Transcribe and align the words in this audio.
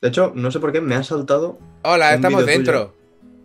De 0.00 0.08
hecho, 0.08 0.32
no 0.34 0.50
sé 0.50 0.60
por 0.60 0.72
qué 0.72 0.80
me 0.80 0.94
ha 0.94 1.02
saltado. 1.02 1.58
Hola, 1.82 2.14
estamos 2.14 2.46
dentro. 2.46 2.94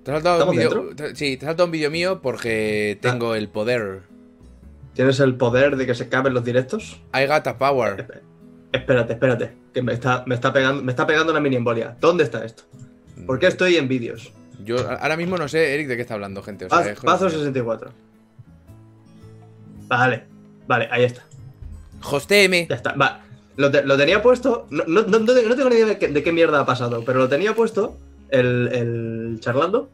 Te 0.04 0.12
has 0.12 0.16
saltado 0.18 0.50
un 0.50 0.58
¿Estamos 0.60 0.86
vídeo. 0.86 0.96
te- 1.10 1.16
Sí, 1.16 1.36
te 1.38 1.46
has 1.46 1.50
saltado 1.50 1.66
un 1.66 1.72
vídeo 1.72 1.92
mío 1.92 2.22
porque 2.22 2.98
tengo 3.02 3.36
el 3.36 3.50
poder. 3.50 4.04
¿Tienes 4.94 5.20
el 5.20 5.36
poder 5.36 5.76
de 5.76 5.86
que 5.86 5.96
se 5.96 6.08
caben 6.08 6.34
los 6.34 6.46
directos? 6.46 7.02
I 7.14 7.26
got 7.26 7.46
a 7.48 7.58
power. 7.58 8.08
Espérate, 8.72 9.14
espérate. 9.14 9.52
Que 9.74 9.82
me 9.82 9.92
está, 9.94 10.24
me 10.26 10.36
está 10.36 10.54
pegando, 10.54 10.82
me 10.82 10.92
está 10.92 11.06
pegando 11.06 11.32
una 11.34 11.42
mini 11.42 11.58
embolia. 11.58 11.98
¿Dónde 12.00 12.24
está 12.24 12.46
esto? 12.46 12.64
¿Por 13.26 13.40
qué 13.40 13.48
estoy 13.48 13.76
en 13.76 13.90
vídeos? 13.90 14.32
Yo 14.64 14.78
ahora 14.90 15.18
mismo 15.18 15.38
no 15.38 15.50
sé, 15.50 15.74
Eric, 15.74 15.88
de 15.90 15.96
qué 15.98 16.02
está 16.04 16.14
hablando, 16.14 16.42
gente. 16.42 16.66
O 16.66 16.70
sea, 16.70 16.78
Paz- 16.80 17.00
Pazo 17.04 17.18
joder. 17.26 17.32
64. 17.32 17.92
Vale, 19.88 20.24
vale, 20.68 20.88
ahí 20.92 21.04
está. 21.04 21.24
Hosteme. 22.04 22.68
Ya 22.70 22.76
está. 22.76 22.94
Va. 22.94 23.25
Lo, 23.58 23.70
lo 23.70 23.98
tenía 23.98 24.22
puesto. 24.22 24.68
No, 24.70 24.84
no, 24.88 25.04
no- 25.04 25.20
no 25.20 25.26
tengo 25.34 25.70
ni 25.70 25.76
idea 25.76 25.86
de 25.96 26.24
qué, 26.24 26.32
mierda 26.32 26.60
ha 26.62 26.66
pasado, 26.66 27.04
pero 27.06 27.20
lo 27.20 27.30
tenía 27.30 27.56
puesto 27.56 27.98
el, 28.30 28.70
el 28.72 29.38
charlando. 29.40 29.90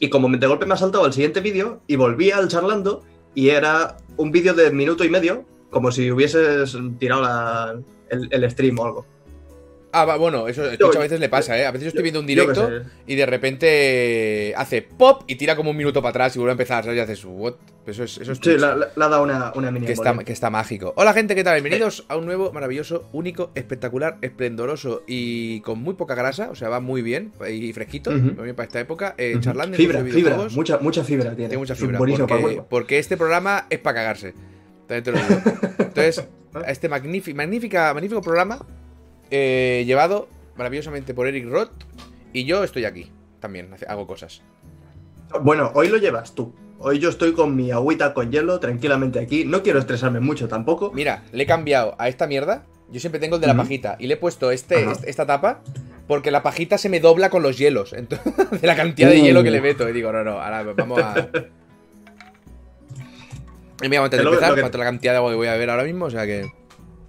Y 0.00 0.08
como 0.10 0.28
de 0.28 0.46
golpe 0.46 0.66
me 0.66 0.74
ha 0.74 0.76
saltado 0.76 1.04
al 1.04 1.12
siguiente 1.12 1.40
vídeo 1.40 1.80
y 1.86 1.96
volví 1.96 2.30
al 2.30 2.48
charlando 2.48 3.02
y 3.34 3.50
era 3.50 3.96
un 4.16 4.30
vídeo 4.32 4.54
de 4.54 4.70
minuto 4.70 5.04
y 5.04 5.08
medio, 5.10 5.44
como 5.70 5.92
si 5.92 6.10
hubieses 6.10 6.76
tirado 6.98 7.82
el, 8.10 8.28
el 8.30 8.50
stream 8.50 8.78
o 8.78 8.84
algo. 8.86 9.06
Ah, 9.96 10.04
va, 10.04 10.16
bueno, 10.16 10.48
eso 10.48 10.62
a 10.64 10.98
veces 10.98 11.20
le 11.20 11.28
pasa, 11.28 11.56
¿eh? 11.56 11.66
A 11.66 11.70
veces 11.70 11.84
yo 11.84 11.88
estoy 11.90 12.02
viendo 12.02 12.18
un 12.18 12.26
directo 12.26 12.68
y 13.06 13.14
de 13.14 13.26
repente 13.26 14.52
hace 14.56 14.82
pop 14.82 15.22
y 15.28 15.36
tira 15.36 15.54
como 15.54 15.70
un 15.70 15.76
minuto 15.76 16.02
para 16.02 16.10
atrás 16.10 16.34
y 16.34 16.38
vuelve 16.40 16.50
a 16.50 16.54
empezar, 16.54 16.82
¿sabes? 16.84 16.98
Y 16.98 17.00
haces, 17.00 17.24
what? 17.24 17.54
Eso 17.86 18.02
es, 18.02 18.18
eso 18.18 18.32
es 18.32 18.38
Sí, 18.42 18.50
le- 18.50 18.58
le 18.58 18.64
ha 18.66 19.08
dado 19.08 19.22
una, 19.22 19.52
una 19.54 19.70
mini 19.70 19.86
que, 19.86 19.92
está, 19.92 20.16
que 20.18 20.32
está 20.32 20.50
mágico. 20.50 20.94
Hola, 20.96 21.12
gente, 21.12 21.34
¿qué 21.34 21.44
tal? 21.44 21.54
Bienvenidos 21.60 22.04
a 22.08 22.16
un 22.16 22.24
nuevo, 22.26 22.50
maravilloso, 22.52 23.08
único, 23.12 23.50
espectacular, 23.54 24.18
esplendoroso 24.22 25.02
y 25.06 25.60
con 25.60 25.78
muy 25.80 25.94
poca 25.94 26.14
grasa, 26.14 26.50
o 26.50 26.54
sea, 26.54 26.68
va 26.70 26.80
muy 26.80 27.02
bien 27.02 27.32
y 27.48 27.72
fresquito, 27.72 28.10
muy 28.10 28.44
bien 28.44 28.56
para 28.56 28.66
esta 28.66 28.80
época. 28.80 29.14
Eh, 29.18 29.36
charlando 29.40 29.76
Fibra, 29.76 30.02
de 30.02 30.10
fibra, 30.10 30.36
mucha, 30.54 30.78
mucha 30.78 31.04
fibra 31.04 31.36
tiene. 31.36 31.50
Tiene 31.50 31.58
mucha 31.58 31.74
fibra. 31.74 31.98
buenísimo 31.98 32.26
porque, 32.26 32.62
porque 32.68 32.98
este 32.98 33.16
programa 33.16 33.66
es 33.70 33.78
para 33.78 33.96
cagarse. 33.96 34.34
También 34.88 35.04
te 35.04 35.12
lo 35.12 35.18
digo. 35.18 35.40
Entonces, 35.78 36.24
este 36.66 36.88
magnífico, 36.88 37.36
magnífica, 37.36 37.92
magnífico 37.94 38.20
programa 38.22 38.58
eh, 39.36 39.82
llevado 39.84 40.28
maravillosamente 40.56 41.12
por 41.14 41.26
Eric 41.26 41.48
Roth 41.48 41.72
y 42.32 42.44
yo 42.44 42.62
estoy 42.62 42.84
aquí 42.84 43.10
también, 43.40 43.68
hago 43.88 44.06
cosas. 44.06 44.42
Bueno, 45.42 45.72
hoy 45.74 45.88
lo 45.88 45.96
llevas 45.96 46.34
tú. 46.36 46.54
Hoy 46.78 46.98
yo 47.00 47.08
estoy 47.08 47.32
con 47.32 47.56
mi 47.56 47.70
agüita 47.72 48.14
con 48.14 48.30
hielo 48.30 48.60
tranquilamente 48.60 49.18
aquí. 49.18 49.44
No 49.44 49.62
quiero 49.64 49.78
estresarme 49.80 50.20
mucho 50.20 50.46
tampoco. 50.48 50.92
Mira, 50.92 51.24
le 51.32 51.42
he 51.42 51.46
cambiado 51.46 51.96
a 51.98 52.08
esta 52.08 52.26
mierda. 52.28 52.64
Yo 52.90 53.00
siempre 53.00 53.18
tengo 53.20 53.36
el 53.36 53.40
de 53.40 53.46
la 53.48 53.56
pajita 53.56 53.96
y 53.98 54.06
le 54.06 54.14
he 54.14 54.16
puesto 54.16 54.50
este, 54.52 54.82
Ajá. 54.84 54.92
est- 54.92 55.04
esta 55.04 55.26
tapa 55.26 55.60
porque 56.06 56.30
la 56.30 56.42
pajita 56.42 56.76
se 56.78 56.88
me 56.88 57.00
dobla 57.00 57.30
con 57.30 57.42
los 57.42 57.58
hielos. 57.58 57.92
Entonces, 57.96 58.60
de 58.60 58.66
la 58.66 58.76
cantidad 58.76 59.08
de 59.10 59.20
Uh. 59.20 59.24
hielo 59.24 59.42
que 59.42 59.50
le 59.50 59.60
meto. 59.60 59.88
Y 59.88 59.92
digo, 59.92 60.12
no, 60.12 60.22
no, 60.22 60.40
ahora 60.40 60.62
vamos 60.62 61.00
a. 61.00 61.28
Y 63.82 63.88
mira, 63.88 64.04
antes 64.04 64.20
de 64.20 64.24
empezar, 64.24 64.58
cuánto 64.60 64.78
la 64.78 64.84
cantidad 64.84 65.12
de 65.12 65.16
agua 65.18 65.30
que 65.30 65.36
voy 65.36 65.48
a 65.48 65.52
beber 65.54 65.68
ahora 65.70 65.82
mismo, 65.84 66.04
o 66.06 66.10
sea 66.10 66.24
que. 66.26 66.46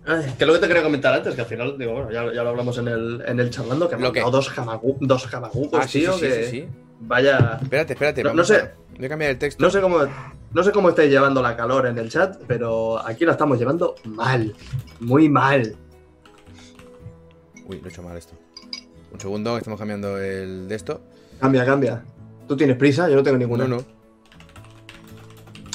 Ay, 0.08 0.34
que 0.38 0.44
es 0.44 0.48
lo 0.48 0.54
que 0.54 0.60
te 0.60 0.68
quería 0.68 0.84
comentar 0.84 1.14
antes, 1.14 1.34
que 1.34 1.42
al 1.42 1.48
final, 1.48 1.78
digo, 1.78 1.94
bueno, 1.94 2.12
ya, 2.12 2.32
ya 2.32 2.44
lo 2.44 2.50
hablamos 2.50 2.78
en 2.78 2.88
el, 2.88 3.24
en 3.26 3.40
el 3.40 3.50
charlando, 3.50 3.90
que 3.90 3.96
me 3.96 4.02
¿Lo 4.04 4.08
han 4.10 4.14
qué? 4.14 4.20
dado 4.20 4.32
dos, 4.32 4.52
jamagu- 4.56 4.98
dos 5.00 5.28
Ah, 5.74 5.88
sí, 5.88 6.00
tío, 6.02 6.14
sí, 6.14 6.28
sí, 6.50 6.62
que 6.62 6.70
vaya... 7.02 7.60
Espérate, 7.62 7.94
espérate. 7.94 8.24
No- 8.24 8.44
sé. 8.44 8.72
Voy 8.98 9.06
a 9.06 9.10
cambiar 9.10 9.32
el 9.32 9.38
texto. 9.40 9.62
No 9.64 9.70
sé 9.70 9.82
cómo 9.82 10.00
no 10.54 10.64
sé 10.64 10.72
cómo 10.72 10.88
estáis 10.90 11.10
llevando 11.12 11.42
la 11.42 11.58
calor 11.58 11.86
en 11.88 11.98
el 11.98 12.10
chat, 12.10 12.38
pero 12.48 12.98
aquí 13.06 13.26
la 13.26 13.34
estamos 13.34 13.60
llevando 13.60 13.96
mal, 14.06 14.56
muy 15.02 15.28
mal. 15.28 15.76
Uy, 17.68 17.80
lo 17.82 17.88
he 17.88 17.90
hecho 17.90 18.02
mal 18.04 18.16
esto. 18.16 18.36
Un 19.12 19.20
segundo, 19.20 19.54
que 19.54 19.58
estamos 19.58 19.78
cambiando 19.80 20.18
el 20.18 20.68
de 20.70 20.76
esto. 20.76 21.02
Cambia, 21.42 21.66
cambia. 21.66 22.04
¿Tú 22.48 22.56
tienes 22.56 22.78
prisa? 22.78 23.10
Yo 23.10 23.16
no 23.18 23.24
tengo 23.24 23.38
ninguna. 23.38 23.68
No, 23.68 23.78
no. 23.78 23.84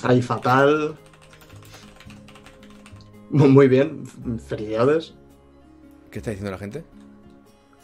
Ahí 0.02 0.22
fatal. 0.22 0.94
Muy 3.30 3.68
bien, 3.68 4.02
felicidades. 4.48 5.14
¿Qué 6.10 6.18
está 6.18 6.30
diciendo 6.30 6.50
la 6.50 6.58
gente? 6.58 6.82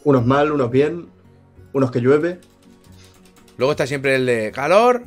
Unos 0.04 0.26
mal, 0.26 0.50
unos 0.52 0.70
bien, 0.70 1.06
unos 1.72 1.90
que 1.90 2.00
llueve. 2.00 2.40
Luego 3.56 3.72
está 3.72 3.86
siempre 3.86 4.16
el 4.16 4.26
de 4.26 4.50
calor. 4.52 5.04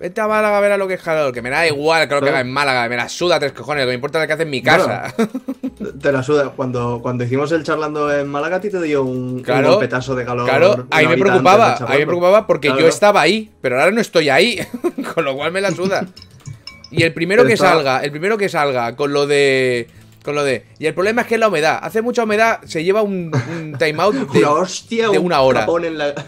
Vete 0.00 0.20
a 0.20 0.26
Málaga 0.26 0.58
a 0.58 0.60
ver 0.60 0.72
a 0.72 0.76
lo 0.76 0.88
que 0.88 0.94
es 0.94 1.02
calor. 1.02 1.32
Que 1.32 1.40
me 1.40 1.50
da 1.50 1.66
igual 1.66 2.08
que 2.08 2.14
lo 2.14 2.20
que 2.20 2.28
haga 2.30 2.40
en 2.40 2.50
Málaga. 2.50 2.88
Me 2.88 2.96
la 2.96 3.08
suda 3.08 3.38
tres 3.38 3.52
cojones. 3.52 3.82
Lo 3.84 3.86
que 3.86 3.90
me 3.90 3.94
importa 3.94 4.18
es 4.18 4.22
lo 4.24 4.26
que 4.26 4.32
hace 4.32 4.42
en 4.42 4.50
mi 4.50 4.60
casa. 4.62 5.14
Te 6.00 6.10
la 6.12 6.22
suda. 6.22 6.50
Cuando, 6.50 7.00
cuando 7.00 7.24
hicimos 7.24 7.52
el 7.52 7.62
charlando 7.62 8.12
en 8.12 8.26
Málaga, 8.26 8.56
a 8.56 8.60
ti 8.60 8.70
te 8.70 8.82
dio 8.82 9.04
un, 9.04 9.16
un 9.34 9.42
Claro. 9.42 9.70
golpetazo 9.72 10.14
de 10.16 10.24
calor. 10.24 10.46
claro, 10.46 10.86
ahí 10.90 11.06
me 11.06 11.16
preocupaba. 11.16 11.76
Ahí 11.86 12.00
me 12.00 12.06
preocupaba 12.06 12.46
porque 12.46 12.68
Claro, 12.68 12.82
yo 12.82 12.88
estaba 12.88 13.20
ahí. 13.20 13.52
Pero 13.60 13.78
ahora 13.78 13.92
no 13.92 14.00
estoy 14.00 14.28
ahí. 14.30 14.58
con 15.14 15.24
lo 15.24 15.36
cual 15.36 15.52
me 15.52 15.60
la 15.60 15.70
suda. 15.70 16.06
Y 16.96 17.02
el 17.02 17.12
primero 17.14 17.44
que 17.46 17.56
salga, 17.56 18.00
el 18.04 18.10
primero 18.10 18.36
que 18.38 18.48
salga 18.48 18.96
con 18.96 19.12
lo 19.12 19.26
de. 19.26 19.88
Con 20.24 20.34
lo 20.34 20.42
de. 20.44 20.64
Y 20.78 20.86
el 20.86 20.94
problema 20.94 21.22
es 21.22 21.26
que 21.28 21.34
es 21.34 21.40
la 21.40 21.48
humedad. 21.48 21.78
Hace 21.82 22.00
mucha 22.00 22.24
humedad, 22.24 22.60
se 22.64 22.82
lleva 22.82 23.02
un, 23.02 23.30
un 23.52 23.76
timeout 23.78 24.14
de. 24.32 24.38
Una 24.38 24.50
hostia, 24.52 25.08
de 25.10 25.18
un 25.18 25.26
una 25.26 25.40
hora. 25.42 25.60
capón 25.60 25.84
en 25.84 25.98
la... 25.98 26.14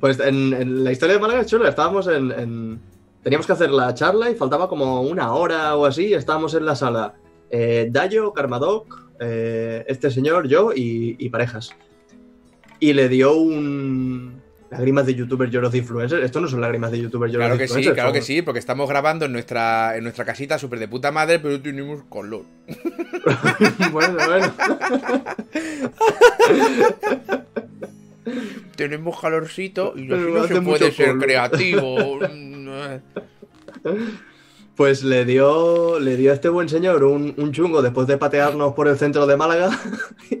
Pues 0.00 0.18
en, 0.20 0.54
en 0.54 0.82
la 0.84 0.92
historia 0.92 1.16
de 1.16 1.20
Málaga, 1.20 1.44
chulo, 1.44 1.68
estábamos 1.68 2.06
en, 2.08 2.30
en- 2.32 2.80
Teníamos 3.22 3.46
que 3.46 3.52
hacer 3.52 3.70
la 3.70 3.92
charla 3.92 4.30
y 4.30 4.34
faltaba 4.34 4.66
como 4.66 5.02
una 5.02 5.34
hora 5.34 5.76
o 5.76 5.84
así. 5.84 6.14
Estábamos 6.14 6.54
en 6.54 6.64
la 6.64 6.74
sala. 6.74 7.12
Eh, 7.50 7.88
Dayo, 7.90 8.32
Karmadoc, 8.32 9.10
eh, 9.20 9.84
este 9.88 10.10
señor, 10.10 10.48
yo 10.48 10.72
y, 10.74 11.16
y 11.18 11.28
parejas. 11.28 11.76
Y 12.78 12.94
le 12.94 13.10
dio 13.10 13.34
un. 13.34 14.39
Lágrimas 14.70 15.04
de 15.04 15.14
youtuber 15.14 15.50
lloros 15.50 15.72
de 15.72 15.78
influencer. 15.78 16.22
Esto 16.22 16.40
no 16.40 16.46
son 16.46 16.60
lágrimas 16.60 16.92
de 16.92 17.00
youtuber 17.00 17.28
lloros 17.28 17.46
Claro 17.46 17.58
de 17.58 17.66
que 17.66 17.68
sí, 17.68 17.82
claro 17.92 18.12
que 18.12 18.22
sí, 18.22 18.40
porque 18.42 18.60
estamos 18.60 18.88
grabando 18.88 19.24
en 19.24 19.32
nuestra, 19.32 19.96
en 19.96 20.04
nuestra 20.04 20.24
casita 20.24 20.58
súper 20.58 20.78
de 20.78 20.86
puta 20.86 21.10
madre, 21.10 21.40
pero 21.40 21.60
tenemos 21.60 22.04
color. 22.04 22.44
bueno, 23.92 24.16
bueno. 24.26 24.52
Tenemos 28.76 29.20
calorcito 29.20 29.92
y 29.96 30.10
así 30.10 30.22
no 30.32 30.46
se 30.46 30.62
puede 30.62 30.92
ser 30.92 31.08
polvo. 31.08 31.22
creativo. 31.22 32.18
Pues 34.76 35.02
le 35.04 35.26
dio, 35.26 36.00
le 36.00 36.16
dio 36.16 36.30
a 36.30 36.34
este 36.34 36.48
buen 36.48 36.70
señor 36.70 37.04
un, 37.04 37.34
un 37.36 37.52
chungo 37.52 37.82
después 37.82 38.06
de 38.06 38.16
patearnos 38.16 38.72
por 38.72 38.88
el 38.88 38.96
centro 38.96 39.26
de 39.26 39.36
Málaga. 39.36 39.78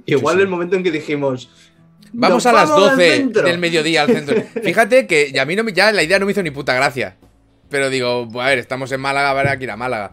Igual 0.06 0.36
sí. 0.36 0.42
el 0.42 0.48
momento 0.48 0.76
en 0.76 0.82
que 0.82 0.90
dijimos. 0.90 1.50
Vamos 2.12 2.44
"Nos 2.44 2.46
a 2.46 2.52
las 2.52 2.68
vamos 2.70 2.88
al 2.90 2.96
12 2.96 3.16
centro". 3.16 3.42
del 3.42 3.58
mediodía 3.58 4.02
al 4.02 4.08
centro. 4.12 4.42
Fíjate 4.64 5.06
que 5.06 5.32
a 5.40 5.44
mí 5.44 5.56
no 5.56 5.64
me, 5.64 5.72
ya 5.72 5.92
la 5.92 6.02
idea 6.02 6.18
no 6.18 6.26
me 6.26 6.32
hizo 6.32 6.42
ni 6.42 6.50
puta 6.50 6.74
gracia. 6.74 7.16
Pero 7.68 7.88
digo, 7.90 8.28
a 8.40 8.46
ver, 8.46 8.58
estamos 8.58 8.90
en 8.92 9.00
Málaga, 9.00 9.30
habrá 9.30 9.56
que 9.56 9.64
ir 9.64 9.70
a 9.70 9.76
Málaga. 9.76 10.12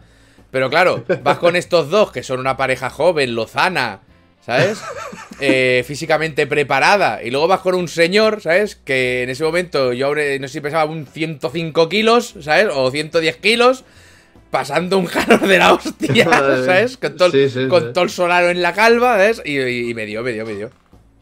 Pero 0.52 0.70
claro, 0.70 1.04
vas 1.24 1.40
con 1.40 1.56
estos 1.56 1.90
dos 1.90 2.12
que 2.12 2.24
son 2.24 2.40
una 2.40 2.56
pareja 2.56 2.90
joven, 2.90 3.36
lozana, 3.36 4.02
¿sabes? 4.46 4.80
Eh, 5.40 5.84
físicamente 5.86 6.48
preparada. 6.48 7.22
Y 7.22 7.30
luego 7.30 7.48
vas 7.48 7.60
con 7.60 7.76
un 7.76 7.88
señor, 7.88 8.42
¿sabes? 8.42 8.76
Que 8.76 9.22
en 9.22 9.30
ese 9.30 9.44
momento 9.44 9.94
yo 9.94 10.16
no 10.16 10.48
sé 10.48 10.54
si 10.54 10.62
pesaba 10.62 10.86
un 10.86 11.06
105 11.06 11.90
kilos, 11.90 12.34
¿sabes? 12.42 12.70
O 12.74 12.90
110 12.90 13.38
kilos. 13.38 13.84
Pasando 14.50 14.98
un 14.98 15.06
calor 15.06 15.46
de 15.46 15.58
la 15.60 15.74
hostia. 15.74 16.26
¿sabes? 16.66 16.98
Con 16.98 17.18
todo, 17.18 17.28
el- 17.28 17.50
Sí, 17.50 17.60
sí, 17.64 17.68
con 17.68 17.84
sí. 17.84 17.88
todo 17.94 18.04
el 18.06 18.10
solaro 18.10 18.50
en 18.50 18.62
la 18.64 18.74
calva, 18.74 19.18
¿sabes? 19.18 19.42
Y, 19.46 19.60
y- 19.60 19.90
y 19.92 19.94
me 19.94 20.06
dio, 20.08 20.24
me 20.24 20.32
dio, 20.32 20.44
me 20.46 20.54
dio. 20.56 20.72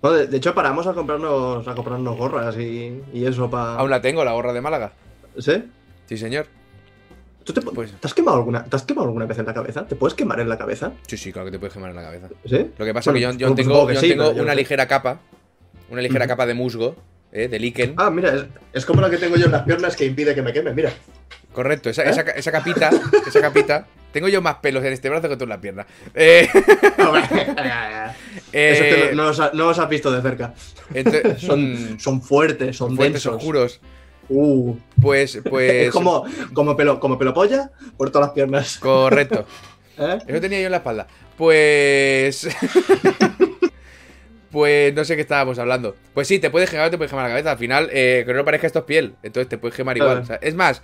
No, 0.05 0.11
de, 0.11 0.27
de 0.27 0.38
hecho, 0.38 0.53
paramos 0.53 0.85
a 0.88 0.93
comprarnos, 0.93 1.67
a 1.67 1.73
comprarnos 1.75 2.16
gorras 2.17 2.55
y, 2.57 3.01
y 3.13 3.25
eso 3.25 3.49
para. 3.49 3.75
Aún 3.75 3.89
la 3.89 4.01
tengo, 4.01 4.23
la 4.23 4.33
gorra 4.33 4.53
de 4.53 4.61
Málaga. 4.61 4.91
¿Sí? 5.39 5.63
Sí, 6.07 6.17
señor. 6.17 6.45
¿Tú 7.43 7.53
te, 7.53 7.61
Pues- 7.61 7.91
¿te 7.91 8.07
has 8.07 8.13
quemado 8.13 8.38
alguna, 8.38 8.63
¿Te 8.63 8.75
has 8.75 8.83
quemado 8.83 9.07
alguna 9.07 9.25
vez 9.25 9.38
en 9.39 9.45
la 9.45 9.53
cabeza? 9.53 9.85
¿Te 9.88 9.95
puedes 9.95 10.13
quemar 10.16 10.39
en 10.39 10.49
la 10.49 10.57
cabeza? 10.57 10.91
Sí, 11.07 11.17
sí, 11.17 11.31
claro 11.31 11.45
que 11.47 11.51
te 11.53 11.59
puedes 11.59 11.73
quemar 11.73 11.89
en 11.89 11.95
la 11.95 12.03
cabeza. 12.03 12.27
¿Sí? 12.46 12.72
Lo 12.78 12.85
que 12.85 12.93
pasa 12.93 13.11
Bueno, 13.11 13.29
es 13.29 13.35
que 13.35 13.41
yo, 13.41 13.53
tengo, 13.55 13.69
supongo 13.69 13.87
que 13.87 13.93
yo 13.96 13.99
sí, 14.02 14.09
tengo 14.09 14.23
pero 14.25 14.35
yo 14.37 14.43
una 14.43 14.52
sé. 14.53 14.57
ligera 14.57 14.87
capa. 14.87 15.19
Una 15.90 16.02
ligera 16.02 16.28
capa 16.28 16.46
de 16.46 16.53
musgo, 16.55 16.96
¿eh? 17.31 17.47
de 17.47 17.59
líquen. 17.59 17.93
Ah, 17.97 18.09
mira, 18.09 18.34
es, 18.34 18.46
es 18.73 18.85
como 18.85 19.01
la 19.01 19.09
que 19.09 19.17
tengo 19.17 19.35
yo 19.37 19.46
en 19.46 19.51
las 19.51 19.61
piernas 19.63 19.96
que 19.96 20.05
impide 20.05 20.34
que 20.35 20.41
me 20.41 20.53
queme, 20.53 20.73
mira. 20.73 20.91
Correcto, 21.53 21.90
esa, 21.90 22.03
¿Eh? 22.03 22.34
esa 22.35 22.51
capita, 22.51 22.90
esa 23.28 23.41
capita. 23.41 23.87
Tengo 24.16 24.29
yo 24.29 24.41
más 24.41 24.56
pelos 24.56 24.82
en 24.85 24.94
este 24.94 25.09
brazo 25.09 25.28
que 25.28 25.35
tú 25.35 25.44
en 25.44 25.50
la 25.50 25.59
pierna. 25.59 25.85
Eh, 26.14 26.47
Eso 26.53 27.16
es 28.53 28.96
que 28.96 29.09
eh, 29.09 29.12
no, 29.14 29.23
no 29.23 29.29
os, 29.32 29.40
ha- 29.41 29.52
no 29.53 29.70
has 29.70 29.90
visto 29.90 30.09
de 30.09 30.22
cerca. 30.22 30.53
ente- 30.94 31.38
Son, 31.46 32.00
son 32.00 32.22
fuertes, 32.22 32.78
son 32.78 32.96
fuertes 32.96 33.16
densos. 33.23 33.35
oscuros. 33.35 33.82
Uh, 34.29 34.73
Pues, 35.02 35.41
pues. 35.50 35.88
es 35.88 35.91
como, 35.91 36.23
como, 36.53 36.78
pelo, 36.78 36.97
como 37.02 37.17
pelo 37.20 37.34
polla 37.34 37.72
por 37.97 38.09
todas 38.09 38.29
las 38.29 38.34
piernas. 38.34 38.78
Correcto. 38.78 39.46
¿Eh? 39.97 40.20
Eso 40.28 40.40
tenía 40.40 40.61
yo 40.61 40.68
en 40.68 40.72
la 40.72 40.78
espalda. 40.78 41.08
Pues. 41.35 42.47
pues 44.50 44.94
no 44.94 45.03
sé 45.03 45.16
qué 45.16 45.22
estábamos 45.23 45.59
hablando. 45.59 45.97
Pues 46.14 46.29
sí, 46.29 46.40
te 46.40 46.50
puedes 46.50 46.70
quemar, 46.70 46.90
te 46.90 46.96
puedes 46.97 47.11
quemar 47.11 47.26
la 47.26 47.32
cabeza. 47.32 47.52
Al 47.52 47.58
final, 47.58 47.90
eh, 47.91 48.23
que 48.26 48.34
no 48.34 48.46
parezca 48.46 48.68
esto 48.68 48.79
es 48.79 48.85
piel. 48.85 49.16
Entonces 49.23 49.50
te 49.50 49.58
puedes 49.58 49.76
quemar 49.76 49.97
igual. 49.97 50.11
Claro. 50.11 50.23
O 50.23 50.26
sea, 50.28 50.40
es 50.41 50.56
más, 50.56 50.82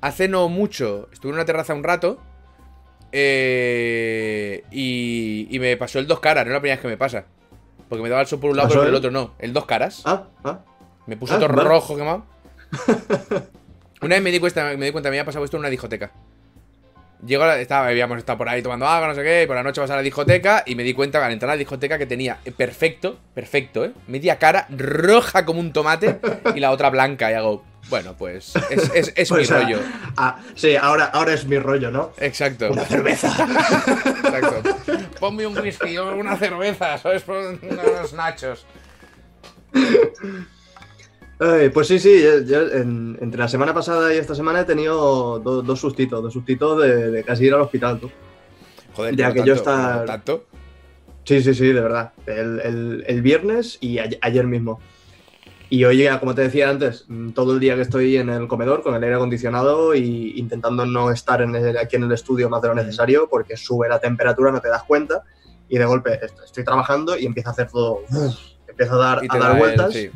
hace 0.00 0.28
no 0.28 0.48
mucho 0.48 1.08
estuve 1.12 1.30
en 1.30 1.34
una 1.34 1.44
terraza 1.44 1.74
un 1.74 1.82
rato. 1.82 2.22
Eh, 3.12 4.64
y, 4.70 5.48
y 5.50 5.58
me 5.58 5.76
pasó 5.76 5.98
el 5.98 6.06
dos 6.06 6.20
caras, 6.20 6.44
no 6.44 6.50
es 6.50 6.54
la 6.54 6.60
primera 6.60 6.76
vez 6.76 6.82
que 6.82 6.88
me 6.88 6.96
pasa. 6.96 7.24
Porque 7.88 8.02
me 8.02 8.08
daba 8.08 8.20
el 8.20 8.26
sol 8.26 8.38
por 8.40 8.50
un 8.50 8.56
lado, 8.56 8.68
¿Pasó 8.68 8.80
pero 8.80 8.82
por 8.84 8.88
el 8.90 8.94
otro 8.96 9.10
no. 9.10 9.34
El 9.38 9.52
dos 9.52 9.64
caras. 9.64 10.02
Ah, 10.04 10.24
ah. 10.44 10.58
Me 11.06 11.16
puso 11.16 11.34
Ah, 11.34 11.38
todo 11.38 11.48
vale. 11.48 11.68
rojo 11.68 11.96
quemado. 11.96 12.24
Una 14.02 14.14
vez 14.14 14.22
me 14.22 14.30
di 14.30 14.38
cuenta, 14.38 14.76
me 14.76 14.86
di 14.86 14.92
cuenta, 14.92 15.08
me 15.10 15.16
había 15.16 15.24
pasado 15.24 15.44
esto 15.44 15.56
en 15.56 15.60
una 15.60 15.70
discoteca. 15.70 16.12
Llegó, 17.26 17.44
la- 17.46 17.58
estaba, 17.60 17.88
habíamos 17.88 18.18
estado 18.18 18.38
por 18.38 18.48
ahí 18.48 18.62
tomando 18.62 18.86
agua, 18.86 19.08
no 19.08 19.14
sé 19.14 19.22
qué, 19.24 19.42
y 19.42 19.46
por 19.46 19.56
la 19.56 19.62
noche 19.64 19.80
vas 19.80 19.90
a 19.90 19.96
la 19.96 20.02
discoteca 20.02 20.62
y 20.66 20.74
me 20.76 20.84
di 20.84 20.94
cuenta 20.94 21.24
al 21.24 21.32
entrar 21.32 21.50
a 21.50 21.54
la 21.54 21.58
discoteca 21.58 21.98
que 21.98 22.06
tenía 22.06 22.38
eh, 22.44 22.52
perfecto, 22.52 23.18
perfecto, 23.34 23.84
¿eh? 23.86 23.92
Media 24.06 24.38
cara 24.38 24.68
roja 24.70 25.44
como 25.44 25.58
un 25.58 25.72
tomate 25.72 26.20
y 26.54 26.60
la 26.60 26.70
otra 26.70 26.90
blanca. 26.90 27.30
Y 27.32 27.34
hago, 27.34 27.64
bueno, 27.90 28.14
pues 28.18 28.54
es, 28.70 28.90
es, 28.94 29.12
es 29.16 29.28
Pues, 29.30 29.50
mi 29.50 29.56
rollo. 29.56 29.78
sí, 30.54 30.76
ahora, 30.76 31.06
ahora 31.06 31.32
es 31.34 31.46
mi 31.46 31.58
rollo, 31.58 31.90
¿no? 31.90 32.12
Exacto. 32.18 32.70
Una 32.70 32.84
cerveza. 32.84 33.28
Exacto. 34.24 34.76
Ponme 35.20 35.46
un 35.46 35.58
whisky 35.58 35.96
o 35.98 36.14
una 36.16 36.36
cerveza, 36.36 36.98
¿sabes? 36.98 37.24
Unos 37.28 38.12
nachos. 38.12 38.66
Ay, 41.40 41.68
pues 41.68 41.86
sí, 41.86 42.00
sí, 42.00 42.20
yo, 42.20 42.40
yo 42.42 42.62
en- 42.72 43.16
entre 43.20 43.38
la 43.38 43.46
semana 43.48 43.72
pasada 43.72 44.12
y 44.12 44.18
esta 44.18 44.34
semana 44.34 44.60
he 44.60 44.64
tenido 44.64 45.38
do- 45.38 45.62
dos 45.62 45.78
sustitos, 45.80 46.20
dos 46.20 46.32
sustitos 46.32 46.82
de, 46.82 47.10
de 47.12 47.22
casi 47.22 47.44
ir 47.44 47.54
al 47.54 47.60
hospital, 47.60 48.00
tú. 48.00 48.10
Joder, 48.94 49.14
Ya 49.14 49.32
que 49.32 49.44
yo 49.44 49.60
tanto. 49.62 50.46
Sí, 51.24 51.40
sí, 51.42 51.54
sí, 51.54 51.66
de 51.66 51.80
verdad. 51.80 52.12
El, 52.26 52.60
el- 52.60 53.04
el 53.06 53.22
viernes 53.22 53.78
y 53.80 53.98
a- 53.98 54.08
ayer 54.20 54.46
mismo. 54.46 54.80
Y 55.70 55.84
hoy, 55.84 55.98
ya, 56.02 56.18
como 56.18 56.34
te 56.34 56.42
decía 56.42 56.70
antes, 56.70 57.04
mm, 57.08 57.30
todo 57.30 57.52
el 57.52 57.60
día 57.60 57.74
que 57.74 57.82
estoy 57.82 58.16
en 58.16 58.30
el 58.30 58.48
comedor 58.48 58.82
con 58.82 58.94
el 58.94 59.02
aire 59.04 59.16
acondicionado 59.16 59.94
y 59.94 60.32
intentando 60.36 60.86
no 60.86 61.10
estar 61.10 61.42
en 61.42 61.54
el- 61.54 61.76
aquí 61.76 61.96
en 61.96 62.04
el 62.04 62.12
estudio 62.12 62.48
más 62.48 62.62
de 62.62 62.68
lo 62.68 62.74
necesario 62.74 63.28
porque 63.28 63.56
sube 63.56 63.88
la 63.88 63.98
temperatura, 63.98 64.50
no 64.50 64.60
te 64.60 64.68
das 64.68 64.84
cuenta 64.84 65.22
y 65.68 65.76
de 65.76 65.84
golpe 65.84 66.14
est- 66.24 66.38
estoy 66.44 66.64
trabajando 66.64 67.18
y 67.18 67.26
empieza 67.26 67.50
a 67.50 67.52
hacer 67.52 67.68
todo, 67.70 68.00
empieza 68.66 68.94
a 68.94 68.96
dar, 68.98 69.18
a 69.18 69.26
dar 69.28 69.40
da 69.40 69.52
el- 69.52 69.58
vueltas 69.58 69.92
sí. 69.92 70.10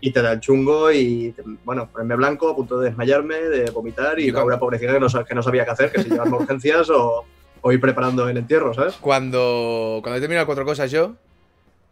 y 0.00 0.10
te 0.10 0.22
da 0.22 0.32
el 0.32 0.40
chungo 0.40 0.90
y, 0.90 1.32
te- 1.32 1.42
bueno, 1.64 1.90
ponerme 1.92 2.16
blanco, 2.16 2.48
a 2.48 2.56
punto 2.56 2.78
de 2.80 2.88
desmayarme, 2.88 3.34
de 3.36 3.70
vomitar 3.70 4.18
y 4.18 4.30
Laura 4.30 4.58
pobrecita 4.58 4.94
que 4.94 5.00
no, 5.00 5.08
que 5.24 5.34
no 5.34 5.42
sabía 5.42 5.66
qué 5.66 5.70
hacer, 5.72 5.92
que 5.92 6.02
si 6.02 6.08
llevarme 6.08 6.36
urgencias 6.38 6.88
o, 6.88 7.24
o 7.60 7.72
ir 7.72 7.80
preparando 7.80 8.26
el 8.26 8.38
entierro, 8.38 8.72
¿sabes? 8.72 8.94
Cuando, 8.94 9.98
cuando 10.02 10.16
he 10.16 10.20
terminado 10.20 10.46
cuatro 10.46 10.64
cosas 10.64 10.90
yo, 10.90 11.12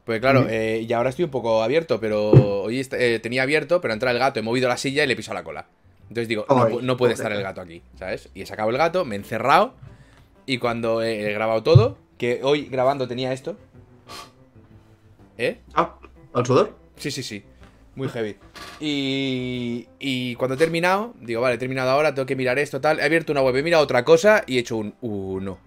pues 0.05 0.21
claro, 0.21 0.47
eh, 0.51 0.85
y 0.89 0.93
ahora 0.93 1.11
estoy 1.11 1.25
un 1.25 1.31
poco 1.31 1.63
abierto, 1.63 2.01
pero 2.01 2.31
hoy 2.63 2.81
est- 2.81 2.95
eh, 2.95 3.19
tenía 3.21 3.43
abierto, 3.43 3.81
pero 3.81 3.95
entra 3.95 4.11
el 4.11 4.19
gato, 4.19 4.41
he 4.41 4.43
movido 4.43 4.69
la 4.69 4.77
silla 4.77 5.05
y 5.05 5.07
le 5.07 5.13
he 5.13 5.17
pisado 5.17 5.35
la 5.35 5.45
cola. 5.45 5.67
Entonces 6.03 6.29
digo, 6.29 6.45
no, 6.49 6.65
no 6.83 6.97
puede 6.97 7.13
estar 7.15 7.33
el 7.33 7.43
gato 7.43 7.61
aquí, 7.61 7.83
¿sabes? 7.99 8.29
Y 8.35 8.43
he 8.43 8.47
sacado 8.47 8.71
el 8.71 8.77
gato, 8.77 9.05
me 9.05 9.15
he 9.15 9.19
encerrado 9.19 9.75
y 10.45 10.59
cuando 10.59 11.03
he 11.03 11.33
grabado 11.33 11.63
todo, 11.63 11.97
que 12.19 12.41
hoy 12.43 12.67
grabando 12.67 13.07
tenía 13.09 13.33
esto. 13.33 13.57
¿Eh? 15.39 15.59
Ah, 15.75 15.97
al 16.35 16.47
sudor. 16.47 16.77
Sí, 16.97 17.11
sí, 17.11 17.23
sí. 17.23 17.43
Muy 17.95 18.09
heavy. 18.09 18.37
Y, 18.81 19.87
y 19.99 20.35
cuando 20.37 20.55
he 20.55 20.59
terminado, 20.59 21.15
digo, 21.21 21.41
vale, 21.43 21.57
he 21.57 21.59
terminado 21.59 21.91
ahora, 21.91 22.15
tengo 22.15 22.25
que 22.27 22.37
mirar 22.37 22.59
esto, 22.59 22.81
tal. 22.81 22.99
He 23.01 23.05
abierto 23.05 23.33
una 23.33 23.43
web, 23.43 23.55
he 23.57 23.63
mirado 23.63 23.83
otra 23.83 24.03
cosa 24.05 24.45
y 24.47 24.57
he 24.57 24.61
hecho 24.61 24.77
un 24.77 24.95
uh, 25.03 25.41
no. 25.41 25.59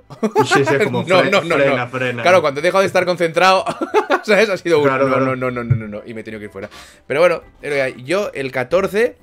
Sí, 0.45 0.65
sí, 0.65 0.75
como 0.83 1.03
No, 1.07 1.23
no, 1.23 1.41
no, 1.43 1.55
frena, 1.55 1.75
no. 1.85 1.87
frena. 1.89 2.21
Claro, 2.23 2.41
cuando 2.41 2.59
he 2.59 2.63
dejado 2.63 2.81
de 2.81 2.87
estar 2.87 3.05
concentrado, 3.05 3.63
¿sabes? 4.23 4.49
Ha 4.49 4.57
sido 4.57 4.79
un 4.79 4.85
Claro, 4.85 5.07
no, 5.07 5.15
claro. 5.15 5.35
no, 5.35 5.35
no, 5.35 5.51
no, 5.51 5.63
no, 5.63 5.75
no, 5.75 5.87
no. 5.87 6.01
Y 6.05 6.13
me 6.13 6.21
he 6.21 6.23
tenido 6.23 6.39
que 6.39 6.45
ir 6.45 6.51
fuera. 6.51 6.69
Pero 7.05 7.19
bueno, 7.19 7.41
era- 7.61 7.89
yo 7.89 8.31
el 8.33 8.51
14 8.51 9.17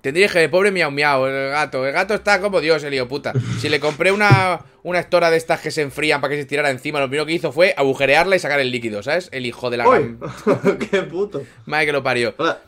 tendría 0.00 0.28
que 0.28 0.48
pobre 0.48 0.70
miau 0.70 0.90
miau, 0.90 1.26
el 1.26 1.50
gato. 1.50 1.86
El 1.86 1.92
gato 1.92 2.14
está 2.14 2.40
como 2.40 2.60
Dios, 2.60 2.82
el 2.84 2.94
hijo 2.94 3.08
puta. 3.08 3.32
Si 3.60 3.68
le 3.68 3.80
compré 3.80 4.12
una, 4.12 4.60
una 4.82 4.98
estora 5.00 5.30
de 5.30 5.36
estas 5.36 5.60
que 5.60 5.70
se 5.70 5.82
enfrían 5.82 6.20
para 6.20 6.34
que 6.34 6.40
se 6.40 6.46
tirara 6.46 6.70
encima, 6.70 7.00
lo 7.00 7.06
primero 7.08 7.26
que 7.26 7.32
hizo 7.32 7.52
fue 7.52 7.74
agujerearla 7.76 8.36
y 8.36 8.38
sacar 8.38 8.60
el 8.60 8.70
líquido, 8.70 9.02
¿sabes? 9.02 9.28
El 9.32 9.46
hijo 9.46 9.70
de 9.70 9.76
la 9.76 9.84
gran- 9.86 10.18
¡Qué 10.90 11.02
puto! 11.02 11.42
madre 11.66 11.86
que 11.86 11.92
lo 11.92 12.02
parió. 12.02 12.34
Hola. 12.38 12.60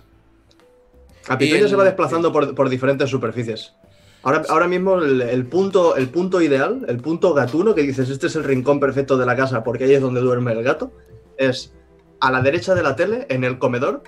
El- 1.38 1.68
se 1.68 1.76
va 1.76 1.84
desplazando 1.84 2.32
por, 2.32 2.54
por 2.54 2.68
diferentes 2.68 3.08
superficies. 3.10 3.72
Ahora, 4.22 4.42
ahora 4.48 4.68
mismo 4.68 4.98
el, 4.98 5.22
el 5.22 5.46
punto, 5.46 5.96
el 5.96 6.08
punto 6.08 6.42
ideal, 6.42 6.84
el 6.88 6.98
punto 6.98 7.32
gatuno, 7.32 7.74
que 7.74 7.82
dices, 7.82 8.10
este 8.10 8.26
es 8.26 8.36
el 8.36 8.44
rincón 8.44 8.78
perfecto 8.80 9.16
de 9.16 9.24
la 9.24 9.34
casa 9.36 9.62
porque 9.64 9.84
ahí 9.84 9.94
es 9.94 10.00
donde 10.00 10.20
duerme 10.20 10.52
el 10.52 10.62
gato, 10.62 10.92
es 11.38 11.72
a 12.20 12.30
la 12.30 12.42
derecha 12.42 12.74
de 12.74 12.82
la 12.82 12.96
tele, 12.96 13.26
en 13.30 13.44
el 13.44 13.58
comedor, 13.58 14.02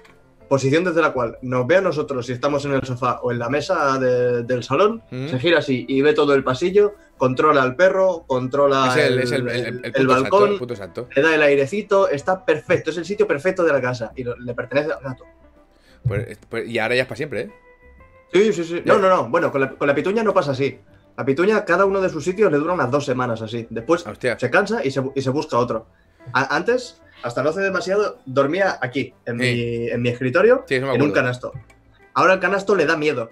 posición 0.53 0.85
desde 0.85 1.01
la 1.01 1.13
cual 1.15 1.39
nos 1.41 1.67
ve 1.67 1.77
a 1.77 1.81
nosotros 1.81 2.27
si 2.27 2.33
estamos 2.33 2.63
en 2.67 2.73
el 2.75 2.83
sofá 2.85 3.21
o 3.23 3.33
en 3.33 3.39
la 3.39 3.49
mesa 3.49 3.99
de- 3.99 4.43
del 4.43 4.63
salón, 4.63 5.03
Ujú. 5.11 5.29
se 5.31 5.39
gira 5.39 5.61
así 5.61 5.87
y 5.89 6.03
ve 6.03 6.13
todo 6.13 6.35
el 6.35 6.45
pasillo, 6.45 6.95
controla 7.17 7.63
al 7.63 7.75
perro, 7.75 8.25
controla 8.27 8.95
el, 9.01 9.19
el, 9.21 10.07
balcón, 10.07 10.59
le 11.17 11.23
da 11.23 11.35
el 11.35 11.43
airecito, 11.43 12.07
está 12.11 12.45
perfecto, 12.45 12.91
es 12.91 12.99
el 12.99 13.07
sitio 13.07 13.27
perfecto 13.27 13.65
de 13.65 13.73
la 13.73 13.81
casa 13.81 14.13
y 14.15 14.25
lo- 14.25 14.37
le 14.37 14.53
pertenece 14.53 14.93
al 14.93 15.03
gato. 15.03 15.25
Pues- 16.07 16.39
pues- 16.51 16.69
y 16.69 16.79
ahora 16.79 16.97
ya 16.97 17.03
es 17.03 17.09
para 17.09 17.17
siempre, 17.17 17.41
¿eh? 17.41 17.51
Sí, 18.35 18.53
sí, 18.53 18.65
sí. 18.65 18.83
No, 18.85 18.99
no, 18.99 19.09
no. 19.09 19.29
Bueno, 19.31 19.51
con 19.51 19.61
la, 19.63 19.71
con 19.71 19.89
la 19.89 19.95
pituña 19.95 20.23
no 20.23 20.35
pasa 20.35 20.51
así. 20.51 20.79
La 21.17 21.25
pituña, 21.25 21.65
cada 21.65 21.87
uno 21.87 22.01
de 22.03 22.11
sus 22.11 22.25
sitios 22.25 22.53
le 22.53 22.59
dura 22.59 22.75
unas 22.75 22.91
dos 22.91 23.07
semanas 23.07 23.41
así. 23.41 23.67
Después 23.71 24.07
Hostia. 24.07 24.39
se 24.39 24.51
cansa 24.51 24.85
y 24.85 24.91
se, 24.91 25.03
y 25.15 25.23
se 25.23 25.31
busca 25.31 25.57
otro. 25.57 25.87
A- 26.35 26.55
antes, 26.57 27.01
hasta 27.23 27.43
no 27.43 27.51
hace 27.51 27.61
demasiado, 27.61 28.19
dormía 28.27 28.79
aquí, 28.81 29.15
en, 29.27 29.39
Sí. 29.39 29.45
mi, 29.45 29.89
en 29.89 30.03
mi 30.03 30.09
escritorio, 30.09 30.65
Sí, 30.69 30.81
me 30.81 30.95
en 30.95 31.03
un 31.03 31.13
canasto. 31.13 31.53
Ahora 32.15 32.35
el 32.35 32.41
canasto 32.41 32.75
le 32.75 32.87
da 32.87 32.97
miedo. 32.97 33.31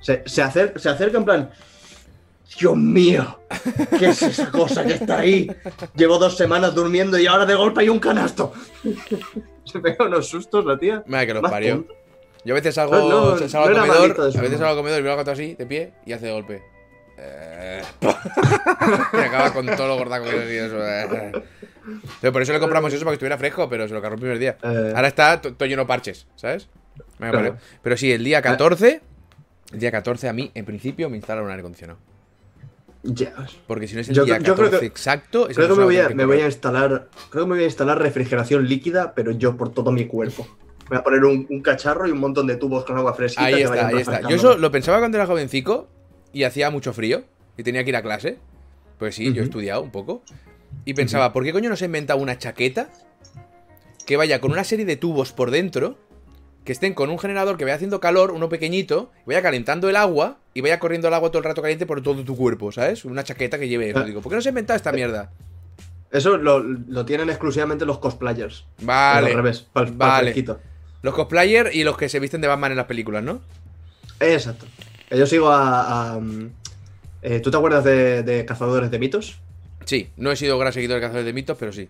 Se, 0.00 0.22
se, 0.26 0.42
acer- 0.42 0.78
se 0.78 0.88
acerca 0.88 1.18
en 1.18 1.24
plan. 1.24 1.50
Dios 2.60 2.76
mío, 2.76 3.40
¿qué 3.98 4.06
es 4.06 4.22
esa 4.22 4.50
cosa 4.50 4.84
que 4.84 4.94
está 4.94 5.18
ahí? 5.18 5.50
Llevo 5.96 6.16
dos 6.18 6.36
semanas 6.36 6.74
durmiendo 6.74 7.18
y 7.18 7.26
ahora 7.26 7.44
de 7.44 7.54
golpe 7.54 7.80
hay 7.80 7.88
un 7.88 7.98
canasto. 7.98 8.52
Se 9.64 9.80
pega 9.80 10.04
unos 10.06 10.28
sustos 10.28 10.64
la 10.64 10.78
tía. 10.78 11.02
Madre 11.06 11.26
que 11.26 11.34
los 11.34 11.42
parió. 11.42 11.84
Yo 12.44 12.54
a 12.54 12.60
veces 12.60 12.76
No, 12.76 12.84
no, 12.86 13.48
salgo 13.48 13.70
no 13.70 13.82
al 13.82 13.88
comedor, 13.88 14.10
eso, 14.28 14.38
a 14.38 14.42
veces 14.42 14.58
salgo 14.58 14.70
al 14.70 14.76
comedor 14.76 15.00
y 15.00 15.02
veo 15.02 15.10
al 15.12 15.18
gato 15.18 15.32
así, 15.32 15.54
de 15.56 15.66
pie, 15.66 15.92
y 16.06 16.12
hace 16.12 16.26
de 16.26 16.32
golpe. 16.32 16.62
Eh, 17.18 17.82
y 19.12 19.16
acaba 19.16 19.52
con 19.52 19.66
todo 19.66 19.88
lo 19.88 19.96
gordaco 19.96 20.26
que 20.26 20.64
eso. 20.66 20.76
eh. 20.86 21.32
Pero 22.20 22.32
por 22.32 22.42
eso 22.42 22.52
le 22.52 22.58
compramos 22.60 22.92
eso 22.92 23.04
para 23.04 23.12
que 23.12 23.14
estuviera 23.16 23.38
fresco, 23.38 23.68
pero 23.68 23.86
se 23.88 23.94
lo 23.94 24.00
cargó 24.02 24.14
el 24.14 24.20
primer 24.20 24.38
día. 24.38 24.56
Eh. 24.62 24.92
Ahora 24.94 25.08
está 25.08 25.40
to- 25.40 25.54
todo 25.54 25.68
lleno 25.68 25.82
de 25.82 25.86
parches, 25.88 26.26
¿sabes? 26.36 26.68
Claro. 27.18 27.56
Pero 27.82 27.96
sí, 27.96 28.10
el 28.12 28.24
día 28.24 28.42
14, 28.42 29.00
el 29.72 29.78
día 29.80 29.90
14 29.90 30.28
a 30.28 30.32
mí, 30.32 30.50
en 30.54 30.64
principio, 30.64 31.08
me 31.10 31.16
instalan 31.16 31.44
un 31.44 31.50
aire 31.50 31.60
acondicionado. 31.60 31.98
Ya. 33.02 33.32
Porque 33.66 33.86
si 33.86 33.94
no 33.94 34.00
es 34.00 34.08
el 34.08 34.14
Yo- 34.16 34.24
día 34.24 34.38
yo 34.38 34.54
creo 34.54 34.66
14 34.70 34.80
que- 34.80 34.86
exacto, 34.86 35.46
Creo 35.54 35.68
que 35.68 35.74
me 35.74 35.84
voy, 35.84 35.96
a, 35.98 36.06
tiene 36.08 36.14
me 36.16 36.24
voy 36.24 36.34
a 36.34 36.38
correr. 36.38 36.50
instalar. 36.50 37.08
Creo 37.30 37.44
que 37.44 37.48
me 37.50 37.54
voy 37.56 37.62
a 37.64 37.66
instalar 37.66 37.98
refrigeración 38.02 38.66
líquida, 38.68 39.14
pero 39.14 39.30
yo 39.30 39.56
por 39.56 39.72
todo 39.72 39.92
mi 39.92 40.06
cuerpo. 40.06 40.46
Voy 40.88 40.98
a 40.98 41.02
poner 41.02 41.24
un, 41.24 41.46
un 41.50 41.62
cacharro 41.62 42.06
y 42.06 42.10
un 42.12 42.18
montón 42.18 42.46
de 42.46 42.56
tubos 42.56 42.84
con 42.84 42.96
agua 42.96 43.14
fresquita 43.14 43.44
Ahí 43.44 43.62
está, 43.62 43.88
ahí 43.88 43.98
está. 43.98 44.20
Yo 44.28 44.36
eso 44.36 44.56
lo 44.58 44.70
pensaba 44.70 44.98
cuando 44.98 45.18
era 45.18 45.26
jovencico 45.26 45.88
y 46.32 46.44
hacía 46.44 46.70
mucho 46.70 46.92
frío 46.92 47.24
y 47.56 47.62
tenía 47.62 47.82
que 47.84 47.90
ir 47.90 47.96
a 47.96 48.02
clase. 48.02 48.38
Pues 48.98 49.14
sí, 49.14 49.32
yo 49.32 49.42
he 49.42 49.44
estudiado 49.44 49.82
un 49.82 49.90
poco. 49.90 50.22
Y 50.84 50.94
pensaba, 50.94 51.32
¿por 51.32 51.44
qué 51.44 51.52
coño 51.52 51.68
no 51.68 51.76
se 51.76 51.84
ha 51.84 51.86
inventado 51.86 52.20
una 52.20 52.38
chaqueta 52.38 52.88
que 54.06 54.16
vaya 54.16 54.40
con 54.40 54.52
una 54.52 54.64
serie 54.64 54.84
de 54.84 54.96
tubos 54.96 55.32
por 55.32 55.50
dentro, 55.50 55.98
que 56.64 56.72
estén 56.72 56.94
con 56.94 57.10
un 57.10 57.18
generador 57.18 57.56
que 57.56 57.64
vaya 57.64 57.74
haciendo 57.74 58.00
calor, 58.00 58.30
uno 58.30 58.48
pequeñito, 58.48 59.10
y 59.24 59.28
vaya 59.28 59.42
calentando 59.42 59.88
el 59.88 59.96
agua 59.96 60.38
y 60.54 60.60
vaya 60.60 60.78
corriendo 60.78 61.08
el 61.08 61.14
agua 61.14 61.30
todo 61.30 61.38
el 61.38 61.44
rato 61.44 61.60
caliente 61.60 61.86
por 61.86 62.02
todo 62.02 62.24
tu 62.24 62.36
cuerpo, 62.36 62.70
¿sabes? 62.72 63.04
Una 63.04 63.24
chaqueta 63.24 63.58
que 63.58 63.68
lleve 63.68 63.90
eso. 63.90 63.98
Ah. 63.98 64.04
Digo, 64.04 64.22
¿por 64.22 64.30
qué 64.30 64.36
no 64.36 64.42
se 64.42 64.48
ha 64.48 64.50
inventado 64.50 64.76
esta 64.76 64.92
mierda? 64.92 65.32
Eso 66.10 66.36
lo, 66.36 66.60
lo 66.60 67.04
tienen 67.04 67.28
exclusivamente 67.30 67.84
los 67.84 67.98
cosplayers. 67.98 68.64
Vale. 68.80 69.28
Al 69.30 69.34
revés, 69.34 69.66
Vale. 69.74 70.22
fresquito. 70.22 70.60
Los 71.02 71.14
cosplayers 71.14 71.74
y 71.74 71.84
los 71.84 71.96
que 71.96 72.08
se 72.08 72.20
visten 72.20 72.40
de 72.40 72.48
Batman 72.48 72.70
en 72.70 72.76
las 72.76 72.86
películas, 72.86 73.22
¿no? 73.22 73.40
Exacto. 74.20 74.66
Yo 75.10 75.26
sigo 75.26 75.50
a. 75.50 76.14
a, 76.14 76.20
mm, 76.20 76.50
eh, 77.22 77.40
¿Tú 77.40 77.50
te 77.50 77.56
acuerdas 77.56 77.84
de, 77.84 78.22
de 78.22 78.44
Cazadores 78.44 78.90
de 78.90 78.98
Mitos? 78.98 79.40
Sí, 79.86 80.10
no 80.16 80.30
he 80.30 80.36
sido 80.36 80.58
gran 80.58 80.72
seguidor 80.72 80.96
de 80.96 81.00
Cazadores 81.00 81.26
de 81.26 81.32
Mitos, 81.32 81.56
pero 81.58 81.72
sí. 81.72 81.88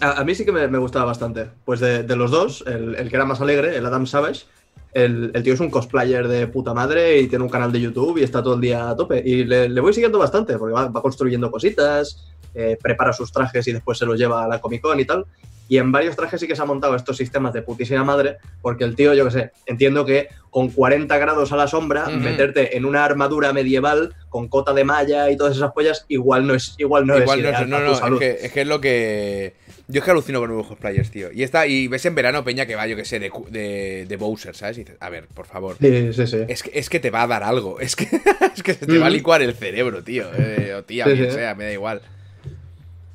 A, 0.00 0.24
mí 0.24 0.34
sí 0.34 0.44
que 0.44 0.52
me, 0.52 0.78
gustaba 0.78 1.04
bastante. 1.04 1.48
Pues 1.64 1.80
de, 1.80 2.02
de 2.02 2.16
los 2.16 2.30
dos, 2.30 2.64
el, 2.66 2.94
el 2.94 3.10
que 3.10 3.16
era 3.16 3.24
más 3.24 3.40
alegre, 3.40 3.76
el 3.76 3.84
Adam 3.84 4.06
Savage, 4.06 4.44
el, 4.92 5.30
el 5.34 5.42
tío 5.42 5.54
es 5.54 5.60
un 5.60 5.70
cosplayer 5.70 6.26
de 6.26 6.46
puta 6.46 6.72
madre 6.72 7.18
y 7.18 7.28
tiene 7.28 7.44
un 7.44 7.50
canal 7.50 7.70
de 7.70 7.80
YouTube 7.80 8.18
y 8.18 8.22
está 8.22 8.42
todo 8.42 8.54
el 8.54 8.60
día 8.60 8.88
a 8.88 8.96
tope. 8.96 9.22
Y 9.24 9.44
le, 9.44 9.68
le 9.68 9.80
voy 9.80 9.92
siguiendo 9.92 10.18
bastante, 10.18 10.56
porque 10.56 10.72
va, 10.72 10.88
va 10.88 11.02
construyendo 11.02 11.50
cositas, 11.50 12.32
eh, 12.54 12.78
prepara 12.80 13.12
sus 13.12 13.30
trajes 13.30 13.68
y 13.68 13.72
después 13.72 13.98
se 13.98 14.06
los 14.06 14.18
lleva 14.18 14.44
a 14.44 14.48
la 14.48 14.58
Comic 14.58 14.80
Con 14.80 14.98
y 14.98 15.04
tal. 15.04 15.26
Y 15.68 15.78
en 15.78 15.92
varios 15.92 16.16
trajes 16.16 16.40
sí 16.40 16.46
que 16.46 16.56
se 16.56 16.62
han 16.62 16.68
montado 16.68 16.94
estos 16.94 17.16
sistemas 17.16 17.52
de 17.52 17.60
putísima 17.60 18.04
madre, 18.04 18.38
porque 18.62 18.84
el 18.84 18.94
tío, 18.94 19.12
yo 19.14 19.24
qué 19.24 19.30
sé, 19.30 19.50
entiendo 19.66 20.06
que 20.06 20.28
con 20.48 20.70
40 20.70 21.18
grados 21.18 21.52
a 21.52 21.56
la 21.56 21.66
sombra, 21.66 22.06
meterte 22.06 22.76
en 22.76 22.84
una 22.84 23.04
armadura 23.04 23.52
medieval 23.52 24.14
con 24.28 24.48
cota 24.48 24.72
de 24.72 24.84
malla 24.84 25.28
y 25.30 25.36
todas 25.36 25.56
esas 25.56 25.72
pollas, 25.72 26.06
igual 26.08 26.46
no 26.46 26.54
es, 26.54 26.74
igual 26.78 27.06
no 27.06 27.18
Igual 27.18 27.40
es 27.40 27.44
no, 27.44 27.50
ideal 27.50 27.70
no, 27.70 27.80
no, 27.80 27.92
es 27.92 28.18
que, 28.18 28.46
es 28.46 28.52
que 28.52 28.60
es 28.60 28.66
lo 28.66 28.80
que. 28.80 29.54
Yo 29.88 30.00
es 30.00 30.04
que 30.04 30.10
alucino 30.10 30.40
con 30.40 30.48
nuevos 30.48 30.66
cosplayers, 30.66 31.10
tío. 31.12 31.30
Y 31.32 31.44
está, 31.44 31.66
y 31.68 31.86
ves 31.86 32.04
en 32.06 32.14
verano 32.16 32.42
Peña 32.42 32.66
que 32.66 32.74
va, 32.74 32.88
yo 32.88 32.96
que 32.96 33.04
sé, 33.04 33.20
de, 33.20 33.30
de, 33.50 34.04
de 34.08 34.16
Bowser, 34.16 34.56
¿sabes? 34.56 34.78
Y 34.78 34.80
dices, 34.80 34.96
a 34.98 35.08
ver, 35.10 35.28
por 35.28 35.46
favor. 35.46 35.76
Sí, 35.80 36.12
sí, 36.12 36.26
sí. 36.26 36.38
Es 36.48 36.62
que, 36.64 36.76
es 36.76 36.88
que 36.90 36.98
te 36.98 37.10
va 37.10 37.22
a 37.22 37.26
dar 37.28 37.44
algo. 37.44 37.78
Es 37.86 37.94
que, 37.94 38.08
es 38.54 38.62
que 38.64 38.74
se 38.74 38.86
te 38.86 38.98
va 38.98 39.06
a 39.06 39.10
licuar 39.10 39.42
el 39.42 39.54
cerebro, 39.54 40.02
tío. 40.02 40.26
eh, 40.34 40.74
o 40.74 40.82
tía, 40.82 41.04
sí. 41.06 41.30
sea, 41.30 41.54
me 41.54 41.64
da 41.66 41.72
igual. 41.72 42.02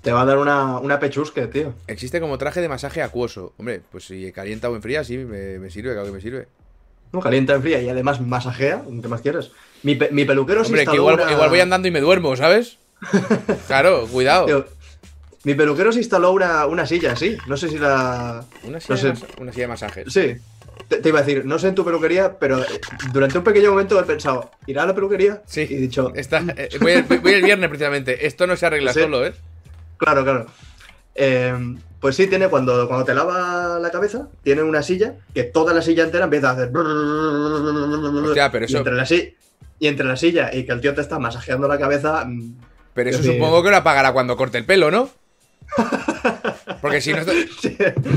Te 0.02 0.12
va 0.14 0.22
a 0.22 0.26
dar 0.26 0.38
una, 0.38 0.80
una 0.80 1.00
pechusque, 1.00 1.46
tío. 1.48 1.74
Existe 1.88 2.20
como 2.22 2.38
traje 2.38 2.62
de 2.62 2.70
masaje 2.70 3.02
acuoso. 3.02 3.54
Hombre, 3.58 3.82
pues 3.92 4.06
si 4.06 4.32
calienta 4.32 4.70
o 4.70 4.76
enfría, 4.76 5.04
sí, 5.04 5.18
me, 5.18 5.60
me 5.60 5.70
sirve, 5.70 5.92
claro 5.92 6.08
que 6.08 6.14
me 6.14 6.22
sirve. 6.22 6.48
No, 7.12 7.20
calienta 7.20 7.54
en 7.54 7.62
fría 7.62 7.82
y 7.82 7.90
además 7.90 8.22
masajea. 8.22 8.84
¿Qué 9.02 9.08
más 9.10 9.22
quieres? 9.22 9.52
Mi, 9.84 9.96
pe- 9.96 10.10
mi 10.12 10.24
peluquero 10.24 10.64
se 10.64 10.68
Hombre, 10.68 10.86
que 10.86 10.92
instaló 10.92 11.02
igual, 11.02 11.16
una- 11.16 11.32
igual 11.34 11.50
voy 11.50 11.60
andando 11.60 11.88
y 11.88 11.92
me 11.92 12.00
duermo, 12.00 12.36
¿sabes? 12.38 12.78
Claro, 13.68 14.08
cuidado. 14.08 14.46
Tío, 14.46 14.66
mi 15.44 15.54
peluquero 15.56 15.92
se 15.92 16.00
instaló 16.00 16.32
una, 16.32 16.66
una 16.68 16.86
silla, 16.86 17.16
sí. 17.16 17.38
No 17.48 17.58
sé 17.58 17.70
si 17.70 17.78
la. 17.78 18.44
Una 18.64 18.74
no 18.74 18.80
silla, 18.82 18.98
sé. 18.98 19.08
de 19.08 19.14
masa- 19.14 19.28
una 19.40 19.52
silla 19.52 19.64
de 19.64 19.68
masajes. 19.68 20.14
Sí. 20.14 20.36
Te, 20.88 20.98
te 20.98 21.10
iba 21.10 21.20
a 21.20 21.24
decir, 21.24 21.46
no 21.46 21.58
sé 21.60 21.68
en 21.70 21.76
tu 21.76 21.86
peluquería, 21.86 22.38
pero 22.40 22.60
eh, 22.62 22.66
durante 23.14 23.38
un 23.38 23.44
pequeño 23.44 23.70
momento 23.72 24.00
he 24.00 24.04
pensado, 24.04 24.52
¿ir 24.68 24.78
a 24.80 24.86
la 24.86 24.94
peluquería? 24.96 25.42
Sí. 25.46 25.66
Y 25.70 25.76
he 25.76 25.78
dicho, 25.78 26.12
Está, 26.16 26.44
eh, 26.58 26.70
voy, 26.82 26.92
el, 26.94 27.04
voy 27.04 27.34
el 27.34 27.44
viernes 27.44 27.70
precisamente. 27.70 28.26
Esto 28.28 28.46
no 28.48 28.56
se 28.56 28.66
arregla 28.66 28.94
Sí. 28.94 29.02
solo, 29.02 29.26
¿eh? 29.26 29.34
claro, 29.98 30.24
claro. 30.24 30.46
Eh, 31.16 31.54
pues 32.00 32.16
sí, 32.16 32.26
tiene, 32.28 32.48
cuando, 32.48 32.88
cuando 32.88 33.06
te 33.06 33.14
lava 33.14 33.78
la 33.80 33.92
cabeza, 33.92 34.28
tiene 34.44 34.64
una 34.64 34.82
silla 34.82 35.16
que 35.36 35.44
toda 35.44 35.74
la 35.74 35.82
silla 35.82 36.04
entera 36.04 36.24
empieza 36.26 36.50
a 36.50 36.54
hacer. 36.54 36.72
Hostia, 38.26 38.52
pero 38.52 38.66
Y 38.66 38.68
eso- 38.68 38.78
entre 38.80 38.94
la, 38.94 39.08
y 39.80 39.88
entre 39.88 40.06
la 40.06 40.16
silla 40.16 40.50
y 40.54 40.66
que 40.66 40.72
el 40.72 40.82
tío 40.82 40.94
te 40.96 41.02
está 41.02 41.20
masajeando 41.20 41.68
la 41.68 41.78
cabeza. 41.78 42.26
Pero 42.94 43.10
eso 43.10 43.24
supongo 43.24 43.64
que 43.64 43.70
lo 43.70 43.78
apagará 43.78 44.12
cuando 44.14 44.36
corte 44.36 44.58
el 44.58 44.66
pelo, 44.66 44.92
¿no? 44.92 45.10
Porque 46.82 47.02
si 47.02 47.14
no. 47.14 47.20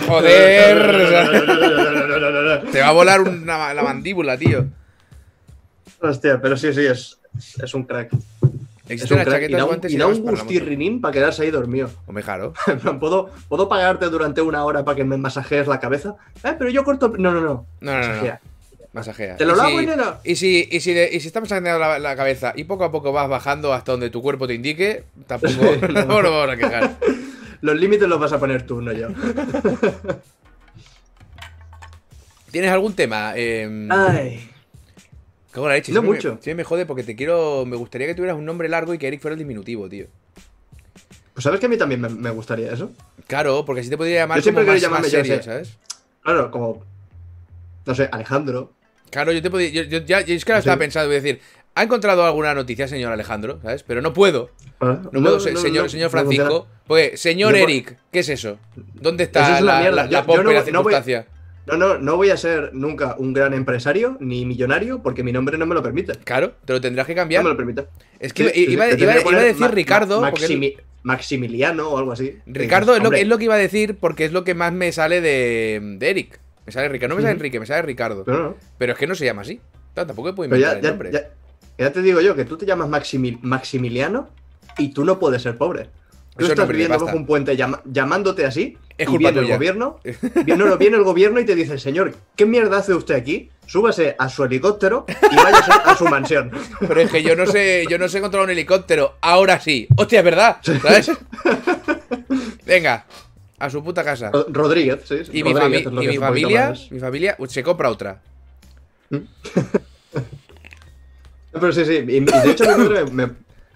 Joder, 0.07 1.05
te 2.73 2.81
va 2.81 2.89
a 2.89 2.93
volar 2.93 3.21
una- 3.21 3.75
la 3.75 3.83
mandíbula, 3.83 4.37
tío. 4.37 4.67
Hostia, 6.01 6.41
pero 6.41 6.57
sí, 6.57 6.73
sí, 6.73 6.85
es, 6.87 7.19
es 7.63 7.75
un 7.75 7.85
crack. 7.85 8.13
Es 8.13 8.91
Existen 8.91 9.19
un 9.19 9.25
las 9.25 9.35
crack. 9.35 9.51
Y 9.51 9.55
da 9.55 9.65
un, 9.65 9.81
y 9.89 9.97
da 9.97 10.07
un 10.07 10.25
para 10.25 10.37
gustirrinín 10.39 11.01
quedarse 11.01 11.43
ahí 11.43 11.51
dormido. 11.51 11.91
Hombre, 12.07 12.23
claro. 12.25 12.53
¿Puedo, 13.01 13.31
¿Puedo 13.49 13.69
pagarte 13.69 14.07
durante 14.07 14.43
una 14.43 14.65
hora 14.65 14.85
para 14.85 14.97
que 14.97 15.05
me 15.05 15.17
masajees 15.17 15.67
la 15.67 15.81
cabeza? 15.81 16.15
Eh, 16.43 16.55
pero 16.59 16.71
yo 16.71 16.85
corto. 16.85 17.09
No, 17.17 17.33
no, 17.33 17.41
no. 17.41 17.67
No, 17.81 17.93
no. 17.93 18.39
Masajea. 18.93 19.37
Te 19.37 19.45
lo 19.45 19.57
lavo, 19.57 19.81
si- 19.81 19.87
nena. 19.87 20.19
Y 20.23 20.37
si, 20.37 20.69
y 20.71 20.79
si, 20.81 20.93
y 20.93 21.19
si 21.21 21.27
estás 21.27 21.43
masajeando 21.43 21.79
la, 21.81 21.99
la 21.99 22.15
cabeza 22.15 22.53
y 22.55 22.65
poco 22.65 22.85
a 22.85 22.93
poco 22.93 23.11
vas 23.13 23.29
bajando 23.29 23.73
hasta 23.73 23.93
donde 23.93 24.11
tu 24.11 24.23
cuerpo 24.23 24.47
te 24.47 24.55
indique, 24.55 25.05
tampoco 25.27 25.65
no. 25.89 26.23
Los 27.65 27.77
límites 27.77 28.07
los 28.07 28.21
vas 28.21 28.31
a 28.31 28.39
poner 28.39 28.67
tú, 28.67 28.83
no 28.83 28.93
yo. 28.93 29.09
¿Tienes 32.51 32.71
algún 32.71 32.95
tema? 32.95 33.33
Eh, 33.37 33.89
Ay. 33.91 34.51
cago 35.51 35.69
la 35.69 35.75
leche. 35.75 35.91
no 35.93 36.01
siempre 36.03 36.11
me- 36.11 36.17
mucho. 36.17 36.43
siempre 36.43 36.55
me 36.57 36.65
jode 36.65 36.85
porque 36.85 37.03
te 37.05 37.17
quiero. 37.17 37.65
Me 37.67 37.77
gustaría 37.77 38.07
que 38.07 38.15
tuvieras 38.15 38.37
un 38.37 38.45
nombre 38.45 38.69
largo 38.69 38.93
y 38.93 38.99
que 38.99 39.07
Eric 39.09 39.23
fuera 39.23 39.33
el 39.33 39.39
diminutivo, 39.39 39.89
tío. 39.89 40.07
Pues 41.33 41.43
sabes 41.43 41.59
que 41.59 41.65
a 41.65 41.69
mí 41.71 41.79
también 41.79 42.03
me, 42.03 42.11
me 42.11 42.29
gustaría 42.31 42.71
eso. 42.71 42.93
Claro, 43.27 43.65
porque 43.65 43.81
así 43.81 43.89
te 43.89 43.97
podría 43.97 44.21
llamar 44.21 44.37
Yo 44.39 44.43
siempre 44.43 44.65
como 44.65 44.75
más, 44.75 44.83
más 44.83 44.83
llamarme, 44.83 45.09
yo 45.09 45.25
serio. 45.25 45.43
¿sabes? 45.43 45.77
Claro, 46.23 46.51
como. 46.51 46.85
No 47.87 47.95
sé, 47.95 48.11
Alejandro. 48.13 48.73
Claro, 49.11 49.33
yo 49.33 49.41
te 49.41 49.51
podía. 49.51 49.71
Yo, 49.71 49.83
yo- 49.85 50.01
ya, 50.05 50.21
yo 50.21 50.35
es 50.35 50.45
que 50.45 50.53
ahora 50.53 50.59
estaba 50.61 50.77
pensando, 50.79 51.09
voy 51.09 51.17
a 51.17 51.21
decir. 51.23 51.41
¿Ha 51.77 51.83
encontrado 51.83 52.25
alguna 52.25 52.55
noticia, 52.55 52.87
señor 52.87 53.13
Alejandro? 53.13 53.59
¿Sabes? 53.63 53.83
Pero 53.83 54.01
no 54.01 54.13
puedo. 54.13 54.51
Ah, 54.81 55.01
No, 55.11 55.23
puedo, 55.23 55.41
se- 55.41 55.57
señor, 55.57 55.85
no, 55.85 55.89
señor 55.89 56.07
no 56.07 56.11
Francisco. 56.11 56.69
Pues, 56.87 57.21
señor 57.21 57.57
Eric, 57.57 57.97
¿qué 58.13 58.21
es 58.21 58.29
eso? 58.29 58.59
¿Dónde 58.95 59.25
está 59.25 59.59
es 59.59 59.65
la, 59.65 59.81
mierda. 59.81 59.97
la, 59.97 60.05
Yo- 60.05 60.11
la 60.21 60.27
yo 60.27 60.43
no- 60.43 60.53
no 60.53 60.63
circunstancia? 60.63 61.27
No, 61.67 61.77
no, 61.79 61.97
no 61.99 62.17
voy 62.17 62.29
a 62.31 62.37
ser 62.37 62.71
nunca 62.75 63.17
un 63.19 63.33
gran 63.33 63.55
empresario 63.55 64.19
ni 64.21 64.45
millonario 64.45 65.03
porque 65.03 65.23
mi 65.23 65.33
nombre 65.33 65.57
no 65.57 65.65
me 65.67 65.75
lo 65.75 65.83
permite. 65.83 66.13
Claro, 66.23 66.53
te 66.65 66.75
lo 66.75 66.81
tendrás 66.81 67.07
que 67.07 67.15
No 67.15 67.23
cambiar. 67.23 67.43
me 67.43 67.49
lo 67.51 67.57
permite. 67.57 67.87
Es 68.21 68.35
que 68.35 68.51
Sí, 68.51 68.67
iba, 68.69 68.85
que 68.87 68.93
a 69.05 69.41
decir 69.41 69.61
Ma- 69.61 69.69
Ricardo. 69.69 70.21
Ma- 70.21 70.31
porque 70.31 70.45
él- 70.45 70.51
Maximi- 70.61 70.77
Maximiliano 71.03 71.89
o 71.89 71.99
algo 71.99 72.13
así. 72.13 72.39
Ricardo 72.47 72.93
es 72.95 72.99
lo, 73.03 73.07
Hombre, 73.09 73.23
es 73.23 73.29
lo 73.29 73.39
que 73.39 73.45
iba 73.45 73.55
a 73.55 73.59
decir 73.59 73.97
porque 73.99 74.25
es 74.27 74.33
lo 74.33 74.45
que 74.45 74.55
más 74.55 74.73
me 74.75 74.93
sale 74.93 75.21
de, 75.23 75.81
de 75.99 76.11
Eric. 76.11 76.39
Me 76.67 76.73
sale 76.73 76.89
Ricardo. 76.89 77.11
No 77.15 77.17
me 77.17 77.23
sale. 77.23 77.33
Enrique, 77.35 77.59
me 77.61 77.67
sale 77.67 77.83
Ricardo. 77.83 78.25
No, 78.27 78.39
no. 78.39 78.57
Pero 78.79 78.93
es 78.93 78.99
que 78.99 79.07
no 79.07 79.15
se 79.15 79.25
llama 79.25 79.43
así. 79.43 79.61
Tampoco 79.95 80.35
puedo 80.35 80.47
inventar 80.49 80.73
ya, 80.73 80.79
el 80.79 80.85
nombre. 80.93 81.11
ya- 81.13 81.21
ya 81.21 81.29
te 81.77 82.03
digo 82.03 82.21
yo 82.21 82.35
que 82.37 82.45
tú 82.45 82.57
te 82.57 82.67
llamas 82.67 82.89
Maximi- 82.89 83.39
Maximiliano 83.43 84.29
y 84.79 84.93
tú 84.93 85.05
no 85.05 85.19
puedes 85.19 85.43
ser 85.43 85.57
pobre. 85.57 85.89
Tú 86.37 86.45
Eso 86.45 86.53
estás 86.55 86.67
viviendo 86.69 86.99
bajo 86.99 87.17
un 87.17 87.27
puente 87.27 87.57
llama- 87.57 87.81
llamándote 87.85 88.45
así. 88.45 88.77
Es 88.99 89.09
y 89.09 89.19
viene 89.19 89.41
tuya. 89.41 89.53
el 89.55 89.59
gobierno. 89.59 89.99
Viene, 90.45 90.65
no, 90.65 90.77
viene 90.79 90.97
el 90.97 91.03
gobierno 91.03 91.41
y 91.41 91.45
te 91.45 91.55
dice, 91.57 91.79
señor, 91.79 92.15
¿qué 92.37 92.47
mierda 92.47 92.79
hace 92.79 92.95
usted 92.95 93.15
aquí? 93.17 93.51
Súbase 93.67 94.15
a 94.19 94.29
su 94.29 94.45
helicóptero 94.45 95.05
y 95.33 95.35
váyase 95.37 95.71
a 95.85 95.97
su 95.97 96.05
mansión. 96.07 96.53
Pero 96.81 97.01
es 97.01 97.11
que 97.11 97.23
yo 97.23 97.35
no 97.35 97.45
sé, 97.47 97.85
yo 97.91 97.99
no 97.99 98.09
sé 98.09 98.21
controlar 98.21 98.47
un 98.47 98.51
helicóptero. 98.53 99.15
Ahora 99.21 99.59
sí. 99.59 99.89
Hostia, 99.97 100.21
es 100.21 100.25
verdad. 100.25 100.57
¿Sabes? 100.63 101.11
Venga, 102.67 103.05
a 103.59 103.71
su 103.71 103.83
puta 103.83 104.05
casa. 104.05 104.31
Ro- 104.33 104.47
Rodríguez, 104.51 105.01
sí. 105.05 105.25
sí, 105.25 105.31
Y 105.39 105.43
mi, 105.45 105.53
fami- 105.53 106.03
y 106.05 106.07
mi 106.09 106.17
familia, 106.19 106.73
mi 106.91 106.99
familia 107.01 107.37
se 107.49 107.63
compra 107.65 107.91
otra. 107.91 108.21
Pero 111.61 111.73
sí, 111.73 111.85
sí. 111.85 112.05
Y, 112.07 112.17
y 112.17 112.21
de 112.21 112.51
hecho, 112.51 112.65
mi 112.77 112.85
madre 112.85 113.05
me, 113.11 113.31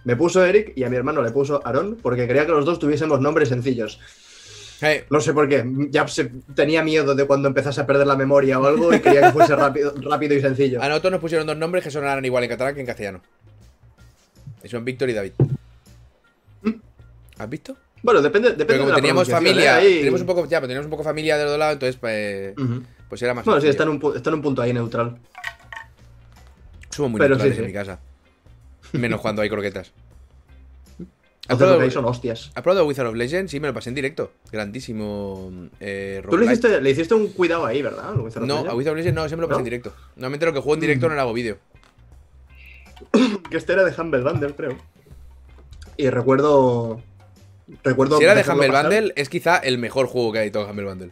me 0.05 0.17
puso 0.17 0.45
Eric 0.45 0.73
y 0.77 0.85
a 0.85 0.91
mi 0.91 0.97
hermano 0.97 1.23
le 1.23 1.31
puso 1.31 1.61
Aarón 1.65 1.97
porque 2.03 2.27
quería 2.27 2.45
que 2.45 2.53
los 2.53 2.65
dos 2.65 2.79
tuviésemos 2.79 3.21
nombres 3.21 3.49
sencillos. 3.49 3.99
No 5.11 5.21
sé 5.21 5.33
por 5.33 5.49
qué. 5.49 5.65
Ya 5.91 6.07
se- 6.07 6.31
tenía 6.55 6.83
miedo 6.85 7.15
de 7.15 7.25
cuando 7.27 7.49
empezase 7.49 7.81
a 7.81 7.87
perder 7.87 8.07
la 8.07 8.15
memoria 8.17 8.61
o 8.61 8.67
algo 8.67 8.95
y 8.95 9.01
quería 9.01 9.23
que 9.23 9.33
fuese 9.33 9.57
rápido, 9.57 9.93
rápido 10.03 10.35
y 10.35 10.41
sencillo. 10.41 10.81
a 10.83 10.89
nosotros 10.89 11.11
nos 11.13 11.21
pusieron 11.21 11.47
dos 11.47 11.57
nombres 11.57 11.83
que 11.83 11.91
sonaran 11.91 12.25
igual 12.25 12.45
en 12.45 12.51
catalán 12.51 12.75
que 12.75 12.81
en 12.81 12.87
castellano. 12.87 13.21
Y 14.63 14.69
son 14.69 14.85
Víctor 14.85 15.11
y 15.11 15.15
David. 15.15 15.33
¿Has 17.39 17.49
visto? 17.49 17.77
Bueno, 18.03 18.21
depende, 18.23 18.51
depende 18.51 18.67
Pero 18.67 18.79
como 18.81 18.89
de 18.89 18.93
la 18.93 18.97
teníamos 18.97 19.29
familia, 19.29 19.81
¿eh? 19.83 19.87
Ahí- 19.87 19.95
teníamos 19.97 20.21
un 20.21 20.27
poco, 20.27 20.43
ya, 20.47 20.59
pero 20.59 20.69
teníamos 20.69 20.87
un 20.87 20.91
poco 20.91 21.03
familia 21.05 21.37
de 21.37 21.43
los 21.45 21.53
dos 21.53 21.59
lados, 21.59 21.73
entonces 21.75 21.97
pues, 21.97 22.55
pues 23.09 23.23
era 23.23 23.35
más. 23.35 23.45
Bueno, 23.45 23.61
sí, 23.61 23.67
sencillo. 23.67 23.71
está 23.71 23.83
en, 23.85 23.89
un, 24.11 24.17
está 24.17 24.31
en 24.31 24.35
un 24.35 24.43
punto 24.43 24.63
ahí 24.63 24.73
neutral. 24.73 25.19
Somos 26.99 27.13
muy 27.13 27.19
pero 27.19 27.31
neutrales 27.37 27.57
sí, 27.57 27.61
en 27.63 27.67
sí. 27.67 27.73
mi 27.73 27.73
casa. 27.75 27.99
Menos 28.93 29.21
cuando 29.21 29.41
hay 29.43 29.49
croquetas. 29.49 29.91
¿Has 31.49 31.59
lo 31.59 31.67
que 31.67 31.73
probado, 31.73 31.91
son 31.91 32.05
hostias. 32.05 32.51
¿Has 32.55 32.63
probado 32.63 32.87
Wizard 32.87 33.07
of 33.07 33.15
Legends? 33.15 33.51
Sí, 33.51 33.59
me 33.59 33.69
lo 33.69 33.73
pasé 33.75 33.89
en 33.89 33.95
directo. 33.95 34.33
Grandísimo. 34.53 35.51
Eh, 35.81 36.23
Tú 36.29 36.37
le 36.37 36.45
hiciste, 36.47 36.81
le 36.81 36.91
hiciste 36.91 37.15
un 37.15 37.29
cuidado 37.29 37.65
ahí, 37.65 37.81
¿verdad? 37.81 38.15
Lo 38.15 38.25
Wizard 38.25 38.43
No, 38.45 38.59
a 38.59 38.75
Wizard 38.75 38.93
of 38.93 38.99
Legends 38.99 39.15
no, 39.15 39.27
siempre 39.29 39.43
lo 39.43 39.49
pasé 39.49 39.57
¿No? 39.57 39.61
en 39.61 39.65
directo. 39.65 39.95
Normalmente 40.17 40.45
lo 40.47 40.53
que 40.53 40.59
juego 40.61 40.75
en 40.75 40.81
directo 40.81 41.07
Mm. 41.07 41.09
no 41.09 41.15
le 41.15 41.21
hago 41.23 41.33
vídeo. 41.33 41.59
Que 43.51 43.57
este 43.57 43.73
era 43.73 43.85
de 43.85 43.99
Humble 44.01 44.23
Bundle, 44.23 44.55
creo. 44.55 44.77
Y 45.97 46.11
recuerdo. 46.11 47.01
Recuerdo. 47.83 48.19
Si 48.19 48.25
era 48.25 48.35
de 48.35 48.43
Humble. 48.51 48.69
Bundle, 48.71 49.13
es 49.17 49.29
quizá 49.29 49.57
el 49.59 49.79
mejor 49.79 50.07
juego 50.07 50.33
que 50.33 50.41
hay 50.41 50.45
de 50.47 50.51
todo 50.53 50.69
Humble 50.69 50.85
Bundle. 50.87 51.11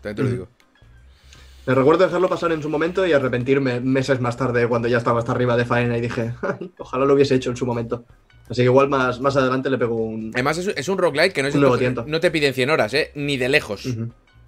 También 0.00 0.16
te 0.16 0.22
lo 0.22 0.28
Mm. 0.28 0.32
digo. 0.32 0.48
Me 1.66 1.74
recuerdo 1.74 2.04
dejarlo 2.04 2.28
pasar 2.28 2.52
en 2.52 2.62
su 2.62 2.68
momento 2.68 3.06
y 3.06 3.12
arrepentirme 3.12 3.80
meses 3.80 4.20
más 4.20 4.36
tarde 4.36 4.68
cuando 4.68 4.86
ya 4.88 4.98
estaba 4.98 5.18
hasta 5.20 5.32
arriba 5.32 5.56
de 5.56 5.64
faena 5.64 5.96
y 5.96 6.02
dije, 6.02 6.32
"Ay, 6.42 6.70
ojalá 6.78 7.04
lo 7.06 7.14
hubiese 7.14 7.34
hecho 7.34 7.50
en 7.50 7.56
su 7.56 7.64
momento. 7.66 8.04
Así 8.48 8.60
que 8.60 8.64
igual 8.66 8.90
más, 8.90 9.20
más 9.20 9.36
adelante 9.36 9.70
le 9.70 9.78
pego 9.78 9.96
un. 9.96 10.30
Además, 10.34 10.58
es, 10.58 10.68
es 10.68 10.88
un 10.88 10.98
roguelike 10.98 11.32
que 11.32 11.42
no, 11.42 11.48
es 11.48 11.54
Un 11.54 11.62
nuevo 11.62 11.78
tiento. 11.78 12.04
no 12.06 12.20
te 12.20 12.30
piden 12.30 12.52
100 12.52 12.68
horas, 12.70 12.92
¿eh? 12.92 13.10
Ni 13.14 13.38
de 13.38 13.48
lejos. 13.48 13.86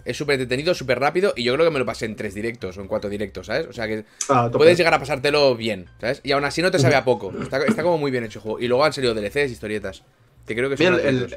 Es 0.04 0.16
súper 0.18 0.38
detenido, 0.38 0.74
súper 0.74 1.00
rápido. 1.00 1.32
Y 1.34 1.42
yo 1.44 1.54
creo 1.54 1.64
que 1.64 1.72
me 1.72 1.78
lo 1.78 1.86
pasé 1.86 2.04
en 2.04 2.14
tres 2.14 2.34
directos 2.34 2.76
o 2.76 2.82
en 2.82 2.88
cuatro 2.88 3.08
directos, 3.08 3.46
¿sabes? 3.46 3.66
O 3.66 3.72
sea 3.72 3.86
que 3.88 4.04
Ah, 4.28 4.50
puedes 4.52 4.76
llegar 4.76 4.92
a 4.92 4.98
pasártelo 4.98 5.56
bien, 5.56 5.86
¿sabes? 6.00 6.20
Y 6.22 6.32
aún 6.32 6.44
así 6.44 6.60
no 6.60 6.70
te 6.70 6.78
sabe 6.78 6.94
a 6.94 7.04
poco. 7.04 7.32
Está, 7.42 7.64
está 7.64 7.82
como 7.82 7.96
muy 7.96 8.10
bien 8.10 8.22
hecho 8.24 8.38
el 8.38 8.42
juego. 8.42 8.60
Y 8.60 8.68
luego 8.68 8.84
han 8.84 8.92
salido 8.92 9.14
DLCs, 9.14 9.50
historietas. 9.50 10.02
Que 10.46 10.54
creo 10.54 10.68
que 10.68 10.76
son 10.76 10.92
Mira, 10.96 11.08
el, 11.08 11.34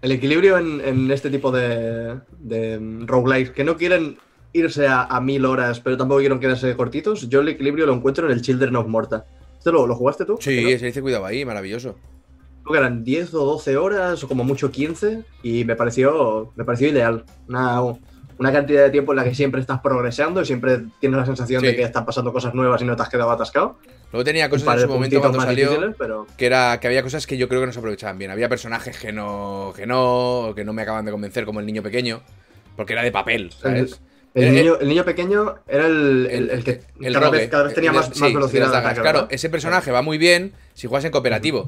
el 0.00 0.12
equilibrio 0.12 0.56
en, 0.58 0.80
en 0.80 1.10
este 1.10 1.28
tipo 1.30 1.52
de, 1.52 2.18
de 2.38 2.78
roguelikes, 3.06 3.52
que 3.52 3.62
no 3.62 3.76
quieren 3.76 4.16
irse 4.52 4.86
a, 4.88 5.02
a 5.04 5.20
mil 5.20 5.44
horas, 5.44 5.80
pero 5.80 5.96
tampoco 5.96 6.20
quieren 6.20 6.40
quedarse 6.40 6.74
cortitos, 6.76 7.28
yo 7.28 7.40
el 7.40 7.48
equilibrio 7.48 7.86
lo 7.86 7.94
encuentro 7.94 8.26
en 8.26 8.32
el 8.32 8.42
Children 8.42 8.76
of 8.76 8.86
Morta. 8.88 9.24
¿Este 9.58 9.70
lo, 9.72 9.86
lo 9.86 9.94
jugaste 9.94 10.24
tú? 10.24 10.36
Sí, 10.40 10.62
¿No? 10.72 10.78
se 10.78 10.86
dice 10.86 11.02
cuidado 11.02 11.26
ahí, 11.26 11.44
maravilloso. 11.44 11.96
Creo 12.62 12.72
que 12.72 12.78
eran 12.78 13.04
10 13.04 13.34
o 13.34 13.44
12 13.44 13.76
horas, 13.76 14.24
o 14.24 14.28
como 14.28 14.44
mucho 14.44 14.70
15, 14.70 15.22
y 15.42 15.64
me 15.64 15.76
pareció, 15.76 16.52
me 16.56 16.64
pareció 16.64 16.88
ideal. 16.88 17.24
Una, 17.48 17.80
una 18.38 18.52
cantidad 18.52 18.82
de 18.84 18.90
tiempo 18.90 19.12
en 19.12 19.16
la 19.16 19.24
que 19.24 19.34
siempre 19.34 19.60
estás 19.60 19.80
progresando 19.80 20.40
y 20.40 20.46
siempre 20.46 20.80
tienes 20.98 21.18
la 21.18 21.26
sensación 21.26 21.60
Sí. 21.60 21.66
de 21.68 21.76
que 21.76 21.82
están 21.82 22.04
pasando 22.06 22.32
cosas 22.32 22.54
nuevas 22.54 22.80
y 22.80 22.84
no 22.86 22.96
te 22.96 23.02
has 23.02 23.08
quedado 23.08 23.30
atascado. 23.30 23.78
Luego 24.12 24.24
tenía 24.24 24.48
cosas 24.50 24.74
en 24.76 24.80
su 24.82 24.88
momento 24.88 25.20
cuando 25.20 25.40
salió. 25.40 25.94
pero... 25.98 26.26
Que 26.36 26.46
era 26.46 26.80
que 26.80 26.86
había 26.86 27.02
cosas 27.02 27.26
que 27.26 27.36
yo 27.36 27.48
creo 27.48 27.60
que 27.60 27.66
no 27.66 27.72
se 27.72 27.78
aprovechaban 27.78 28.18
bien. 28.18 28.30
Había 28.30 28.48
personajes 28.48 28.98
que 28.98 29.12
no, 29.12 29.72
que 29.76 29.86
no, 29.86 30.52
que 30.56 30.64
no 30.64 30.72
me 30.72 30.82
acaban 30.82 31.04
de 31.04 31.12
convencer, 31.12 31.44
como 31.44 31.60
el 31.60 31.66
niño 31.66 31.82
pequeño, 31.82 32.22
porque 32.76 32.92
era 32.94 33.02
de 33.02 33.12
papel, 33.12 33.52
¿sabes? 33.52 34.00
El, 34.34 34.44
Eh, 34.44 34.50
niño, 34.52 34.78
el 34.80 34.88
niño 34.88 35.04
pequeño 35.04 35.56
era 35.66 35.86
el, 35.86 36.28
el- 36.30 36.64
que 36.64 36.80
cada, 37.12 37.26
rogue, 37.26 37.38
vez, 37.38 37.48
cada 37.50 37.62
vez 37.64 37.74
tenía 37.74 37.92
más, 37.92 38.10
sí, 38.14 38.20
más 38.20 38.32
velocidad 38.32 38.66
dagas. 38.70 38.92
ataque, 38.92 39.00
Claro, 39.00 39.26
ese 39.30 39.50
personaje 39.50 39.90
va 39.90 40.02
muy 40.02 40.18
bien 40.18 40.52
si 40.74 40.86
juegas 40.86 41.04
en 41.04 41.10
cooperativo. 41.10 41.66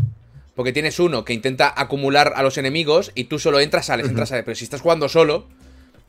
Porque 0.54 0.72
tienes 0.72 0.98
uno 1.00 1.24
que 1.24 1.32
intenta 1.32 1.72
acumular 1.74 2.34
a 2.36 2.42
los 2.42 2.58
enemigos 2.58 3.10
y 3.14 3.24
tú 3.24 3.38
solo 3.38 3.58
entras, 3.58 3.86
sales, 3.86 4.06
entras, 4.06 4.28
sales. 4.28 4.44
Pero 4.44 4.54
si 4.54 4.64
estás 4.64 4.80
jugando 4.82 5.08
solo, 5.08 5.46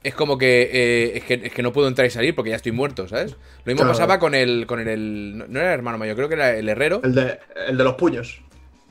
es 0.04 0.14
como 0.14 0.38
que, 0.38 0.70
eh, 0.72 1.12
es 1.18 1.24
que 1.24 1.34
es 1.48 1.54
que 1.54 1.64
no 1.64 1.72
puedo 1.72 1.88
entrar 1.88 2.06
y 2.06 2.10
salir 2.12 2.36
porque 2.36 2.50
ya 2.50 2.58
estoy 2.58 2.74
muerto, 2.74 3.08
¿sabes? 3.08 3.32
Lo 3.32 3.38
mismo 3.72 3.78
Claro. 3.84 3.92
pasaba 3.94 4.20
con 4.20 4.36
el, 4.36 4.68
con 4.68 4.80
el, 4.82 4.88
el- 4.90 5.38
No 5.48 5.60
era 5.60 5.70
el 5.70 5.76
hermano 5.80 5.98
mayor, 5.98 6.16
creo 6.18 6.28
que 6.28 6.36
era 6.36 6.56
el 6.56 6.68
herrero. 6.68 7.00
El 7.04 7.16
de, 7.16 7.40
el 7.68 7.78
de 7.78 7.84
los 7.86 7.96
puños. 7.96 8.42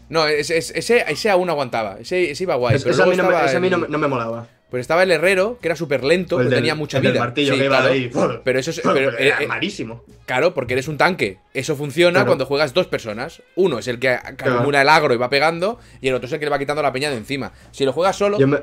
No, 0.09 0.27
ese, 0.27 0.57
ese, 0.59 1.05
ese 1.07 1.31
aún 1.31 1.49
aguantaba. 1.51 1.99
Ese, 2.01 2.31
ese 2.31 2.43
iba 2.45 2.55
guay. 2.57 2.77
Es- 2.77 2.83
pero 2.83 2.95
ese 2.95 3.03
a 3.03 3.07
mí, 3.07 3.17
no 3.17 3.25
me, 3.31 3.45
ese 3.45 3.57
a 3.59 3.61
mí 3.61 3.69
no, 3.71 3.77
no 3.77 3.99
me 3.99 4.09
molaba. 4.09 4.49
Pues 4.73 4.81
estaba 4.81 5.03
el 5.03 5.11
herrero, 5.11 5.59
que 5.61 5.69
era 5.69 5.77
súper 5.77 6.03
lento, 6.03 6.39
pero 6.39 6.49
del, 6.49 6.61
tenía 6.61 6.75
mucha 6.75 6.99
vida. 6.99 7.11
Del 7.11 7.21
martillo 7.21 7.53
que 7.57 7.65
iba 7.67 7.77
claro, 7.77 7.93
ahí. 7.93 8.11
Pero 8.43 8.59
eso 8.59 8.71
es. 8.71 8.81
Era 9.19 9.47
malísimo. 9.47 10.03
Claro, 10.25 10.55
porque 10.55 10.73
eres 10.73 10.89
un 10.89 10.97
tanque. 10.97 11.41
Eso 11.53 11.77
funciona 11.77 12.25
cuando 12.25 12.47
juegas 12.47 12.73
dos 12.73 12.87
personas. 12.87 13.43
Uno 13.55 13.81
es 13.81 13.87
el 13.87 13.99
que 13.99 14.09
acumula 14.09 14.81
el 14.81 14.89
agro 14.89 15.13
y 15.13 15.19
va 15.19 15.29
pegando, 15.29 15.79
y 16.01 16.09
el 16.09 16.15
otro 16.15 16.27
es 16.27 16.33
el 16.33 16.39
que 16.39 16.47
le 16.47 16.51
va 16.51 16.59
quitando 16.59 16.81
la 16.81 16.91
peña 16.91 17.11
de 17.11 17.19
encima. 17.19 17.53
Si 17.71 17.85
lo 17.85 17.93
juegas 17.93 18.17
solo. 18.17 18.39
Yo 18.39 18.49
me, 18.49 18.63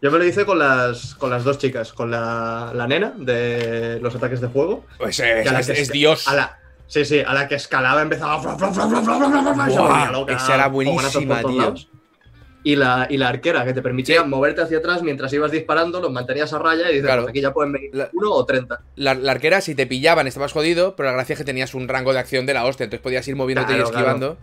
lo 0.00 0.24
hice 0.24 0.46
con 0.46 0.58
las, 0.60 1.14
con 1.14 1.28
las 1.28 1.44
dos 1.44 1.58
chicas, 1.58 1.92
con 1.92 2.10
la, 2.10 2.72
la 2.74 2.86
nena 2.86 3.12
de 3.18 4.00
los 4.00 4.14
ataques 4.14 4.40
de 4.40 4.46
juego. 4.46 4.86
Pues 4.96 5.20
es, 5.20 5.68
es, 5.68 5.92
Dios. 5.92 6.26
A 6.26 6.36
la, 6.36 6.58
sí, 6.86 7.04
sí, 7.04 7.20
a 7.20 7.34
la 7.34 7.48
que 7.48 7.56
escalaba 7.56 8.00
empezaba. 8.00 8.40
Y 8.40 9.72
se 9.72 10.10
loca, 10.10 10.32
esa 10.32 10.54
era 10.54 10.68
buenísima, 10.68 11.42
tío. 11.42 11.74
Y 12.68 12.76
la, 12.76 13.06
y 13.08 13.16
la 13.16 13.28
arquera, 13.28 13.64
que 13.64 13.72
te 13.72 13.80
permitía 13.80 14.20
Sí. 14.22 14.28
moverte 14.28 14.60
hacia 14.60 14.78
atrás 14.78 15.02
mientras 15.02 15.32
ibas 15.32 15.50
disparando, 15.50 16.02
los 16.02 16.12
mantenías 16.12 16.52
a 16.52 16.58
raya 16.58 16.84
y 16.90 16.94
dices, 16.96 17.06
Claro. 17.06 17.22
pues 17.22 17.30
aquí 17.30 17.40
ya 17.40 17.52
pueden 17.54 17.72
venir 17.72 17.90
La- 17.94 18.10
uno 18.12 18.30
o 18.32 18.44
30. 18.44 18.80
La, 18.96 19.14
la 19.14 19.32
arquera, 19.32 19.62
si 19.62 19.74
te 19.74 19.86
pillaban, 19.86 20.26
estabas 20.26 20.52
jodido, 20.52 20.94
pero 20.94 21.08
la 21.08 21.14
gracia 21.14 21.32
es 21.32 21.38
que 21.38 21.44
tenías 21.46 21.72
un 21.74 21.88
rango 21.88 22.12
de 22.12 22.18
acción 22.18 22.44
de 22.44 22.52
la 22.52 22.66
hostia, 22.66 22.84
entonces 22.84 23.02
podías 23.02 23.26
ir 23.26 23.36
moviéndote 23.36 23.68
Claro, 23.68 23.84
y 23.84 23.90
esquivando. 23.90 24.38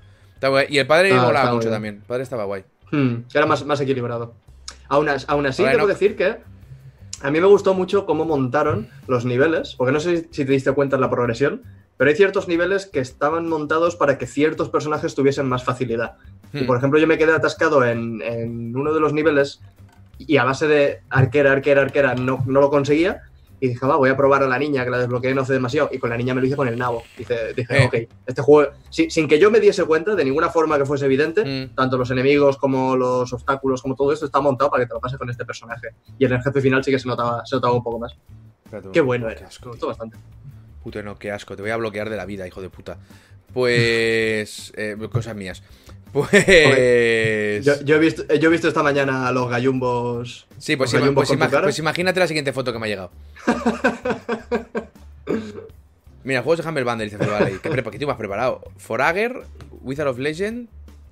Y 0.70 0.78
el 0.80 0.88
padre 0.88 1.12
Ah, 1.14 1.22
molaba 1.24 1.52
mucho 1.54 1.66
bien. 1.68 1.72
también. 1.74 1.96
El 1.98 2.02
padre 2.02 2.24
estaba 2.24 2.46
guay. 2.46 2.64
Hmm, 2.92 3.16
era 3.32 3.46
más, 3.46 3.64
más 3.64 3.80
equilibrado. 3.82 4.34
Aún, 4.90 5.08
as- 5.10 5.26
aún 5.30 5.46
así, 5.46 5.64
tengo 5.64 5.78
no- 5.78 5.86
que 5.88 5.94
decir 5.94 6.16
que 6.16 6.38
a 7.22 7.30
mí 7.32 7.40
me 7.40 7.48
gustó 7.48 7.76
mucho 7.76 8.08
cómo 8.08 8.26
montaron 8.26 8.90
los 9.08 9.26
niveles, 9.26 9.76
porque 9.78 9.92
no 9.92 10.00
sé 10.00 10.28
si 10.32 10.46
te 10.46 10.52
diste 10.52 10.72
cuenta 10.72 10.96
en 10.96 11.02
la 11.02 11.12
progresión, 11.12 11.62
pero 11.98 12.10
hay 12.10 12.16
ciertos 12.16 12.48
niveles 12.48 12.86
que 12.86 13.00
estaban 13.00 13.48
montados 13.48 13.96
para 13.96 14.18
que 14.18 14.28
ciertos 14.28 14.70
personajes 14.70 15.16
tuviesen 15.16 15.48
más 15.48 15.64
facilidad. 15.64 16.16
Y 16.54 16.62
Hmm. 16.64 16.66
por 16.68 16.78
ejemplo, 16.78 17.00
yo 17.00 17.08
me 17.08 17.18
quedé 17.18 17.34
atascado 17.34 17.84
en, 17.86 18.22
en 18.22 18.76
uno 18.76 18.94
de 18.94 19.00
los 19.00 19.14
niveles 19.14 19.62
y 20.18 20.38
a 20.38 20.44
base 20.44 20.68
de 20.68 21.02
arquera, 21.10 21.52
arquera, 21.52 21.82
arquera 21.82 22.16
no, 22.16 22.44
no 22.46 22.62
lo 22.62 22.70
conseguía. 22.70 23.22
Y 23.62 23.70
dije, 23.70 23.86
va, 23.86 23.96
voy 23.96 24.10
a 24.10 24.18
probar 24.18 24.44
a 24.44 24.48
la 24.48 24.60
niña, 24.60 24.84
que 24.84 24.90
la 24.92 24.98
desbloqueé 25.00 25.34
no 25.34 25.42
hace 25.42 25.54
demasiado. 25.54 25.90
Y 25.92 25.98
con 25.98 26.10
la 26.10 26.18
niña 26.18 26.34
me 26.36 26.42
lo 26.42 26.48
hice 26.48 26.58
con 26.58 26.68
el 26.68 26.78
nabo. 26.78 27.04
Dice, 27.18 27.54
dije, 27.56 27.84
Eh. 27.84 27.86
ok, 27.88 27.96
este 28.28 28.42
juego, 28.42 28.72
si- 28.90 29.10
sin 29.10 29.30
que 29.30 29.40
yo 29.40 29.50
me 29.50 29.62
diese 29.62 29.86
cuenta 29.86 30.14
de 30.14 30.26
ninguna 30.26 30.50
forma 30.50 30.78
que 30.78 30.86
fuese 30.86 31.06
evidente, 31.06 31.44
Mm. 31.72 31.74
tanto 31.76 31.98
los 31.98 32.12
enemigos 32.12 32.58
como 32.58 32.98
los 32.98 33.32
obstáculos, 33.32 33.82
como 33.82 33.96
todo 33.96 34.12
esto 34.12 34.26
está 34.26 34.42
montado 34.42 34.70
para 34.70 34.84
que 34.84 34.90
te 34.90 34.94
lo 34.94 35.00
pases 35.00 35.18
con 35.18 35.30
este 35.30 35.46
personaje. 35.46 35.88
Y 36.20 36.26
en 36.26 36.34
el 36.34 36.42
jefe 36.44 36.62
final 36.62 36.84
sí 36.84 36.92
que 36.92 37.00
se 37.00 37.08
notaba, 37.08 37.46
se 37.46 37.56
notaba 37.56 37.74
un 37.74 37.84
poco 37.84 37.98
más. 38.00 38.14
Qué 38.92 39.00
bueno 39.02 39.28
Qué 39.28 39.34
era, 39.36 39.48
me 39.64 39.72
gustó 39.72 39.88
bastante. 39.88 40.18
Puto, 40.86 41.02
no, 41.02 41.18
qué 41.18 41.32
asco. 41.32 41.56
Te 41.56 41.64
voy 41.64 41.72
a 41.72 41.78
bloquear 41.78 42.12
de 42.12 42.16
la 42.16 42.28
vida, 42.28 42.46
hijo 42.46 42.62
de 42.62 42.70
puta. 42.70 43.00
Pues. 43.56 44.72
eh, 44.78 44.96
cosas 45.12 45.36
mías. 45.36 45.64
Pues. 46.14 47.66
Yo, 47.66 47.82
yo 47.84 47.96
he 47.96 48.00
visto, 48.00 48.24
yo 48.36 48.50
he 48.50 48.52
visto 48.52 48.68
esta 48.68 48.84
mañana 48.84 49.28
a 49.28 49.32
los 49.32 49.50
gallumbos. 49.50 50.46
Sí, 50.60 50.76
pues, 50.76 50.94
los 50.94 51.00
ima- 51.02 51.06
gallumbos 51.06 51.28
pues 51.36 51.50
pues 51.64 51.80
imagínate 51.80 52.20
la 52.20 52.28
siguiente 52.28 52.54
foto 52.54 52.72
que 52.72 52.78
me 52.78 52.86
ha 52.86 52.90
llegado. 52.90 53.10
Mira, 56.24 56.44
juegos 56.44 56.64
de 56.64 56.70
Humble 56.70 56.84
Bundle, 56.84 57.06
dice 57.06 57.18
Valley. 57.18 57.58
¿Qué, 57.64 57.72
prepa- 57.72 57.90
qué 57.90 58.06
me 58.06 58.12
has 58.12 58.18
preparado? 58.20 58.62
Forager, 58.78 59.42
Wizard 59.82 60.08
of 60.08 60.20
Legend, 60.20 60.68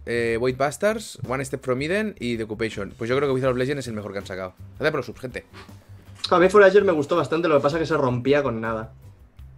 eh, 0.05 0.37
Void 0.39 0.55
Bastards, 0.55 1.17
One 1.27 1.43
Step 1.43 1.63
from 1.63 1.81
Eden 1.81 2.13
y 2.19 2.37
The 2.37 2.43
Occupation. 2.43 2.93
Pues 2.95 3.09
yo 3.09 3.17
creo 3.17 3.27
que 3.27 3.33
Wizard 3.33 3.49
of 3.53 3.57
Legend 3.57 3.79
es 3.79 3.87
el 3.87 3.95
mejor 3.95 4.11
que 4.11 4.19
han 4.19 4.27
sacado. 4.27 4.53
Gracias 4.77 4.91
por 4.91 4.99
los 4.99 5.05
subs, 5.07 5.19
gente. 5.19 5.45
A 6.29 6.37
mí 6.37 6.47
Forager 6.47 6.83
me 6.83 6.91
gustó 6.91 7.15
bastante, 7.15 7.47
lo 7.47 7.57
que 7.57 7.63
pasa 7.63 7.77
es 7.77 7.81
que 7.81 7.87
se 7.87 7.97
rompía 7.97 8.43
con 8.43 8.61
nada. 8.61 8.93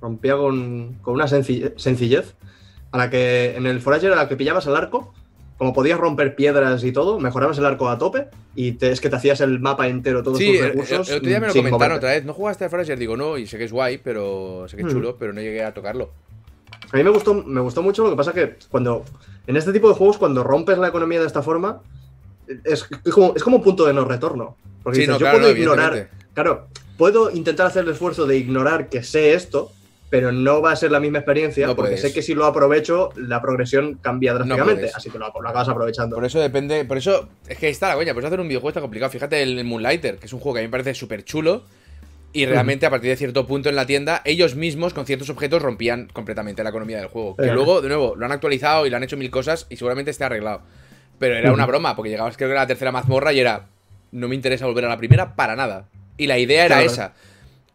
Rompía 0.02 0.36
con, 0.38 0.94
con 1.02 1.14
una 1.16 1.26
senci- 1.26 1.74
sencillez. 1.78 2.36
A 2.92 2.98
la 2.98 3.10
que 3.10 3.56
en 3.56 3.66
el 3.66 3.82
Forager 3.82 4.14
a 4.14 4.16
la 4.16 4.30
que 4.30 4.36
pillabas 4.38 4.68
el 4.68 4.76
arco, 4.76 5.14
como 5.58 5.74
podías 5.74 6.00
romper 6.00 6.36
piedras 6.36 6.84
y 6.84 6.92
todo, 6.92 7.20
mejorabas 7.20 7.58
el 7.58 7.66
arco 7.66 7.90
a 7.90 7.98
tope 7.98 8.28
y 8.56 8.74
te- 8.74 8.92
es 8.92 9.02
que 9.02 9.10
te 9.10 9.16
hacías 9.18 9.42
el 9.42 9.60
mapa 9.60 9.88
entero, 9.88 10.24
todos 10.24 10.38
Sí, 10.38 10.48
tus 10.52 10.58
el- 10.62 10.68
recursos. 10.70 11.10
el 11.10 11.16
otro 11.18 11.28
día 11.30 11.40
me 11.40 11.48
lo 11.48 11.54
comentaron 11.54 11.98
otra 11.98 12.12
vez. 12.12 12.24
¿No 12.26 12.34
jugaste 12.34 12.66
a 12.66 12.70
Forager? 12.70 12.98
Digo, 13.00 13.18
no, 13.18 13.38
y 13.38 13.48
sé 13.48 13.58
que 13.58 13.66
es 13.66 13.72
guay, 13.72 13.98
pero 13.98 14.66
sé 14.68 14.78
que 14.78 14.84
es 14.84 14.88
Hmm. 14.88 14.92
chulo, 14.92 15.18
pero 15.18 15.34
no 15.34 15.42
llegué 15.42 15.64
a 15.64 15.74
tocarlo. 15.74 16.12
A 16.92 16.98
mí 16.98 17.04
me 17.04 17.10
gustó, 17.10 17.34
me 17.34 17.62
gustó 17.62 17.82
mucho, 17.82 18.04
lo 18.04 18.12
que 18.12 18.16
pasa 18.16 18.32
que 18.34 18.56
cuando. 18.70 19.04
En 19.48 19.58
este 19.58 19.74
tipo 19.74 19.90
de 19.90 19.96
juegos, 19.96 20.18
cuando 20.18 20.44
rompes 20.44 20.78
la 20.78 20.88
economía 20.88 21.20
de 21.20 21.28
esta 21.28 21.42
forma, 21.42 21.82
es, 22.64 22.88
es 23.04 23.14
como, 23.14 23.34
es 23.36 23.44
como 23.44 23.58
un 23.58 23.64
punto 23.64 23.86
de 23.86 23.94
no 23.94 24.06
retorno. 24.06 24.56
Porque 24.84 24.96
Sí, 24.98 25.02
dices, 25.02 25.20
no, 25.20 25.26
yo 25.26 25.32
puedo 25.32 25.52
no, 25.52 25.58
ignorar. 25.58 26.10
Claro, 26.34 26.68
puedo 26.98 27.32
intentar 27.32 27.68
hacer 27.68 27.84
el 27.86 27.92
esfuerzo 27.92 28.26
de 28.26 28.38
ignorar 28.38 28.88
que 28.90 29.04
sé 29.04 29.34
esto, 29.34 29.72
pero 30.16 30.32
no 30.32 30.62
va 30.62 30.72
a 30.72 30.76
ser 30.78 30.92
la 30.92 31.02
misma 31.02 31.18
experiencia, 31.18 31.68
No 31.68 31.76
porque 31.76 31.90
puedes. 31.92 32.02
sé 32.02 32.14
que 32.14 32.22
si 32.22 32.34
lo 32.34 32.46
aprovecho, 32.46 33.10
la 33.18 33.42
progresión 33.42 33.96
cambia 34.02 34.34
drásticamente. 34.34 34.90
así 34.96 35.10
que 35.10 35.20
lo, 35.20 35.28
lo 35.28 35.50
acabas 35.50 35.68
aprovechando. 35.68 36.16
Por 36.16 36.24
eso 36.24 36.40
depende. 36.40 36.86
Por 36.86 36.98
eso. 36.98 37.28
Es 37.50 37.58
que 37.58 37.68
está 37.68 37.90
la 37.90 37.96
coña. 37.96 38.14
Pues 38.14 38.26
hacer 38.26 38.40
un 38.40 38.48
videojuego 38.48 38.70
está 38.70 38.80
complicado. 38.80 39.12
Fíjate 39.12 39.44
el 39.44 39.62
Moonlighter, 39.66 40.16
que 40.18 40.28
es 40.28 40.32
un 40.32 40.40
juego 40.40 40.54
que 40.54 40.60
a 40.60 40.62
mí 40.62 40.68
me 40.68 40.72
parece 40.72 40.94
súper 40.94 41.26
chulo. 41.26 41.64
Y 42.32 42.46
realmente, 42.46 42.86
a 42.86 42.90
partir 42.90 43.10
de 43.10 43.18
cierto 43.18 43.46
punto 43.46 43.68
en 43.68 43.76
la 43.76 43.86
tienda, 43.86 44.22
ellos 44.24 44.56
mismos 44.56 44.94
con 44.94 45.06
ciertos 45.06 45.30
objetos 45.30 45.62
rompían 45.62 46.08
completamente 46.14 46.64
la 46.64 46.70
economía 46.70 46.98
del 47.00 47.08
juego. 47.08 47.36
Que 47.36 47.48
luego, 47.52 47.82
de 47.82 47.90
nuevo, 47.90 48.16
lo 48.16 48.26
han 48.26 48.32
actualizado 48.32 48.86
y 48.86 48.90
le 48.90 48.96
han 48.96 49.04
hecho 49.04 49.18
mil 49.18 49.30
cosas 49.30 49.68
y 49.70 49.76
seguramente 49.76 50.12
esté 50.12 50.24
arreglado. 50.24 50.62
Pero 51.20 51.36
era 51.36 51.50
Ujú. 51.50 51.56
una 51.56 51.66
broma, 51.66 51.96
porque 51.96 52.10
llegabas 52.12 52.38
creo 52.38 52.48
que 52.50 52.56
a 52.56 52.62
la 52.62 52.68
tercera 52.68 52.94
mazmorra 52.94 53.34
y 53.34 53.42
era. 53.42 53.66
No 54.14 54.30
me 54.30 54.36
interesa 54.36 54.66
volver 54.66 54.86
a 54.86 54.90
la 54.90 54.98
primera 54.98 55.36
para 55.36 55.56
nada. 55.58 55.88
Y 56.18 56.28
la 56.28 56.38
idea 56.40 56.66
era 56.66 56.76
Claro. 56.78 56.90
esa. 56.92 57.14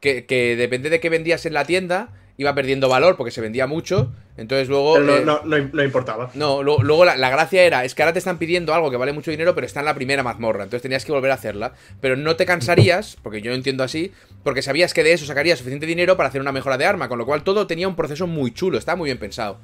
Que, 0.00 0.24
que 0.24 0.56
depende 0.56 0.88
de 0.88 1.00
qué 1.00 1.10
vendías 1.10 1.44
en 1.44 1.52
la 1.52 1.66
tienda, 1.66 2.08
iba 2.40 2.54
perdiendo 2.54 2.88
valor 2.88 3.16
porque 3.16 3.30
se 3.30 3.40
vendía 3.42 3.66
mucho. 3.66 4.10
Entonces 4.38 4.68
luego. 4.68 4.94
Pero 4.94 5.04
no, 5.06 5.16
eh, 5.16 5.22
no, 5.24 5.40
no- 5.44 5.70
no 5.72 5.84
importaba. 5.84 6.30
no, 6.34 6.62
lo- 6.62 6.82
luego 6.82 7.04
la, 7.04 7.16
la 7.16 7.28
gracia 7.28 7.62
era, 7.62 7.84
es 7.84 7.94
que 7.94 8.02
ahora 8.02 8.14
te 8.14 8.18
están 8.18 8.38
pidiendo 8.38 8.72
algo 8.72 8.90
que 8.90 8.96
vale 8.96 9.12
mucho 9.12 9.30
dinero, 9.30 9.54
pero 9.54 9.66
está 9.66 9.80
en 9.80 9.86
la 9.86 9.94
primera 9.94 10.22
mazmorra, 10.22 10.64
entonces 10.64 10.80
tenías 10.82 11.04
que 11.04 11.12
volver 11.12 11.30
a 11.30 11.34
hacerla. 11.34 11.72
Pero 12.00 12.16
no 12.16 12.36
te 12.36 12.46
cansarías, 12.46 13.18
porque 13.22 13.42
yo 13.42 13.50
lo 13.50 13.56
entiendo 13.56 13.84
así, 13.84 14.12
porque 14.42 14.62
sabías 14.62 14.94
que 14.94 15.02
de 15.04 15.12
eso 15.12 15.26
sacarías 15.26 15.58
suficiente 15.58 15.84
dinero 15.86 16.16
para 16.16 16.30
hacer 16.30 16.40
una 16.40 16.52
mejora 16.52 16.78
de 16.78 16.86
arma, 16.86 17.08
con 17.08 17.18
lo 17.18 17.26
cual 17.26 17.42
todo 17.44 17.66
tenía 17.66 17.86
un 17.88 17.96
proceso 17.96 18.26
muy 18.26 18.52
chulo, 18.54 18.78
estaba 18.78 18.96
muy 18.96 19.06
bien 19.08 19.18
pensado. 19.18 19.58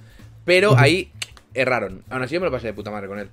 Pero 0.44 0.78
ahí 0.78 1.10
erraron. 1.54 2.02
Aún 2.10 2.22
así 2.22 2.34
yo 2.34 2.40
me 2.40 2.46
lo 2.46 2.52
pasé 2.52 2.66
de 2.66 2.72
puta 2.74 2.90
madre 2.90 3.08
con 3.08 3.18
él. 3.18 3.30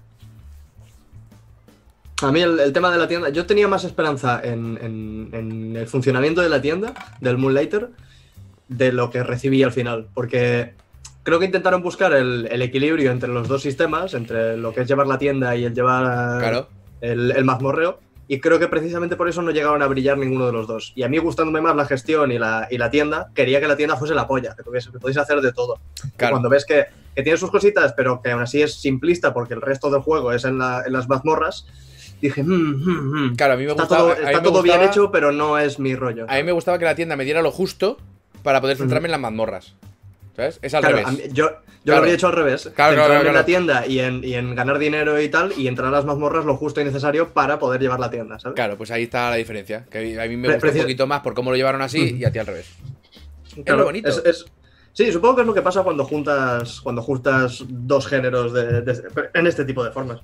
A 2.21 2.32
mí 2.32 2.41
el, 2.41 2.58
el 2.60 2.71
tema 2.71 2.89
de 2.91 2.97
la 2.97 3.08
tienda, 3.10 3.27
yo 3.29 3.45
tenía 3.45 3.67
más 3.67 3.84
esperanza 3.84 4.39
en, 4.41 4.79
en- 4.82 5.29
en 5.34 5.75
el 5.75 5.88
funcionamiento 5.88 6.39
de 6.41 6.47
la 6.47 6.62
tienda, 6.62 6.93
del 7.19 7.38
Moonlighter, 7.38 7.89
de 8.77 8.91
lo 8.91 9.09
que 9.09 9.23
recibí 9.23 9.63
al 9.63 9.71
final, 9.71 10.07
porque 10.13 10.73
creo 11.23 11.39
que 11.39 11.45
intentaron 11.45 11.81
buscar 11.81 12.13
el, 12.13 12.47
el 12.51 12.62
equilibrio 12.62 13.12
entre 13.12 13.29
los 13.29 13.47
dos 13.47 13.62
sistemas, 13.62 14.13
entre 14.13 14.57
lo 14.57 14.73
que 14.73 14.81
es 14.81 14.88
llevar 14.88 15.07
la 15.07 15.17
tienda 15.17 15.55
y 15.55 15.65
el 15.65 15.73
llevar 15.73 16.39
Claro. 16.39 16.67
el, 17.01 17.31
el 17.31 17.45
mazmorreo, 17.45 17.99
y 18.27 18.39
creo 18.39 18.57
que 18.57 18.67
precisamente 18.69 19.15
por 19.17 19.27
eso 19.29 19.41
no 19.41 19.51
llegaron 19.51 19.81
a 19.81 19.88
brillar 19.88 20.17
ninguno 20.17 20.45
de 20.47 20.53
los 20.53 20.65
dos. 20.65 20.93
Y 20.95 21.03
a 21.03 21.09
mí 21.09 21.17
gustándome 21.17 21.62
más 21.62 21.75
la 21.75 21.86
gestión 21.86 22.31
y 22.31 22.39
la, 22.39 22.67
y 22.71 22.77
la 22.77 22.89
tienda, 22.89 23.29
quería 23.36 23.59
que 23.59 23.67
la 23.67 23.75
tienda 23.75 23.97
fuese 23.97 24.15
la 24.15 24.27
polla, 24.27 24.55
que, 24.55 24.63
tuviese, 24.63 24.91
que 24.91 24.99
pudiese 24.99 25.19
hacer 25.19 25.41
de 25.41 25.51
todo. 25.51 25.79
Claro. 26.17 26.33
Cuando 26.36 26.49
ves 26.49 26.65
que, 26.65 26.86
que 27.15 27.21
tiene 27.21 27.38
sus 27.38 27.51
cositas, 27.51 27.93
pero 27.93 28.21
que 28.21 28.31
aún 28.31 28.41
así 28.41 28.62
es 28.62 28.75
simplista 28.75 29.33
porque 29.33 29.53
el 29.53 29.62
resto 29.62 29.89
del 29.91 30.01
juego 30.01 30.31
es 30.31 30.45
en, 30.45 30.57
la- 30.57 30.83
en 30.86 30.93
las 30.93 31.07
mazmorras, 31.09 31.67
dije, 32.21 32.41
"Mm, 32.43 32.47
mm, 32.49 33.25
mm". 33.31 33.36
Claro, 33.36 33.53
a 33.53 33.57
mí 33.57 33.65
me 33.65 33.71
está 33.71 33.83
gustaba. 33.83 34.13
todo, 34.15 34.25
está 34.27 34.41
todo 34.41 34.62
bien 34.63 34.81
hecho, 34.81 35.12
pero 35.12 35.33
no 35.33 35.57
es 35.59 35.77
mi 35.77 35.93
rollo. 35.93 36.25
A 36.29 36.36
mí 36.38 36.43
me 36.43 36.53
gustaba 36.53 36.79
que 36.79 36.86
la 36.86 36.95
tienda 36.95 37.17
me 37.17 37.25
diera 37.25 37.41
lo 37.41 37.51
justo 37.51 37.97
para 38.43 38.62
poder 38.62 38.77
centrarme 38.77 39.08
en 39.08 39.12
las 39.12 39.19
mazmorras. 39.21 39.73
¿Sabes? 40.36 40.58
Es 40.63 40.73
al 40.73 40.82
Claro, 40.82 40.97
revés. 40.97 41.12
mí- 41.13 41.23
yo, 41.27 41.32
yo 41.34 41.49
Claro. 41.51 41.62
lo 41.86 41.95
habría 41.97 42.13
hecho 42.15 42.27
al 42.27 42.34
revés. 42.34 42.62
Claro, 42.75 42.93
claro, 42.95 43.01
centrarme 43.03 43.29
en 43.29 43.36
la 43.36 43.45
tienda 43.45 43.86
y 43.86 43.99
en, 43.99 44.23
y 44.23 44.34
en 44.34 44.56
ganar 44.56 44.79
dinero 44.79 45.21
y 45.21 45.29
tal, 45.29 45.53
y 45.56 45.67
entrar 45.67 45.89
a 45.89 45.91
las 45.91 46.06
mazmorras 46.06 46.43
lo 46.45 46.56
justo 46.58 46.82
y 46.82 46.84
necesario 46.84 47.29
para 47.34 47.60
poder 47.60 47.79
llevar 47.82 47.99
la 47.99 48.10
tienda, 48.10 48.39
¿sabes? 48.39 48.56
Claro, 48.56 48.75
pues 48.75 48.89
ahí 48.89 49.03
está 49.03 49.29
la 49.29 49.36
diferencia. 49.36 49.86
Que 49.91 49.99
a 50.19 50.27
mí 50.27 50.36
me 50.38 50.51
gusta 50.53 50.69
un 50.69 50.77
poquito 50.77 51.06
más 51.06 51.21
por 51.21 51.36
cómo 51.36 51.51
lo 51.51 51.56
llevaron 51.58 51.84
así 51.84 52.15
y 52.17 52.25
a 52.25 52.32
ti 52.32 52.39
al 52.39 52.47
revés. 52.47 52.67
Lo 53.65 53.84
bonito. 53.84 54.10
es- 54.10 54.21
es- 54.25 54.45
sí, 54.93 55.12
supongo 55.12 55.36
que 55.36 55.41
es 55.41 55.47
lo 55.47 55.53
que 55.53 55.62
pasa 55.62 55.84
cuando 55.84 56.03
juntas, 56.03 56.82
cuando 56.82 57.03
juntas 57.03 57.63
dos 57.69 58.08
géneros 58.08 58.53
de, 58.53 58.82
de- 58.82 59.03
en 59.36 59.45
este 59.45 59.65
tipo 59.65 59.84
de 59.84 59.91
formas. 59.91 60.19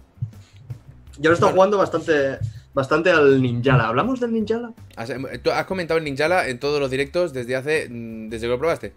Yo 1.18 1.30
lo 1.30 1.32
he 1.32 1.34
estado 1.34 1.52
Bueno. 1.52 1.56
jugando 1.56 1.78
bastante, 1.78 2.40
bastante 2.80 3.12
al 3.12 3.42
Ninjala. 3.42 3.88
¿Hablamos 3.90 4.20
del 4.20 4.32
Ninjala? 4.34 4.72
Has, 4.96 5.10
em, 5.10 5.26
tú 5.44 5.52
has 5.52 5.66
comentado 5.66 5.98
el 5.98 6.04
Ninjala 6.06 6.48
en 6.48 6.60
todos 6.60 6.80
los 6.80 6.90
directos 6.90 7.34
desde 7.34 7.56
hace. 7.56 7.88
mm, 7.90 8.30
desde 8.30 8.48
que 8.48 8.52
lo 8.52 8.58
probaste. 8.58 8.94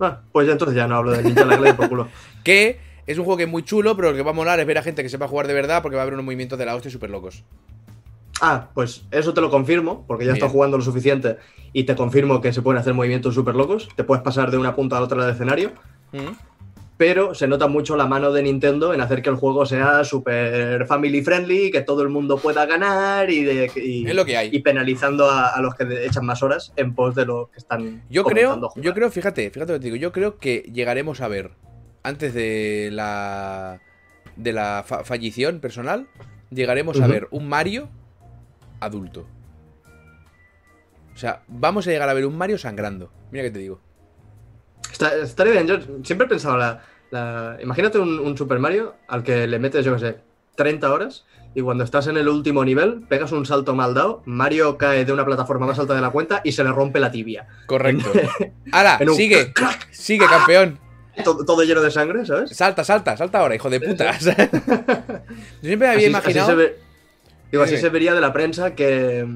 Ah, 0.00 0.20
pues 0.32 0.46
ya 0.46 0.52
entonces 0.52 0.76
ya 0.76 0.86
no 0.86 0.96
hablo 0.96 1.12
del 1.12 1.24
Ninjala, 1.24 1.56
que 1.56 1.62
le 1.62 1.74
por 1.74 1.88
culo. 1.88 2.08
Que 2.44 2.78
es 3.06 3.18
un 3.18 3.24
juego 3.24 3.36
que 3.38 3.44
es 3.44 3.48
muy 3.48 3.62
chulo, 3.62 3.94
pero 3.96 4.10
lo 4.10 4.16
que 4.16 4.22
va 4.22 4.30
a 4.30 4.34
molar 4.34 4.58
es 4.60 4.66
ver 4.66 4.78
a 4.78 4.82
gente 4.82 5.02
que 5.02 5.08
sepa 5.08 5.28
jugar 5.28 5.46
de 5.46 5.54
verdad 5.54 5.82
porque 5.82 5.96
va 5.96 6.02
a 6.02 6.04
haber 6.04 6.14
unos 6.14 6.24
movimientos 6.24 6.58
de 6.58 6.66
la 6.66 6.74
hostia 6.74 6.90
súper 6.90 7.10
locos. 7.10 7.44
Ah, 8.40 8.68
pues 8.74 9.04
eso 9.10 9.32
te 9.32 9.40
lo 9.40 9.50
confirmo, 9.50 10.04
porque 10.06 10.24
ya 10.26 10.32
he 10.32 10.34
estado 10.34 10.52
jugando 10.52 10.76
lo 10.76 10.82
suficiente 10.84 11.36
y 11.72 11.84
te 11.84 11.94
confirmo 11.96 12.40
que 12.40 12.52
se 12.52 12.60
pueden 12.62 12.80
hacer 12.80 12.92
movimientos 12.94 13.34
súper 13.34 13.54
locos. 13.54 13.88
Te 13.96 14.04
puedes 14.04 14.22
pasar 14.22 14.50
de 14.50 14.58
una 14.58 14.74
punta 14.76 14.96
a 14.96 15.00
la 15.00 15.04
otra 15.06 15.22
del 15.24 15.34
escenario, 15.34 15.72
Mm. 16.12 16.36
Pero 16.96 17.34
se 17.34 17.46
nota 17.46 17.66
mucho 17.68 17.96
la 17.96 18.06
mano 18.06 18.32
de 18.32 18.42
Nintendo 18.42 18.94
en 18.94 19.00
hacer 19.02 19.20
que 19.22 19.28
el 19.28 19.36
juego 19.36 19.66
sea 19.66 20.02
súper 20.04 20.86
family 20.86 21.22
friendly, 21.22 21.70
que 21.70 21.82
todo 21.82 22.02
el 22.02 22.08
mundo 22.08 22.38
pueda 22.38 22.64
ganar 22.66 23.30
y, 23.30 23.44
de, 23.44 23.70
y, 23.76 24.06
Es 24.08 24.14
lo 24.14 24.24
que 24.24 24.36
hay. 24.36 24.48
y 24.52 24.60
penalizando 24.60 25.28
a, 25.30 25.48
a 25.48 25.60
los 25.60 25.74
que 25.74 26.06
echan 26.06 26.24
más 26.24 26.42
horas 26.42 26.72
en 26.76 26.94
pos 26.94 27.14
de 27.14 27.26
lo 27.26 27.50
que 27.52 27.58
están 27.58 28.02
Yo 28.08 28.24
creo, 28.24 28.70
yo 28.76 28.94
creo, 28.94 29.10
fíjate, 29.10 29.50
fíjate 29.50 29.72
lo 29.72 29.78
que 29.78 29.82
te 29.82 29.84
digo, 29.92 29.96
yo 29.96 30.12
creo 30.12 30.38
que 30.38 30.70
llegaremos 30.72 31.20
a 31.20 31.28
ver 31.28 31.50
antes 32.02 32.32
de 32.34 32.88
la 32.92 33.80
de 34.36 34.52
la 34.52 34.84
fa- 34.86 35.02
fallición 35.04 35.60
personal, 35.60 36.08
llegaremos 36.50 37.00
a 37.00 37.06
ver 37.06 37.26
un 37.30 37.48
Mario 37.48 37.88
adulto. 38.80 39.26
O 41.14 41.18
sea, 41.18 41.42
vamos 41.48 41.86
a 41.86 41.90
llegar 41.90 42.08
a 42.08 42.14
ver 42.14 42.26
un 42.26 42.36
Mario 42.36 42.58
sangrando. 42.58 43.10
Mira 43.30 43.44
que 43.44 43.50
te 43.50 43.58
digo. 43.58 43.80
Está, 44.92 45.14
estaría 45.16 45.52
bien, 45.52 45.66
yo 45.66 45.76
siempre 46.04 46.26
he 46.26 46.28
pensado 46.30 46.56
la, 46.56 46.82
la- 47.10 47.56
Imagínate 47.62 47.98
un, 47.98 48.18
un 48.18 48.36
Super 48.36 48.58
Mario 48.58 48.94
al 49.08 49.22
que 49.22 49.46
le 49.46 49.58
metes, 49.58 49.84
yo 49.84 49.94
qué 49.94 50.00
sé, 50.00 50.16
30 50.56 50.92
horas 50.92 51.24
y 51.54 51.62
cuando 51.62 51.84
estás 51.84 52.06
en 52.06 52.16
el 52.16 52.28
último 52.28 52.64
nivel 52.64 53.02
pegas 53.08 53.32
un 53.32 53.46
salto 53.46 53.74
mal 53.74 53.94
dado, 53.94 54.22
Mario 54.26 54.76
cae 54.78 55.04
de 55.04 55.12
una 55.12 55.24
plataforma 55.24 55.66
más 55.66 55.78
alta 55.78 55.94
de 55.94 56.00
la 56.00 56.10
cuenta 56.10 56.40
y 56.44 56.52
se 56.52 56.62
le 56.64 56.70
rompe 56.72 57.00
la 57.00 57.10
tibia. 57.10 57.46
Correcto. 57.66 58.10
¡Hala! 58.72 59.00
Sigue, 59.14 59.52
crack, 59.52 59.88
sigue, 59.90 60.26
campeón. 60.26 60.78
todo, 61.24 61.44
todo 61.46 61.62
lleno 61.62 61.80
de 61.80 61.90
sangre, 61.90 62.26
¿sabes? 62.26 62.50
Salta, 62.54 62.84
salta, 62.84 63.16
salta 63.16 63.38
ahora, 63.38 63.54
hijo 63.54 63.70
de 63.70 63.80
puta. 63.80 64.12
Yo 64.18 64.32
siempre 65.62 65.76
me 65.76 65.86
había 65.86 65.96
Así- 65.98 66.06
imaginado. 66.06 66.46
Así 66.48 66.50
se, 66.50 66.54
ve- 66.56 66.76
digo, 67.52 67.62
así 67.64 67.76
se 67.78 67.88
vería 67.88 68.14
de 68.14 68.20
la 68.20 68.32
prensa 68.32 68.74
que, 68.74 69.26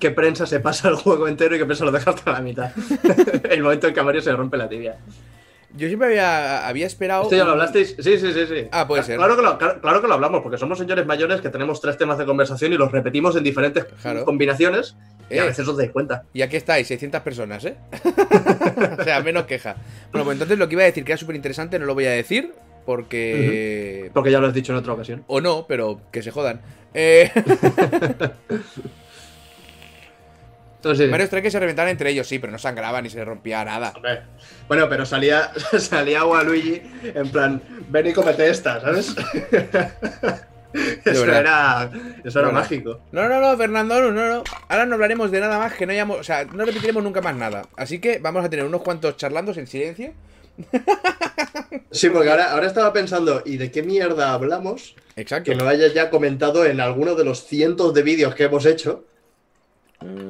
que 0.00 0.10
prensa 0.10 0.46
se 0.46 0.58
pasa 0.58 0.88
el 0.88 0.96
juego 0.96 1.28
entero 1.28 1.54
y 1.54 1.58
que 1.58 1.66
prensa 1.66 1.84
lo 1.84 1.92
deja 1.92 2.10
hasta 2.10 2.32
la 2.32 2.40
mitad. 2.40 2.72
el 3.50 3.62
momento 3.62 3.86
en 3.86 3.94
que 3.94 4.00
a 4.00 4.02
Mario 4.02 4.20
se 4.22 4.32
rompe 4.32 4.56
la 4.56 4.68
tibia. 4.68 4.96
Yo 5.76 5.86
siempre 5.86 6.08
había, 6.08 6.66
había 6.66 6.86
esperado. 6.88 7.22
¿Esto 7.22 7.36
ya 7.36 7.44
lo 7.44 7.52
hablasteis? 7.52 7.94
Sí, 8.00 8.18
sí, 8.18 8.32
sí, 8.32 8.46
sí. 8.48 8.66
Ah, 8.72 8.88
puede 8.88 9.04
ser. 9.04 9.18
Claro 9.18 9.36
que, 9.36 9.42
lo, 9.42 9.56
claro, 9.56 9.80
claro 9.80 10.02
que 10.02 10.08
lo 10.08 10.14
hablamos, 10.14 10.42
porque 10.42 10.58
somos 10.58 10.76
señores 10.78 11.06
mayores 11.06 11.40
que 11.40 11.48
tenemos 11.48 11.80
tres 11.80 11.96
temas 11.96 12.18
de 12.18 12.26
conversación 12.26 12.72
y 12.72 12.76
los 12.76 12.90
repetimos 12.90 13.36
en 13.36 13.44
diferentes 13.44 13.84
Claro. 14.02 14.24
combinaciones 14.24 14.96
y 15.30 15.38
a 15.38 15.44
Eh. 15.44 15.46
veces 15.46 15.68
os 15.68 15.76
dais 15.76 15.92
cuenta. 15.92 16.24
Y 16.32 16.42
aquí 16.42 16.56
estáis, 16.56 16.88
600 16.88 17.20
personas, 17.20 17.64
¿eh? 17.66 17.76
o 18.98 19.04
sea, 19.04 19.20
menos 19.22 19.44
queja. 19.44 19.76
Bueno, 20.10 20.24
pues 20.24 20.34
entonces 20.34 20.58
lo 20.58 20.66
que 20.68 20.74
iba 20.74 20.82
a 20.82 20.86
decir 20.86 21.04
que 21.04 21.12
era 21.12 21.18
súper 21.20 21.36
interesante 21.36 21.78
no 21.78 21.86
lo 21.86 21.94
voy 21.94 22.06
a 22.06 22.10
decir 22.10 22.52
porque... 22.84 24.10
Porque 24.12 24.32
ya 24.32 24.40
lo 24.40 24.48
has 24.48 24.54
dicho 24.54 24.72
en 24.72 24.78
otra 24.78 24.92
ocasión. 24.94 25.22
O 25.28 25.40
no, 25.40 25.66
pero 25.68 26.00
que 26.10 26.22
se 26.24 26.32
jodan. 26.32 26.60
Eh... 26.94 27.30
Entonces, 30.80 31.04
sí. 31.04 31.10
Mario 31.10 31.26
Strikers 31.26 31.52
se 31.52 31.60
reventaban 31.60 31.90
entre 31.90 32.08
ellos, 32.08 32.26
sí, 32.26 32.38
pero 32.38 32.50
no 32.50 32.58
sangraban 32.58 33.04
ni 33.04 33.10
se 33.10 33.22
rompía 33.22 33.62
nada. 33.66 33.92
Hombre. 33.94 34.22
Bueno, 34.66 34.88
pero 34.88 35.04
salía, 35.04 35.52
salía 35.78 36.24
Waluigi 36.24 36.80
en 37.02 37.28
plan, 37.28 37.62
ven 37.90 38.06
y 38.06 38.14
comete 38.14 38.48
esta, 38.48 38.80
¿sabes? 38.80 39.14
eso 41.04 41.24
era, 41.26 41.90
eso 42.24 42.40
era 42.40 42.50
mágico. 42.50 43.02
No, 43.12 43.28
no, 43.28 43.42
no, 43.42 43.54
Fernando, 43.58 44.00
no, 44.00 44.10
no, 44.10 44.36
no. 44.36 44.44
Ahora 44.68 44.86
no 44.86 44.94
hablaremos 44.94 45.30
de 45.30 45.40
nada 45.40 45.58
más 45.58 45.74
que 45.74 45.84
no 45.84 45.92
hayamos... 45.92 46.18
O 46.18 46.24
sea, 46.24 46.46
no 46.46 46.64
repetiremos 46.64 47.04
nunca 47.04 47.20
más 47.20 47.36
nada. 47.36 47.68
Así 47.76 47.98
que 47.98 48.18
vamos 48.18 48.42
a 48.42 48.48
tener 48.48 48.64
unos 48.64 48.80
cuantos 48.80 49.18
charlandos 49.18 49.58
en 49.58 49.66
silencio. 49.66 50.14
Sí, 51.92 52.08
porque 52.08 52.30
ahora, 52.30 52.52
ahora 52.52 52.68
estaba 52.68 52.92
pensando, 52.92 53.42
¿y 53.44 53.56
de 53.56 53.72
qué 53.72 53.82
mierda 53.82 54.32
hablamos? 54.32 54.94
Exacto. 55.16 55.50
Que 55.50 55.56
no 55.56 55.68
hayas 55.68 55.92
ya 55.92 56.08
comentado 56.08 56.64
en 56.64 56.80
alguno 56.80 57.16
de 57.16 57.24
los 57.24 57.46
cientos 57.46 57.94
de 57.94 58.02
vídeos 58.02 58.34
que 58.36 58.44
hemos 58.44 58.64
hecho 58.64 59.04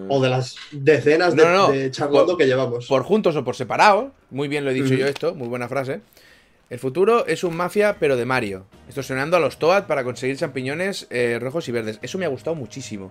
o 0.08 0.20
de 0.20 0.28
las 0.28 0.56
decenas 0.72 1.36
de, 1.36 1.44
No, 1.44 1.50
no, 1.50 1.56
no. 1.68 1.72
de 1.72 1.90
charlando 1.90 2.26
Por- 2.32 2.36
que 2.38 2.46
llevamos. 2.46 2.86
por 2.88 3.02
juntos 3.04 3.36
o 3.36 3.44
por 3.44 3.54
separado. 3.56 4.12
Muy 4.30 4.48
bien 4.48 4.64
lo 4.64 4.70
he 4.70 4.74
dicho 4.74 4.94
yo 4.94 5.06
esto, 5.06 5.34
muy 5.34 5.48
buena 5.48 5.68
frase. 5.68 6.00
El 6.70 6.78
futuro 6.78 7.26
es 7.26 7.42
un 7.44 7.56
mafia, 7.56 7.96
pero 7.98 8.16
de 8.16 8.24
Mario. 8.24 8.64
Extorsionando 8.86 9.36
a 9.36 9.40
los 9.40 9.58
Toad 9.58 9.86
para 9.86 10.04
conseguir 10.04 10.36
champiñones 10.36 11.06
eh, 11.10 11.38
rojos 11.40 11.68
y 11.68 11.72
verdes. 11.72 11.98
Eso 12.02 12.16
me 12.18 12.24
ha 12.26 12.28
gustado 12.28 12.54
muchísimo. 12.54 13.10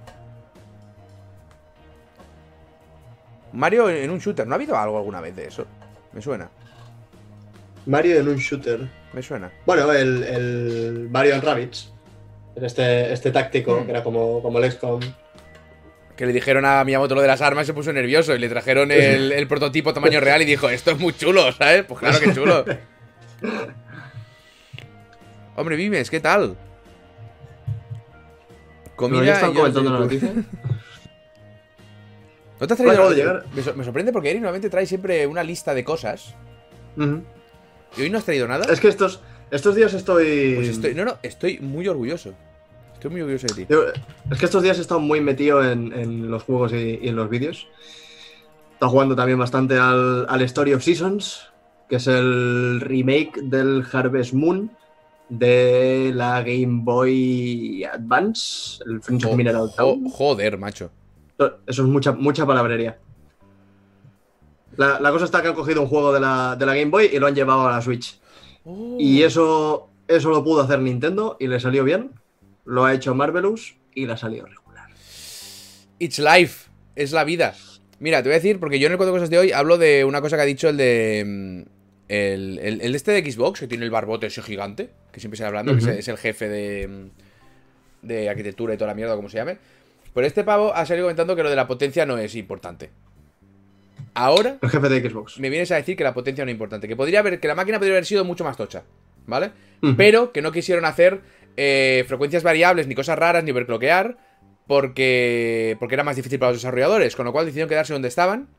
Mario 3.52 3.90
en 3.90 4.10
un 4.10 4.20
shooter. 4.20 4.46
¿No 4.48 4.54
ha 4.54 4.56
habido 4.58 4.78
algo 4.78 4.98
alguna 4.98 5.22
vez 5.22 5.36
de 5.36 5.46
eso? 5.48 5.66
Me 6.14 6.22
suena, 6.22 6.50
Mario 7.86 8.18
en 8.20 8.28
un 8.28 8.38
shooter. 8.38 8.88
me 9.14 9.22
suena. 9.24 9.52
Bueno, 9.66 9.92
el, 9.94 10.24
el 10.24 11.08
Mario 11.12 11.36
and 11.36 11.44
Rabbids. 11.44 11.92
Este, 12.56 13.14
este 13.14 13.32
táctico, 13.32 13.80
Mm. 13.80 13.86
que 13.86 13.92
era 13.92 14.04
como, 14.04 14.42
como 14.42 14.60
el 14.60 14.72
XCOM. 14.72 15.00
Que 16.20 16.26
le 16.26 16.34
dijeron 16.34 16.66
a 16.66 16.84
Miyamoto 16.84 17.16
lo 17.16 17.22
de 17.22 17.28
las 17.28 17.42
armas 17.42 17.64
y 17.64 17.68
se 17.68 17.74
puso 17.74 17.94
nervioso. 17.94 18.36
Y 18.36 18.40
le 18.40 18.50
trajeron 18.50 18.92
el, 18.92 19.32
el 19.32 19.48
prototipo 19.48 19.94
tamaño 19.94 20.20
real 20.20 20.42
y 20.42 20.46
dijo, 20.46 20.68
esto 20.70 20.92
es 20.92 21.00
muy 21.00 21.14
chulo, 21.16 21.50
¿sabes? 21.54 21.86
Pues 21.86 21.98
claro 22.02 22.20
que 22.20 22.34
chulo. 22.34 22.66
Hombre, 25.56 25.78
Vimes, 25.78 26.10
¿qué 26.10 26.20
tal? 26.20 26.58
Pero 28.98 29.24
ya 29.24 29.34
están 29.36 29.54
comentando 29.54 29.94
la 29.94 30.00
noticia. 30.00 30.34
¿No 32.60 32.68
te 32.68 32.74
has 32.74 32.78
traído 32.80 33.10
de 33.10 33.16
llegar. 33.16 33.46
Me, 33.54 33.62
so- 33.62 33.74
me 33.76 33.86
sorprende 33.86 34.12
porque 34.12 34.32
Eric 34.32 34.42
normalmente 34.42 34.70
trae 34.70 34.86
siempre 34.86 35.26
una 35.26 35.42
lista 35.44 35.74
de 35.74 35.86
cosas. 35.86 36.36
¿Y 36.98 38.02
hoy 38.02 38.10
no 38.10 38.18
has 38.18 38.26
traído 38.26 38.46
nada? 38.46 38.66
Es 38.70 38.82
que 38.82 38.90
estos, 38.90 39.22
estos 39.52 39.74
días 39.74 39.94
estoy... 39.94 40.56
Pues 40.56 40.68
estoy. 40.68 40.94
No, 40.96 41.06
no, 41.06 41.18
estoy 41.24 41.60
muy 41.60 41.88
orgulloso. 41.88 42.34
Estoy 43.00 43.12
muy 43.12 43.22
orgulloso 43.22 43.48
de 43.48 43.54
ti. 43.54 43.66
Yo- 43.70 43.84
es 44.32 44.38
que 44.38 44.46
estos 44.46 44.62
días 44.62 44.78
he 44.78 44.82
estado 44.82 45.00
muy 45.00 45.22
metido 45.22 45.64
en, 45.64 45.94
en 45.94 46.30
los 46.30 46.44
juegos 46.44 46.74
y, 46.74 47.00
y 47.02 47.08
en 47.08 47.16
los 47.16 47.30
vídeos. 47.30 47.68
He 48.72 48.74
estado 48.74 48.92
jugando 48.92 49.16
también 49.16 49.40
bastante 49.40 49.78
al, 49.78 50.26
al 50.28 50.42
Story 50.42 50.74
of 50.74 50.84
Seasons, 50.84 51.48
que 51.90 51.96
es 51.96 52.08
el 52.08 52.82
remake 52.82 53.40
del 53.42 53.86
Harvest 53.92 54.34
Moon 54.34 54.72
de 55.30 56.12
la 56.14 56.42
Game 56.42 56.82
Boy 56.84 57.84
Advance, 57.86 58.84
el 58.86 59.02
Friends 59.02 59.24
of 59.26 59.32
Jo- 59.32 59.38
Mineral 59.38 59.72
Town. 59.76 60.10
joder, 60.10 60.58
macho. 60.58 60.92
Eso 61.38 61.56
es 61.84 61.88
mucha, 61.88 62.12
mucha 62.12 62.46
palabrería. 62.46 63.00
La, 64.76 65.00
la 65.00 65.12
cosa 65.12 65.26
está 65.26 65.42
que 65.42 65.50
han 65.50 65.56
cogido 65.56 65.82
un 65.82 65.88
juego 65.88 66.14
de 66.14 66.20
la, 66.20 66.56
de 66.56 66.66
la 66.66 66.74
Game 66.76 66.92
Boy 66.92 67.10
y 67.14 67.20
lo 67.20 67.28
han 67.28 67.36
llevado 67.36 67.68
a 67.68 67.72
la 67.72 67.82
Switch. 67.82 68.20
Oh. 68.66 68.98
Y 69.00 69.24
eso, 69.24 69.90
eso 70.08 70.30
lo 70.30 70.44
pudo 70.44 70.62
hacer 70.62 70.80
Nintendo 70.80 71.38
y 71.40 71.48
le 71.48 71.60
salió 71.60 71.84
bien. 71.84 72.12
Lo 72.70 72.86
ha 72.86 72.94
hecho 72.94 73.16
Marvelous 73.16 73.76
y 73.96 74.06
le 74.06 74.14
ha 74.14 74.18
salido 74.18 74.46
regular. 74.46 74.90
It's 75.98 76.20
life. 76.20 76.70
Es 76.96 77.12
la 77.12 77.24
vida. 77.24 77.56
Mira, 78.00 78.22
te 78.24 78.30
voy 78.30 78.34
a 78.34 78.40
decir, 78.40 78.60
porque 78.60 78.80
yo 78.80 78.86
en 78.88 78.94
el 78.94 78.98
Cuatro 78.98 79.14
Cosas 79.14 79.30
de 79.30 79.38
hoy 79.40 79.52
hablo 79.52 79.78
de 79.78 80.06
una 80.06 80.22
cosa 80.22 80.36
que 80.36 80.44
ha 80.44 80.46
dicho 80.46 80.70
el 80.70 80.78
de. 80.78 81.24
mm, 81.26 81.62
El, 82.10 82.60
el, 82.60 82.82
el 82.82 82.96
este 82.96 83.12
de 83.12 83.30
Xbox, 83.32 83.60
que 83.60 83.68
tiene 83.68 83.86
el 83.86 83.92
barbote 83.92 84.28
ese 84.28 84.42
gigante, 84.42 84.90
que 85.12 85.20
siempre 85.20 85.38
se 85.38 85.46
hablando, 85.46 85.74
que 85.74 85.80
es, 85.80 85.88
es 85.88 86.08
el 86.08 86.18
jefe 86.18 86.48
de. 86.48 86.88
mm, 86.88 88.08
de 88.08 88.30
arquitectura 88.30 88.74
y 88.74 88.78
toda 88.78 88.88
la 88.90 88.96
mierda, 88.96 89.16
como 89.16 89.30
se 89.30 89.38
llame. 89.38 89.58
Pero 90.14 90.26
este 90.26 90.44
pavo 90.44 90.74
ha 90.74 90.86
salido 90.86 91.06
comentando 91.06 91.36
que 91.36 91.44
lo 91.44 91.50
de 91.50 91.56
la 91.56 91.68
potencia 91.68 92.06
no 92.06 92.18
es 92.18 92.34
importante. 92.36 92.90
Ahora 94.14 94.58
El 94.62 94.70
jefe 94.70 94.90
de 94.90 95.10
Xbox. 95.10 95.40
me 95.40 95.50
vienes 95.50 95.72
a 95.72 95.76
decir 95.76 95.96
que 95.96 96.04
la 96.04 96.14
potencia 96.14 96.44
no 96.44 96.50
es 96.50 96.56
importante. 96.56 96.88
Que 96.88 96.96
podría 96.96 97.20
haber, 97.20 97.40
que 97.40 97.48
la 97.48 97.56
máquina 97.56 97.78
podría 97.78 97.94
haber 97.96 98.06
sido 98.06 98.26
mucho 98.26 98.44
más 98.44 98.58
tocha. 98.58 98.84
¿Vale? 99.28 99.52
Pero 99.96 100.32
que 100.34 100.42
no 100.42 100.52
quisieron 100.52 100.84
hacer 100.86 101.22
eh, 101.58 102.06
frecuencias 102.08 102.44
variables, 102.44 102.88
ni 102.88 102.96
cosas 102.96 103.18
raras, 103.18 103.44
ni 103.44 103.52
overclockear. 103.52 104.18
Porque, 104.68 105.76
porque 105.80 105.96
era 105.96 106.04
más 106.04 106.16
difícil 106.16 106.38
para 106.38 106.52
los 106.52 106.62
desarrolladores. 106.62 107.16
Con 107.16 107.26
lo 107.26 107.32
cual 107.32 107.46
decidieron 107.46 107.70
quedarse 107.70 107.94
donde 107.94 108.08
estaban. 108.08 108.50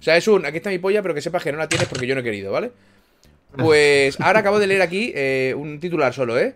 O 0.00 0.02
sea, 0.02 0.16
es 0.16 0.26
un, 0.26 0.46
aquí 0.46 0.56
está 0.56 0.70
mi 0.70 0.78
polla, 0.78 1.02
pero 1.02 1.14
que 1.14 1.20
sepas 1.20 1.42
que 1.42 1.52
no 1.52 1.58
la 1.58 1.68
tienes 1.68 1.88
porque 1.88 2.06
yo 2.06 2.14
no 2.14 2.22
he 2.22 2.24
querido, 2.24 2.52
¿vale? 2.52 2.72
Pues 3.56 4.18
ahora 4.18 4.40
acabo 4.40 4.58
de 4.58 4.66
leer 4.66 4.80
aquí 4.80 5.12
eh, 5.14 5.54
un 5.54 5.78
titular 5.78 6.14
solo, 6.14 6.38
¿eh? 6.38 6.54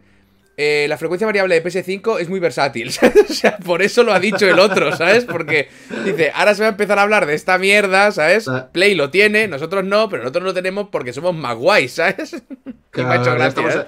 Eh, 0.59 0.87
la 0.89 0.97
frecuencia 0.97 1.27
variable 1.27 1.55
de 1.55 1.63
PS5 1.63 2.19
es 2.19 2.31
muy 2.31 2.41
versátil. 2.41 2.89
o 3.29 3.33
sea, 3.33 3.59
por 3.59 3.83
eso 3.83 4.03
lo 4.03 4.15
ha 4.15 4.21
dicho 4.21 4.49
el 4.49 4.59
otro, 4.59 4.97
¿sabes? 4.97 5.27
Porque 5.27 5.69
dice, 6.05 6.33
ahora 6.35 6.55
se 6.55 6.63
va 6.63 6.69
a 6.69 6.71
empezar 6.71 6.99
a 6.99 7.03
hablar 7.03 7.27
de 7.27 7.35
esta 7.35 7.59
mierda, 7.59 8.11
¿sabes? 8.11 8.49
Ah. 8.49 8.71
Play 8.73 8.95
lo 8.95 9.11
tiene, 9.11 9.49
nosotros 9.49 9.85
no, 9.85 10.09
pero 10.09 10.23
nosotros 10.23 10.45
lo 10.45 10.55
tenemos 10.55 10.89
porque 10.91 11.13
somos 11.13 11.35
más 11.35 11.57
guays, 11.57 11.93
¿sabes? 11.93 12.43
Y 12.97 13.03
me 13.03 13.09
ha 13.09 13.15
hecho 13.17 13.25
Claro, 13.25 13.39
gracia, 13.39 13.49
estamos, 13.49 13.75
¿eh? 13.75 13.85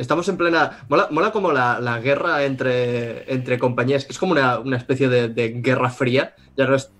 Estamos 0.00 0.28
en 0.28 0.36
plena. 0.36 0.84
Mola, 0.88 1.08
mola 1.10 1.30
como 1.32 1.52
la, 1.52 1.78
la 1.80 2.00
guerra 2.00 2.44
entre, 2.44 3.32
entre 3.32 3.58
compañías. 3.58 4.06
Es 4.08 4.18
como 4.18 4.32
una, 4.32 4.58
una 4.58 4.76
especie 4.76 5.08
de, 5.08 5.28
de 5.28 5.50
guerra 5.60 5.90
fría. 5.90 6.34
Ya 6.56 6.66
no 6.66 6.74
es 6.74 6.90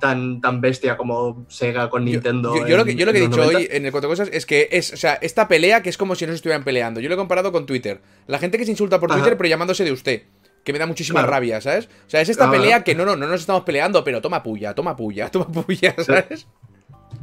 tan, 0.00 0.40
tan 0.40 0.60
bestia 0.60 0.96
como 0.96 1.46
Sega 1.48 1.88
con 1.90 2.04
Yo- 2.04 2.12
Nintendo. 2.12 2.66
Yo, 2.66 2.76
lo 2.76 2.84
que, 2.84 2.94
yo 2.96 3.06
lo 3.06 3.12
que 3.12 3.18
he 3.18 3.22
dicho 3.22 3.36
90. 3.36 3.58
hoy 3.58 3.68
en 3.70 3.86
el 3.86 3.92
Cuatro 3.92 4.10
Cosas 4.10 4.28
es 4.32 4.44
que 4.46 4.68
es, 4.72 4.92
o 4.92 4.96
sea, 4.96 5.14
esta 5.14 5.48
pelea 5.48 5.82
que 5.82 5.88
es 5.90 5.96
como 5.96 6.14
si 6.14 6.26
no 6.26 6.32
se 6.32 6.36
estuvieran 6.36 6.64
peleando. 6.64 7.00
Yo 7.00 7.08
lo 7.08 7.14
he 7.14 7.18
comparado 7.18 7.52
con 7.52 7.66
Twitter. 7.66 8.00
La 8.26 8.38
gente 8.38 8.58
que 8.58 8.64
se 8.64 8.70
insulta 8.72 8.98
por 9.00 9.10
Ajá. 9.10 9.20
Twitter 9.20 9.36
pero 9.38 9.48
llamándose 9.48 9.84
de 9.84 9.92
usted. 9.92 10.22
Que 10.64 10.72
me 10.72 10.80
da 10.80 10.86
muchísima 10.86 11.20
Claro. 11.20 11.32
rabia, 11.32 11.60
¿sabes? 11.60 11.86
O 12.06 12.10
sea, 12.10 12.20
es 12.20 12.28
esta 12.28 12.48
Ah. 12.48 12.50
pelea 12.50 12.82
que 12.82 12.94
no, 12.96 13.04
no, 13.06 13.14
no 13.14 13.28
nos 13.28 13.40
estamos 13.40 13.62
peleando, 13.62 14.02
pero 14.02 14.20
toma 14.20 14.42
puya, 14.42 14.74
toma 14.74 14.96
puya, 14.96 15.28
toma 15.30 15.46
puya, 15.46 15.94
¿sabes? 15.98 16.46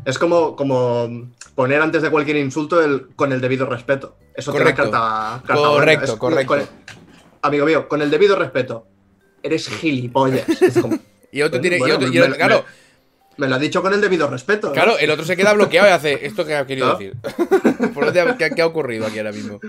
Es 0.05 0.17
como, 0.17 0.55
como 0.55 1.29
poner 1.55 1.81
antes 1.81 2.01
de 2.01 2.09
cualquier 2.09 2.37
insulto 2.37 2.83
el, 2.83 3.07
con 3.15 3.31
el 3.31 3.39
debido 3.41 3.65
respeto. 3.67 4.17
Eso 4.35 4.51
Correcto. 4.51 4.83
te 4.83 4.91
carta, 4.91 5.41
carta 5.45 5.63
Correcto. 5.63 6.03
Es- 6.13 6.19
correcto. 6.19 6.47
con- 6.55 6.67
amigo 7.41 7.65
mío, 7.65 7.87
con 7.87 8.01
el 8.01 8.09
debido 8.09 8.35
respeto. 8.37 8.87
Eres 9.41 9.67
gilipollas. 9.69 10.47
Es 10.61 10.77
como, 10.79 10.97
Y 11.31 11.41
otro 11.41 11.59
Bueno, 11.59 11.61
tiene. 11.61 11.77
y 11.77 11.79
bueno, 11.79 11.95
otro- 11.95 12.07
y 12.07 12.19
me- 12.29 12.35
claro, 12.35 12.65
me 13.37 13.47
lo 13.47 13.55
ha 13.55 13.59
dicho 13.59 13.81
con 13.81 13.93
el 13.93 14.01
debido 14.01 14.27
respeto. 14.29 14.67
¿no? 14.67 14.73
claro, 14.73 14.97
el 14.99 15.09
otro 15.09 15.25
se 15.25 15.35
queda 15.35 15.53
bloqueado 15.53 15.87
y 15.87 15.91
hace 15.91 16.25
esto 16.25 16.45
que 16.45 16.55
ha 16.55 16.65
querido 16.67 16.95
Claro. 16.97 16.99
decir. 16.99 17.91
¿Por 17.93 18.11
qué, 18.37 18.51
qué 18.55 18.61
ha 18.61 18.67
ocurrido 18.67 19.07
aquí 19.07 19.17
ahora 19.19 19.31
mismo? 19.31 19.59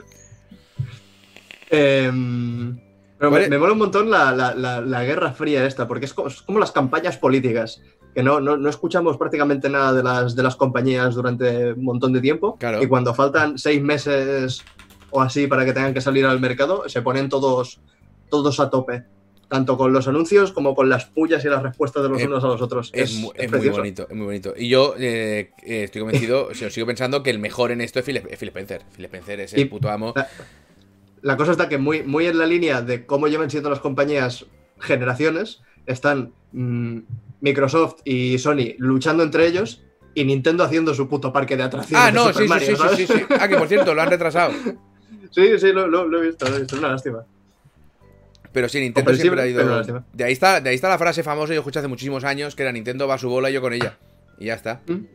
Em, 1.70 2.78
pero 3.18 3.30
¿Cuál 3.30 3.48
me, 3.48 3.58
mola 3.58 3.72
un 3.72 3.78
montón 3.78 4.10
la, 4.10 4.32
la- 4.32 4.54
la- 4.54 4.80
la 4.80 5.04
guerra 5.04 5.32
fría 5.32 5.64
esta, 5.66 5.88
porque 5.88 6.04
es 6.06 6.14
como, 6.14 6.28
es 6.28 6.42
como 6.42 6.58
las 6.58 6.72
campañas 6.72 7.16
políticas, 7.16 7.80
que 8.14 8.22
no, 8.22 8.40
no, 8.40 8.56
no 8.56 8.68
escuchamos 8.68 9.16
prácticamente 9.16 9.68
nada 9.68 9.92
de 9.92 10.02
las, 10.02 10.36
de 10.36 10.42
las 10.42 10.56
compañías 10.56 11.14
durante 11.14 11.72
un 11.72 11.84
montón 11.84 12.12
de 12.12 12.20
tiempo. 12.20 12.56
Claro. 12.58 12.82
Y 12.82 12.86
cuando 12.86 13.12
faltan 13.14 13.58
seis 13.58 13.82
meses 13.82 14.62
o 15.10 15.20
así 15.20 15.46
para 15.46 15.64
que 15.64 15.72
tengan 15.72 15.92
que 15.94 16.00
salir 16.00 16.24
al 16.26 16.40
mercado, 16.40 16.88
se 16.88 17.02
ponen 17.02 17.28
todos, 17.28 17.80
todos 18.30 18.60
a 18.60 18.70
tope. 18.70 19.02
Tanto 19.48 19.76
con 19.76 19.92
los 19.92 20.08
anuncios 20.08 20.52
como 20.52 20.74
con 20.74 20.88
las 20.88 21.04
pullas 21.04 21.44
y 21.44 21.48
las 21.48 21.62
respuestas 21.62 22.02
de 22.02 22.08
los 22.08 22.20
Es- 22.20 22.26
unos 22.26 22.42
a 22.42 22.46
los 22.48 22.62
otros. 22.62 22.90
Es, 22.94 23.10
es 23.36 23.50
muy 23.52 23.68
bonito, 23.68 24.06
es 24.08 24.16
muy 24.16 24.24
bonito. 24.26 24.54
Y 24.56 24.68
yo 24.68 24.94
eh, 24.98 25.50
eh, 25.64 25.84
estoy 25.84 26.00
convencido, 26.00 26.46
o 26.50 26.54
sea, 26.54 26.70
sigo 26.70 26.86
pensando 26.86 27.22
que 27.22 27.30
el 27.30 27.38
mejor 27.38 27.70
en 27.70 27.80
esto 27.80 27.98
es 27.98 28.04
Phil, 28.06 28.16
es 28.28 28.38
Phil 28.38 28.48
Spencer. 28.48 28.82
Phil 28.96 29.04
Spencer 29.04 29.40
es 29.40 29.52
el 29.54 29.60
Y- 29.60 29.64
puto 29.66 29.90
amo. 29.90 30.12
La, 30.16 30.28
la 31.22 31.36
cosa 31.36 31.52
está 31.52 31.68
que 31.68 31.78
muy, 31.78 32.02
muy 32.02 32.26
en 32.26 32.38
la 32.38 32.46
línea 32.46 32.80
de 32.80 33.06
cómo 33.06 33.28
llevan 33.28 33.50
siendo 33.50 33.70
las 33.70 33.80
compañías 33.80 34.46
generaciones, 34.80 35.60
están 35.86 36.32
mm, 36.54 36.98
Microsoft 37.40 37.96
y 38.04 38.38
Sony 38.38 38.74
luchando 38.78 39.22
entre 39.22 39.46
ellos 39.46 39.82
y 40.14 40.24
Nintendo 40.24 40.64
haciendo 40.64 40.94
su 40.94 41.08
puto 41.08 41.32
parque 41.32 41.56
de 41.56 41.64
atracciones. 41.64 42.02
Ah, 42.06 42.10
de 42.10 42.12
no, 42.12 42.26
Super 42.28 42.34
sí, 42.34 42.42
sí, 42.42 42.48
Mario, 42.48 42.66
sí, 42.68 42.72
sí, 42.74 42.82
¿sabes? 42.82 42.96
sí, 42.96 43.06
sí. 43.06 43.24
Ah, 43.38 43.48
que 43.48 43.56
por 43.56 43.68
cierto, 43.68 43.94
lo 43.94 44.00
han 44.02 44.10
retrasado. 44.10 44.52
Sí, 45.30 45.58
sí, 45.58 45.72
lo, 45.72 45.88
lo- 45.88 46.06
lo 46.06 46.22
he 46.22 46.26
visto, 46.28 46.48
lo 46.48 46.54
he 46.54 46.58
visto, 46.60 46.76
es 46.76 46.78
una 46.80 46.90
lástima. 46.92 47.24
Pero 48.52 48.68
sí, 48.68 48.78
Nintendo 48.78 49.12
siempre 49.14 49.42
ha 49.42 49.46
ido. 49.48 49.82
De 50.12 50.22
ahí, 50.24 50.32
está, 50.32 50.60
de 50.60 50.70
ahí 50.70 50.76
está 50.76 50.88
la 50.88 50.96
frase 50.98 51.24
famosa 51.24 51.48
que 51.48 51.54
yo 51.56 51.60
escuché 51.60 51.80
hace 51.80 51.88
muchísimos 51.88 52.22
años, 52.22 52.54
que 52.54 52.62
era 52.62 52.70
Nintendo 52.70 53.08
va 53.08 53.14
a 53.14 53.18
su 53.18 53.28
bola 53.28 53.50
y 53.50 53.52
yo 53.54 53.60
con 53.60 53.72
ella. 53.72 53.98
Y 54.38 54.44
ya 54.46 54.54
está. 54.54 54.82
¿Mm? 54.86 55.06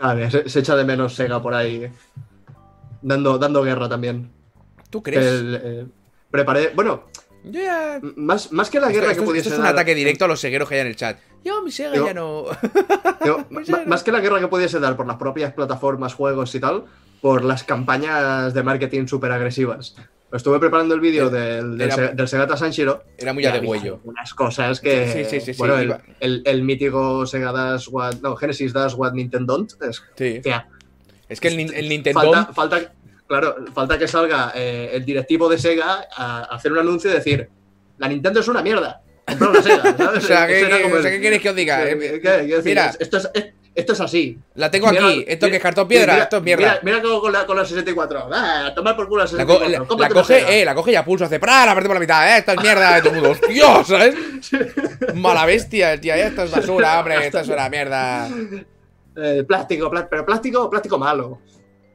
A 0.00 0.12
ver, 0.14 0.30
se, 0.30 0.48
se 0.50 0.60
echa 0.60 0.76
de 0.76 0.84
menos 0.84 1.14
Sega 1.14 1.40
por 1.42 1.54
ahí 1.54 1.90
dando, 3.00 3.38
dando 3.38 3.62
guerra 3.62 3.88
también. 3.88 4.30
¿Tú 4.90 5.02
crees? 5.02 5.24
El, 5.24 5.60
eh, 5.62 5.86
preparé, 6.30 6.72
bueno, 6.74 7.04
Yo 7.50 7.60
ya. 7.60 8.00
más, 8.16 8.52
más 8.52 8.70
que 8.70 8.78
la 8.80 8.90
guerra 8.90 9.10
esto- 9.10 9.22
que 9.22 9.26
pudiese 9.28 9.48
esto 9.48 9.54
es 9.54 9.58
un 9.58 9.64
dar- 9.64 9.74
ataque 9.74 9.94
directo 9.94 10.24
a 10.24 10.28
los 10.28 10.40
segueros 10.40 10.68
que 10.68 10.74
hay 10.76 10.80
en 10.82 10.86
el 10.88 10.96
chat. 10.96 11.18
Yo, 11.44 11.62
mi 11.62 11.70
Sega 11.70 11.94
Yo- 11.94 12.06
ya 12.06 12.14
no. 12.14 12.44
Más 13.86 14.02
que 14.02 14.12
la 14.12 14.20
guerra 14.20 14.40
que 14.40 14.48
pudiese 14.48 14.78
dar 14.80 14.96
por 14.96 15.06
las 15.06 15.16
propias 15.16 15.52
plataformas, 15.52 16.14
juegos 16.14 16.54
y 16.54 16.60
tal, 16.60 16.84
por 17.20 17.44
las 17.44 17.64
campañas 17.64 18.54
de 18.54 18.62
marketing 18.62 19.06
súper 19.06 19.32
agresivas. 19.32 19.96
Estuve 20.30 20.58
preparando 20.58 20.94
el 20.94 21.00
vídeo 21.00 21.30
del, 21.30 21.78
del, 21.78 21.90
Era- 21.90 22.08
del 22.08 22.28
Segata 22.28 22.56
Sanshiro. 22.56 23.02
Era 23.16 23.32
muy 23.32 23.42
y 23.42 23.46
a 23.46 23.52
de 23.52 23.58
había 23.58 23.70
huello. 23.70 24.00
Unas 24.04 24.34
cosas 24.34 24.78
que. 24.80 25.08
Sí, 25.10 25.24
sí, 25.24 25.40
sí, 25.40 25.54
sí, 25.54 25.58
bueno, 25.58 25.78
el, 25.78 25.94
el- 26.20 26.42
el 26.44 26.62
mítico 26.62 27.24
Sega 27.26 27.50
Dash 27.52 27.88
What. 27.90 28.16
No, 28.20 28.36
Genesis 28.36 28.72
Dash 28.74 28.92
What 28.94 29.12
Nintendo. 29.14 29.56
Don't, 29.56 29.72
Es, 29.82 30.02
Sí. 30.16 30.40
tía, 30.42 30.68
Es 31.30 31.40
que 31.40 31.48
el, 31.48 31.72
el 31.72 31.88
Nintendo. 31.88 32.20
falta, 32.20 32.52
falta, 32.52 32.92
claro, 33.28 33.56
falta 33.74 33.96
que 33.98 34.08
salga 34.08 34.52
eh, 34.54 34.90
el 34.94 35.04
directivo 35.04 35.48
de 35.48 35.58
Sega 35.58 36.08
a, 36.16 36.38
a 36.40 36.42
hacer 36.56 36.72
un 36.72 36.78
anuncio 36.78 37.10
y 37.10 37.14
decir: 37.14 37.48
La 37.98 38.08
Nintendo 38.08 38.40
es 38.40 38.48
una 38.48 38.62
mierda. 38.62 39.02
Comprad 39.26 39.50
una 39.50 39.62
Sega, 39.62 39.96
¿sabes? 39.96 40.24
O 40.24 40.26
sea, 40.26 40.46
¿qué, 40.46 40.66
qué- 40.68 40.92
o 40.92 41.02
sea, 41.02 41.10
¿qué 41.10 41.20
queréis 41.20 41.42
que 41.42 41.50
os 41.50 41.56
diga? 41.56 41.84
¿Qué- 41.84 41.90
Eh, 41.92 42.18
decir, 42.46 42.62
mira. 42.64 42.92
esto 42.98 43.18
es, 43.18 43.30
es- 43.34 43.46
esto 43.74 43.92
es 43.92 44.00
así. 44.00 44.36
La 44.56 44.72
tengo 44.72 44.88
Mira, 44.90 45.06
aquí. 45.06 45.24
Esto 45.28 45.46
mira, 45.46 45.50
que 45.52 45.56
es 45.58 45.62
cartón 45.62 45.86
piedra. 45.86 46.12
mira, 46.14 46.24
esto 46.24 46.36
es 46.38 46.42
mierda. 46.42 46.62
Mira, 46.64 46.80
mira 46.82 47.00
cómo 47.02 47.20
con 47.20 47.32
la, 47.32 47.46
con 47.46 47.56
la 47.56 47.64
64. 47.64 48.28
Ah, 48.32 48.72
tomar 48.74 48.96
por 48.96 49.06
culo 49.08 49.24
la 49.24 49.30
La, 49.32 49.46
co- 49.46 49.58
64. 49.60 49.98
la- 49.98 50.08
coge, 50.08 50.60
eh, 50.60 50.64
la 50.64 50.74
coge 50.74 50.90
y 50.92 50.94
a 50.96 51.04
pulso 51.04 51.26
hace 51.26 51.38
¡pra! 51.38 51.64
La 51.64 51.74
parte 51.74 51.86
por 51.86 51.94
la 51.94 52.00
mitad, 52.00 52.26
eh, 52.28 52.38
esto 52.38 52.52
es 52.52 52.60
mierda, 52.60 52.98
y 52.98 53.02
todo 53.02 53.12
mundo, 53.12 53.30
¡hostia! 53.30 53.84
¿sabes? 53.84 54.16
Mala 55.14 55.46
bestia, 55.46 55.92
el 55.92 56.00
tío, 56.00 56.12
esto 56.14 56.42
es 56.42 56.50
basura, 56.50 56.98
hombre, 56.98 57.24
esto 57.24 57.38
es 57.38 57.48
una 57.48 57.68
mierda. 57.68 58.28
Eh, 59.16 59.44
plástico, 59.46 59.88
plá- 59.90 60.08
pero 60.10 60.26
plástico, 60.26 60.68
plástico 60.68 60.98
malo. 60.98 61.40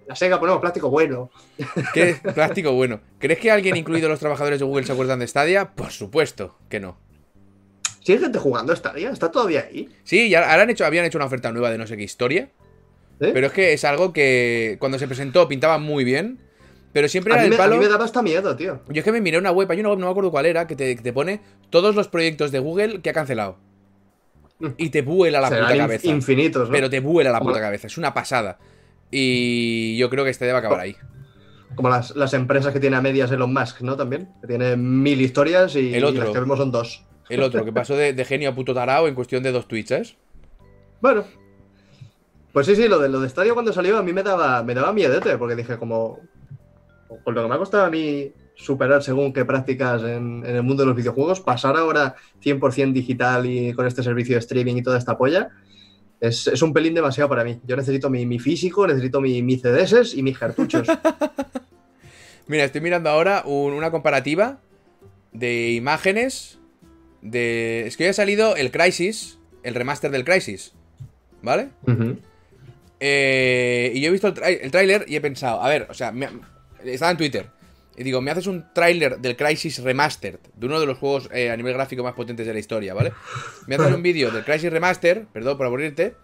La 0.07 0.15
Sega 0.15 0.39
ponemos 0.39 0.59
plástico 0.61 0.89
bueno. 0.89 1.29
¿Qué 1.93 2.17
plástico 2.33 2.73
bueno? 2.73 2.99
¿Crees 3.19 3.39
que 3.39 3.51
alguien, 3.51 3.77
incluido 3.77 4.09
los 4.09 4.19
trabajadores 4.19 4.59
de 4.59 4.65
Google, 4.65 4.85
se 4.85 4.91
acuerdan 4.91 5.19
de 5.19 5.27
Stadia? 5.27 5.71
Por 5.75 5.91
supuesto 5.91 6.57
que 6.69 6.79
no. 6.79 6.97
¿Sigue 8.01 8.19
gente 8.19 8.37
jugando 8.39 8.73
esta 8.73 8.91
día? 8.93 9.11
¿Está 9.11 9.31
todavía 9.31 9.61
ahí? 9.69 9.89
Sí, 10.03 10.29
ya 10.29 10.49
ahora 10.51 10.63
han 10.63 10.69
hecho, 10.69 10.85
habían 10.85 11.05
hecho 11.05 11.17
una 11.17 11.25
oferta 11.25 11.51
nueva 11.53 11.71
de 11.71 11.77
no 11.77 11.87
sé 11.87 11.95
qué 11.95 12.03
historia, 12.03 12.49
¿Eh? 13.21 13.31
pero 13.33 13.47
es 13.47 13.53
que 13.53 13.71
es 13.73 13.85
algo 13.85 14.11
que 14.11 14.75
cuando 14.79 14.99
se 14.99 15.07
presentó 15.07 15.47
pintaba 15.47 15.77
muy 15.77 16.03
bien, 16.03 16.39
pero 16.91 17.07
siempre 17.07 17.33
a, 17.33 17.37
era 17.37 17.43
mí 17.43 17.45
el 17.45 17.49
me, 17.51 17.55
a 17.55 17.59
palo. 17.59 17.75
mí 17.77 17.81
me 17.85 17.87
daba 17.89 18.03
hasta 18.03 18.21
miedo, 18.21 18.55
tío. 18.57 18.81
Yo 18.89 18.99
es 18.99 19.03
que 19.05 19.11
me 19.13 19.21
miré 19.21 19.37
una 19.37 19.51
web, 19.51 19.71
hay 19.71 19.79
una 19.79 19.89
web, 19.89 19.99
no 19.99 20.07
me 20.07 20.11
acuerdo 20.11 20.31
cuál 20.31 20.45
era, 20.47 20.67
que 20.67 20.75
te, 20.75 20.97
que 20.97 21.01
te 21.01 21.13
pone 21.13 21.39
todos 21.69 21.95
los 21.95 22.09
proyectos 22.09 22.51
de 22.51 22.59
Google 22.59 23.01
que 23.01 23.09
ha 23.09 23.13
cancelado. 23.13 23.57
Y 24.77 24.89
te 24.89 25.01
vuela 25.01 25.39
la 25.41 25.49
Serán 25.49 25.65
puta 25.65 25.77
cabeza. 25.77 26.07
infinitos, 26.07 26.69
¿no? 26.69 26.73
Pero 26.73 26.89
te 26.89 26.99
vuela 26.99 27.31
la 27.31 27.39
puta 27.39 27.59
cabeza, 27.61 27.87
es 27.87 27.97
una 27.97 28.13
pasada. 28.13 28.59
Y 29.15 29.95
yo 29.97 30.09
creo 30.09 30.23
que 30.23 30.31
este 30.31 30.51
va 30.51 30.57
a 30.57 30.59
acabar 30.59 30.79
ahí. 30.79 30.95
Como 31.75 31.87
las, 31.87 32.15
las 32.15 32.33
empresas 32.33 32.73
que 32.73 32.79
tiene 32.79 32.95
a 32.95 33.01
medias 33.01 33.31
Elon 33.31 33.53
Musk, 33.53 33.81
¿no? 33.81 33.95
También. 33.95 34.29
Que 34.41 34.47
tiene 34.47 34.75
mil 34.75 35.21
historias 35.21 35.75
y, 35.75 35.93
El 35.93 36.01
y 36.01 36.03
otro. 36.03 36.23
las 36.23 36.31
que 36.31 36.39
vemos 36.39 36.57
son 36.57 36.71
dos. 36.71 37.05
El 37.29 37.43
otro, 37.43 37.63
que 37.63 37.71
pasó 37.71 37.95
de, 37.95 38.13
de 38.13 38.25
genio 38.25 38.49
a 38.49 38.55
puto 38.55 38.73
tarao 38.73 39.07
en 39.07 39.13
cuestión 39.13 39.43
de 39.43 39.51
dos 39.51 39.67
¿sabes? 39.85 40.15
Bueno. 40.99 41.25
Pues 42.51 42.65
sí, 42.65 42.75
sí, 42.75 42.87
lo 42.87 42.97
de, 42.99 43.07
lo 43.07 43.19
de 43.19 43.29
Stadia 43.29 43.53
cuando 43.53 43.71
salió 43.71 43.97
a 43.97 44.03
mí 44.03 44.13
me 44.13 44.23
daba, 44.23 44.63
me 44.63 44.73
daba 44.73 44.91
miedete, 44.93 45.37
porque 45.37 45.55
dije 45.55 45.77
como... 45.77 46.19
Con 47.23 47.35
lo 47.35 47.43
que 47.43 47.47
me 47.47 47.55
ha 47.55 47.59
costado 47.59 47.85
a 47.85 47.91
mí 47.91 48.31
superar 48.55 49.03
según 49.03 49.31
qué 49.31 49.45
prácticas 49.45 50.01
en, 50.01 50.43
en 50.43 50.55
el 50.55 50.63
mundo 50.63 50.81
de 50.81 50.87
los 50.87 50.95
videojuegos, 50.95 51.39
pasar 51.39 51.77
ahora 51.77 52.15
100% 52.43 52.91
digital 52.91 53.45
y 53.45 53.73
con 53.73 53.85
este 53.85 54.01
servicio 54.01 54.35
de 54.35 54.39
streaming 54.39 54.77
y 54.77 54.83
toda 54.83 54.97
esta 54.97 55.17
polla, 55.17 55.51
es, 56.27 56.47
es 56.47 56.61
un 56.61 56.73
pelín 56.73 56.93
demasiado 56.93 57.29
para 57.29 57.43
mí. 57.43 57.59
Yo 57.65 57.75
necesito 57.75 58.09
mi, 58.09 58.25
mi 58.25 58.39
físico, 58.39 58.87
necesito 58.87 59.19
mi, 59.21 59.41
mi 59.41 59.57
CDS 59.57 60.13
y 60.15 60.23
mis 60.23 60.37
cartuchos. 60.37 60.87
Mira, 62.47 62.63
estoy 62.65 62.81
mirando 62.81 63.09
ahora 63.09 63.43
un- 63.45 63.73
una 63.73 63.91
comparativa 63.91 64.59
de 65.31 65.71
imágenes 65.71 66.59
de... 67.21 67.85
Es 67.87 67.97
que 67.97 68.03
hoy 68.03 68.09
ha 68.09 68.13
salido 68.13 68.55
el 68.55 68.71
Crisis, 68.71 69.39
el 69.63 69.75
remaster 69.75 70.11
del 70.11 70.25
Crisis, 70.25 70.73
¿vale? 71.41 71.69
Eh, 72.99 73.91
y 73.95 74.01
yo 74.01 74.09
he 74.09 74.11
visto 74.11 74.27
el 74.27 74.71
tráiler 74.71 75.05
y 75.07 75.15
he 75.15 75.21
pensado, 75.21 75.61
a 75.61 75.69
ver, 75.69 75.87
o 75.89 75.93
sea, 75.93 76.11
me- 76.11 76.29
estaba 76.85 77.11
en 77.11 77.17
Twitter. 77.17 77.47
Y 77.97 78.03
digo, 78.03 78.21
me 78.21 78.31
haces 78.31 78.47
un 78.47 78.65
tráiler 78.73 79.19
del 79.19 79.35
Crisis 79.35 79.81
Remastered, 79.83 80.39
de 80.55 80.65
uno 80.65 80.79
de 80.79 80.85
los 80.85 80.97
juegos 80.97 81.29
eh, 81.33 81.51
a 81.51 81.57
nivel 81.57 81.73
gráfico 81.73 82.03
más 82.03 82.13
potentes 82.13 82.47
de 82.47 82.53
la 82.53 82.59
historia, 82.59 82.93
¿vale? 82.93 83.11
Me 83.67 83.75
haces 83.75 83.93
un 83.93 84.01
vídeo 84.01 84.31
del 84.31 84.43
Crisis 84.43 84.71
Remaster, 84.71 85.25
perdón 85.31 85.57
por 85.57 85.65
aburrirte, 85.67 86.15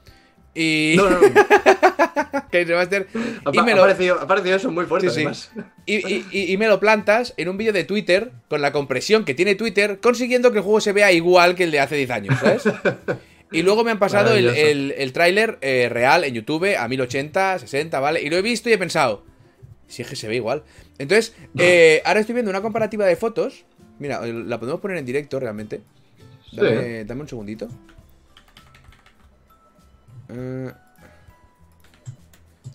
y... 0.55 0.95
No, 0.97 1.10
no, 1.10 1.19
Crisis 2.51 2.67
Remaster, 2.67 3.08
ha, 3.45 3.49
y 3.53 3.62
me 3.62 3.71
ha 3.71 3.75
lo, 3.75 3.82
parecido, 3.84 4.19
ha 4.19 4.27
parecido 4.27 4.55
eso 4.55 4.71
muy 4.71 4.86
fuerte, 4.86 5.10
Sí, 5.10 5.15
sí. 5.15 5.19
además. 5.21 5.51
y, 5.86 5.95
y- 6.08 6.25
y- 6.32 6.53
y 6.53 6.58
me 6.58 6.67
lo 6.67 6.79
plantas 6.79 7.34
en 7.38 7.49
un 7.49 7.58
vídeo 7.58 7.73
de 7.73 7.84
Twitter 7.84 8.32
con 8.47 8.62
la 8.62 8.71
compresión 8.71 9.23
que 9.25 9.36
tiene 9.36 9.55
Twitter, 9.55 9.99
consiguiendo 10.01 10.51
que 10.51 10.58
el 10.60 10.63
juego 10.63 10.82
se 10.82 10.91
vea 10.93 11.12
igual 11.12 11.55
que 11.55 11.65
el 11.65 11.71
de 11.71 11.79
hace 11.79 11.95
10 11.95 12.10
años, 12.12 12.39
¿sabes? 12.39 12.63
Y 13.51 13.63
luego 13.63 13.84
me 13.84 13.89
han 13.89 13.97
pasado 13.97 14.36
el, 14.36 14.47
el, 14.49 14.93
el 14.95 15.12
tráiler 15.12 15.58
eh, 15.62 15.88
real 15.89 16.23
en 16.23 16.36
YouTube 16.36 16.75
a 16.77 16.88
1080, 16.88 17.58
60, 17.58 17.99
¿vale? 17.99 18.21
Y 18.21 18.29
lo 18.29 18.38
he 18.38 18.43
visto 18.43 18.69
y 18.69 18.73
he 18.73 18.77
pensado, 18.77 19.23
si 19.89 20.04
es 20.04 20.08
que 20.10 20.15
se 20.15 20.30
ve 20.30 20.36
igual. 20.36 20.63
Entonces, 20.97 21.36
eh, 21.58 22.02
ahora 22.06 22.21
estoy 22.21 22.34
viendo 22.34 22.49
una 22.49 22.62
comparativa 22.62 23.06
de 23.06 23.17
fotos. 23.17 23.65
Mira, 23.99 24.25
la 24.25 24.58
podemos 24.60 24.80
poner 24.80 24.95
en 24.97 25.06
directo 25.06 25.39
realmente. 25.39 25.82
Dame, 26.54 27.04
dame 27.04 27.21
un 27.21 27.28
segundito. 27.28 27.67
Eh, 30.30 30.71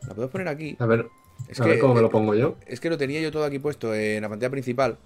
la 0.07 0.15
puedo 0.15 0.29
poner 0.29 0.49
aquí. 0.49 0.77
A 0.79 0.87
ver, 0.87 1.07
Es 1.49 1.61
a 1.61 1.65
que, 1.65 1.71
ver 1.71 1.79
cómo 1.79 1.95
me 1.95 2.01
eh, 2.01 2.03
lo 2.03 2.11
pongo 2.11 2.35
yo. 2.35 2.57
es 2.67 2.79
que 2.81 2.91
lo 2.91 2.99
tenía 2.99 3.21
yo 3.21 3.33
todo 3.33 3.45
aquí 3.45 3.59
puesto 3.59 3.95
en 3.95 4.21
la 4.21 4.29
pantalla 4.29 4.51
principal. 4.51 4.99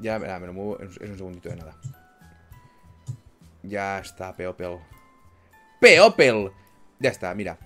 Ya, 0.00 0.18
verá, 0.18 0.40
me 0.40 0.46
lo 0.48 0.52
muevo. 0.52 0.78
Es 0.80 0.96
un 0.98 1.16
segundito 1.16 1.48
de 1.48 1.56
nada. 1.56 1.76
Ya 3.62 4.00
está, 4.00 4.34
Peopel. 4.34 4.78
¡Peopel! 5.80 6.50
Ya 6.98 7.10
está, 7.10 7.34
mira. 7.34 7.58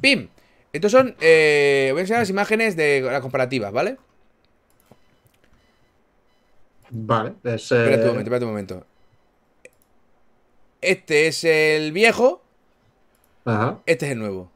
¡Pim! 0.00 0.28
Estos 0.72 0.92
son. 0.92 1.16
eh, 1.20 1.88
voy 1.92 1.98
a 1.98 2.02
enseñar 2.02 2.20
las 2.22 2.30
imágenes 2.30 2.76
de 2.76 3.00
la 3.02 3.20
comparativa, 3.20 3.70
¿vale? 3.70 3.96
Vale, 6.90 7.34
es... 7.44 7.70
eh, 7.72 7.76
Espérate 7.84 8.02
un 8.02 8.08
momento, 8.08 8.20
espérate 8.28 8.44
un 8.44 8.50
momento. 8.50 8.86
Este 10.80 11.26
es 11.26 11.44
el 11.44 11.92
viejo, 11.92 12.42
Ajá. 13.44 13.78
este 13.86 14.06
es 14.06 14.12
el 14.12 14.18
nuevo. 14.18 14.50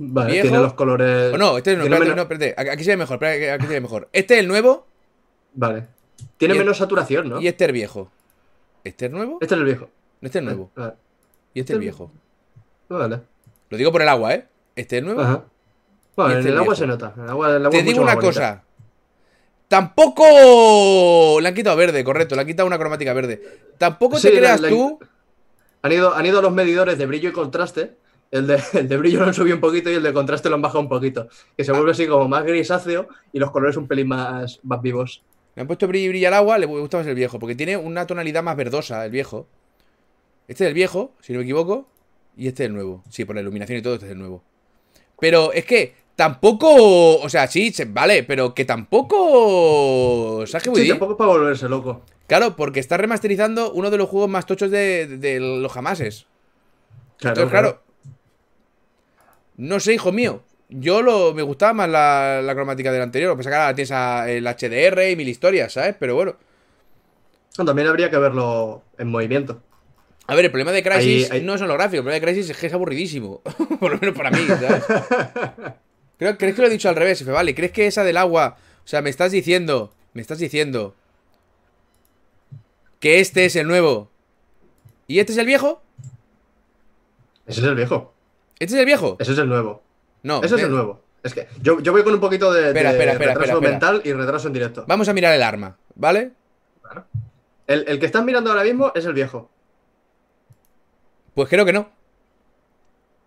Vale, 0.00 0.30
Viejo. 0.32 0.48
tiene 0.48 0.62
los 0.62 0.74
colores... 0.74 1.34
O 1.34 1.38
no, 1.38 1.56
este 1.58 1.70
es 1.72 1.74
el 1.74 1.80
nuevo. 1.80 1.94
Espérate, 1.94 2.04
menos- 2.14 2.28
no, 2.28 2.34
espérate. 2.34 2.70
Aquí 2.70 2.84
se 2.84 2.90
ve 2.92 2.96
mejor, 2.98 3.14
espérate, 3.16 3.50
aquí 3.50 3.66
se 3.66 3.72
ve 3.72 3.80
mejor. 3.80 4.08
Este 4.12 4.34
es 4.34 4.40
el 4.40 4.48
nuevo 4.48 4.86
Vale. 5.54 5.86
Tiene 6.36 6.54
el- 6.54 6.58
menos 6.60 6.76
saturación, 6.78 7.28
¿no? 7.28 7.40
y 7.40 7.48
este 7.48 7.64
es 7.64 7.68
el 7.68 7.72
viejo. 7.72 8.10
¿Este 8.84 9.06
es 9.06 9.10
nuevo? 9.12 9.38
Este 9.40 9.54
es 9.54 9.58
el 9.58 9.64
viejo. 9.64 9.90
Este 10.22 10.38
es 10.38 10.44
nuevo. 10.44 10.70
Vale. 10.76 10.92
Y 11.54 11.60
este 11.60 11.72
es 11.72 11.74
el 11.74 11.80
viejo. 11.80 12.12
Vale. 12.88 13.20
Lo 13.70 13.76
digo 13.76 13.90
por 13.90 14.02
el 14.02 14.08
agua, 14.08 14.34
¿eh? 14.34 14.46
Este 14.78 14.98
es 14.98 15.02
nuevo. 15.04 15.20
Ajá. 15.20 15.44
Bueno, 16.16 16.30
Y 16.30 16.32
en 16.34 16.38
este 16.38 16.50
el 16.50 16.56
agua 16.56 16.64
viejo. 16.74 16.74
se 16.76 16.86
nota. 16.86 17.14
El 17.16 17.28
agua, 17.30 17.48
el 17.50 17.56
agua 17.56 17.70
Te 17.70 17.78
es 17.78 17.84
digo 17.84 17.96
mucho 18.00 18.02
una 18.02 18.14
más 18.14 18.24
cosa. 18.24 18.64
Tampoco. 20.08 21.40
Le 21.40 21.48
han 21.48 21.54
quitado 21.54 21.76
verde, 21.76 22.02
correcto. 22.04 22.34
Le 22.34 22.40
han 22.42 22.46
quitado 22.46 22.66
una 22.66 22.78
cromática 22.78 23.12
verde. 23.12 23.42
Tampoco 23.78 24.18
Sí, 24.18 24.28
te 24.28 24.38
creas 24.38 24.60
la- 24.60 24.68
tú. 24.68 24.98
Han 25.82 25.92
ido, 25.92 26.14
han 26.14 26.26
ido 26.26 26.42
los 26.42 26.52
medidores 26.52 26.98
de 26.98 27.06
brillo 27.06 27.28
y 27.28 27.32
contraste. 27.32 27.96
El 28.30 28.46
de, 28.46 28.60
el 28.74 28.88
de 28.88 28.96
brillo 28.96 29.20
lo 29.20 29.26
han 29.26 29.34
subido 29.34 29.56
un 29.56 29.60
poquito 29.60 29.90
y 29.90 29.94
el 29.94 30.02
de 30.02 30.12
contraste 30.12 30.48
lo 30.48 30.56
han 30.56 30.62
bajado 30.62 30.80
un 30.80 30.88
poquito. 30.88 31.28
Que 31.56 31.62
Ah. 31.62 31.64
se 31.64 31.72
vuelve 31.72 31.90
así 31.92 32.06
como 32.06 32.28
más 32.28 32.44
grisáceo 32.44 33.08
y 33.32 33.38
los 33.38 33.50
colores 33.50 33.76
un 33.76 33.86
pelín 33.88 34.08
más, 34.08 34.60
más 34.62 34.80
vivos. 34.82 35.22
Le 35.54 35.62
han 35.62 35.66
puesto 35.66 35.86
brillo 35.88 36.06
y 36.06 36.08
brilla 36.10 36.28
al 36.28 36.34
agua. 36.34 36.58
Le 36.58 36.66
gusta 36.66 36.98
más 36.98 37.06
el 37.06 37.14
viejo. 37.14 37.38
Porque 37.38 37.54
tiene 37.54 37.76
una 37.76 38.06
tonalidad 38.06 38.42
más 38.42 38.56
verdosa, 38.56 39.04
el 39.04 39.10
viejo. 39.10 39.46
Este 40.46 40.64
es 40.64 40.68
el 40.68 40.74
viejo, 40.74 41.12
si 41.20 41.32
no 41.32 41.38
me 41.40 41.44
equivoco. 41.44 41.88
Y 42.36 42.46
este 42.48 42.64
es 42.64 42.68
el 42.68 42.74
nuevo. 42.74 43.02
Sí, 43.10 43.24
por 43.24 43.34
la 43.34 43.40
iluminación 43.42 43.78
y 43.78 43.82
todo, 43.82 43.94
este 43.94 44.06
es 44.06 44.12
el 44.12 44.18
nuevo. 44.18 44.42
Pero 45.20 45.52
es 45.52 45.64
que 45.64 45.94
tampoco. 46.16 47.18
O 47.20 47.28
sea, 47.28 47.46
sí, 47.46 47.72
vale, 47.88 48.22
pero 48.24 48.54
que 48.54 48.64
tampoco. 48.64 50.44
¿Sabes 50.46 50.62
qué 50.64 50.70
voy 50.70 50.80
a 50.80 50.82
Sí, 50.82 50.88
decir? 50.88 50.98
tampoco 50.98 51.16
para 51.16 51.30
volverse 51.30 51.68
loco. 51.68 52.02
Claro, 52.26 52.56
porque 52.56 52.80
está 52.80 52.96
remasterizando 52.98 53.72
uno 53.72 53.90
de 53.90 53.96
los 53.96 54.08
juegos 54.08 54.28
más 54.28 54.44
tochos 54.46 54.70
de, 54.70 55.06
de 55.06 55.40
los 55.40 55.72
jamases. 55.72 56.26
Claro, 57.18 57.42
Entonces, 57.42 57.50
claro. 57.50 57.82
No 59.56 59.80
sé, 59.80 59.94
hijo 59.94 60.12
mío. 60.12 60.42
Yo 60.68 61.00
lo, 61.02 61.32
me 61.32 61.42
gustaba 61.42 61.72
más 61.72 61.88
la, 61.88 62.42
la 62.42 62.54
cromática 62.54 62.92
del 62.92 63.02
anterior. 63.02 63.30
Lo 63.30 63.34
que 63.36 63.38
pasa 63.38 63.48
es 63.50 63.54
que 63.54 63.60
ahora 63.62 63.74
tienes 63.74 63.90
a- 63.92 64.30
el 64.30 64.46
HDR 64.46 65.10
y 65.10 65.16
mil 65.16 65.28
historias, 65.28 65.72
¿sabes? 65.72 65.96
Pero 65.98 66.14
bueno. 66.14 66.36
No, 67.56 67.64
También 67.64 67.88
habría 67.88 68.10
que 68.10 68.18
verlo 68.18 68.82
en 68.98 69.08
movimiento. 69.08 69.62
A 70.30 70.34
ver, 70.36 70.44
el 70.44 70.50
problema 70.50 70.72
de 70.72 70.82
Crisis 70.82 71.30
Ahí- 71.30 71.38
ahí- 71.40 71.44
no 71.44 71.56
son 71.58 71.68
los 71.68 71.76
gráficos. 71.76 71.98
El 71.98 72.02
problema 72.04 72.20
de 72.26 72.32
Crisis 72.32 72.50
es 72.50 72.56
que 72.56 72.66
es 72.68 72.72
aburridísimo. 72.74 73.40
Por 73.80 73.90
lo 73.92 73.98
menos 73.98 74.14
para 74.16 74.30
mí, 74.30 74.38
¿sabes? 74.46 74.84
Creo, 76.18 76.36
¿Crees 76.36 76.54
que 76.54 76.60
lo 76.62 76.66
he 76.68 76.70
dicho 76.70 76.88
al 76.88 76.96
revés, 76.96 77.20
Efe? 77.22 77.30
Vale, 77.30 77.54
¿crees 77.54 77.72
que 77.72 77.86
esa 77.86 78.04
del 78.04 78.16
agua... 78.16 78.56
O 78.84 78.88
sea, 78.88 79.02
me 79.02 79.10
estás 79.10 79.32
diciendo... 79.32 79.92
Me 80.14 80.20
estás 80.22 80.38
diciendo... 80.38 80.94
Que 83.00 83.20
este 83.20 83.44
es 83.44 83.56
el 83.56 83.66
nuevo. 83.68 84.10
¿Y 85.06 85.20
este 85.20 85.32
es 85.32 85.38
el 85.38 85.46
viejo? 85.46 85.80
Ese 87.46 87.60
es 87.60 87.66
el 87.66 87.74
viejo. 87.76 88.12
¿Este 88.58 88.74
es 88.74 88.80
el 88.80 88.86
viejo? 88.86 89.16
Ese 89.20 89.32
es 89.32 89.38
el 89.38 89.48
nuevo. 89.48 89.82
No. 90.24 90.42
Ese 90.42 90.56
es 90.56 90.62
el 90.62 90.70
nuevo. 90.70 91.00
Es 91.22 91.32
que 91.32 91.46
yo, 91.62 91.80
yo 91.80 91.92
voy 91.92 92.02
con 92.02 92.12
un 92.14 92.20
poquito 92.20 92.52
de, 92.52 92.68
Espera, 92.68 92.90
de 92.92 92.96
espera, 92.96 93.12
espera, 93.12 93.34
retraso 93.34 93.60
mental 93.60 94.02
y 94.04 94.12
retraso 94.12 94.48
en 94.48 94.52
directo. 94.52 94.84
Vamos 94.88 95.08
a 95.08 95.12
mirar 95.14 95.32
el 95.34 95.42
arma, 95.42 95.76
¿vale? 95.94 96.32
El, 97.66 97.84
el 97.88 97.98
que 98.00 98.06
están 98.06 98.24
mirando 98.24 98.50
ahora 98.50 98.64
mismo 98.64 98.92
es 98.94 99.04
el 99.04 99.12
viejo. 99.14 99.48
Pues 101.38 101.48
creo 101.48 101.64
que 101.64 101.72
no. 101.72 101.88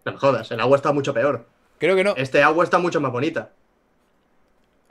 No 0.04 0.12
me 0.12 0.18
jodas, 0.18 0.52
el 0.52 0.60
agua 0.60 0.76
está 0.76 0.92
mucho 0.92 1.14
peor. 1.14 1.48
Creo 1.78 1.96
que 1.96 2.04
no. 2.04 2.14
Este 2.18 2.44
agua 2.44 2.66
está 2.66 2.78
mucho 2.78 3.00
más 3.00 3.10
bonita. 3.10 3.54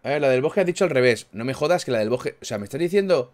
A 0.02 0.08
ver, 0.08 0.22
la 0.22 0.30
del 0.30 0.40
bosque 0.40 0.60
has 0.60 0.66
dicho 0.66 0.84
al 0.84 0.90
revés. 0.90 1.26
No 1.32 1.44
me 1.44 1.52
jodas 1.52 1.84
que 1.84 1.90
la 1.90 1.98
del 1.98 2.08
bosque... 2.08 2.38
O 2.40 2.46
sea, 2.46 2.56
¿me 2.56 2.64
estás 2.64 2.80
diciendo 2.80 3.30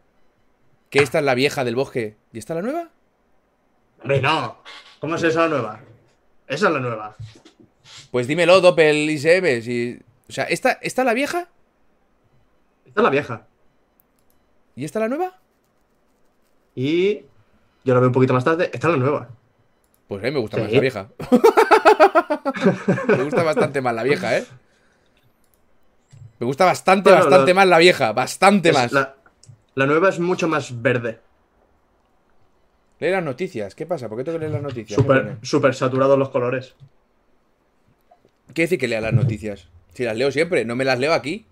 que 0.90 0.99
esta 0.99 1.20
es 1.20 1.25
la 1.25 1.37
vieja 1.37 1.62
del 1.62 1.77
bosque 1.77 2.16
y 2.33 2.38
esta 2.40 2.55
es 2.55 2.57
la 2.57 2.62
nueva? 2.62 2.90
Hombre, 4.01 4.20
no. 4.20 4.59
¿Cómo 4.99 5.14
es 5.14 5.22
esa 5.22 5.42
la 5.42 5.49
nueva? 5.51 5.81
Esa 6.49 6.66
es 6.66 6.72
la 6.72 6.81
nueva. 6.81 7.16
Pues 8.11 8.27
dímelo, 8.27 8.61
Doppel 8.61 9.09
ICM. 9.09 9.62
Si... 9.62 10.01
O 10.29 10.33
sea, 10.33 10.46
¿esta, 10.46 10.72
¿esta 10.83 11.03
es 11.03 11.07
la 11.07 11.14
vieja? 11.14 11.49
Esta 12.87 13.03
es 13.03 13.05
la 13.05 13.11
vieja. 13.11 13.46
¿Y 14.75 14.85
esta 14.85 14.99
es 14.99 15.03
la 15.03 15.16
nueva? 15.16 15.38
Y 16.75 17.20
yo 17.85 17.94
la 17.94 18.01
veo 18.01 18.09
un 18.09 18.14
poquito 18.14 18.35
más 18.35 18.42
tarde. 18.42 18.68
Esta 18.72 18.88
es 18.88 18.94
la 18.94 18.99
nueva. 18.99 19.29
Pues 20.09 20.23
a 20.23 20.27
mí 20.27 20.33
me 20.33 20.40
gusta 20.40 20.57
Sí. 20.59 20.62
más 20.62 20.73
la 20.73 20.81
vieja. 20.81 21.09
me 23.09 23.23
gusta 23.25 23.42
bastante 23.42 23.81
más 23.81 23.95
la 23.95 24.03
vieja, 24.03 24.38
¿eh? 24.38 24.45
Me 26.38 26.47
gusta 26.47 26.64
bastante, 26.64 27.11
Bueno, 27.11 27.25
bastante 27.25 27.55
más 27.55 27.66
la 27.66 27.79
vieja. 27.79 28.12
Bastante 28.12 28.69
Es 28.71 28.75
más. 28.75 28.92
La, 28.92 29.16
la 29.75 29.87
nueva 29.87 30.09
es 30.11 30.19
mucho 30.21 30.49
más 30.49 30.81
verde. 30.83 31.21
Lee 33.01 33.11
las 33.11 33.25
noticias. 33.25 33.75
¿Qué 33.75 33.85
pasa? 33.87 34.09
¿Por 34.09 34.19
qué 34.19 34.25
tengo 34.25 34.38
que 34.38 34.45
leer 34.47 34.53
las 34.53 34.62
noticias? 34.62 35.01
Súper 35.42 35.75
saturados 35.75 36.19
los 36.19 36.29
colores. 36.31 36.75
¿Qué 38.55 38.62
decir 38.62 38.79
que 38.79 38.88
lea 38.88 39.01
las 39.01 39.12
noticias? 39.12 39.69
Si 39.92 40.05
las 40.05 40.16
leo 40.16 40.31
siempre, 40.31 40.64
no 40.64 40.77
me 40.77 40.85
las 40.85 40.99
leo 40.99 41.12
aquí. 41.12 41.47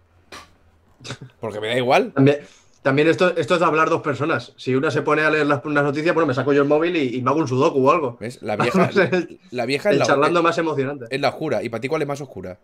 Porque 1.40 1.60
me 1.60 1.68
da 1.68 1.76
igual. 1.76 2.12
También, 2.12 2.38
también 2.84 3.08
esto, 3.08 3.34
esto 3.36 3.54
es 3.54 3.60
de 3.60 3.66
hablar 3.66 3.88
dos 3.88 4.02
personas. 4.02 4.52
Si 4.56 4.74
una 4.74 4.90
se 4.90 5.00
pone 5.00 5.22
a 5.22 5.30
leer 5.30 5.46
las, 5.46 5.64
unas 5.64 5.82
noticias, 5.82 6.14
bueno, 6.14 6.26
me 6.26 6.34
saco 6.34 6.52
yo 6.52 6.60
el 6.62 6.68
móvil 6.68 6.94
y, 6.96 7.16
y 7.16 7.22
me 7.22 7.30
hago 7.30 7.40
un 7.40 7.48
sudoku 7.48 7.84
o 7.88 7.90
algo. 7.90 8.18
¿Ves? 8.20 8.42
La 8.42 8.56
vieja, 8.56 8.90
el- 9.10 9.40
la 9.50 9.64
vieja 9.64 9.88
El 9.90 9.98
la, 10.00 10.04
charlando 10.04 10.42
más 10.42 10.58
emocionante. 10.58 11.06
es 11.08 11.20
la 11.20 11.30
oscura. 11.30 11.62
¿Y 11.62 11.70
para 11.70 11.80
ti 11.80 11.88
cuál 11.88 12.02
es 12.02 12.08
más 12.08 12.20
oscura? 12.20 12.58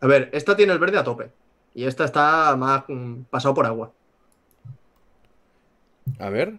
A 0.00 0.06
ver, 0.06 0.30
esta 0.32 0.56
tiene 0.56 0.72
el 0.72 0.78
verde 0.78 0.98
a 0.98 1.04
tope. 1.04 1.30
Y 1.74 1.84
esta 1.84 2.04
está 2.06 2.56
más 2.56 2.84
mm, 2.88 3.24
pasado 3.30 3.54
por 3.54 3.66
agua. 3.66 3.92
A 6.18 6.30
ver. 6.30 6.54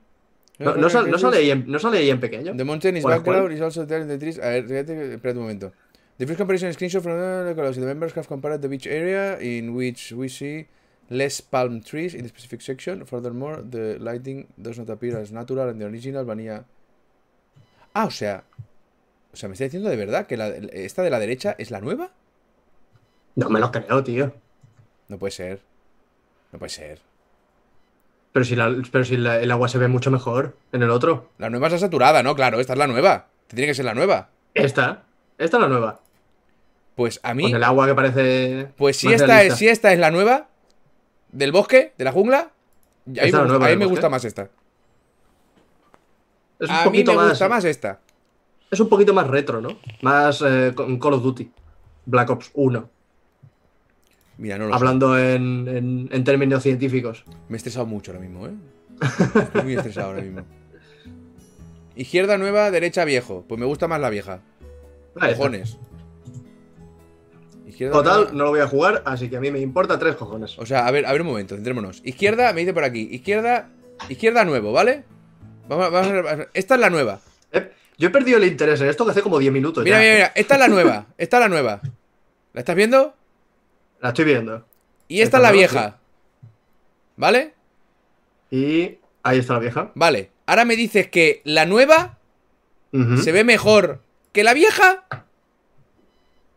No, 0.60 0.76
no 0.76 0.90
sal- 0.90 1.10
no 1.10 1.18
sale, 1.20 1.38
ahí 1.38 1.52
en, 1.52 1.66
no 1.72 1.78
sale 1.80 2.00
ahí 2.00 2.10
en 2.10 2.20
pequeño. 2.20 2.56
The 2.56 2.64
mountain 2.64 2.98
is 2.98 3.04
¿Cuál, 3.04 3.18
background 3.20 3.52
is 3.54 3.62
also 3.62 3.86
there 3.86 4.02
in 4.02 4.08
the 4.08 4.18
trees. 4.18 4.40
A 4.40 4.50
ver, 4.50 4.64
espérate 4.72 5.34
un 5.34 5.42
momento. 5.42 5.72
The 6.18 6.26
first 6.26 6.38
comparison 6.38 6.70
screenshot 6.74 7.02
from 7.04 7.14
the 7.46 7.54
colors. 7.56 7.76
The 7.78 7.86
members 7.86 8.14
have 8.14 8.28
compared 8.28 8.62
the 8.62 8.68
beach 8.70 8.88
area 8.88 9.38
in 9.40 9.76
which 9.76 10.12
we 10.14 10.30
see 10.30 10.68
less 11.10 11.42
palm 11.42 11.82
trees 11.82 12.16
in 12.16 12.24
the 12.24 12.30
specific 12.30 12.62
section. 12.62 13.06
Furthermore, 13.06 13.62
the 13.62 13.98
lighting 14.00 14.48
does 14.58 14.78
not 14.80 14.90
appear 14.90 15.18
as 15.20 15.32
natural 15.32 15.70
and 15.70 15.80
the 15.80 15.86
original 15.86 16.26
vanilla. 16.26 16.66
Ah, 17.94 18.06
o 18.06 18.12
sea. 18.12 18.44
O 19.32 19.38
sea, 19.38 19.48
me 19.50 19.54
está 19.54 19.66
diciendo 19.66 19.90
de 19.90 19.96
verdad 19.96 20.26
que 20.26 20.38
la- 20.38 20.48
esta 20.50 21.04
de 21.04 21.10
la 21.12 21.20
derecha 21.20 21.56
es 21.60 21.70
la 21.70 21.82
nueva. 21.82 22.12
No 23.36 23.50
me 23.50 23.60
lo 23.60 23.72
creo, 23.72 24.04
tío. 24.04 24.34
No 25.10 25.20
puede 25.20 25.32
ser. 25.32 25.62
No 26.52 26.58
puede 26.58 26.72
ser. 26.72 27.00
Pero 28.34 28.44
si, 28.44 28.56
la- 28.56 28.76
pero 28.92 29.06
si 29.06 29.18
la- 29.18 29.40
el 29.40 29.52
agua 29.52 29.68
se 29.68 29.78
ve 29.78 29.88
mucho 29.88 30.10
mejor 30.10 30.58
en 30.72 30.82
el 30.82 30.90
otro. 30.90 31.30
La 31.38 31.52
nueva 31.52 31.68
es 31.68 31.74
la 31.74 31.80
saturada, 31.80 32.24
¿no? 32.24 32.36
Claro, 32.36 32.60
esta 32.60 32.74
es 32.74 32.80
la 32.80 32.88
nueva. 32.88 33.28
Tiene 33.48 33.68
que 33.68 33.76
ser 33.76 33.86
la 33.86 33.94
nueva. 33.94 34.30
Esta. 34.56 35.04
Esta 35.38 35.58
es 35.58 35.62
la 35.62 35.70
nueva. 35.70 36.00
Pues 36.98 37.20
a 37.24 37.34
mí. 37.34 37.44
Con 37.44 37.56
el 37.56 37.64
agua 37.64 37.88
que 37.88 37.94
parece. 37.96 38.68
Pues 38.76 38.98
si 38.98 39.14
esta, 39.14 39.42
es, 39.44 39.56
si 39.56 39.70
esta 39.70 39.94
es 39.94 40.00
la 40.00 40.12
nueva 40.12 40.50
del 41.32 41.54
bosque, 41.54 41.94
de 41.98 42.04
la 42.04 42.12
jungla, 42.12 42.40
a 42.40 42.50
mí, 43.06 43.14
me, 43.16 43.22
gusta- 43.24 43.46
nueva 43.46 43.56
a 43.56 43.60
mí 43.60 43.70
del 43.70 43.78
me 43.80 43.86
bosque. 43.86 43.92
gusta 43.92 44.10
más 44.10 44.26
esta. 44.26 44.50
Es 46.60 46.70
un 46.70 46.76
A 46.76 46.90
mí 46.90 47.04
me 47.06 47.14
más, 47.16 47.30
gusta 47.30 47.48
más 47.48 47.64
esta. 47.66 48.00
Es 48.72 48.80
un 48.80 48.90
poquito 48.90 49.14
más 49.14 49.28
retro, 49.28 49.62
¿no? 49.62 49.78
Más 50.02 50.44
eh, 50.46 50.74
Call 50.76 51.14
of 51.14 51.22
Duty. 51.24 51.50
Black 52.08 52.30
Ops 52.32 52.50
1. 52.56 52.90
Mira, 54.40 54.58
no 54.58 54.66
lo 54.66 54.72
sé. 54.72 54.76
Hablando 54.76 55.18
en, 55.20 55.68
en- 55.68 56.10
en 56.12 56.24
términos 56.24 56.64
científicos. 56.64 57.24
Me 57.48 57.56
he 57.56 57.58
estresado 57.58 57.86
mucho 57.86 58.12
ahora 58.12 58.22
mismo, 58.26 58.48
¿eh? 58.48 58.54
Estoy 59.36 59.62
muy 59.62 59.76
estresado 59.76 60.08
ahora 60.08 60.22
mismo. 60.24 60.42
Izquierda 61.96 62.38
nueva, 62.40 62.72
derecha 62.72 63.06
viejo. 63.06 63.46
Pues 63.48 63.60
me 63.60 63.66
gusta 63.68 63.88
más 63.88 64.02
la 64.02 64.10
vieja. 64.10 64.40
Cojones. 65.14 65.78
Izquierda 67.78 67.94
Total, 67.94 68.30
no 68.36 68.46
lo 68.46 68.50
voy 68.50 68.60
a 68.60 68.68
jugar, 68.68 69.04
así 69.06 69.30
que 69.30 69.38
a 69.38 69.40
mí 69.40 69.52
me 69.52 69.60
importa 69.60 70.00
tres 70.00 70.16
cojones. 70.16 70.58
O 70.58 70.66
sea, 70.66 70.88
a 70.88 70.92
ver, 70.92 71.06
a 71.06 71.12
ver 71.12 71.22
un 71.22 71.28
momento, 71.28 71.54
centrémonos. 71.54 72.02
Izquierda, 72.04 72.52
me 72.54 72.62
dice 72.62 72.74
por 72.74 72.84
aquí. 72.84 73.08
Izquierda, 73.12 73.70
izquierda 74.10 74.44
nuevo, 74.46 74.72
¿vale? 74.72 75.04
Vamos, 75.68 75.86
a- 75.86 75.90
vamos 75.90 76.08
a 76.12 76.36
ver. 76.36 76.50
Esta 76.56 76.74
es 76.74 76.82
la 76.82 76.90
nueva. 76.90 77.20
Eh, 77.52 77.72
yo 78.00 78.08
he 78.08 78.12
perdido 78.12 78.40
el 78.40 78.46
interés 78.46 78.82
en 78.82 78.88
esto 78.90 79.06
que 79.06 79.12
hace 79.12 79.22
como 79.22 79.38
10 79.38 79.54
minutos 79.54 79.84
Mira, 79.84 79.98
ya. 79.98 80.02
mira, 80.02 80.14
mira. 80.16 80.32
Esta 80.36 80.54
es 80.56 80.60
la 80.60 80.68
nueva. 80.70 81.06
Esta 81.20 81.38
es 81.38 81.42
la 81.42 81.50
nueva. 81.50 81.82
¿La 82.54 82.62
estás 82.62 82.76
viendo? 82.76 83.14
La 84.02 84.10
estoy 84.10 84.26
viendo. 84.26 84.66
Y 85.08 85.22
esta 85.22 85.38
Esta 85.38 85.38
es 85.38 85.44
la 85.44 85.52
vieja. 85.52 85.98
¿Vale? 87.16 87.54
Y 88.50 88.98
ahí 89.24 89.40
está 89.40 89.54
la 89.54 89.60
vieja. 89.60 89.92
Vale. 89.94 90.32
Ahora 90.48 90.66
me 90.66 90.76
dices 90.76 91.10
que 91.10 91.42
la 91.44 91.66
nueva 91.68 92.18
se 93.22 93.32
ve 93.32 93.44
mejor 93.44 94.02
que 94.32 94.44
la 94.44 94.54
vieja. 94.56 95.06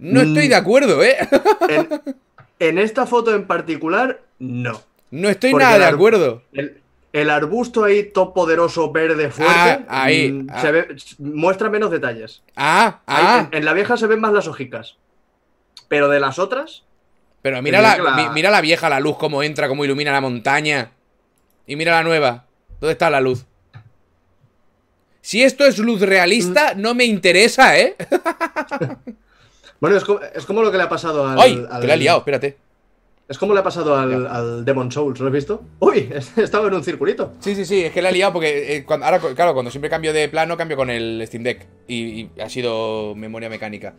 No 0.00 0.20
Mm. 0.24 0.28
estoy 0.28 0.48
de 0.48 0.54
acuerdo, 0.56 1.02
¿eh? 1.04 1.16
En, 1.68 1.88
en 2.58 2.78
esta 2.78 3.06
foto 3.06 3.34
en 3.34 3.46
particular, 3.46 4.20
no. 4.38 4.82
No 5.12 5.28
estoy 5.28 5.50
Porque 5.52 5.64
nada 5.66 5.78
de 5.78 5.84
acuerdo. 5.86 6.42
El, 6.52 6.80
el 7.12 7.30
arbusto 7.30 7.84
ahí, 7.84 8.10
top 8.12 8.32
poderoso, 8.34 8.90
verde, 8.92 9.30
fuerte, 9.30 9.84
Ah, 9.88 10.04
ahí, 10.04 10.30
mm, 10.32 10.46
ah. 10.50 10.60
se 10.60 10.72
ve- 10.72 10.88
muestra 11.18 11.68
menos 11.68 11.90
detalles. 11.90 12.42
Ah, 12.56 13.00
Ahí, 13.06 13.24
ah. 13.26 13.48
en, 13.52 13.58
en 13.58 13.64
la 13.64 13.72
vieja 13.72 13.96
se 13.96 14.06
ven 14.06 14.20
más 14.20 14.32
las 14.32 14.46
hojicas. 14.48 14.96
Pero 15.88 16.08
de 16.08 16.20
las 16.20 16.38
otras, 16.38 16.84
Pero 17.42 17.60
mira 17.62 17.80
la, 17.82 17.96
la- 17.98 18.14
mi- 18.16 18.28
mira 18.34 18.50
la 18.50 18.60
vieja, 18.60 18.88
la 18.88 19.00
luz, 19.00 19.16
cómo 19.18 19.42
entra, 19.42 19.66
cómo 19.68 19.84
ilumina 19.84 20.12
la 20.12 20.20
montaña. 20.20 20.92
Y 21.66 21.74
mira 21.76 21.92
la 21.92 22.02
nueva. 22.04 22.46
¿Dónde 22.80 22.92
está 22.92 23.10
la 23.10 23.20
luz? 23.20 23.44
Si 25.20 25.42
esto 25.42 25.64
es 25.66 25.78
luz 25.78 26.01
realista, 26.01 26.74
Mm. 26.74 26.80
no 26.80 26.94
me 26.94 27.05
interesa, 27.05 27.78
¿eh? 27.78 27.96
bueno, 29.81 29.97
es 29.97 30.05
como, 30.05 30.20
es 30.20 30.45
como 30.47 30.62
lo 30.62 30.70
que 30.70 30.76
le 30.76 30.83
ha 30.85 30.89
pasado 30.89 31.26
al. 31.26 31.39
¡Ay! 31.41 31.64
al- 31.70 31.81
Que 31.81 31.87
la 31.87 31.95
he 31.95 31.97
liado, 31.97 32.18
espérate. 32.18 32.57
Es 33.28 33.39
como 33.39 33.55
le 33.55 33.61
ha 33.61 33.62
pasado 33.62 33.97
al, 33.97 34.26
al 34.26 34.64
Demon 34.64 34.91
Souls, 34.91 35.20
¿lo 35.20 35.28
has 35.28 35.33
visto? 35.33 35.62
¡Uy! 35.78 36.11
Estaba 36.37 36.66
en 36.66 36.74
un 36.74 36.83
circulito. 36.83 37.33
Sí, 37.39 37.55
sí, 37.55 37.64
sí, 37.64 37.85
es 37.85 37.93
que 37.93 38.03
la 38.03 38.09
he 38.11 38.12
liado 38.12 38.33
porque 38.33 38.76
eh, 38.76 38.85
cuando- 38.85 39.07
ahora, 39.07 39.20
claro, 39.37 39.55
cuando 39.55 39.70
siempre 39.70 39.89
cambio 39.89 40.12
de 40.12 40.28
plano, 40.28 40.57
cambio 40.57 40.76
con 40.76 40.91
el 40.91 41.22
Steam 41.26 41.45
Deck. 41.45 41.66
Y, 41.87 41.95
y 42.22 42.31
ha 42.41 42.49
sido 42.49 43.14
memoria 43.14 43.49
mecánica. 43.49 43.95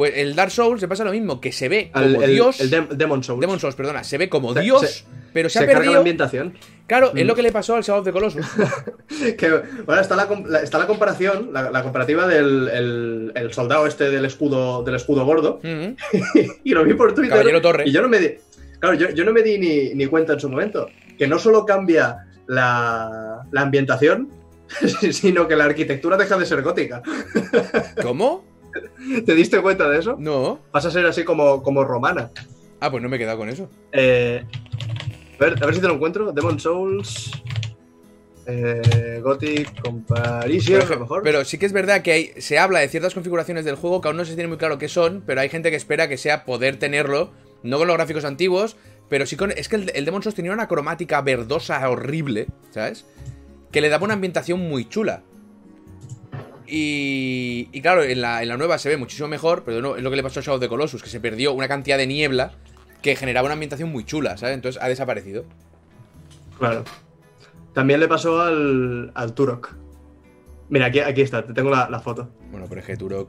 Pues 0.00 0.14
el 0.16 0.34
Dark 0.34 0.50
Souls 0.50 0.80
se 0.80 0.88
pasa 0.88 1.04
lo 1.04 1.10
mismo, 1.12 1.42
que 1.42 1.52
se 1.52 1.68
ve 1.68 1.90
como 1.92 2.22
el, 2.22 2.30
Dios. 2.32 2.58
el 2.58 2.70
Dem- 2.70 2.88
Demon 2.88 3.22
Souls. 3.22 3.38
Demon 3.38 3.60
Souls, 3.60 3.74
perdona, 3.76 4.02
se 4.02 4.16
ve 4.16 4.30
como 4.30 4.54
Se- 4.54 4.60
Dios, 4.62 4.80
se- 4.90 5.04
pero 5.34 5.50
se, 5.50 5.58
se 5.58 5.58
ha 5.58 5.66
carga 5.66 5.74
la 5.74 5.80
perdido. 5.80 5.98
ambientación. 5.98 6.54
Claro, 6.86 7.10
Mm. 7.12 7.18
es 7.18 7.26
lo 7.26 7.34
que 7.34 7.42
le 7.42 7.52
pasó 7.52 7.74
al 7.76 7.82
Shadow 7.82 8.00
of 8.00 8.06
the 8.06 8.12
Colossus. 8.12 8.46
Que, 9.36 9.60
bueno, 9.84 10.00
está 10.00 10.16
la, 10.16 10.26
com- 10.26 10.46
la- 10.46 10.60
está 10.62 10.78
la 10.78 10.86
comparación, 10.86 11.50
la, 11.52 11.70
la 11.70 11.82
comparativa 11.82 12.26
del 12.26 12.68
el, 12.68 13.32
el 13.34 13.52
soldado 13.52 13.86
este 13.86 14.08
del 14.08 14.24
escudo, 14.24 14.82
del 14.84 14.94
escudo 14.94 15.26
gordo. 15.26 15.60
Mm. 15.62 15.96
y 16.64 16.70
lo 16.72 16.82
vi 16.82 16.94
por 16.94 17.12
Twitter. 17.14 17.32
Caballero 17.32 17.60
Torre. 17.60 17.84
Y 17.86 17.92
yo 17.92 18.00
no 18.00 18.08
me 18.08 18.18
di. 18.20 18.30
Claro, 18.78 18.94
yo, 18.96 19.10
yo 19.10 19.24
no 19.26 19.32
me 19.32 19.42
di 19.42 19.58
ni, 19.58 19.94
ni 19.94 20.06
cuenta 20.06 20.32
en 20.32 20.40
su 20.40 20.48
momento. 20.48 20.88
Que 21.18 21.28
no 21.28 21.38
solo 21.38 21.66
cambia 21.66 22.24
la, 22.46 23.42
la 23.52 23.60
ambientación, 23.60 24.30
sino 25.12 25.46
que 25.46 25.56
la 25.56 25.64
arquitectura 25.64 26.16
deja 26.16 26.38
de 26.38 26.46
ser 26.46 26.62
gótica. 26.62 27.02
¿Cómo? 28.02 28.48
¿Te 29.26 29.34
diste 29.34 29.60
cuenta 29.60 29.88
de 29.88 29.98
eso? 29.98 30.16
No. 30.18 30.60
Pasa 30.70 30.88
a 30.88 30.90
ser 30.90 31.06
así 31.06 31.24
como, 31.24 31.62
como 31.62 31.84
romana. 31.84 32.30
Ah, 32.80 32.90
pues 32.90 33.02
no 33.02 33.08
me 33.08 33.16
he 33.16 33.18
quedado 33.18 33.38
con 33.38 33.48
eso. 33.48 33.68
Eh, 33.92 34.44
a, 35.38 35.44
ver, 35.44 35.62
a 35.62 35.66
ver 35.66 35.74
si 35.74 35.80
te 35.80 35.88
lo 35.88 35.94
encuentro. 35.94 36.32
Demon 36.32 36.58
Souls. 36.58 37.30
Eh, 38.46 39.20
Gothic 39.22 39.80
Comparison, 39.82 40.80
a 40.80 40.94
lo 40.94 41.00
mejor. 41.00 41.22
Pero 41.22 41.44
sí 41.44 41.58
que 41.58 41.66
es 41.66 41.72
verdad 41.72 42.02
que 42.02 42.12
hay, 42.12 42.32
se 42.38 42.58
habla 42.58 42.80
de 42.80 42.88
ciertas 42.88 43.14
configuraciones 43.14 43.64
del 43.64 43.76
juego 43.76 44.00
que 44.00 44.08
aún 44.08 44.16
no 44.16 44.24
se 44.24 44.34
tiene 44.34 44.48
muy 44.48 44.56
claro 44.56 44.78
qué 44.78 44.88
son, 44.88 45.22
pero 45.26 45.40
hay 45.40 45.48
gente 45.48 45.70
que 45.70 45.76
espera 45.76 46.08
que 46.08 46.16
sea 46.16 46.44
poder 46.44 46.78
tenerlo, 46.78 47.32
no 47.62 47.78
con 47.78 47.86
los 47.86 47.96
gráficos 47.96 48.24
antiguos, 48.24 48.76
pero 49.08 49.26
sí 49.26 49.36
con... 49.36 49.52
Es 49.52 49.68
que 49.68 49.76
el, 49.76 49.92
el 49.94 50.04
Demon 50.04 50.22
Souls 50.22 50.34
tenía 50.34 50.52
una 50.52 50.68
cromática 50.68 51.20
verdosa 51.20 51.88
horrible, 51.88 52.48
¿sabes? 52.70 53.04
Que 53.70 53.80
le 53.80 53.88
daba 53.88 54.04
una 54.04 54.14
ambientación 54.14 54.60
muy 54.60 54.88
chula. 54.88 55.22
Y, 56.72 57.68
y 57.72 57.82
claro, 57.82 58.04
en 58.04 58.20
la, 58.20 58.42
en 58.42 58.48
la 58.48 58.56
nueva 58.56 58.78
se 58.78 58.88
ve 58.88 58.96
muchísimo 58.96 59.26
mejor, 59.26 59.64
pero 59.64 59.80
no, 59.82 59.96
es 59.96 60.02
lo 60.02 60.10
que 60.10 60.16
le 60.16 60.22
pasó 60.22 60.38
a 60.38 60.42
Shadow 60.42 60.56
of 60.56 60.60
the 60.60 60.68
Colossus, 60.68 61.02
que 61.02 61.08
se 61.10 61.18
perdió 61.18 61.52
una 61.52 61.66
cantidad 61.66 61.98
de 61.98 62.06
niebla 62.06 62.52
que 63.02 63.16
generaba 63.16 63.46
una 63.46 63.54
ambientación 63.54 63.90
muy 63.90 64.04
chula, 64.04 64.36
¿sabes? 64.36 64.54
Entonces 64.54 64.80
ha 64.80 64.86
desaparecido. 64.88 65.44
Claro. 66.58 66.84
También 67.74 67.98
le 67.98 68.06
pasó 68.08 68.40
al, 68.40 69.10
al 69.14 69.32
Turok. 69.34 69.74
Mira, 70.68 70.86
aquí, 70.86 71.00
aquí 71.00 71.22
está, 71.22 71.44
te 71.44 71.52
tengo 71.52 71.70
la, 71.70 71.90
la 71.90 71.98
foto. 72.00 72.30
Bueno, 72.52 72.66
pero 72.68 72.80
es 72.82 72.86
que 72.86 72.96
Turok... 72.96 73.28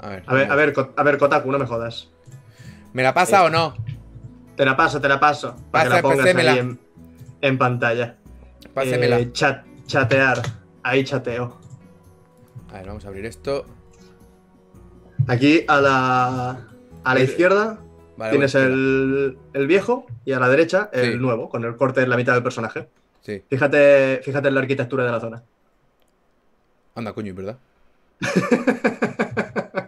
A 0.00 0.08
ver, 0.08 0.22
A 0.26 0.34
ver, 0.34 0.50
a 0.50 0.54
ver, 0.56 0.72
Ko- 0.72 0.92
a 0.96 1.02
ver, 1.02 1.18
Kotaku, 1.18 1.50
no 1.52 1.58
me 1.58 1.66
jodas. 1.66 2.08
¿me 2.92 3.02
la 3.02 3.12
pasa 3.14 3.44
o 3.44 3.50
no? 3.50 3.74
Te 4.56 4.64
la 4.64 4.76
paso, 4.76 5.00
te 5.00 5.08
la 5.08 5.20
paso. 5.20 5.54
Para 5.70 5.84
que 5.84 5.90
Pasa, 5.90 5.96
la 5.96 6.02
pongas 6.02 6.26
ahí 6.36 6.58
en, 6.58 6.80
en 7.42 7.58
pantalla. 7.58 8.16
Pásemela. 8.74 9.20
Eh, 9.20 9.32
chat- 9.32 9.64
chatear. 9.86 10.40
Ahí 10.82 11.04
chateo. 11.04 11.56
A 12.70 12.74
ver, 12.78 12.86
vamos 12.86 13.04
a 13.04 13.08
abrir 13.08 13.26
esto. 13.26 13.66
Aquí 15.26 15.64
a 15.68 15.80
la, 15.80 16.66
a 17.04 17.14
la 17.14 17.20
izquierda 17.20 17.78
Vale, 18.16 18.30
tienes 18.30 18.52
bueno, 18.52 18.66
el, 18.68 19.38
el 19.52 19.66
viejo 19.66 20.06
y 20.24 20.32
a 20.32 20.40
la 20.40 20.48
derecha 20.48 20.88
el 20.92 21.12
Sí. 21.12 21.18
nuevo, 21.18 21.48
con 21.48 21.64
el 21.64 21.76
corte 21.76 22.02
en 22.02 22.10
la 22.10 22.16
mitad 22.16 22.34
del 22.34 22.42
personaje. 22.42 22.88
Sí. 23.20 23.42
Fíjate, 23.48 24.20
fíjate 24.24 24.48
en 24.48 24.54
la 24.54 24.60
arquitectura 24.60 25.04
de 25.04 25.10
la 25.12 25.20
zona. 25.20 25.42
Anda, 26.94 27.12
coño, 27.12 27.34
¿verdad? 27.34 27.58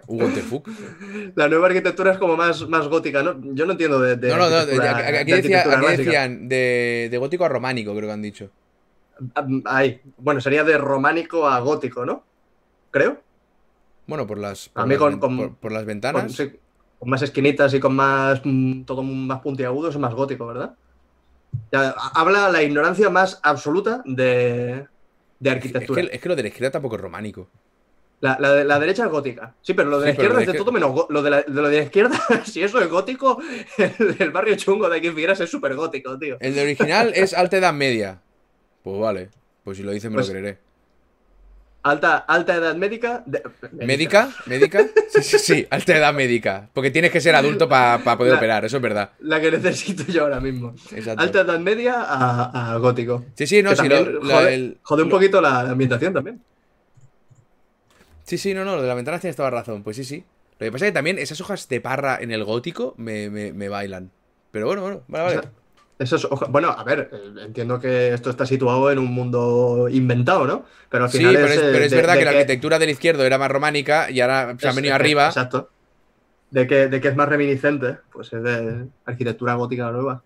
What 0.07 0.31
the 0.35 0.41
fuck? 0.43 0.69
La 1.37 1.49
nueva 1.49 1.69
arquitectura 1.69 2.13
es 2.13 2.19
como 2.19 2.37
más, 2.37 2.69
más 2.69 2.89
gótica, 2.89 3.23
¿no? 3.23 3.37
Yo 3.55 3.65
no 3.67 3.73
entiendo 3.73 4.01
de, 4.01 4.17
de 4.17 4.29
No, 4.29 4.37
no, 4.37 4.51
no. 4.51 4.57
aquí, 4.59 4.67
de 5.31 5.37
decía- 5.43 5.79
aquí 5.79 5.97
decían 5.97 6.49
de, 6.49 7.09
de 7.11 7.19
gótico 7.19 7.45
a 7.45 7.49
románico, 7.49 7.93
creo 7.95 8.09
que 8.09 8.13
han 8.13 8.23
dicho. 8.23 8.51
Ahí. 9.67 10.01
Bueno, 10.19 10.41
sería 10.41 10.65
de 10.65 10.79
románico 10.79 11.47
a 11.49 11.59
gótico, 11.61 12.05
¿no? 12.07 12.25
Creo. 12.91 13.21
Bueno, 14.07 14.27
por 14.27 14.39
las, 14.39 14.69
A 14.75 14.81
por 14.81 14.87
mí 14.87 14.91
las, 14.95 14.99
con- 14.99 15.11
ven- 15.13 15.21
con- 15.21 15.37
por- 15.37 15.55
por 15.57 15.73
las 15.73 15.83
Con, 15.83 15.87
ventanas. 15.89 16.33
sí, 16.33 16.53
con 16.99 17.09
más 17.11 17.23
esquinitas 17.23 17.73
y 17.75 17.81
con 17.81 17.95
más. 17.95 18.41
mm, 18.45 18.83
todo 18.83 19.03
más 19.03 19.41
puntiagudo, 19.41 19.89
es 19.91 19.97
más 19.99 20.15
gótico, 20.15 20.47
¿verdad? 20.47 20.75
Ya, 21.73 21.95
habla 22.15 22.49
la 22.51 22.63
ignorancia 22.63 23.11
más 23.11 23.41
absoluta 23.43 24.03
de, 24.05 24.87
de 25.41 25.51
Es 25.51 25.57
arquitectura. 25.57 26.03
que, 26.03 26.15
es 26.15 26.21
que 26.21 26.29
lo 26.29 26.37
de 26.37 26.43
la 26.43 26.49
izquierda 26.49 26.71
tampoco 26.73 26.97
es 26.97 27.03
románico. 27.03 27.49
La, 28.21 28.37
la 28.39 28.53
de 28.53 28.65
la 28.65 28.79
derecha 28.79 29.05
es 29.07 29.11
gótica. 29.11 29.55
Sí, 29.63 29.73
pero 29.75 29.89
lo 29.89 29.99
de 29.99 30.07
la 30.09 30.13
Sí, 30.13 30.17
izquierda 30.17 30.41
es 30.43 30.47
de 30.47 30.53
que- 30.53 30.59
todo 30.59 30.73
menos. 30.73 31.07
Lo 31.09 31.23
de, 31.23 31.31
la, 31.31 31.43
de 31.43 31.49
lo 31.63 31.69
de 31.69 31.79
la 31.79 31.85
izquierda, 31.85 32.19
si 32.45 32.63
eso 32.63 32.81
es 32.81 32.89
gótico, 32.89 33.41
el, 33.79 34.17
el 34.19 34.31
barrio 34.31 34.57
chungo 34.57 34.89
de 34.89 34.99
aquí 34.99 35.07
en 35.07 35.15
Figueras 35.15 35.41
es 35.41 35.51
súper 35.51 35.75
gótico, 35.75 36.19
tío. 36.19 36.37
El 36.41 36.55
de 36.55 36.63
original 36.63 37.13
es 37.15 37.33
alta 37.35 37.57
edad 37.57 37.73
media. 37.73 38.21
Pues 38.83 38.99
vale. 39.01 39.29
Pues 39.65 39.77
si 39.77 39.83
lo 39.83 39.91
dice 39.93 40.09
me 40.09 40.15
Pues- 40.17 40.27
lo 40.29 40.33
creeré. 40.33 40.59
Alta, 41.83 42.19
alta 42.19 42.57
edad 42.57 42.75
médica. 42.77 43.23
de- 43.25 43.43
¿Médica? 43.73 44.31
¿Médica? 44.47 44.85
Sí, 45.11 45.23
sí, 45.23 45.39
sí. 45.39 45.67
Alta 45.71 45.97
edad 45.97 46.13
médica. 46.13 46.69
Porque 46.75 46.91
tienes 46.91 47.11
que 47.11 47.21
ser 47.23 47.35
adulto 47.35 47.69
para 47.71 48.03
poder 48.19 48.33
La- 48.33 48.39
operar, 48.39 48.65
eso 48.67 48.77
es 48.77 48.83
verdad. 48.83 49.13
La 49.21 49.41
que 49.41 49.51
necesito 49.51 50.05
yo 50.13 50.25
ahora 50.25 50.41
mismo. 50.41 50.75
Exacto. 50.95 51.23
Alta 51.23 51.41
edad 51.41 51.59
media 51.59 52.03
a, 52.03 52.73
a 52.75 52.77
gótico. 52.77 53.25
Sí, 53.35 53.47
sí, 53.47 53.63
no, 53.63 53.75
sí. 53.75 53.89
la- 53.89 53.97
jode, 54.05 54.77
jode 54.83 55.03
un 55.05 55.09
lo- 55.09 55.15
poquito 55.17 55.41
la 55.41 55.61
ambientación 55.61 56.13
también. 56.13 56.43
Sí, 58.25 58.37
sí, 58.39 58.53
no, 58.55 58.65
no, 58.65 58.77
lo 58.77 58.83
de 58.83 58.89
la 58.89 58.95
ventana 58.95 59.19
tienes 59.19 59.37
toda 59.37 59.51
razón. 59.51 59.83
Pues 59.83 59.97
sí, 59.97 60.05
sí. 60.05 60.23
Lo 60.59 60.67
que 60.67 60.73
pasa 60.73 60.85
es 60.85 60.91
que 60.91 60.95
también 60.95 61.19
esas 61.19 61.41
hojas 61.41 61.67
de 61.69 61.81
parra 61.81 62.19
en 62.21 62.31
el 62.31 62.45
gótico 62.45 62.95
me, 62.99 63.31
me, 63.31 63.53
me 63.55 63.69
bailan. 63.71 64.11
Pero 64.53 64.67
bueno, 64.67 64.83
bueno, 64.83 65.03
vale, 65.09 65.37
vale. 65.37 65.49
Eso 66.01 66.17
es- 66.17 66.27
bueno, 66.49 66.71
a 66.71 66.83
ver, 66.83 67.11
eh, 67.13 67.45
entiendo 67.45 67.79
que 67.79 68.13
esto 68.13 68.31
está 68.31 68.45
situado 68.47 68.91
en 68.91 68.99
un 68.99 69.13
mundo 69.13 69.89
inventado, 69.91 70.47
¿no? 70.47 70.65
Pero 70.89 71.05
al 71.05 71.11
Sí, 71.11 71.19
pero 71.19 71.47
es, 71.47 71.57
eh, 71.57 71.69
pero 71.73 71.85
es 71.85 71.91
de- 71.91 71.97
verdad 71.97 72.15
de 72.15 72.19
que 72.19 72.25
la 72.25 72.31
arquitectura 72.33 72.79
del 72.79 72.91
izquierdo 72.91 73.25
era 73.25 73.39
más 73.39 73.51
románica 73.51 74.11
y 74.11 74.21
ahora 74.21 74.57
se 74.59 74.67
han 74.67 74.71
es- 74.71 74.77
venido 74.77 74.95
arriba. 74.95 75.27
Exacto. 75.27 75.71
De 76.51 76.67
que, 76.67 76.89
de 76.89 77.01
que 77.01 77.09
es 77.09 77.15
más 77.17 77.29
reminiscente, 77.29 77.99
pues 78.13 78.33
es 78.33 78.43
de 78.43 78.87
arquitectura 79.05 79.55
gótica 79.55 79.91
nueva. 79.93 80.23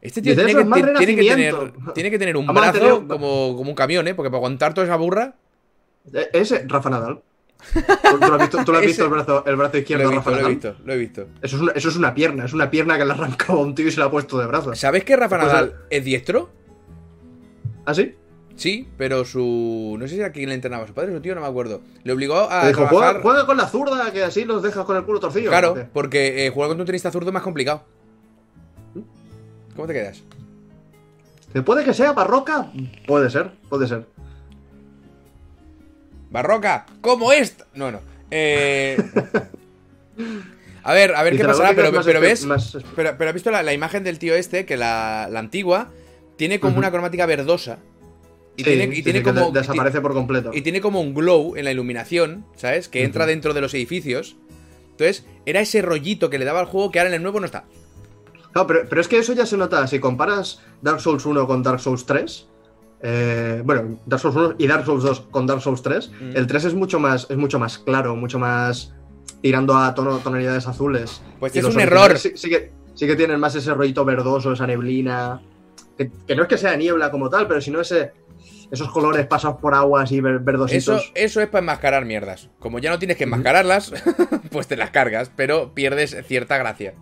Este 0.00 0.20
tío 0.22 0.34
tiene 0.34 0.50
"Eso 0.52 0.58
que, 0.60 0.64
tiene, 0.64 1.16
que 1.16 1.22
tener, 1.22 1.54
renacimiento". 1.54 1.92
tiene 1.94 2.10
que 2.10 2.18
tener 2.18 2.36
un 2.36 2.46
brazo 2.46 2.72
tener 2.72 2.90
como, 3.08 3.56
como 3.56 3.70
un 3.70 3.74
camión, 3.74 4.06
¿eh? 4.06 4.14
Porque 4.14 4.28
para 4.30 4.36
aguantar 4.38 4.74
toda 4.74 4.86
esa 4.86 4.96
burra. 4.96 5.34
Eh, 6.12 6.28
Es 6.34 6.54
Rafa 6.68 6.90
Nadal. 6.90 7.22
¿Tú, 7.72 8.18
tú 8.20 8.26
lo 8.28 8.34
has 8.34 8.40
visto, 8.40 8.64
tú 8.64 8.72
lo 8.72 8.78
has 8.78 8.84
Ese- 8.84 8.88
visto 8.88 9.04
el, 9.04 9.10
brazo, 9.10 9.44
el 9.46 9.56
brazo 9.56 9.78
izquierdo 9.78 10.08
de 10.08 10.14
lo 10.16 10.20
he 10.46 10.48
visto, 10.48 10.74
lo 10.84 10.92
he 10.92 10.96
visto. 10.98 11.26
Eso 11.42 11.56
es, 11.56 11.62
una, 11.62 11.72
eso 11.72 11.88
es 11.88 11.96
una 11.96 12.14
pierna, 12.14 12.44
es 12.44 12.52
una 12.52 12.70
pierna 12.70 12.98
que 12.98 13.04
le 13.04 13.12
arrancaba 13.12 13.58
a 13.58 13.62
un 13.62 13.74
tío 13.74 13.86
y 13.88 13.90
se 13.90 14.00
la 14.00 14.06
ha 14.06 14.10
puesto 14.10 14.38
de 14.38 14.46
brazo. 14.46 14.74
¿Sabes 14.74 15.04
que 15.04 15.16
Rafa 15.16 15.38
Pues, 15.38 15.48
Nadal 15.52 15.74
es 15.90 16.04
diestro? 16.04 16.50
¿Ah, 17.86 17.94
sí? 17.94 18.14
Sí, 18.56 18.88
pero 18.96 19.24
su. 19.24 19.96
No 19.98 20.06
sé 20.06 20.14
si 20.14 20.20
era 20.20 20.30
quien 20.30 20.48
le 20.48 20.54
entrenaba, 20.54 20.86
su 20.86 20.94
padre 20.94 21.10
o 21.10 21.16
su 21.16 21.20
tío, 21.20 21.34
no 21.34 21.40
me 21.40 21.46
acuerdo. 21.48 21.80
Le 22.04 22.12
obligó 22.12 22.48
a 22.48 22.60
Te 22.60 22.68
dijo, 22.68 22.82
trabajar. 22.86 23.14
juega, 23.14 23.22
juega 23.22 23.46
con 23.46 23.56
la 23.56 23.66
zurda, 23.66 24.12
que 24.12 24.22
así 24.22 24.44
los 24.44 24.62
dejas 24.62 24.84
con 24.84 24.96
el 24.96 25.02
culo 25.04 25.18
torcido. 25.18 25.46
¿o 25.46 25.50
Claro, 25.50 25.88
porque 25.92 26.46
eh, 26.46 26.50
jugar 26.50 26.68
contra 26.68 26.82
un 26.82 26.86
tenista 26.86 27.10
zurdo 27.10 27.30
es 27.30 27.34
más 27.34 27.42
complicado. 27.42 27.82
¿Cómo 29.74 29.88
te 29.88 29.92
quedas? 29.92 30.22
¿Que 31.52 31.62
¿Puede 31.62 31.84
que 31.84 31.92
sea 31.94 32.12
barroca? 32.12 32.70
Puede 33.06 33.28
ser, 33.30 33.50
puede 33.68 33.88
ser. 33.88 34.06
Barroca, 36.34 36.84
como 37.00 37.32
esta. 37.32 37.64
No, 37.74 37.92
no. 37.92 38.00
Eh... 38.30 38.96
A 40.82 40.92
ver, 40.92 41.14
a 41.14 41.22
ver 41.22 41.36
qué 41.36 41.44
pasará, 41.44 41.72
pero, 41.74 41.90
ves. 42.20 42.46
Pero, 42.94 43.14
pero 43.16 43.30
has 43.30 43.34
visto 43.34 43.50
la, 43.50 43.62
la 43.62 43.72
imagen 43.72 44.04
del 44.04 44.18
tío 44.18 44.34
este, 44.34 44.66
que 44.66 44.76
la, 44.76 45.28
la 45.30 45.38
antigua 45.38 45.90
tiene 46.36 46.60
como 46.60 46.76
una 46.76 46.90
cromática 46.90 47.24
verdosa. 47.24 47.78
Y 48.56 48.64
Sí, 48.64 48.70
tiene, 48.70 48.92
y 48.92 48.96
sí, 48.96 49.02
tiene 49.04 49.20
sí, 49.20 49.24
que 49.24 49.32
como. 49.32 49.50
de- 49.50 49.60
desaparece 49.60 50.00
por 50.00 50.12
completo. 50.12 50.50
Y 50.52 50.60
tiene 50.62 50.80
como 50.80 51.00
un 51.00 51.14
glow 51.14 51.56
en 51.56 51.64
la 51.64 51.70
iluminación, 51.72 52.44
¿sabes? 52.56 52.88
Que 52.88 53.02
entra 53.04 53.26
dentro 53.26 53.54
de 53.54 53.60
los 53.60 53.72
edificios. 53.74 54.36
Entonces, 54.90 55.24
era 55.46 55.60
ese 55.60 55.80
rollito 55.82 56.28
que 56.30 56.38
le 56.38 56.44
daba 56.44 56.60
al 56.60 56.66
juego 56.66 56.90
que 56.90 56.98
ahora 56.98 57.08
en 57.10 57.14
el 57.14 57.22
nuevo 57.22 57.40
no 57.40 57.46
está. 57.46 57.64
No, 58.54 58.66
pero, 58.66 58.86
pero 58.88 59.00
es 59.00 59.08
que 59.08 59.18
eso 59.18 59.32
ya 59.32 59.46
se 59.46 59.56
nota. 59.56 59.86
Si 59.86 59.98
comparas 60.00 60.60
Dark 60.82 61.00
Souls 61.00 61.24
1 61.24 61.46
con 61.46 61.62
Dark 61.62 61.80
Souls 61.80 62.04
3, 62.06 62.46
eh, 63.02 63.62
bueno, 63.64 63.98
Dark 64.06 64.20
Souls 64.20 64.36
1 64.36 64.54
y 64.58 64.66
Dark 64.66 64.84
Souls 64.84 65.02
2 65.04 65.20
con 65.30 65.46
Dark 65.46 65.60
Souls 65.62 65.82
3, 65.82 66.10
Mm. 66.10 66.36
el 66.36 66.46
3 66.46 66.64
es 66.66 66.74
mucho 66.74 66.98
más, 66.98 67.26
es 67.30 67.36
mucho 67.36 67.58
más 67.58 67.78
claro, 67.78 68.16
mucho 68.16 68.38
más 68.38 68.94
tirando 69.42 69.76
a 69.76 69.94
tono- 69.94 70.18
tonalidades 70.18 70.66
azules. 70.66 71.20
Pues 71.38 71.54
Y 71.54 71.58
es 71.58 71.64
un 71.64 71.78
error. 71.80 72.16
Sí, 72.18 72.32
sí 72.36 72.48
que, 72.48 72.72
sí 72.94 73.06
que 73.06 73.16
tienen 73.16 73.38
más 73.40 73.54
ese 73.54 73.74
rollito 73.74 74.04
verdoso, 74.04 74.52
esa 74.52 74.66
neblina. 74.66 75.42
Que, 75.98 76.10
que 76.26 76.34
no 76.34 76.42
es 76.42 76.48
que 76.48 76.56
sea 76.58 76.76
niebla 76.76 77.10
como 77.10 77.28
tal, 77.30 77.46
pero 77.46 77.60
sino 77.60 77.80
ese, 77.80 78.12
esos 78.70 78.90
colores 78.90 79.26
pasados 79.26 79.58
por 79.60 79.74
aguas 79.74 80.10
y 80.12 80.20
ver- 80.20 80.36
Eso, 80.36 80.44
verdositos. 80.44 81.12
eso 81.14 81.40
es 81.40 81.46
para 81.48 81.60
enmascarar 81.60 82.04
mierdas. 82.06 82.48
Como 82.58 82.78
ya 82.78 82.90
no 82.90 82.98
tienes 82.98 83.16
que 83.18 83.24
enmascararlas, 83.24 83.92
pues 84.50 84.66
te 84.66 84.76
las 84.76 84.90
cargas, 84.90 85.30
pero 85.36 85.72
pierdes 85.74 86.16
cierta 86.26 86.56
gracia. 86.58 86.94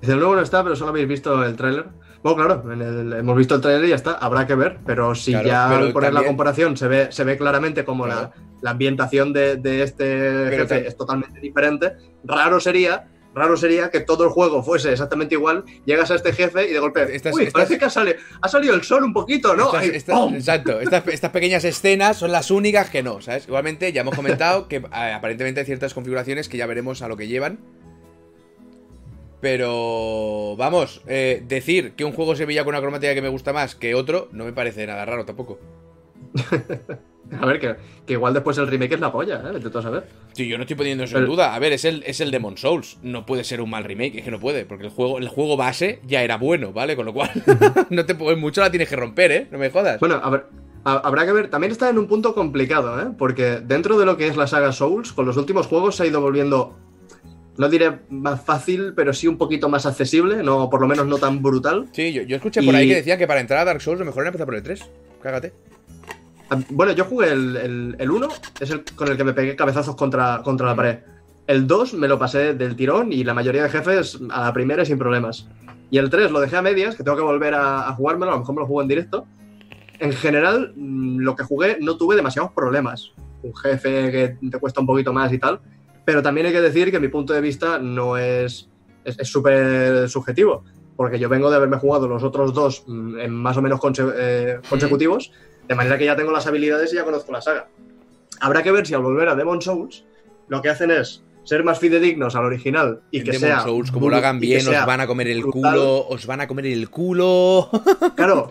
Dice, 0.00 0.12
el 0.12 0.18
nuevo 0.18 0.36
no 0.36 0.42
está, 0.42 0.62
pero 0.62 0.76
solo 0.76 0.90
habéis 0.90 1.08
visto 1.08 1.44
el 1.44 1.56
tráiler. 1.56 1.86
Bueno, 2.34 2.60
claro, 2.62 2.72
en 2.72 2.82
el- 2.82 3.12
hemos 3.12 3.36
visto 3.36 3.54
el 3.54 3.60
tráiler 3.60 3.84
y 3.84 3.88
ya 3.90 3.94
está, 3.96 4.12
habrá 4.14 4.46
que 4.46 4.54
ver, 4.54 4.78
pero 4.84 5.14
si 5.14 5.30
Claro, 5.32 5.46
ya 5.48 5.66
pero 5.68 5.80
al 5.86 5.92
poner 5.92 6.12
la 6.12 6.18
también- 6.20 6.30
comparación 6.36 6.76
se 6.76 6.88
ve, 6.88 7.08
se 7.10 7.24
ve 7.24 7.36
claramente 7.38 7.84
como 7.84 8.04
Claro. 8.04 8.20
la, 8.22 8.32
la 8.62 8.70
ambientación 8.72 9.32
de, 9.32 9.56
de 9.56 9.82
este 9.82 10.48
jefe 10.50 10.86
es 10.88 10.96
totalmente 10.96 11.38
diferente, 11.40 11.92
raro 12.24 12.58
sería, 12.58 13.06
raro 13.34 13.56
sería 13.56 13.90
que 13.90 14.00
todo 14.00 14.24
el 14.24 14.30
juego 14.30 14.62
fuese 14.62 14.92
exactamente 14.92 15.34
igual, 15.34 15.64
llegas 15.84 16.10
a 16.10 16.14
este 16.16 16.32
jefe 16.32 16.68
y 16.68 16.72
de 16.72 16.78
golpe, 16.78 17.02
Estás- 17.14 17.34
uy, 17.34 17.42
estás- 17.44 17.52
parece 17.52 17.78
que 17.78 17.84
ha, 17.84 17.90
sali- 17.90 18.14
ha 18.40 18.48
salido 18.48 18.74
el 18.74 18.82
sol 18.82 19.04
un 19.04 19.12
poquito, 19.12 19.54
¿no? 19.54 19.66
Estas- 19.66 19.84
estas- 19.84 20.32
exacto, 20.32 20.80
estas, 20.80 21.06
estas 21.08 21.30
pequeñas 21.30 21.64
escenas 21.64 22.16
son 22.16 22.32
las 22.32 22.50
únicas 22.50 22.90
que 22.90 23.02
no, 23.02 23.20
¿sabes? 23.20 23.46
Igualmente, 23.46 23.92
ya 23.92 24.00
hemos 24.00 24.16
comentado 24.16 24.68
que 24.68 24.76
eh, 24.76 25.12
aparentemente 25.14 25.60
hay 25.60 25.66
ciertas 25.66 25.94
configuraciones 25.94 26.48
que 26.48 26.56
ya 26.56 26.66
veremos 26.66 27.02
a 27.02 27.08
lo 27.08 27.16
que 27.16 27.28
llevan. 27.28 27.58
Pero 29.46 30.56
vamos, 30.56 31.02
eh, 31.06 31.40
decir 31.46 31.92
que 31.92 32.04
un 32.04 32.10
juego 32.10 32.34
se 32.34 32.46
veía 32.46 32.64
con 32.64 32.74
una 32.74 32.80
cromática 32.80 33.14
que 33.14 33.22
me 33.22 33.28
gusta 33.28 33.52
más 33.52 33.76
que 33.76 33.94
otro 33.94 34.28
no 34.32 34.44
me 34.44 34.52
parece 34.52 34.84
nada 34.88 35.04
raro 35.04 35.24
tampoco. 35.24 35.60
A 37.40 37.46
ver, 37.46 37.60
que, 37.60 37.76
que 38.04 38.14
igual 38.14 38.34
después 38.34 38.58
el 38.58 38.66
remake 38.66 38.94
es 38.94 39.00
la 39.00 39.12
polla, 39.12 39.36
¿eh? 39.46 39.52
Vete 39.52 39.70
tú 39.70 39.78
a 39.78 39.82
saber. 39.82 40.08
Sí, 40.32 40.48
yo 40.48 40.56
no 40.56 40.62
estoy 40.62 40.74
poniendo 40.74 41.04
eso 41.04 41.18
en 41.18 41.26
duda. 41.26 41.54
A 41.54 41.58
ver, 41.60 41.72
es 41.72 41.84
el, 41.84 42.02
es 42.06 42.20
el 42.20 42.32
Demon 42.32 42.56
Souls. 42.56 42.98
No 43.02 43.24
puede 43.24 43.44
ser 43.44 43.60
un 43.60 43.70
mal 43.70 43.84
remake, 43.84 44.16
es 44.16 44.24
que 44.24 44.32
no 44.32 44.40
puede, 44.40 44.64
porque 44.64 44.86
el 44.86 44.90
juego, 44.90 45.18
el 45.18 45.28
juego 45.28 45.56
base 45.56 46.00
ya 46.04 46.24
era 46.24 46.38
bueno, 46.38 46.72
¿vale? 46.72 46.96
Con 46.96 47.06
lo 47.06 47.12
cual, 47.12 47.30
no 47.90 48.04
te 48.04 48.14
mucho 48.14 48.62
la 48.62 48.70
tienes 48.70 48.88
que 48.88 48.96
romper, 48.96 49.30
¿eh? 49.30 49.48
No 49.52 49.58
me 49.58 49.70
jodas. 49.70 50.00
Bueno, 50.00 50.20
a 50.22 50.30
ver, 50.30 50.46
habrá 50.82 51.24
que 51.24 51.32
ver, 51.32 51.50
también 51.50 51.70
está 51.70 51.88
en 51.88 51.98
un 51.98 52.08
punto 52.08 52.34
complicado, 52.34 53.00
¿eh? 53.00 53.12
Porque 53.16 53.60
dentro 53.60 53.96
de 53.96 54.06
lo 54.06 54.16
que 54.16 54.26
es 54.26 54.36
la 54.36 54.48
saga 54.48 54.72
Souls, 54.72 55.12
con 55.12 55.24
los 55.24 55.36
últimos 55.36 55.68
juegos 55.68 55.94
se 55.94 56.02
ha 56.02 56.06
ido 56.06 56.20
volviendo, 56.20 56.76
no 57.58 57.68
diré 57.68 58.00
más 58.10 58.44
fácil, 58.44 58.92
pero 58.94 59.12
sí 59.12 59.26
un 59.26 59.38
poquito 59.38 59.68
más 59.68 59.86
accesible, 59.86 60.42
no, 60.42 60.68
por 60.70 60.80
lo 60.80 60.86
menos 60.86 61.06
no 61.06 61.18
tan 61.18 61.42
brutal. 61.42 61.86
Sí, 61.92 62.12
yo, 62.12 62.22
yo 62.22 62.36
escuché 62.36 62.62
por 62.62 62.74
ahí 62.74 62.88
que 62.88 62.96
decía 62.96 63.16
que 63.16 63.26
para 63.26 63.40
entrar 63.40 63.60
a 63.60 63.64
Dark 63.64 63.80
Souls 63.80 63.98
lo 63.98 64.06
mejor 64.06 64.22
era 64.22 64.28
empezar 64.28 64.46
por 64.46 64.54
el 64.54 64.62
3. 64.62 64.90
Cágate. 65.22 65.52
Ah, 66.50 66.58
bueno, 66.70 66.92
yo 66.92 67.04
jugué 67.04 67.32
el, 67.32 67.96
el, 67.98 68.10
1, 68.10 68.28
es 68.60 68.70
el 68.70 68.84
con 68.84 69.08
el 69.08 69.16
que 69.16 69.24
me 69.24 69.32
pegué 69.32 69.56
cabezazos 69.56 69.96
contra, 69.96 70.42
contra 70.42 70.66
la 70.66 70.76
pared. 70.76 70.98
El 71.46 71.66
2 71.66 71.94
me 71.94 72.08
lo 72.08 72.18
pasé 72.18 72.54
del 72.54 72.76
tirón 72.76 73.12
y 73.12 73.24
la 73.24 73.34
mayoría 73.34 73.62
de 73.62 73.68
jefes 73.70 74.18
a 74.30 74.42
la 74.42 74.52
primera 74.52 74.84
sin 74.84 74.98
problemas. 74.98 75.48
Y 75.90 75.98
el 75.98 76.10
3 76.10 76.30
lo 76.30 76.40
dejé 76.40 76.56
a 76.56 76.62
medias, 76.62 76.96
que 76.96 77.04
tengo 77.04 77.16
que 77.16 77.22
volver 77.22 77.54
a, 77.54 77.88
a 77.88 77.92
jugármelo, 77.94 78.32
a 78.32 78.34
lo 78.34 78.40
mejor 78.40 78.54
me 78.54 78.60
lo 78.60 78.66
juego 78.66 78.82
en 78.82 78.88
directo 78.88 79.26
en 79.98 80.12
general, 80.12 80.72
mm, 80.76 81.18
lo 81.18 81.34
que 81.36 81.44
jugué 81.44 81.78
no 81.80 81.96
tuve 81.96 82.16
demasiados 82.16 82.52
problemas. 82.52 83.12
Un 83.42 83.54
jefe 83.54 84.10
que 84.10 84.48
te 84.50 84.58
cuesta 84.58 84.80
un 84.80 84.86
poquito 84.86 85.12
más 85.12 85.32
y 85.32 85.38
tal. 85.38 85.60
Pero 86.06 86.22
también 86.22 86.46
hay 86.46 86.52
que 86.52 86.62
decir 86.62 86.90
que 86.90 87.00
mi 87.00 87.08
punto 87.08 87.34
de 87.34 87.42
vista 87.42 87.78
no 87.78 88.16
es. 88.16 88.70
es 89.04 89.28
súper 89.28 90.08
subjetivo. 90.08 90.64
Porque 90.96 91.18
yo 91.18 91.28
vengo 91.28 91.50
de 91.50 91.56
haberme 91.56 91.76
jugado 91.76 92.08
los 92.08 92.22
otros 92.22 92.54
dos 92.54 92.84
mm, 92.86 93.18
en 93.18 93.32
más 93.32 93.56
o 93.58 93.62
menos 93.62 93.80
eh, 94.16 94.60
consecutivos. 94.70 95.32
De 95.68 95.74
manera 95.74 95.98
que 95.98 96.06
ya 96.06 96.16
tengo 96.16 96.30
las 96.30 96.46
habilidades 96.46 96.92
y 96.92 96.96
ya 96.96 97.04
conozco 97.04 97.32
la 97.32 97.42
saga. 97.42 97.68
Habrá 98.40 98.62
que 98.62 98.70
ver 98.70 98.86
si 98.86 98.94
al 98.94 99.02
volver 99.02 99.28
a 99.28 99.34
Demon 99.34 99.60
Souls 99.60 100.04
lo 100.48 100.62
que 100.62 100.68
hacen 100.68 100.92
es 100.92 101.24
ser 101.42 101.64
más 101.64 101.80
fidedignos 101.80 102.36
al 102.36 102.44
original 102.44 103.00
y 103.10 103.24
que 103.24 103.32
sea. 103.32 103.60
Souls, 103.60 103.90
como 103.90 104.08
lo 104.08 104.16
hagan 104.16 104.38
bien, 104.38 104.66
os 104.66 104.86
van 104.86 105.00
a 105.00 105.08
comer 105.08 105.26
el 105.26 105.42
culo, 105.42 106.06
os 106.06 106.24
van 106.24 106.40
a 106.40 106.46
comer 106.46 106.66
el 106.66 106.88
culo. 106.88 107.68
Claro, 108.14 108.48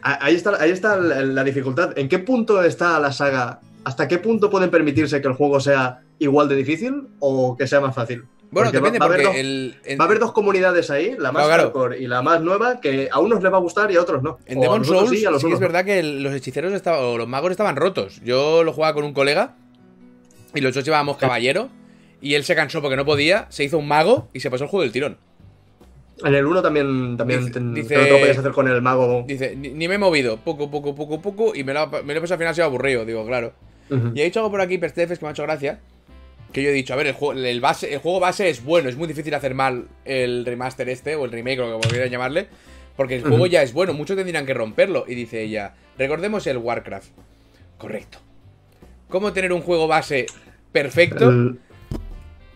ahí 0.00 0.36
está, 0.36 0.60
ahí 0.60 0.70
está 0.70 0.96
la 0.96 1.42
dificultad. 1.42 1.98
¿En 1.98 2.08
qué 2.08 2.20
punto 2.20 2.62
está 2.62 3.00
la 3.00 3.12
saga? 3.12 3.60
¿Hasta 3.84 4.06
qué 4.06 4.18
punto 4.18 4.48
pueden 4.48 4.70
permitirse 4.70 5.20
que 5.20 5.28
el 5.28 5.34
juego 5.34 5.58
sea 5.58 6.03
igual 6.18 6.48
de 6.48 6.56
difícil 6.56 7.08
o 7.18 7.56
que 7.56 7.66
sea 7.66 7.80
más 7.80 7.94
fácil? 7.94 8.24
Bueno, 8.50 8.70
depende, 8.70 9.00
va, 9.00 9.08
porque 9.08 9.24
va, 9.98 10.04
a 10.04 10.06
haber 10.06 10.20
dos 10.20 10.30
comunidades 10.30 10.88
ahí, 10.88 11.16
la 11.18 11.32
más 11.32 11.48
hardcore 11.48 11.98
y 11.98 12.06
la 12.06 12.22
más 12.22 12.40
nueva, 12.40 12.80
que 12.80 13.08
a 13.10 13.18
unos 13.18 13.42
les 13.42 13.52
va 13.52 13.56
a 13.56 13.60
gustar 13.60 13.90
y 13.90 13.96
a 13.96 14.00
otros 14.00 14.22
no. 14.22 14.38
En 14.46 14.60
Demon 14.60 14.84
Souls 14.84 15.10
sí, 15.10 15.24
es 15.24 15.58
verdad 15.58 15.84
que 15.84 16.02
los 16.04 16.32
hechiceros 16.32 16.72
estaban, 16.72 17.00
o 17.02 17.18
los 17.18 17.26
magos 17.26 17.50
estaban 17.50 17.74
rotos. 17.74 18.20
Yo 18.24 18.62
lo 18.62 18.72
jugaba 18.72 18.94
con 18.94 19.04
un 19.04 19.12
colega 19.12 19.56
y 20.54 20.60
los 20.60 20.72
dos 20.72 20.84
llevábamos 20.84 21.16
caballero. 21.16 21.68
Y 22.20 22.34
él 22.34 22.44
se 22.44 22.54
cansó 22.54 22.80
porque 22.80 22.96
no 22.96 23.04
podía, 23.04 23.46
se 23.50 23.64
hizo 23.64 23.76
un 23.76 23.88
mago 23.88 24.28
y 24.32 24.40
se 24.40 24.50
pasó 24.50 24.64
el 24.64 24.70
juego 24.70 24.82
del 24.82 24.92
tirón. 24.92 25.18
En 26.24 26.34
el 26.34 26.46
1 26.46 26.62
también, 26.62 27.16
también 27.16 27.74
dice, 27.74 27.96
te, 27.96 28.10
lo 28.10 28.18
podías 28.18 28.38
hacer 28.38 28.52
con 28.52 28.68
el 28.68 28.80
mago. 28.80 29.24
Dice, 29.26 29.56
ni, 29.56 29.88
me 29.88 29.96
he 29.96 29.98
movido, 29.98 30.38
poco, 30.38 30.70
poco, 30.70 30.94
poco, 30.94 31.20
poco, 31.20 31.54
y 31.54 31.64
me 31.64 31.74
lo, 31.74 31.86
me 31.88 32.14
lo 32.14 32.18
he 32.18 32.20
pasado 32.20 32.34
al 32.34 32.38
final, 32.38 32.52
ha 32.52 32.54
sido 32.54 32.66
aburrido, 32.66 33.04
digo, 33.04 33.26
claro. 33.26 33.52
Y 34.14 34.20
he 34.20 34.24
dicho 34.24 34.40
algo 34.40 34.50
por 34.50 34.60
aquí, 34.60 34.78
Perstefes, 34.78 35.18
que 35.18 35.24
me 35.24 35.30
ha 35.30 35.32
hecho 35.32 35.42
gracia. 35.42 35.80
Que 36.54 36.62
yo 36.62 36.70
he 36.70 36.72
dicho, 36.72 36.94
a 36.94 36.96
ver, 36.96 37.08
el 37.08 37.14
juego, 37.14 37.32
el, 37.32 37.60
base, 37.60 37.92
el 37.92 37.98
juego 37.98 38.20
base 38.20 38.48
es 38.48 38.62
bueno, 38.64 38.88
es 38.88 38.96
muy 38.96 39.08
difícil 39.08 39.34
hacer 39.34 39.54
mal 39.54 39.88
el 40.04 40.46
remaster 40.46 40.88
este, 40.88 41.16
o 41.16 41.24
el 41.24 41.32
remake, 41.32 41.58
o 41.58 41.64
como 41.64 41.80
quieran 41.80 42.08
llamarle. 42.08 42.46
Porque 42.96 43.16
el 43.16 43.22
juego 43.22 43.46
ya 43.46 43.62
es 43.62 43.72
bueno, 43.72 43.92
muchos 43.92 44.16
tendrían 44.16 44.46
que 44.46 44.54
romperlo. 44.54 45.04
Y 45.08 45.16
dice 45.16 45.42
ella, 45.42 45.74
recordemos 45.98 46.46
el 46.46 46.58
Warcraft. 46.58 47.08
Correcto. 47.76 48.18
¿Cómo 49.08 49.32
tener 49.32 49.52
un 49.52 49.62
juego 49.62 49.88
base 49.88 50.26
perfecto? 50.72 51.56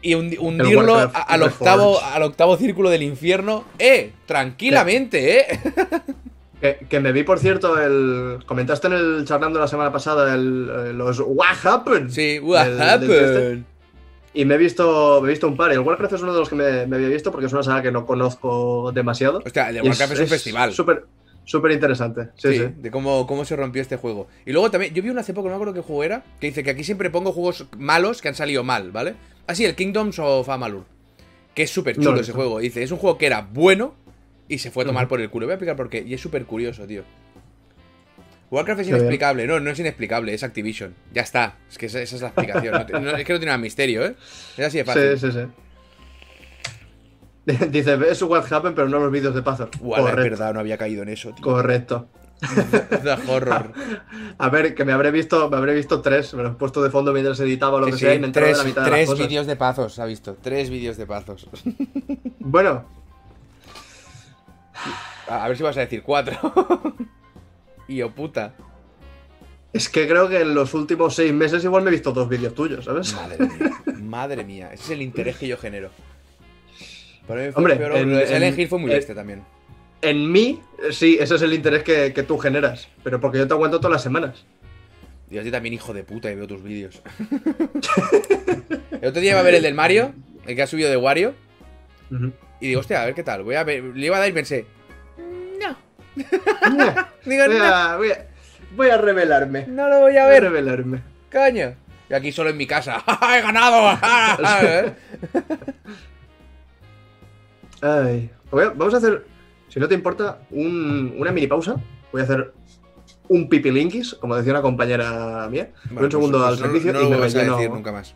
y 0.01 0.15
hundirlo 0.15 1.11
al 1.13 1.43
octavo, 1.43 2.01
al 2.01 2.23
octavo 2.23 2.57
círculo 2.57 2.91
del 2.91 3.03
infierno. 3.03 3.65
¡Eh! 3.81 4.13
Tranquilamente, 4.27 5.41
¿eh? 5.41 5.61
Que, 6.89 6.99
me 6.99 7.13
vi, 7.13 7.23
por 7.23 7.39
cierto, 7.39 7.81
el. 7.81 8.45
Comentaste 8.45 8.89
en 8.89 8.95
el 8.95 9.25
charlando 9.25 9.61
la 9.61 9.69
semana 9.69 9.93
pasada 9.93 10.35
el, 10.35 10.69
eh, 10.69 10.93
los 10.93 11.21
What 11.25 11.55
Happened. 11.65 12.11
Sí, 12.11 12.41
What 12.41 12.81
Happened. 12.81 13.65
Y 14.35 14.45
me 14.45 14.55
he 14.55 14.59
visto, 14.59 15.21
me 15.23 15.29
he 15.29 15.31
visto 15.31 15.49
un 15.49 15.57
par. 15.57 15.73
El 15.73 15.81
Warcraft 15.81 16.15
es 16.15 16.23
uno 16.23 16.33
de 16.33 16.39
los 16.41 16.49
que 16.49 16.55
me, 16.55 16.65
había 16.65 17.09
visto 17.09 17.31
porque 17.31 17.47
es 17.47 17.53
una 17.53 17.63
saga 17.63 17.83
que 17.83 17.91
no 17.91 18.07
conozco 18.07 18.93
demasiado. 18.93 19.43
Hostia, 19.45 19.71
el 19.71 19.83
Warcraft 19.83 20.13
es, 20.13 20.21
un 20.21 20.27
festival. 20.29 20.73
Súper 20.73 21.05
súper 21.49 21.73
interesante. 21.73 22.29
Sí, 22.37 22.59
sí, 22.59 22.65
De 22.77 22.91
cómo, 22.91 23.27
cómo 23.27 23.45
se 23.47 23.57
rompió 23.57 23.81
este 23.81 23.97
juego. 23.97 24.29
Y 24.45 24.53
luego 24.53 24.71
también, 24.71 24.93
yo 24.93 25.03
vi 25.03 25.09
uno 25.09 25.21
hace 25.21 25.33
poco, 25.33 25.49
no 25.49 25.55
me 25.55 25.57
acuerdo 25.57 25.73
qué 25.73 25.81
juego 25.81 26.05
era, 26.05 26.23
que 26.41 26.49
dice 26.49 26.63
que 26.63 26.71
aquí 26.71 26.85
siempre 26.85 27.09
pongo 27.09 27.33
juegos 27.33 27.67
malos 27.79 28.21
que 28.21 28.29
han 28.29 28.35
salido 28.35 28.65
mal, 28.65 28.93
¿vale? 28.93 29.15
Ah, 29.47 29.55
sí, 29.55 29.65
el 29.65 29.75
Kingdoms 29.75 30.19
of 30.19 30.47
Amalur. 30.51 30.85
Que 31.55 31.63
es 31.63 31.71
súper 31.71 31.97
chulo 31.97 32.21
ese 32.21 32.33
juego. 32.33 32.59
Dice, 32.59 32.83
es 32.83 32.93
un 32.93 32.99
juego 32.99 33.17
que 33.17 33.27
era 33.27 33.49
bueno 33.51 33.95
y 34.47 34.59
se 34.59 34.71
fue 34.71 34.85
a 34.85 34.87
tomar 34.87 35.09
por 35.09 35.23
el 35.23 35.31
culo. 35.31 35.47
Voy 35.47 35.53
a 35.53 35.55
explicar 35.55 35.75
por 35.75 35.89
qué. 35.89 36.05
Y 36.07 36.15
es 36.15 36.21
súper 36.21 36.45
curioso, 36.45 36.87
tío. 36.87 37.03
Warcraft 38.51 38.81
es 38.81 38.89
inexplicable. 38.89 39.47
No, 39.47 39.61
no 39.61 39.71
es 39.71 39.79
inexplicable, 39.79 40.33
es 40.33 40.43
Activision. 40.43 40.95
Ya 41.13 41.23
está. 41.23 41.57
Es 41.71 41.79
que 41.79 41.87
esa, 41.87 42.01
es 42.01 42.21
la 42.21 42.29
explicación. 42.29 42.75
es 42.75 43.25
que 43.25 43.33
no 43.33 43.39
tiene 43.39 43.47
nada 43.47 43.59
misterio, 43.59 44.05
¿eh? 44.05 44.15
Es 44.57 44.67
así 44.67 44.79
de 44.79 44.85
fácil. 44.85 45.19
Sí, 45.19 45.31
sí, 45.31 45.33
sí. 45.33 45.47
Dice, 47.71 47.99
es 48.09 48.23
What 48.23 48.53
Happened, 48.53 48.75
pero 48.75 48.89
no 48.89 48.99
los 48.99 49.11
vídeos 49.11 49.35
de 49.35 49.43
Pazor. 49.43 49.71
es 49.73 50.17
verdad, 50.17 50.53
no 50.53 50.61
había 50.61 50.77
caído 50.77 51.03
en 51.03 51.09
eso, 51.09 51.33
tío. 51.33 51.43
Correcto. 51.43 52.09
The 53.03 53.17
horror. 53.27 53.73
A 54.39 54.49
ver, 54.49 54.75
que 54.75 54.85
me 54.85 54.93
habré 54.93 55.11
visto, 55.11 55.51
me 55.51 55.57
habré 55.57 55.75
visto 55.75 56.01
tres, 56.01 56.35
me 56.35 56.43
los 56.43 56.53
he 56.53 56.55
puesto 56.55 56.83
de 56.83 56.91
fondo 56.91 57.13
mientras 57.13 57.41
editaba 57.41 57.81
lo 57.81 57.87
que 57.87 57.95
sea 57.95 58.15
y 58.15 58.19
me 58.19 58.29
tres, 58.29 58.59
de 58.59 58.63
la 58.63 58.65
mitad 58.65 58.85
Tres 58.85 59.19
vídeos 59.19 59.47
de 59.47 59.57
pazos, 59.57 59.99
ha 59.99 60.05
visto. 60.05 60.37
Tres 60.41 60.71
vídeos 60.71 60.97
de 60.97 61.07
pazos. 61.07 61.49
Bueno. 62.39 62.85
A 65.29 65.49
ver 65.49 65.57
si 65.57 65.63
vas 65.63 65.77
a 65.77 65.81
decir 65.81 66.03
cuatro. 66.03 66.39
Y 67.89 68.03
o 68.03 68.15
puta. 68.15 68.55
Es 69.73 69.89
que 69.89 70.07
creo 70.07 70.29
que 70.29 70.41
en 70.41 70.55
los 70.55 70.73
últimos 70.75 71.15
seis 71.15 71.33
meses 71.33 71.65
igual 71.65 71.83
me 71.83 71.89
he 71.89 71.93
visto 71.93 72.13
dos 72.13 72.29
vídeos 72.29 72.55
tuyos, 72.55 72.85
¿sabes? 72.85 73.15
Madre 73.15 73.47
mía. 73.47 73.83
Madre 74.03 74.45
mía. 74.45 74.71
Ese 74.73 74.85
es 74.85 74.91
el 74.91 75.03
interés 75.03 75.37
que 75.37 75.49
yo 75.49 75.57
genero. 75.57 75.91
Hombre, 77.55 77.77
el 77.77 78.69
fue 78.69 78.79
muy 78.79 78.93
este 78.93 79.15
también 79.15 79.43
en 80.03 80.31
mí, 80.31 80.61
sí, 80.91 81.19
ese 81.21 81.35
es 81.35 81.43
el 81.43 81.53
interés 81.53 81.83
que, 81.83 82.23
tú 82.23 82.39
generas. 82.39 82.89
Pero 83.03 83.21
porque 83.21 83.39
yo 83.39 83.49
te 83.49 83.55
aguanto 83.55 83.79
todas 83.79 83.93
las 83.93 84.03
semanas. 84.03 84.45
Yo 85.31 85.43
a 85.43 85.51
también, 85.51 85.75
hijo 85.75 85.93
de 85.93 86.05
puta, 86.05 86.31
y 86.31 86.37
veo 86.37 86.47
tus 86.47 86.63
vídeos. 86.63 87.03
el 89.03 89.09
otro 89.09 89.21
día 89.21 89.33
iba 89.33 89.41
a 89.41 89.43
ver 89.43 89.57
el 89.57 89.63
del 89.63 89.75
Mario, 89.75 90.15
el 90.47 90.57
que 90.57 90.63
ha 90.63 90.67
subido 90.67 90.89
de 90.89 90.97
Wario. 90.97 91.35
Y 92.61 92.69
digo, 92.69 92.81
hostia, 92.81 93.03
a 93.03 93.05
ver 93.05 93.15
qué 93.15 93.23
tal. 93.23 93.43
Voy 93.43 93.57
a 93.57 93.65
ver, 93.65 93.85
le 93.85 94.07
iba 94.07 94.17
a 94.17 94.21
dar 94.21 94.29
y 94.29 94.33
pensé. 94.33 94.65
No. 96.73 96.85
digo, 97.25 97.45
voy, 97.47 97.57
a, 97.63 97.97
voy, 97.97 98.11
a, 98.11 98.27
voy, 98.77 98.91
a, 98.91 98.99
revelarme. 98.99 99.67
No 99.67 99.89
lo 99.89 100.01
voy 100.01 100.17
a 100.17 100.27
ver. 100.27 100.41
Voy 100.41 100.49
a 100.49 100.51
revelarme. 100.51 101.03
Caño. 101.29 101.75
Y 102.11 102.15
aquí 102.15 102.33
solo 102.33 102.51
en 102.51 102.57
mi 102.57 102.67
casa. 102.67 103.05
¡He 103.37 103.41
ganado! 103.43 103.99
Ay. 107.83 108.31
Vamos 108.51 108.95
a 108.95 108.97
hacer 108.97 109.25
si 109.69 109.79
no 109.79 109.89
te 109.89 109.95
importa, 109.95 110.41
una 110.51 111.31
mini 111.31 111.47
pausa. 111.47 111.77
Voy 112.11 112.23
a 112.23 112.25
hacer 112.25 112.53
un 113.29 113.49
pipilinkis, 113.49 114.15
como 114.15 114.35
decía 114.35 114.53
una 114.53 114.63
compañera 114.63 115.47
mía. 115.51 115.71
un 115.91 115.97
pues 115.97 116.11
segundo 116.11 116.45
al 116.45 116.57
servicio 116.57 116.91
y 116.91 117.11
me 117.11 117.17
relleno. 117.17 117.59
nunca 117.69 117.93
más. 117.93 118.15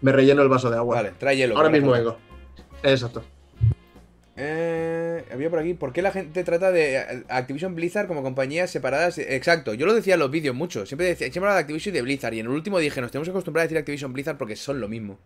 Me 0.00 0.12
relleno 0.12 0.40
el 0.42 0.48
vaso 0.48 0.70
de 0.70 0.78
agua. 0.78 0.96
Vale, 0.96 1.12
trae 1.18 1.36
hielo. 1.36 1.56
Ahora 1.56 1.68
mismo 1.68 1.90
vengo. 1.90 2.16
Exacto. 2.82 3.22
Eh, 4.42 5.22
había 5.30 5.50
por 5.50 5.58
aquí, 5.58 5.74
¿por 5.74 5.92
qué 5.92 6.00
la 6.00 6.12
gente 6.12 6.42
trata 6.44 6.72
de 6.72 7.24
Activision 7.28 7.74
Blizzard 7.74 8.06
como 8.06 8.22
compañías 8.22 8.70
separadas? 8.70 9.18
Exacto, 9.18 9.74
yo 9.74 9.84
lo 9.84 9.92
decía 9.92 10.14
en 10.14 10.20
los 10.20 10.30
vídeos 10.30 10.56
mucho. 10.56 10.86
Siempre 10.86 11.08
decía, 11.08 11.26
siempre 11.26 11.40
hablaba 11.40 11.56
de 11.56 11.60
Activision 11.60 11.94
y 11.94 11.98
de 11.98 12.02
Blizzard. 12.02 12.32
Y 12.32 12.40
en 12.40 12.46
el 12.46 12.52
último 12.52 12.78
dije, 12.78 13.02
nos 13.02 13.10
tenemos 13.10 13.28
que 13.28 13.32
acostumbrar 13.32 13.60
a 13.60 13.64
decir 13.64 13.76
Activision 13.76 14.14
Blizzard 14.14 14.38
porque 14.38 14.56
son 14.56 14.80
lo 14.80 14.88
mismo. 14.88 15.18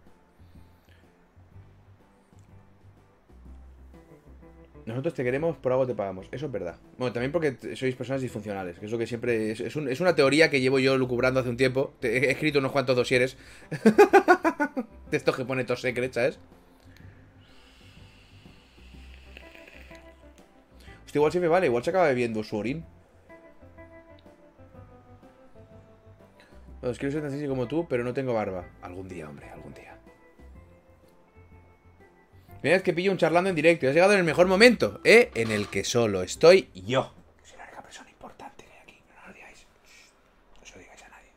Nosotros 4.84 5.14
te 5.14 5.22
queremos, 5.22 5.56
por 5.58 5.70
algo 5.70 5.86
te 5.86 5.94
pagamos. 5.94 6.26
Eso 6.32 6.46
es 6.46 6.52
verdad. 6.52 6.76
Bueno, 6.98 7.12
también 7.12 7.30
porque 7.30 7.56
sois 7.76 7.94
personas 7.94 8.20
disfuncionales, 8.20 8.80
que 8.80 8.86
es 8.86 8.90
lo 8.90 8.98
que 8.98 9.06
siempre. 9.06 9.52
Es, 9.52 10.00
una 10.00 10.16
teoría 10.16 10.50
que 10.50 10.60
llevo 10.60 10.80
yo 10.80 10.98
lucubrando 10.98 11.38
hace 11.38 11.50
un 11.50 11.56
tiempo. 11.56 11.94
he 12.02 12.32
escrito 12.32 12.58
unos 12.58 12.72
cuantos 12.72 12.96
dosieres. 12.96 13.36
de 15.10 15.16
estos 15.16 15.36
que 15.36 15.44
pone 15.44 15.62
Top 15.62 15.78
Secret, 15.78 16.12
¿sabes? 16.12 16.40
Hostia, 21.14 21.20
igual 21.20 21.32
se 21.32 21.40
me 21.40 21.46
vale, 21.46 21.66
igual 21.66 21.84
se 21.84 21.90
acaba 21.90 22.08
bebiendo 22.08 22.42
su 22.42 22.56
orín. 22.56 22.84
Los 26.82 26.98
quiero 26.98 27.12
ser 27.12 27.22
tan 27.22 27.32
así 27.32 27.46
como 27.46 27.68
tú, 27.68 27.86
pero 27.88 28.02
no 28.02 28.12
tengo 28.12 28.34
barba. 28.34 28.66
Algún 28.82 29.06
día, 29.06 29.28
hombre, 29.28 29.48
algún 29.48 29.72
día. 29.74 29.96
Primera 32.60 32.78
vez 32.78 32.82
que 32.82 32.92
pillo 32.92 33.12
un 33.12 33.18
charlando 33.18 33.48
en 33.48 33.54
directo. 33.54 33.86
Has 33.86 33.94
llegado 33.94 34.12
en 34.14 34.18
el 34.18 34.24
mejor 34.24 34.48
momento, 34.48 35.00
¿eh? 35.04 35.30
En 35.36 35.52
el 35.52 35.68
que 35.68 35.84
solo 35.84 36.20
estoy 36.20 36.70
yo. 36.74 37.14
Soy 37.44 37.58
la 37.58 37.64
única 37.64 37.82
persona 37.82 38.10
importante 38.10 38.64
que 38.64 38.72
hay 38.72 38.80
aquí. 38.82 39.02
No 39.14 39.28
lo 39.28 39.34
digáis. 39.34 39.66
No 40.58 40.66
se 40.66 40.72
lo 40.74 40.80
digáis 40.80 41.02
a 41.04 41.08
nadie. 41.10 41.30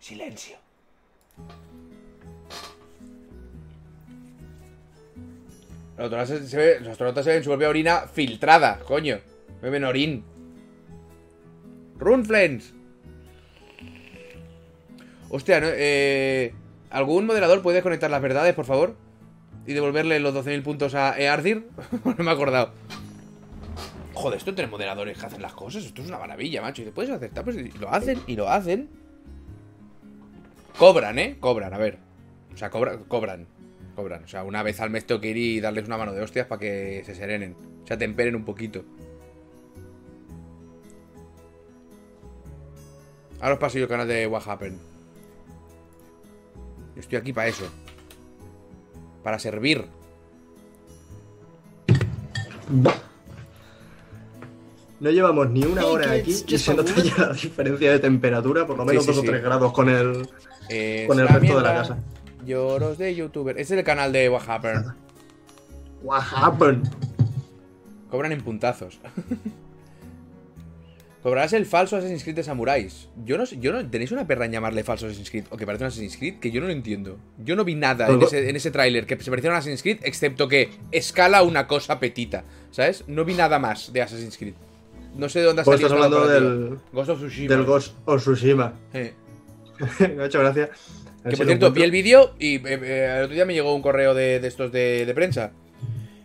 Silencio. 0.00 0.57
Los 5.98 6.12
astronautas 6.12 7.24
se, 7.24 7.32
ven 7.32 7.42
su 7.42 7.50
propia 7.50 7.68
orina 7.68 8.06
filtrada, 8.06 8.78
coño. 8.86 9.18
Beben 9.60 9.84
orín. 9.84 10.24
Runflens. 11.98 12.72
Hostia, 15.28 15.60
¿no? 15.60 15.66
Eh, 15.70 16.54
¿algún 16.90 17.26
moderador 17.26 17.62
puede 17.62 17.82
conectar 17.82 18.10
las 18.10 18.22
verdades, 18.22 18.54
por 18.54 18.64
favor? 18.64 18.94
Y 19.66 19.72
devolverle 19.72 20.20
los 20.20 20.34
12.000 20.34 20.62
puntos 20.62 20.94
a 20.94 21.18
Earthir. 21.18 21.68
no 22.04 22.24
me 22.24 22.30
he 22.30 22.34
acordado. 22.34 22.72
Joder, 24.14 24.38
esto 24.38 24.54
tiene 24.54 24.70
moderadores 24.70 25.18
que 25.18 25.26
hacen 25.26 25.42
las 25.42 25.52
cosas. 25.52 25.84
Esto 25.84 26.02
es 26.02 26.08
una 26.08 26.18
maravilla, 26.18 26.62
macho. 26.62 26.82
Y 26.82 26.86
puedes 26.86 27.10
aceptar, 27.10 27.42
pues 27.42 27.56
lo 27.78 27.92
hacen, 27.92 28.20
y 28.28 28.36
lo 28.36 28.48
hacen. 28.48 28.88
Cobran, 30.78 31.18
¿eh? 31.18 31.36
Cobran, 31.40 31.74
a 31.74 31.78
ver. 31.78 31.98
O 32.54 32.56
sea, 32.56 32.70
cobran, 32.70 33.04
cobran. 33.04 33.46
Cobran. 33.98 34.22
O 34.22 34.28
sea, 34.28 34.44
una 34.44 34.62
vez 34.62 34.80
al 34.80 34.90
mes 34.90 35.04
tengo 35.04 35.20
que 35.20 35.30
ir 35.30 35.36
y 35.36 35.60
darles 35.60 35.86
una 35.86 35.98
mano 35.98 36.12
de 36.12 36.22
hostias 36.22 36.46
para 36.46 36.60
que 36.60 37.02
se 37.04 37.16
serenen. 37.16 37.56
O 37.82 37.86
sea, 37.86 37.98
temperen 37.98 38.36
un 38.36 38.44
poquito. 38.44 38.84
Ahora 43.40 43.54
os 43.54 43.58
paso 43.58 43.76
yo 43.76 43.84
el 43.84 43.90
canal 43.90 44.06
de 44.06 44.24
What 44.28 44.42
Happened. 44.46 44.78
Yo 46.94 47.00
estoy 47.00 47.18
aquí 47.18 47.32
para 47.32 47.48
eso. 47.48 47.64
Para 49.24 49.40
servir. 49.40 49.84
No 55.00 55.10
llevamos 55.10 55.50
ni 55.50 55.64
una 55.64 55.84
hora 55.86 56.12
aquí 56.12 56.36
y 56.46 56.58
se 56.58 56.72
nota 56.72 56.92
ya 57.02 57.16
la 57.26 57.32
diferencia 57.32 57.90
de 57.90 57.98
temperatura, 57.98 58.64
por 58.64 58.76
lo 58.76 58.84
menos 58.84 59.04
Sí, 59.04 59.10
sí, 59.10 59.16
dos 59.16 59.22
sí. 59.24 59.28
o 59.28 59.30
tres 59.32 59.42
grados 59.42 59.72
con 59.72 59.88
el, 59.88 60.28
Eh, 60.68 61.04
con 61.08 61.18
el 61.18 61.26
resto 61.26 61.56
de 61.56 61.62
la 61.64 61.74
casa. 61.74 61.98
Lloros 62.48 62.96
de 62.96 63.14
youtuber. 63.14 63.58
Este 63.58 63.74
es 63.74 63.78
el 63.78 63.84
canal 63.84 64.10
de 64.10 64.30
What 64.30 64.48
Happened. 64.48 64.86
What 66.02 66.22
happened? 66.34 66.88
Cobran 68.10 68.32
en 68.32 68.40
puntazos. 68.40 68.98
Cobrarás 71.22 71.52
el 71.52 71.66
falso 71.66 71.96
Assassin's 71.96 72.22
Creed 72.22 72.36
de 72.36 72.44
Samuráis. 72.44 73.08
Yo 73.26 73.36
no 73.36 73.44
sé, 73.44 73.58
yo 73.58 73.72
no. 73.72 73.86
¿Tenéis 73.90 74.12
una 74.12 74.26
perra 74.26 74.46
en 74.46 74.52
llamarle 74.52 74.82
falso 74.84 75.06
Assassin's 75.06 75.30
Creed? 75.30 75.44
O 75.50 75.58
que 75.58 75.66
parece 75.66 75.84
un 75.84 75.88
Assassin's 75.88 76.16
Creed 76.16 76.38
que 76.38 76.50
yo 76.50 76.60
no 76.62 76.68
lo 76.68 76.72
entiendo. 76.72 77.18
Yo 77.44 77.54
no 77.54 77.64
vi 77.64 77.74
nada 77.74 78.08
en 78.08 78.22
ese, 78.22 78.48
en 78.48 78.56
ese 78.56 78.70
tráiler 78.70 79.04
que 79.04 79.20
se 79.20 79.30
pareciera 79.30 79.54
a 79.54 79.56
un 79.56 79.58
Assassin's 79.58 79.82
Creed, 79.82 79.98
excepto 80.04 80.48
que 80.48 80.70
escala 80.90 81.42
una 81.42 81.66
cosa 81.66 82.00
petita. 82.00 82.44
¿Sabes? 82.70 83.04
No 83.08 83.26
vi 83.26 83.34
nada 83.34 83.58
más 83.58 83.92
de 83.92 84.00
Assassin's 84.00 84.38
Creed. 84.38 84.54
No 85.16 85.28
sé 85.28 85.40
de 85.40 85.46
dónde 85.46 85.62
ha 85.62 85.64
Pues 85.64 85.80
salido 85.80 85.96
estás 86.02 86.14
hablando 86.14 86.32
del, 86.32 86.78
Ghost 86.92 87.10
of 87.10 87.18
Tsushima. 87.18 87.54
del 87.54 87.64
Ghost 87.64 87.94
of 88.06 88.22
Tsushima. 88.22 88.72
Eh. 88.94 89.12
Me 90.16 90.22
ha 90.22 90.26
hecho 90.26 90.38
gracia. 90.38 90.70
A 91.24 91.30
Que 91.30 91.36
por 91.36 91.46
cierto, 91.46 91.72
vi 91.72 91.82
el 91.82 91.90
vídeo 91.90 92.34
y 92.38 92.56
eh, 92.56 92.62
eh, 92.66 93.14
el 93.18 93.24
otro 93.24 93.34
día 93.34 93.44
me 93.44 93.54
llegó 93.54 93.74
un 93.74 93.82
correo 93.82 94.14
de, 94.14 94.40
de 94.40 94.48
estos 94.48 94.70
de, 94.72 95.04
de 95.04 95.14
prensa. 95.14 95.52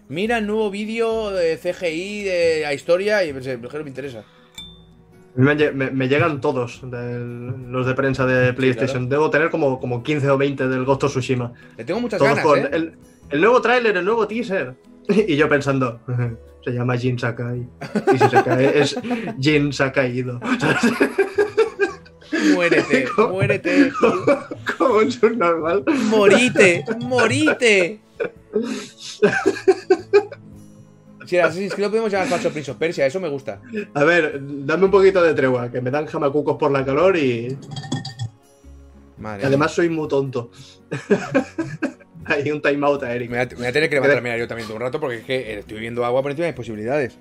Mira 0.09 0.37
el 0.37 0.45
nuevo 0.47 0.69
vídeo 0.69 1.31
de 1.31 1.57
CGI 1.57 2.23
de 2.23 2.59
la 2.63 2.73
historia 2.73 3.23
y 3.25 3.33
pensé, 3.33 3.57
me 3.57 3.87
interesa. 3.89 4.19
A 4.19 5.39
mí 5.39 5.55
Me, 5.55 5.71
me- 5.71 5.89
me 5.91 6.07
llegan 6.07 6.39
todos 6.41 6.81
del- 6.83 7.71
los 7.71 7.87
de 7.87 7.95
prensa 7.95 8.25
de 8.27 8.53
PlayStation. 8.53 9.09
Debo 9.09 9.29
tener 9.31 9.49
como, 9.49 9.79
como 9.79 10.03
15 10.03 10.29
o 10.29 10.37
20 10.37 10.67
del 10.67 10.85
Ghost 10.85 11.05
of 11.05 11.11
Tsushima. 11.11 11.53
Le 11.77 11.83
tengo 11.85 11.99
muchas 11.99 12.19
Todos 12.19 12.31
ganas, 12.35 12.45
con 12.45 12.59
¿eh? 12.59 12.69
el, 12.71 12.93
el 13.31 13.41
nuevo 13.41 13.59
tráiler, 13.61 13.97
el 13.97 14.05
nuevo 14.05 14.27
teaser. 14.27 14.75
Y 15.27 15.35
yo 15.35 15.49
pensando, 15.49 15.99
se 16.63 16.71
llama 16.71 16.95
Jin 16.97 17.17
Sakai. 17.17 17.67
Y 18.13 18.17
si 18.19 18.29
se 18.29 18.43
cae 18.43 18.79
es 18.79 18.95
Jin 19.41 19.73
Sakaido. 19.73 20.39
Muérete, 22.53 23.05
muérete. 23.29 23.91
Como 24.77 24.95
un 24.95 25.11
subnormal. 25.11 25.83
Morite, 26.09 26.83
morite. 26.99 27.99
Si 31.25 31.35
era 31.35 31.47
Assassin's 31.47 31.73
Creed 31.73 31.85
lo 31.85 31.89
podemos 31.89 32.11
llamar 32.11 32.27
falso 32.27 32.51
Prince 32.51 32.71
of 32.71 32.77
Persia, 32.77 33.05
eso 33.05 33.19
me 33.19 33.29
gusta. 33.29 33.61
A 33.93 34.03
ver, 34.03 34.39
dame 34.41 34.85
un 34.85 34.91
poquito 34.91 35.23
de 35.23 35.33
tregua, 35.33 35.71
que 35.71 35.81
me 35.81 35.89
dan 35.89 36.05
jamacucos 36.05 36.57
por 36.57 36.71
la 36.71 36.85
calor 36.85 37.17
y 37.17 37.57
Madre 39.17 39.45
además 39.45 39.71
soy 39.71 39.89
muy 39.89 40.07
tonto. 40.07 40.51
Hay 42.25 42.49
un 42.51 42.61
timeout 42.61 43.03
a. 43.03 43.13
Eric. 43.13 43.29
me 43.29 43.45
voy 43.45 43.65
a, 43.65 43.71
tener 43.71 43.89
que 43.89 43.95
levantar 43.95 44.17
a 44.17 44.21
mirar 44.21 44.39
yo 44.39 44.47
también 44.47 44.67
todo 44.67 44.77
un 44.77 44.81
rato 44.81 44.99
porque 44.99 45.17
es 45.17 45.23
que 45.23 45.59
estoy 45.59 45.79
viendo 45.79 46.05
agua 46.05 46.21
por 46.21 46.31
encima 46.31 46.45
de 46.45 46.51
mis 46.51 46.57
posibilidades. 46.57 47.17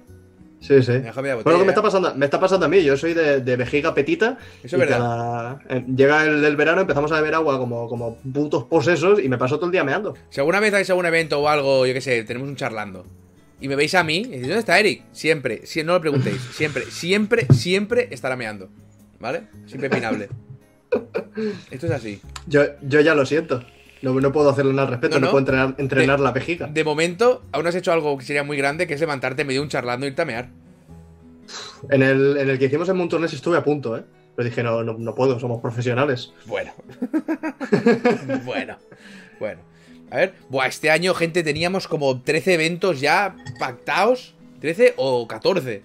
Sí, 0.62 0.80
sí. 0.82 0.92
Bueno, 0.92 1.12
botella. 1.36 1.58
que 1.58 1.64
me 1.64 1.70
está 1.72 1.82
pasando, 1.82 2.14
me 2.14 2.24
está 2.24 2.38
pasando 2.40 2.66
a 2.66 2.68
mí, 2.68 2.82
yo 2.84 2.96
soy 2.96 3.14
de, 3.14 3.40
de 3.40 3.56
vejiga 3.56 3.92
petita. 3.94 4.38
Eso 4.62 4.76
es 4.76 4.80
verdad. 4.80 4.98
cada- 4.98 5.58
eh, 5.68 5.84
llega 5.94 6.24
el, 6.24 6.44
el 6.44 6.56
verano, 6.56 6.80
empezamos 6.82 7.10
a 7.12 7.16
beber 7.16 7.34
agua 7.34 7.58
como, 7.58 7.88
como 7.88 8.16
putos 8.18 8.64
posesos 8.64 9.18
y 9.22 9.28
me 9.28 9.38
paso 9.38 9.56
todo 9.56 9.66
el 9.66 9.72
día 9.72 9.82
meando. 9.84 10.14
Si 10.30 10.38
alguna 10.40 10.60
vez 10.60 10.70
vais 10.72 10.88
a 10.88 10.94
un 10.94 11.04
evento 11.04 11.40
o 11.40 11.48
algo, 11.48 11.84
yo 11.84 11.92
qué 11.92 12.00
sé, 12.00 12.22
tenemos 12.24 12.48
un 12.48 12.56
charlando. 12.56 13.04
Y 13.60 13.68
me 13.68 13.76
veis 13.76 13.94
a 13.96 14.02
mí, 14.04 14.18
y 14.18 14.22
decís, 14.28 14.42
¿dónde 14.42 14.58
está 14.58 14.78
Eric? 14.78 15.02
Siempre, 15.12 15.66
si, 15.66 15.82
no 15.84 15.94
lo 15.94 16.00
preguntéis, 16.00 16.40
siempre, 16.52 16.84
siempre, 16.90 17.46
siempre 17.52 18.08
estará 18.12 18.36
meando. 18.36 18.70
¿Vale? 19.20 19.42
Siempre 19.66 19.88
opinable. 19.88 20.28
Esto 21.70 21.86
es 21.86 21.92
así. 21.92 22.20
Yo, 22.46 22.62
yo 22.82 23.00
ya 23.00 23.14
lo 23.14 23.24
siento. 23.26 23.64
No, 24.02 24.12
no 24.20 24.32
puedo 24.32 24.50
hacerle 24.50 24.72
nada 24.72 24.82
al 24.88 24.90
respecto, 24.94 25.16
No, 25.16 25.20
no, 25.20 25.26
no. 25.26 25.30
puedo 25.30 25.40
entrenar, 25.40 25.74
entrenar 25.78 26.18
De- 26.18 26.24
la 26.24 26.32
vejiga. 26.32 26.66
De 26.66 26.84
momento, 26.84 27.42
aún 27.52 27.66
has 27.66 27.74
hecho 27.74 27.92
algo 27.92 28.18
que 28.18 28.24
sería 28.24 28.42
muy 28.42 28.56
grande, 28.56 28.86
que 28.86 28.94
es 28.94 29.00
levantarte 29.00 29.44
medio 29.44 29.62
un 29.62 29.68
charlando 29.68 30.06
e 30.06 30.08
irte 30.10 30.22
a 30.22 30.24
mear. 30.24 30.48
En 31.90 32.02
el, 32.02 32.36
en 32.36 32.50
el 32.50 32.58
que 32.58 32.64
hicimos 32.66 32.88
en 32.88 32.96
Montones 32.96 33.32
estuve 33.32 33.56
a 33.56 33.62
punto, 33.64 33.96
¿eh? 33.96 34.02
Pero 34.34 34.48
dije, 34.48 34.62
no, 34.62 34.82
no, 34.82 34.94
no 34.98 35.14
puedo, 35.14 35.38
somos 35.38 35.60
profesionales. 35.60 36.32
Bueno. 36.46 36.72
bueno. 38.44 38.76
Bueno. 39.38 39.60
A 40.10 40.16
ver. 40.16 40.34
Buah, 40.48 40.66
este 40.66 40.90
año, 40.90 41.14
gente, 41.14 41.42
teníamos 41.42 41.88
como 41.88 42.20
13 42.20 42.54
eventos 42.54 43.00
ya 43.00 43.34
pactados. 43.58 44.34
13 44.60 44.94
o 44.96 45.26
14. 45.26 45.82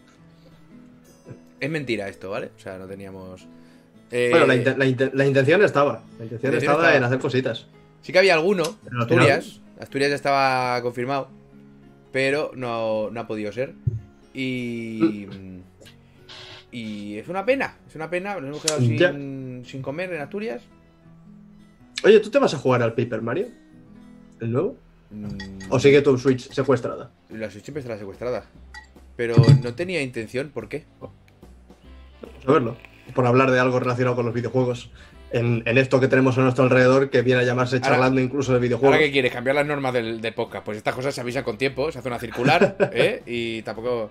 Es 1.59 1.70
mentira 1.70 2.07
esto, 2.07 2.30
¿vale? 2.30 2.51
O 2.55 2.59
sea, 2.59 2.78
no 2.78 2.86
teníamos. 2.86 3.45
Eh, 4.11 4.28
Bueno, 4.32 4.45
la, 4.45 4.55
la 4.55 4.86
inte- 4.86 5.11
la 5.13 5.26
intención 5.26 5.63
estaba. 5.63 6.03
La 6.20 6.24
intención 6.26 6.51
La 6.51 6.57
intención 6.57 6.57
estaba, 6.57 6.78
estaba. 6.84 6.97
en 6.97 7.03
hacer 7.03 7.20
cositas. 7.20 7.65
Sí 8.07 8.13
que 8.13 8.19
había 8.19 8.35
alguno. 8.35 8.63
Pero 8.85 9.01
Asturias. 9.01 9.59
Asturias 9.81 10.09
ya 10.11 10.15
estaba 10.15 10.81
confirmado. 10.81 11.27
Pero 12.13 12.51
no, 12.55 13.11
no 13.11 13.19
ha 13.19 13.27
podido 13.27 13.51
ser. 13.51 13.73
Y. 14.33 15.27
Y 16.71 17.17
es 17.17 17.27
una 17.27 17.43
pena. 17.43 17.75
Es 17.85 17.95
una 17.95 18.09
pena. 18.09 18.35
Nos 18.35 18.45
hemos 18.45 18.61
quedado 18.61 18.79
sin 18.79 19.81
comer 19.81 20.13
en 20.13 20.21
Asturias. 20.21 20.61
Oye, 22.05 22.21
¿tú 22.21 22.29
te 22.29 22.39
vas 22.39 22.53
a 22.53 22.57
jugar 22.57 22.81
al 22.81 22.93
Paper 22.93 23.21
Mario? 23.21 23.49
¿El 24.39 24.53
nuevo? 24.53 24.77
Mm, 25.09 25.69
¿O 25.69 25.77
sigue 25.77 26.01
tu 26.01 26.17
Switch 26.17 26.49
secuestrada? 26.49 27.11
La 27.29 27.51
Switch 27.51 27.65
siempre 27.65 27.81
estará 27.81 27.99
secuestrada. 27.99 28.45
Pero 29.17 29.35
no 29.61 29.75
tenía 29.75 30.01
intención, 30.01 30.47
¿por 30.47 30.69
qué? 30.69 30.85
Vamos 31.01 32.47
a 32.47 32.51
verlo. 32.53 32.77
Por 33.13 33.25
hablar 33.25 33.51
de 33.51 33.59
algo 33.59 33.81
relacionado 33.81 34.15
con 34.15 34.25
los 34.25 34.33
videojuegos. 34.33 34.91
En, 35.32 35.61
en 35.65 35.78
esto 35.78 35.99
que 35.99 36.07
tenemos 36.07 36.38
a 36.38 36.41
nuestro 36.41 36.63
alrededor, 36.63 37.09
que 37.09 37.21
viene 37.21 37.41
a 37.41 37.43
llamarse 37.43 37.75
Ahora- 37.78 37.88
charlando 37.89 38.21
incluso 38.21 38.53
de 38.53 38.59
videojuegos. 38.59 38.95
Ahora 38.95 39.05
que 39.05 39.11
quieres 39.11 39.32
cambiar 39.34 39.55
las 39.57 39.65
normas 39.65 39.93
del, 39.93 40.21
del 40.21 40.34
podcast, 40.34 40.63
pues 40.65 40.78
estas 40.78 40.95
cosas 40.95 41.13
se 41.13 41.19
avisan 41.21 41.43
con 41.43 41.57
tiempo, 41.57 41.91
se 41.91 41.99
hace 41.99 42.07
una 42.07 42.17
circular, 42.19 42.78
¿eh? 42.93 43.21
Y 43.25 43.61
tampoco. 43.63 44.09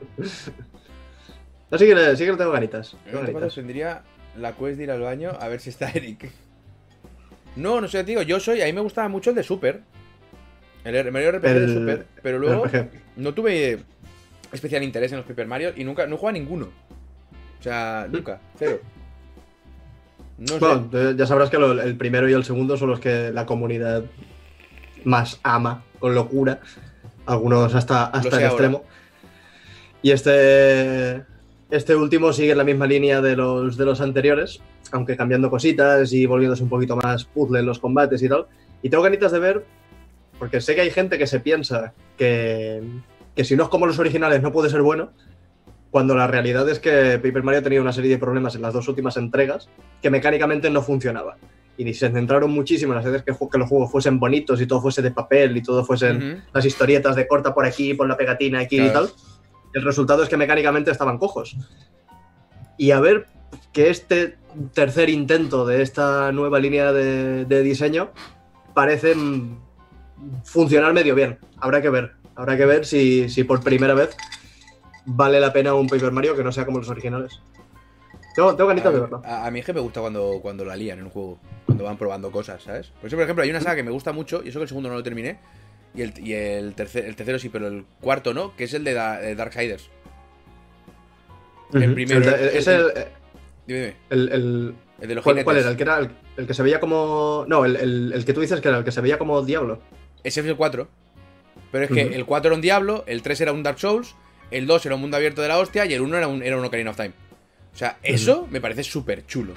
No, 1.70 1.78
sí 1.78 1.86
que, 1.86 1.94
le, 1.94 2.16
sí 2.16 2.24
que 2.24 2.32
le 2.32 2.36
tengo 2.38 2.52
ganitas. 2.52 2.94
En 3.06 3.12
tengo 3.12 3.22
ganitas. 3.32 3.54
tendría 3.54 4.02
la 4.36 4.52
quest 4.52 4.76
de 4.76 4.84
ir 4.84 4.90
al 4.90 5.00
baño 5.00 5.30
a 5.40 5.48
ver 5.48 5.60
si 5.60 5.70
está 5.70 5.90
Eric. 5.90 6.30
No, 7.56 7.80
no 7.80 7.88
sé, 7.88 8.04
digo, 8.04 8.20
yo 8.22 8.38
soy. 8.38 8.60
A 8.60 8.66
mí 8.66 8.72
me 8.74 8.82
gustaba 8.82 9.08
mucho 9.08 9.30
el 9.30 9.36
de 9.36 9.42
Super. 9.42 9.80
El 10.84 11.10
Mario 11.10 11.32
RPG 11.32 11.42
de 11.42 11.64
El- 11.64 11.72
Super. 11.74 12.06
Pero 12.22 12.38
luego 12.38 12.66
no 13.16 13.32
tuve 13.34 13.78
especial 14.52 14.82
interés 14.82 15.10
en 15.12 15.18
los 15.18 15.26
Paper 15.26 15.46
Mario 15.46 15.72
y 15.74 15.82
nunca. 15.82 16.06
No 16.06 16.18
juega 16.18 16.38
ninguno. 16.38 16.66
O 17.58 17.62
sea, 17.62 18.06
nunca. 18.10 18.38
Cero. 18.58 18.80
No. 20.38 20.58
Bueno, 20.58 21.12
ya 21.12 21.26
sabrás 21.26 21.48
que 21.50 21.58
lo- 21.58 21.80
el 21.80 21.96
primero 21.96 22.28
y 22.28 22.32
el 22.34 22.44
segundo 22.44 22.76
son 22.76 22.90
los 22.90 23.00
que 23.00 23.30
la 23.32 23.46
comunidad 23.46 24.04
más 25.04 25.40
ama 25.42 25.82
con 25.98 26.14
locura. 26.14 26.60
Algunos 27.26 27.74
hasta, 27.74 28.04
hasta 28.06 28.28
el 28.28 28.34
ahora. 28.34 28.46
extremo. 28.48 28.84
Y 30.02 30.10
este, 30.10 31.24
este 31.70 31.96
último 31.96 32.32
sigue 32.32 32.54
la 32.54 32.64
misma 32.64 32.86
línea 32.86 33.20
de 33.20 33.34
los, 33.34 33.76
de 33.76 33.84
los 33.84 34.00
anteriores, 34.00 34.60
aunque 34.92 35.16
cambiando 35.16 35.50
cositas 35.50 36.12
y 36.12 36.26
volviéndose 36.26 36.62
un 36.62 36.68
poquito 36.68 36.96
más 36.96 37.24
puzzle 37.24 37.60
en 37.60 37.66
los 37.66 37.78
combates 37.78 38.22
y 38.22 38.28
tal. 38.28 38.46
Y 38.82 38.90
tengo 38.90 39.02
ganitas 39.02 39.32
de 39.32 39.38
ver, 39.40 39.64
porque 40.38 40.60
sé 40.60 40.74
que 40.74 40.82
hay 40.82 40.90
gente 40.90 41.18
que 41.18 41.26
se 41.26 41.40
piensa 41.40 41.92
que, 42.18 42.82
que 43.34 43.44
si 43.44 43.56
no 43.56 43.64
es 43.64 43.68
como 43.70 43.86
los 43.86 43.98
originales 43.98 44.42
no 44.42 44.52
puede 44.52 44.70
ser 44.70 44.82
bueno, 44.82 45.10
cuando 45.96 46.14
la 46.14 46.26
realidad 46.26 46.68
es 46.68 46.78
que 46.78 47.18
Paper 47.22 47.42
Mario 47.42 47.62
tenía 47.62 47.80
una 47.80 47.90
serie 47.90 48.10
de 48.10 48.18
problemas 48.18 48.54
en 48.54 48.60
las 48.60 48.74
dos 48.74 48.86
últimas 48.86 49.16
entregas 49.16 49.70
que 50.02 50.10
mecánicamente 50.10 50.68
no 50.68 50.82
funcionaba. 50.82 51.38
Y 51.78 51.94
se 51.94 52.10
centraron 52.10 52.50
muchísimo 52.50 52.92
en 52.92 52.98
hacer 52.98 53.24
que, 53.24 53.32
ju- 53.32 53.48
que 53.50 53.56
los 53.56 53.66
juegos 53.66 53.90
fuesen 53.90 54.20
bonitos 54.20 54.60
y 54.60 54.66
todo 54.66 54.82
fuese 54.82 55.00
de 55.00 55.10
papel 55.10 55.56
y 55.56 55.62
todo 55.62 55.86
fuesen 55.86 56.44
las 56.52 56.66
historietas 56.66 57.16
de 57.16 57.26
corta 57.26 57.54
por 57.54 57.64
aquí, 57.64 57.94
pon 57.94 58.08
la 58.08 58.16
pegatina 58.18 58.58
aquí 58.60 58.76
y 58.76 58.90
Claro. 58.90 59.06
tal. 59.06 59.10
El 59.72 59.84
resultado 59.84 60.22
es 60.22 60.28
que 60.28 60.36
mecánicamente 60.36 60.90
estaban 60.90 61.16
cojos. 61.16 61.56
Y 62.76 62.90
a 62.90 63.00
ver 63.00 63.24
que 63.72 63.88
este 63.88 64.36
tercer 64.74 65.08
intento 65.08 65.64
de 65.64 65.80
esta 65.80 66.30
nueva 66.30 66.58
línea 66.60 66.92
de, 66.92 67.46
de 67.46 67.62
diseño 67.62 68.10
parece 68.74 69.14
funcionar 70.44 70.92
medio 70.92 71.14
bien. 71.14 71.38
Habrá 71.58 71.80
que 71.80 71.88
ver. 71.88 72.12
Habrá 72.34 72.58
que 72.58 72.66
ver 72.66 72.84
si, 72.84 73.30
si 73.30 73.44
por 73.44 73.62
primera 73.64 73.94
vez 73.94 74.14
vale 75.06 75.40
la 75.40 75.52
pena 75.52 75.72
un 75.74 75.86
Paper 75.88 76.12
Mario 76.12 76.36
que 76.36 76.44
no 76.44 76.52
sea 76.52 76.66
como 76.66 76.78
los 76.78 76.88
originales. 76.88 77.40
Tengo, 78.34 78.54
tengo 78.54 78.68
ganitas 78.68 78.92
de 78.92 79.00
verlo. 79.00 79.22
a- 79.24 79.46
a 79.46 79.50
mí 79.50 79.60
es 79.60 79.64
que 79.64 79.72
me 79.72 79.80
gusta 79.80 80.00
cuando, 80.02 80.40
cuando 80.42 80.64
la 80.66 80.76
lían 80.76 80.98
en 80.98 81.04
un 81.06 81.10
juego, 81.10 81.38
cuando 81.64 81.84
van 81.84 81.96
probando 81.96 82.30
cosas, 82.30 82.62
¿sabes? 82.62 82.88
Por 83.00 83.06
eso, 83.08 83.16
por 83.16 83.22
ejemplo, 83.24 83.42
hay 83.42 83.48
una 83.50 83.60
saga 83.62 83.76
que 83.76 83.82
me 83.82 83.90
gusta 83.90 84.12
mucho, 84.12 84.42
y 84.44 84.48
eso 84.50 84.58
que 84.58 84.64
el 84.64 84.68
segundo 84.68 84.90
no 84.90 84.94
lo 84.96 85.02
terminé, 85.02 85.38
y 85.94 86.02
el, 86.02 86.12
y 86.18 86.34
el, 86.34 86.76
tercer- 86.76 87.06
el 87.06 87.16
tercero 87.16 87.38
sí, 87.38 87.48
pero 87.48 87.66
el 87.68 87.86
cuarto 88.02 88.34
no, 88.34 88.54
que 88.54 88.64
es 88.64 88.74
el 88.74 88.84
de, 88.84 88.92
Da- 88.92 89.18
de 89.20 89.34
Darksiders. 89.34 89.88
el 91.72 91.94
primero, 91.94 92.20
El- 92.20 92.28
el- 92.28 92.48
es 92.56 92.66
el, 92.66 92.92
Dime, 93.66 93.78
dime, 93.80 93.96
el- 94.10 94.28
el- 94.32 94.74
el 95.00 95.08
de 95.08 95.14
los 95.14 95.24
¿cuál, 95.24 95.42
cuál 95.42 95.56
era? 95.56 95.70
El 95.70 95.76
que 95.76 95.82
era 95.82 95.98
el, 96.36 96.46
que 96.46 96.54
se 96.54 96.62
veía 96.62 96.78
como. 96.78 97.44
No, 97.48 97.64
el, 97.64 97.76
el- 97.76 98.12
el 98.12 98.24
que 98.24 98.32
tú 98.32 98.40
dices 98.40 98.60
que 98.60 98.68
era 98.68 98.78
el 98.78 98.84
que 98.84 98.92
se 98.92 99.00
veía 99.00 99.18
como 99.18 99.42
Diablo. 99.42 99.80
Ese 100.22 100.40
es 100.40 100.46
el 100.46 100.56
4. 100.56 100.88
Pero 101.72 101.84
es 101.84 101.90
que 101.90 102.02
el 102.14 102.24
4 102.24 102.48
era 102.48 102.54
un 102.54 102.60
Diablo, 102.60 103.02
el 103.06 103.22
3 103.22 103.40
era 103.40 103.52
un 103.52 103.62
Dark 103.62 103.78
Souls, 103.80 104.14
el 104.50 104.66
2 104.66 104.86
era 104.86 104.94
un 104.94 105.00
mundo 105.00 105.16
abierto 105.16 105.42
de 105.42 105.48
la 105.48 105.58
hostia 105.58 105.86
y 105.86 105.94
el 105.94 106.00
1 106.00 106.16
era 106.16 106.28
un, 106.28 106.42
era 106.42 106.56
un 106.58 106.64
Ocarina 106.64 106.90
of 106.90 106.96
Time. 106.96 107.12
O 107.74 107.78
sea, 107.78 107.98
eso 108.02 108.46
me 108.50 108.60
parece 108.60 108.82
súper 108.82 109.26
chulo. 109.26 109.52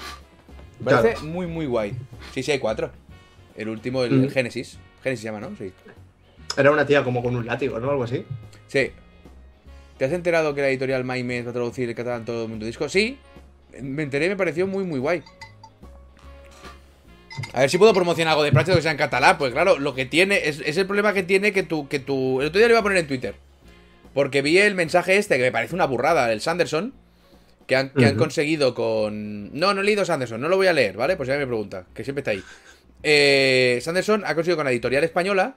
Me 0.79 0.85
parece 0.91 1.13
Claro. 1.13 1.27
muy, 1.27 1.47
muy 1.47 1.65
guay. 1.65 1.93
Sí, 2.33 2.43
sí, 2.43 2.51
hay 2.51 2.59
4. 2.59 2.91
El 3.55 3.69
último, 3.69 4.03
el, 4.03 4.23
el 4.25 4.31
Genesis. 4.31 4.77
Genesis 5.03 5.21
se 5.21 5.25
llama, 5.31 5.39
¿no? 5.41 5.55
Sí. 5.57 5.71
Era 6.57 6.71
una 6.71 6.85
tía 6.85 7.03
como 7.03 7.21
con 7.23 7.35
un 7.35 7.45
látigo, 7.45 7.79
¿no? 7.79 7.89
Algo 7.91 8.03
así. 8.03 8.25
Sí. 8.67 8.91
¿Te 9.97 10.05
has 10.05 10.11
enterado 10.13 10.53
que 10.55 10.61
la 10.61 10.69
editorial 10.69 11.03
Maimes 11.03 11.45
va 11.45 11.49
a 11.51 11.53
traducir 11.53 11.87
el 11.89 11.95
catalán 11.95 12.25
todo 12.25 12.43
el 12.43 12.49
mundo 12.49 12.65
disco? 12.65 12.87
Sí. 12.89 13.17
Me 13.81 14.03
enteré 14.03 14.25
y 14.25 14.29
me 14.29 14.35
pareció 14.35 14.65
muy, 14.67 14.83
muy 14.83 14.99
guay. 14.99 15.23
A 17.53 17.61
ver 17.61 17.69
si 17.69 17.77
puedo 17.77 17.93
promocionar 17.93 18.31
algo 18.31 18.43
de 18.43 18.51
Pratchett 18.51 18.75
que 18.75 18.81
sea 18.81 18.91
en 18.91 18.97
catalán. 18.97 19.37
Pues 19.37 19.53
claro, 19.53 19.77
lo 19.79 19.93
que 19.95 20.05
tiene. 20.05 20.47
Es, 20.49 20.61
es 20.65 20.77
el 20.77 20.85
problema 20.85 21.13
que 21.13 21.23
tiene 21.23 21.51
que 21.53 21.63
tu, 21.63 21.87
que 21.87 21.99
tu. 21.99 22.41
El 22.41 22.47
otro 22.47 22.59
día 22.59 22.67
lo 22.67 22.73
iba 22.73 22.79
a 22.79 22.83
poner 22.83 22.97
en 22.97 23.07
Twitter. 23.07 23.35
Porque 24.13 24.41
vi 24.41 24.57
el 24.57 24.75
mensaje 24.75 25.17
este 25.17 25.37
que 25.37 25.43
me 25.43 25.51
parece 25.51 25.75
una 25.75 25.85
burrada, 25.85 26.27
del 26.27 26.41
Sanderson. 26.41 26.93
Que 27.67 27.75
han, 27.75 27.89
que 27.91 28.03
han 28.05 28.15
conseguido 28.15 28.73
con. 28.73 29.53
No, 29.53 29.75
no 29.75 29.81
he 29.81 29.83
leído 29.83 30.03
Sanderson, 30.03 30.41
no 30.41 30.49
lo 30.49 30.57
voy 30.57 30.65
a 30.65 30.73
leer, 30.73 30.97
¿vale? 30.97 31.15
Pues 31.15 31.29
ya 31.29 31.37
me 31.37 31.45
pregunta, 31.45 31.85
que 31.93 32.03
siempre 32.03 32.21
está 32.21 32.31
ahí. 32.31 32.43
Eh, 33.03 33.79
Sanderson 33.83 34.23
ha 34.25 34.33
conseguido 34.33 34.57
con 34.57 34.65
la 34.65 34.71
editorial 34.71 35.03
española 35.03 35.55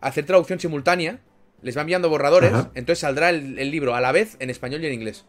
hacer 0.00 0.24
traducción 0.24 0.58
simultánea. 0.58 1.20
Les 1.62 1.76
va 1.76 1.82
enviando 1.82 2.08
borradores. 2.08 2.50
Ajá. 2.52 2.70
Entonces 2.74 3.00
saldrá 3.00 3.28
el, 3.28 3.58
el 3.58 3.70
libro 3.70 3.94
a 3.94 4.00
la 4.00 4.10
vez 4.12 4.36
en 4.38 4.48
español 4.48 4.82
y 4.82 4.86
en 4.86 4.94
inglés. 4.94 5.26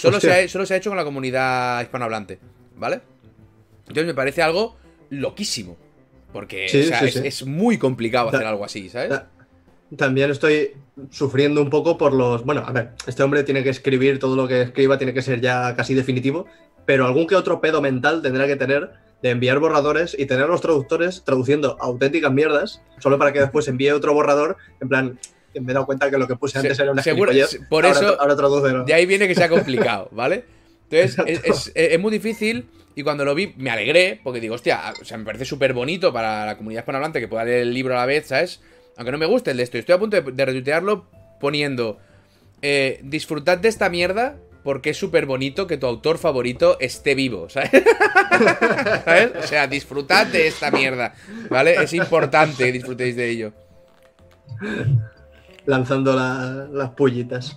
Solo 0.00 0.20
se, 0.20 0.32
ha, 0.32 0.48
solo 0.48 0.64
se 0.66 0.74
ha 0.74 0.76
hecho 0.76 0.90
con 0.90 0.96
la 0.96 1.02
comunidad 1.04 1.82
hispanohablante, 1.82 2.38
¿vale? 2.76 3.00
Entonces 3.80 4.06
me 4.06 4.14
parece 4.14 4.42
algo 4.42 4.76
loquísimo. 5.10 5.76
Porque 6.32 6.68
Sí, 6.68 6.82
o 6.82 6.84
sea, 6.84 7.00
sí, 7.00 7.06
es, 7.06 7.14
sí. 7.14 7.20
es 7.24 7.44
muy 7.46 7.76
complicado 7.76 8.30
Da- 8.30 8.38
hacer 8.38 8.46
algo 8.46 8.64
así, 8.64 8.88
¿sabes? 8.88 9.10
Da- 9.10 9.28
También 9.96 10.30
estoy 10.30 10.70
sufriendo 11.10 11.60
un 11.62 11.70
poco 11.70 11.96
por 11.98 12.12
los. 12.12 12.44
Bueno, 12.44 12.62
a 12.66 12.72
ver, 12.72 12.90
este 13.06 13.22
hombre 13.22 13.42
tiene 13.44 13.62
que 13.62 13.70
escribir 13.70 14.18
todo 14.18 14.36
lo 14.36 14.46
que 14.48 14.62
escriba, 14.62 14.98
tiene 14.98 15.14
que 15.14 15.22
ser 15.22 15.40
ya 15.40 15.74
casi 15.76 15.94
definitivo, 15.94 16.46
pero 16.86 17.06
algún 17.06 17.26
que 17.26 17.36
otro 17.36 17.60
pedo 17.60 17.80
mental 17.80 18.22
tendrá 18.22 18.46
que 18.46 18.56
tener 18.56 18.90
de 19.22 19.30
enviar 19.30 19.58
borradores 19.58 20.16
y 20.18 20.26
tener 20.26 20.44
a 20.44 20.48
los 20.48 20.60
traductores 20.60 21.22
traduciendo 21.24 21.76
auténticas 21.80 22.32
mierdas, 22.32 22.80
solo 22.98 23.18
para 23.18 23.32
que 23.32 23.40
después 23.40 23.68
envíe 23.68 23.90
otro 23.90 24.14
borrador, 24.14 24.56
en 24.80 24.88
plan, 24.88 25.18
que 25.52 25.60
me 25.60 25.72
he 25.72 25.74
dado 25.74 25.84
cuenta 25.86 26.10
que 26.10 26.16
lo 26.18 26.26
que 26.26 26.36
puse 26.36 26.52
Se- 26.52 26.58
antes 26.60 26.78
era 26.78 26.92
una 26.92 27.02
seguro- 27.02 27.32
por 27.68 27.84
ahora, 27.84 27.98
eso- 27.98 28.20
ahora 28.20 28.36
tradúcelo. 28.36 28.84
De 28.84 28.94
ahí 28.94 29.04
viene 29.06 29.28
que 29.28 29.34
sea 29.34 29.48
complicado, 29.48 30.08
¿vale? 30.12 30.44
Entonces, 30.90 31.16
es, 31.26 31.44
es- 31.44 31.72
es 31.74 32.00
muy 32.00 32.12
difícil. 32.12 32.68
Y 32.96 33.02
cuando 33.04 33.24
lo 33.24 33.34
vi, 33.36 33.54
me 33.56 33.70
alegré, 33.70 34.20
porque 34.24 34.40
digo, 34.40 34.56
hostia, 34.56 34.80
o 35.00 35.04
sea, 35.04 35.16
me 35.16 35.24
parece 35.24 35.44
súper 35.44 35.72
bonito 35.72 36.12
para 36.12 36.44
la 36.44 36.56
comunidad 36.56 36.80
hispanohablante 36.82 37.20
que 37.20 37.28
pueda 37.28 37.44
leer 37.44 37.60
el 37.62 37.72
libro 37.72 37.94
a 37.94 37.98
la 37.98 38.06
vez, 38.06 38.26
¿sabes? 38.26 38.60
Aunque 39.00 39.12
no 39.12 39.16
me 39.18 39.24
guste 39.24 39.52
el 39.52 39.56
de 39.56 39.62
esto. 39.62 39.78
Estoy 39.78 39.94
a 39.94 39.98
punto 39.98 40.20
de, 40.20 40.30
de 40.30 40.44
retuitearlo 40.44 41.06
poniendo. 41.40 41.96
eh, 42.60 43.00
disfrutad 43.02 43.56
de 43.56 43.68
esta 43.70 43.88
mierda 43.88 44.36
porque 44.62 44.90
es 44.90 44.98
súper 44.98 45.24
bonito 45.24 45.66
que 45.66 45.78
tu 45.78 45.86
autor 45.86 46.18
favorito 46.18 46.76
esté 46.80 47.14
vivo, 47.14 47.48
¿sabes? 47.48 47.70
O 49.42 49.46
sea, 49.46 49.66
disfrutad 49.66 50.26
de 50.26 50.46
esta 50.48 50.70
mierda, 50.70 51.14
¿vale? 51.48 51.82
Es 51.82 51.94
importante 51.94 52.64
que 52.66 52.72
disfrutéis 52.72 53.16
de 53.16 53.30
ello. 53.30 53.52
lanzando 55.64 56.14
la- 56.14 56.68
las 56.70 56.90
pullitas. 56.90 57.56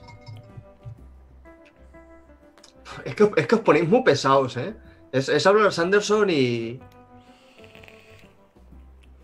Es 3.04 3.16
que, 3.16 3.24
os 3.56 3.62
ponéis 3.62 3.90
muy 3.90 4.02
pesados, 4.04 4.56
¿eh? 4.56 4.74
Es, 5.12 5.28
es 5.28 5.46
hablar 5.46 5.74
Sanderson 5.74 6.30
y. 6.30 6.80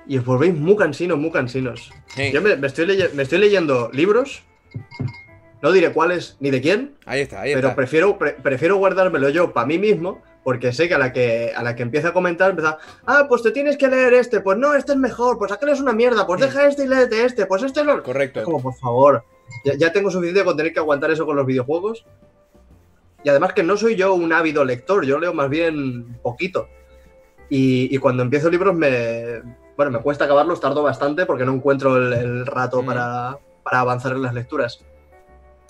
Y 0.10 0.18
os 0.18 0.26
volvéis 0.26 0.53
muy 0.55 0.76
cansinos, 0.76 1.18
muy 1.18 1.32
cansinos. 1.32 1.89
Sí, 2.07 2.32
Yo 2.34 2.41
me, 2.41 2.55
me 2.57 2.68
estoy 2.68 2.86
me 3.14 3.24
estoy 3.24 3.38
leyendo 3.39 3.89
libros. 3.93 4.43
No 5.62 5.72
diré 5.72 5.91
cuáles 5.91 6.36
ni 6.39 6.49
de 6.51 6.62
quién, 6.62 6.95
ahí 7.05 7.22
está, 7.22 7.41
ahí 7.41 7.53
pero 7.53 7.68
está. 7.68 7.76
prefiero, 7.76 8.18
pre- 8.18 8.32
prefiero 8.34 8.78
guardármelo 8.78 9.30
yo 9.30 9.51
para 9.53 9.68
mí 9.68 9.78
mismo, 9.78 10.22
porque 10.43 10.72
sé 10.72 10.88
que 10.88 10.95
a 10.95 10.97
la 10.97 11.12
que, 11.12 11.51
a 11.55 11.62
la 11.64 11.76
que 11.76 11.84
empieza 11.84 12.07
a 12.10 12.14
comentar, 12.14 12.49
empieza, 12.51 12.78
ah, 13.05 13.26
pues 13.28 13.43
te 13.43 13.51
tienes 13.51 13.78
que 13.78 13.88
leer 13.89 14.14
este, 14.14 14.39
pues 14.39 14.57
no, 14.57 14.74
este 14.74 14.93
es 14.93 14.97
mejor, 14.97 15.38
pues 15.38 15.51
aquel 15.51 15.70
es 15.70 15.82
una 15.82 15.91
mierda, 15.91 16.26
pues 16.26 16.39
Sí. 16.39 16.47
deja 16.47 16.66
este 16.68 16.86
y 16.86 16.88
léete 16.88 17.26
este, 17.26 17.45
pues 17.45 17.62
este 17.64 17.82
es 17.82 17.86
lo... 17.86 18.01
Correcto. 18.01 18.39
Es 18.39 18.45
como, 18.45 18.62
por 18.62 18.74
favor, 18.76 19.26
ya, 19.66 19.74
ya 19.76 19.91
tengo 19.91 20.10
suficiente 20.10 20.45
con 20.45 20.55
tener 20.55 20.72
que 20.74 20.80
aguantar 20.80 21.12
eso 21.12 21.26
con 21.26 21.36
los 21.36 21.45
videojuegos. 21.45 22.05
Y 23.26 23.28
además 23.30 23.51
que 23.51 23.62
no 23.64 23.76
soy 23.76 23.95
yo 23.97 24.14
un 24.14 24.32
ávido 24.32 24.64
lector, 24.64 25.05
yo 25.05 25.20
leo 25.20 25.34
más 25.34 25.49
bien 25.49 26.18
poquito. 26.24 26.70
Y, 27.49 27.93
y 27.93 27.97
cuando 27.99 28.24
empiezo 28.24 28.49
libros 28.49 28.74
me... 28.76 29.41
Bueno, 29.80 29.93
me 29.93 29.99
cuesta 29.99 30.25
acabarlos, 30.25 30.59
tardo 30.59 30.84
bastante 30.84 31.25
porque 31.25 31.45
no 31.45 31.53
encuentro 31.53 31.95
el, 31.95 32.11
el 32.11 32.45
rato 32.45 32.84
Mm. 32.84 32.86
para, 32.86 33.38
para 33.63 33.80
avanzar 33.80 34.11
en 34.11 34.21
las 34.21 34.34
lecturas. 34.34 34.84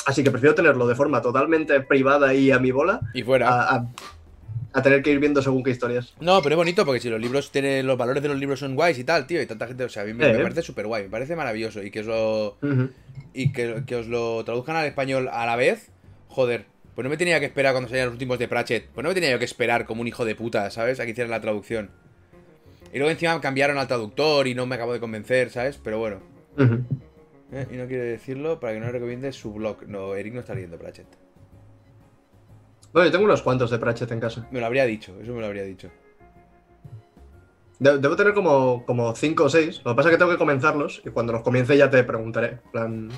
Así 0.07 0.23
que 0.23 0.31
prefiero 0.31 0.55
tenerlo 0.55 0.87
de 0.87 0.95
forma 0.95 1.21
totalmente 1.21 1.79
privada 1.81 2.33
y 2.33 2.49
a 2.49 2.57
mi 2.57 2.71
bola 2.71 3.01
Y 3.13 3.21
fuera. 3.21 3.47
a, 3.49 3.75
a- 3.75 3.87
a 4.73 4.81
tener 4.81 5.03
que 5.03 5.11
ir 5.11 5.19
viendo 5.19 5.43
según 5.43 5.61
qué 5.63 5.69
historias. 5.69 6.15
No, 6.19 6.41
pero 6.41 6.55
es 6.55 6.57
bonito 6.57 6.85
porque 6.87 6.99
si 6.99 7.07
los 7.11 7.21
libros 7.21 7.51
tienen. 7.51 7.85
Los 7.85 7.99
valores 7.99 8.23
de 8.23 8.29
los 8.29 8.39
libros 8.39 8.59
son 8.61 8.73
guays 8.73 8.97
y 8.97 9.03
tal, 9.03 9.27
tío. 9.27 9.39
Y 9.43 9.45
tanta 9.45 9.67
gente. 9.67 9.83
O 9.83 9.89
sea, 9.89 10.01
a 10.01 10.05
mí 10.07 10.15
me, 10.15 10.27
Eh. 10.27 10.33
me 10.33 10.41
parece 10.41 10.63
súper 10.63 10.87
guay. 10.87 11.03
Me 11.03 11.09
parece 11.09 11.35
maravilloso. 11.35 11.83
Y 11.83 11.91
que 11.91 11.99
os 11.99 12.07
lo. 12.07 12.57
Y 13.31 13.51
que, 13.53 13.83
que 13.85 13.95
os 13.95 14.07
lo 14.07 14.43
traduzcan 14.43 14.75
al 14.75 14.87
español 14.87 15.29
a 15.31 15.45
la 15.45 15.55
vez. 15.55 15.91
Joder. 16.29 16.65
Pues 16.95 17.03
no 17.03 17.11
me 17.11 17.17
tenía 17.17 17.39
que 17.39 17.45
esperar 17.45 17.73
cuando 17.73 17.89
salían 17.89 18.07
los 18.07 18.13
últimos 18.13 18.39
de 18.39 18.47
Pratchett. 18.47 18.87
Pues 18.89 19.03
no 19.03 19.09
me 19.09 19.13
tenía 19.13 19.29
yo 19.29 19.37
que 19.37 19.45
esperar 19.45 19.85
como 19.85 20.01
un 20.01 20.07
hijo 20.07 20.25
de 20.25 20.33
puta, 20.33 20.71
¿sabes? 20.71 20.99
A 20.99 21.05
que 21.05 21.11
hicieran 21.11 21.29
la 21.29 21.41
traducción. 21.41 21.91
Y 22.93 22.97
luego 22.97 23.11
encima 23.11 23.39
cambiaron 23.41 23.77
al 23.77 23.87
traductor 23.87 24.47
y 24.47 24.55
no 24.55 24.65
me 24.65 24.75
acabo 24.75 24.93
de 24.93 24.99
convencer, 24.99 25.49
¿sabes? 25.51 25.79
Pero 25.83 25.99
bueno. 25.99 26.17
¿eh? 27.51 27.67
Y 27.71 27.75
no 27.77 27.87
quiere 27.87 28.03
decirlo 28.03 28.59
para 28.59 28.73
que 28.73 28.79
no 28.79 28.91
recomiende 28.91 29.31
su 29.31 29.53
blog. 29.53 29.87
No, 29.87 30.15
Eric 30.15 30.33
no 30.33 30.39
está 30.39 30.53
leyendo 30.55 30.77
Pratchett. 30.77 31.07
Bueno, 32.91 33.05
yo 33.07 33.11
tengo 33.11 33.25
unos 33.25 33.41
cuantos 33.43 33.69
de 33.69 33.77
Pratchett 33.77 34.11
en 34.11 34.19
casa. 34.19 34.47
Me 34.51 34.59
lo 34.59 34.65
habría 34.65 34.85
dicho, 34.85 35.15
eso 35.21 35.33
me 35.33 35.41
lo 35.41 35.45
habría 35.45 35.63
dicho. 35.63 35.89
De- 37.77 37.97
debo 37.99 38.15
tener 38.15 38.33
como, 38.33 38.83
como 38.85 39.15
cinco 39.15 39.43
o 39.45 39.49
seis. 39.49 39.81
Lo 39.85 39.91
que 39.91 39.95
pasa 39.95 40.09
es 40.09 40.13
que 40.15 40.17
tengo 40.19 40.31
que 40.31 40.37
comenzarlos 40.37 41.01
y 41.05 41.09
cuando 41.11 41.31
los 41.31 41.43
comience 41.43 41.77
ya 41.77 41.89
te 41.89 42.03
preguntaré. 42.03 42.57
plan, 42.71 43.09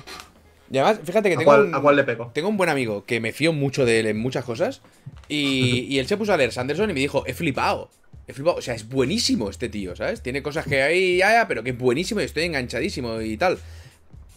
Y 0.70 0.78
además, 0.78 1.00
fíjate 1.02 1.28
que 1.30 1.34
¿a, 1.34 1.38
tengo. 1.38 1.50
cuál, 1.50 1.74
un- 1.74 1.80
cuál 1.82 1.96
le 1.96 2.04
pego? 2.04 2.30
Tengo 2.34 2.48
un 2.48 2.56
buen 2.56 2.68
amigo 2.70 3.04
que 3.04 3.18
me 3.20 3.32
fío 3.32 3.52
mucho 3.52 3.84
de 3.86 4.00
él 4.00 4.06
en 4.06 4.18
muchas 4.18 4.44
cosas. 4.44 4.82
Y, 5.28 5.86
y 5.88 5.98
él 5.98 6.06
se 6.06 6.16
puso 6.18 6.32
a 6.32 6.36
leer 6.36 6.52
Sanderson 6.52 6.90
y 6.90 6.94
me 6.94 7.00
dijo, 7.00 7.24
he 7.26 7.32
flipado. 7.34 7.90
He 8.28 8.32
flipado. 8.32 8.56
O 8.56 8.62
sea, 8.62 8.74
es 8.74 8.88
buenísimo 8.88 9.50
este 9.50 9.68
tío, 9.68 9.96
¿sabes? 9.96 10.22
Tiene 10.22 10.42
cosas 10.42 10.66
que 10.66 10.82
hay, 10.82 11.18
ya, 11.18 11.32
ya, 11.32 11.48
pero 11.48 11.62
que 11.62 11.70
es 11.70 11.78
buenísimo 11.78 12.20
y 12.20 12.24
estoy 12.24 12.44
enganchadísimo 12.44 13.20
y 13.20 13.36
tal. 13.36 13.58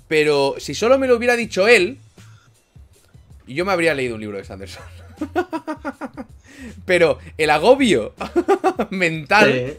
Pero 0.07 0.55
si 0.59 0.73
solo 0.75 0.97
me 0.99 1.07
lo 1.07 1.15
hubiera 1.15 1.35
dicho 1.35 1.67
él, 1.67 1.97
yo 3.47 3.65
me 3.65 3.71
habría 3.71 3.93
leído 3.93 4.15
un 4.15 4.21
libro 4.21 4.37
de 4.37 4.43
Sanderson. 4.43 4.83
pero 6.85 7.19
el 7.37 7.49
agobio 7.49 8.13
mental 8.89 9.77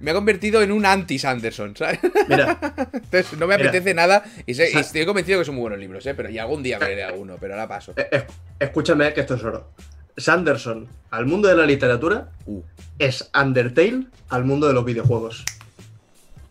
me 0.00 0.10
ha 0.10 0.14
convertido 0.14 0.62
en 0.62 0.72
un 0.72 0.84
anti-Sanderson, 0.84 1.76
¿sabes? 1.76 2.00
Mira, 2.28 2.58
Entonces 2.92 3.32
no 3.38 3.46
me 3.46 3.56
Mira. 3.56 3.68
apetece 3.70 3.94
nada 3.94 4.24
y, 4.44 4.54
sé- 4.54 4.68
y 4.68 4.72
Sa- 4.72 4.80
estoy 4.80 5.06
convencido 5.06 5.38
que 5.38 5.44
son 5.44 5.54
muy 5.54 5.62
buenos 5.62 5.78
libros, 5.78 6.04
¿eh? 6.06 6.14
Pero 6.14 6.28
y 6.30 6.38
algún 6.38 6.62
día 6.62 6.78
me 6.78 6.86
leeré 6.86 7.04
alguno, 7.04 7.36
pero 7.40 7.54
ahora 7.54 7.66
paso. 7.68 7.94
eh, 7.96 8.06
eh, 8.12 8.24
escúchame 8.60 9.12
que 9.14 9.20
esto 9.22 9.34
es 9.36 9.42
oro. 9.44 9.70
Sanderson 10.16 10.88
al 11.10 11.26
mundo 11.26 11.48
de 11.48 11.56
la 11.56 11.66
literatura 11.66 12.30
Uh. 12.46 12.62
es 12.98 13.28
Undertale 13.38 14.06
al 14.28 14.44
mundo 14.44 14.66
de 14.68 14.72
los 14.72 14.84
videojuegos. 14.84 15.44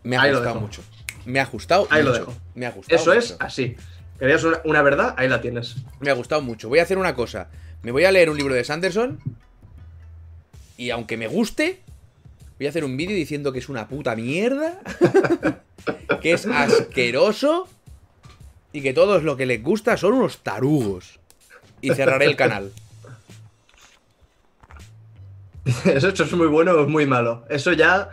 Me 0.02 0.16
ha 0.16 0.22
Ahí 0.22 0.32
gustado 0.32 0.60
mucho. 0.60 0.82
Me 1.24 1.40
ha 1.40 1.46
gustado 1.46 1.88
Ahí 1.90 2.02
lo 2.02 2.12
dejo. 2.12 2.34
Me 2.54 2.66
ha 2.66 2.70
gustado 2.70 3.00
Eso 3.00 3.12
es 3.12 3.36
así. 3.40 3.76
¿Querías 4.18 4.44
una, 4.44 4.60
una 4.64 4.82
verdad? 4.82 5.14
Ahí 5.18 5.28
la 5.28 5.40
tienes. 5.40 5.76
Me 6.00 6.10
ha 6.10 6.14
gustado 6.14 6.40
mucho. 6.42 6.68
Voy 6.68 6.78
a 6.78 6.82
hacer 6.82 6.98
una 6.98 7.14
cosa. 7.14 7.48
Me 7.82 7.90
voy 7.92 8.04
a 8.04 8.12
leer 8.12 8.30
un 8.30 8.36
libro 8.36 8.54
de 8.54 8.64
Sanderson. 8.64 9.18
Y 10.76 10.90
aunque 10.90 11.16
me 11.16 11.26
guste, 11.26 11.80
voy 12.58 12.66
a 12.66 12.70
hacer 12.70 12.84
un 12.84 12.96
vídeo 12.96 13.16
diciendo 13.16 13.52
que 13.52 13.58
es 13.58 13.68
una 13.68 13.88
puta 13.88 14.14
mierda. 14.14 14.80
que 16.22 16.32
es 16.32 16.46
asqueroso. 16.46 17.68
Y 18.72 18.82
que 18.82 18.92
todos 18.92 19.22
lo 19.22 19.36
que 19.36 19.46
les 19.46 19.62
gusta 19.62 19.96
son 19.96 20.14
unos 20.14 20.38
tarugos. 20.38 21.18
Y 21.80 21.90
cerraré 21.94 22.26
el 22.26 22.36
canal. 22.36 22.72
Eso, 25.84 26.08
es 26.08 26.32
muy 26.32 26.46
bueno 26.46 26.72
o 26.72 26.82
es 26.82 26.88
muy 26.88 27.06
malo. 27.06 27.44
Eso 27.48 27.72
ya 27.72 28.08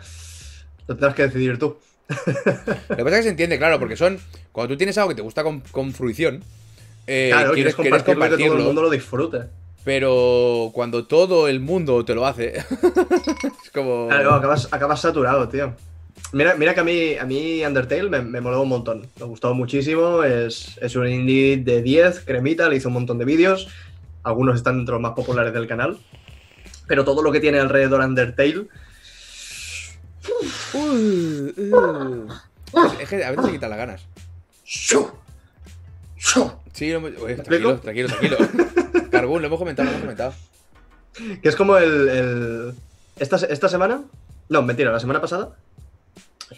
lo 0.86 0.94
tendrás 0.94 1.14
que 1.14 1.22
decidir 1.22 1.58
tú. 1.58 1.76
Lo 2.08 2.96
que 2.96 3.04
pasa 3.04 3.10
es 3.10 3.16
que 3.16 3.22
se 3.22 3.28
entiende, 3.30 3.58
claro, 3.58 3.78
porque 3.78 3.96
son. 3.96 4.18
Cuando 4.52 4.74
tú 4.74 4.78
tienes 4.78 4.98
algo 4.98 5.10
que 5.10 5.14
te 5.14 5.22
gusta 5.22 5.42
con, 5.42 5.60
con 5.60 5.92
fruición. 5.92 6.42
eh, 7.06 7.30
claro, 7.32 7.52
quieres, 7.52 7.74
quieres 7.74 8.02
compartirlo 8.02 8.36
que 8.36 8.46
todo 8.46 8.58
el 8.58 8.64
mundo 8.64 8.82
lo 8.82 8.90
disfrute. 8.90 9.38
Pero 9.84 10.70
cuando 10.72 11.04
todo 11.04 11.46
el 11.46 11.60
mundo 11.60 12.04
te 12.04 12.14
lo 12.14 12.26
hace, 12.26 12.56
es 13.64 13.70
como... 13.72 14.08
Claro, 14.08 14.32
acabas, 14.32 14.68
acabas 14.72 15.00
saturado, 15.00 15.46
tío. 15.48 15.74
Mira, 16.32 16.54
mira 16.56 16.74
que 16.74 16.80
a 16.80 16.84
mí, 16.84 17.14
a 17.14 17.24
mí 17.26 17.64
Undertale 17.64 18.08
me, 18.08 18.22
me 18.22 18.40
moló 18.40 18.62
un 18.62 18.68
montón. 18.70 19.06
Me 19.20 19.26
gustó 19.26 19.52
muchísimo. 19.52 20.24
Es, 20.24 20.78
es 20.80 20.96
un 20.96 21.06
indie 21.06 21.58
de 21.58 21.82
10, 21.82 22.20
cremita, 22.20 22.68
le 22.68 22.76
hizo 22.76 22.88
un 22.88 22.94
montón 22.94 23.18
de 23.18 23.26
vídeos. 23.26 23.68
Algunos 24.22 24.56
están 24.56 24.78
entre 24.78 24.94
los 24.94 25.02
más 25.02 25.12
populares 25.12 25.52
del 25.52 25.66
canal. 25.66 25.98
Pero 26.86 27.04
todo 27.04 27.22
lo 27.22 27.32
que 27.32 27.40
tiene 27.40 27.58
alrededor 27.60 28.00
Undertale. 28.00 28.66
Uh, 30.74 31.50
uh. 31.58 32.28
Es 33.00 33.08
que 33.08 33.24
a 33.24 33.30
veces 33.30 33.46
se 33.46 33.52
quitan 33.52 33.70
las 33.70 33.78
ganas. 33.78 34.06
Sí, 34.64 34.96
Uy, 36.96 37.12
¿Me 37.26 37.34
tranquilo, 37.34 37.78
tranquilo, 37.78 38.08
tranquilo. 38.08 38.36
Carbón, 39.10 39.42
lo 39.42 39.46
hemos 39.46 39.58
comentado, 39.58 39.86
lo 39.86 39.90
hemos 39.92 40.02
comentado. 40.02 40.34
Que 41.42 41.48
es 41.48 41.54
como 41.56 41.76
el. 41.76 42.08
el- 42.08 42.74
Esta, 43.18 43.36
esta 43.36 43.68
semana. 43.68 44.02
No, 44.48 44.62
mentira, 44.62 44.90
la 44.90 44.98
semana 44.98 45.20
pasada. 45.20 45.54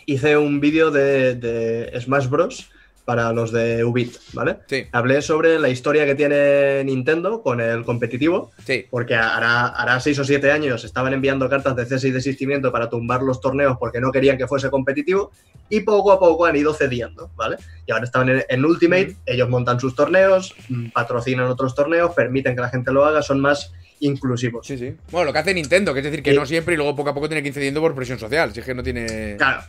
Hice 0.06 0.36
un 0.36 0.60
vídeo 0.60 0.90
de, 0.90 1.34
de 1.34 2.00
Smash 2.00 2.28
Bros. 2.28 2.70
Para 3.06 3.32
los 3.32 3.52
de 3.52 3.82
Ubit, 3.84 4.16
¿vale? 4.34 4.56
Sí, 4.66 4.84
Hablé 4.92 5.22
sobre 5.22 5.58
la 5.58 5.68
historia 5.70 6.04
que 6.04 6.14
tiene 6.16 6.84
Nintendo 6.84 7.40
con 7.40 7.60
el 7.62 7.84
competitivo, 7.84 8.50
sí. 8.66 8.84
porque 8.90 9.14
hará, 9.14 9.68
hará 9.68 9.98
seis 10.00 10.18
o 10.18 10.24
siete 10.24 10.50
años 10.50 10.84
estaban 10.84 11.14
enviando 11.14 11.48
cartas 11.48 11.74
de 11.76 11.86
cese 11.86 12.08
y 12.08 12.10
desistimiento 12.10 12.70
para 12.72 12.90
tumbar 12.90 13.22
los 13.22 13.40
torneos 13.40 13.76
porque 13.78 14.00
no 14.00 14.10
querían 14.12 14.36
que 14.36 14.46
fuese 14.48 14.68
competitivo, 14.70 15.30
y 15.70 15.80
poco 15.80 16.10
a 16.12 16.18
poco 16.18 16.44
han 16.46 16.56
ido 16.56 16.74
cediendo, 16.74 17.30
¿vale? 17.36 17.56
Y 17.86 17.92
ahora 17.92 18.04
estaban 18.04 18.28
en, 18.28 18.44
en 18.48 18.64
Ultimate, 18.64 19.16
ellos 19.24 19.48
montan 19.48 19.78
sus 19.80 19.94
torneos, 19.94 20.54
mm, 20.68 20.88
patrocinan 20.88 21.46
otros 21.46 21.74
torneos, 21.74 22.12
permiten 22.12 22.54
que 22.56 22.60
la 22.60 22.68
gente 22.68 22.92
lo 22.92 23.04
haga, 23.04 23.22
son 23.22 23.40
más 23.40 23.72
inclusivos. 24.00 24.66
Sí, 24.66 24.76
sí. 24.76 24.94
Bueno, 25.12 25.26
lo 25.26 25.32
que 25.32 25.38
hace 25.38 25.54
Nintendo, 25.54 25.94
que 25.94 26.00
es 26.00 26.04
decir, 26.04 26.22
que 26.22 26.32
Sí. 26.32 26.36
no 26.36 26.44
siempre 26.44 26.74
y 26.74 26.76
luego 26.76 26.94
poco 26.96 27.10
a 27.10 27.14
poco 27.14 27.28
tiene 27.28 27.42
que 27.42 27.48
ir 27.48 27.54
cediendo 27.54 27.80
por 27.80 27.94
presión 27.94 28.18
social. 28.18 28.52
Si 28.52 28.60
es 28.60 28.66
que 28.66 28.74
no 28.74 28.82
tiene. 28.82 29.36
Claro, 29.38 29.62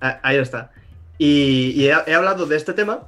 ahí 0.00 0.36
está. 0.36 0.70
Y, 1.20 1.72
y 1.76 1.86
he, 1.88 1.94
he 2.06 2.14
hablado 2.14 2.46
de 2.46 2.56
este 2.56 2.72
tema 2.72 3.00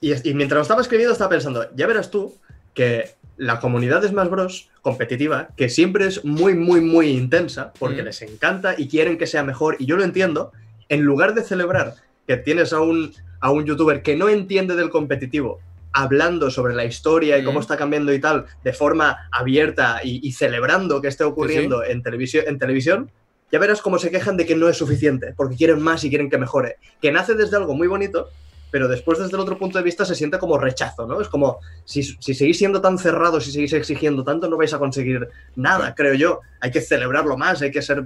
y 0.00 0.14
mientras 0.32 0.56
lo 0.56 0.62
estaba 0.62 0.80
escribiendo 0.80 1.12
estaba 1.12 1.28
pensando, 1.28 1.66
ya 1.76 1.86
verás 1.86 2.10
tú 2.10 2.34
que 2.72 3.10
la 3.36 3.60
comunidad 3.60 4.00
de 4.00 4.08
Smash 4.08 4.28
Bros. 4.30 4.68
competitiva, 4.80 5.48
que 5.54 5.68
siempre 5.68 6.06
es 6.06 6.24
muy, 6.24 6.54
muy, 6.54 6.80
muy 6.80 7.08
intensa, 7.10 7.72
porque 7.78 8.00
Mm. 8.00 8.04
les 8.06 8.22
encanta 8.22 8.74
y 8.78 8.88
quieren 8.88 9.18
que 9.18 9.26
sea 9.26 9.42
mejor, 9.44 9.76
y 9.78 9.84
yo 9.84 9.96
lo 9.98 10.04
entiendo, 10.04 10.50
en 10.88 11.02
lugar 11.02 11.34
de 11.34 11.42
celebrar 11.42 11.94
que 12.26 12.38
tienes 12.38 12.72
a 12.72 12.80
un, 12.80 13.12
a 13.40 13.50
un 13.50 13.66
youtuber 13.66 14.00
que 14.02 14.16
no 14.16 14.30
entiende 14.30 14.74
del 14.74 14.88
competitivo, 14.88 15.60
hablando 15.92 16.50
sobre 16.50 16.74
la 16.74 16.84
historia 16.86 17.36
y 17.38 17.44
cómo 17.44 17.58
Mm. 17.58 17.62
está 17.62 17.76
cambiando 17.76 18.12
y 18.14 18.18
tal, 18.20 18.46
de 18.64 18.72
forma 18.72 19.28
abierta 19.30 20.00
y, 20.02 20.26
y 20.26 20.32
celebrando 20.32 21.02
que 21.02 21.08
esté 21.08 21.24
ocurriendo 21.24 21.84
En, 21.84 22.02
televisión, 22.02 22.44
en 22.46 22.58
televisión, 22.58 23.10
ya 23.50 23.58
verás 23.58 23.80
cómo 23.80 23.98
se 23.98 24.10
quejan 24.10 24.36
de 24.36 24.46
que 24.46 24.54
no 24.54 24.68
es 24.68 24.76
suficiente, 24.76 25.34
porque 25.36 25.56
quieren 25.56 25.80
más 25.80 26.04
y 26.04 26.08
quieren 26.08 26.28
que 26.28 26.38
mejore. 26.38 26.76
Que 27.00 27.10
nace 27.10 27.34
desde 27.34 27.56
algo 27.56 27.74
muy 27.74 27.88
bonito, 27.88 28.28
pero 28.70 28.88
después 28.88 29.18
desde 29.18 29.34
el 29.34 29.40
otro 29.40 29.58
punto 29.58 29.78
de 29.78 29.84
vista 29.84 30.04
se 30.04 30.14
siente 30.14 30.38
como 30.38 30.58
rechazo, 30.58 31.06
¿no? 31.06 31.20
Es 31.20 31.28
como, 31.28 31.60
si, 31.84 32.02
si 32.02 32.34
seguís 32.34 32.58
siendo 32.58 32.80
tan 32.80 32.98
cerrados, 32.98 33.44
si 33.44 33.52
seguís 33.52 33.72
exigiendo 33.72 34.24
tanto, 34.24 34.48
no 34.48 34.56
vais 34.56 34.74
a 34.74 34.78
conseguir 34.78 35.28
nada, 35.56 35.94
creo 35.94 36.14
yo. 36.14 36.40
Hay 36.60 36.70
que 36.70 36.80
celebrarlo 36.80 37.36
más, 37.36 37.62
hay 37.62 37.70
que 37.70 37.80
ser... 37.82 38.04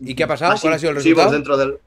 ¿Y 0.00 0.14
qué 0.14 0.24
ha 0.24 0.28
pasado? 0.28 0.54
¿Cuál 0.60 0.74
ha 0.74 0.78
sido 0.78 0.90
el 0.90 0.96
resultado? 0.96 1.32
Dentro 1.32 1.56
del... 1.56 1.78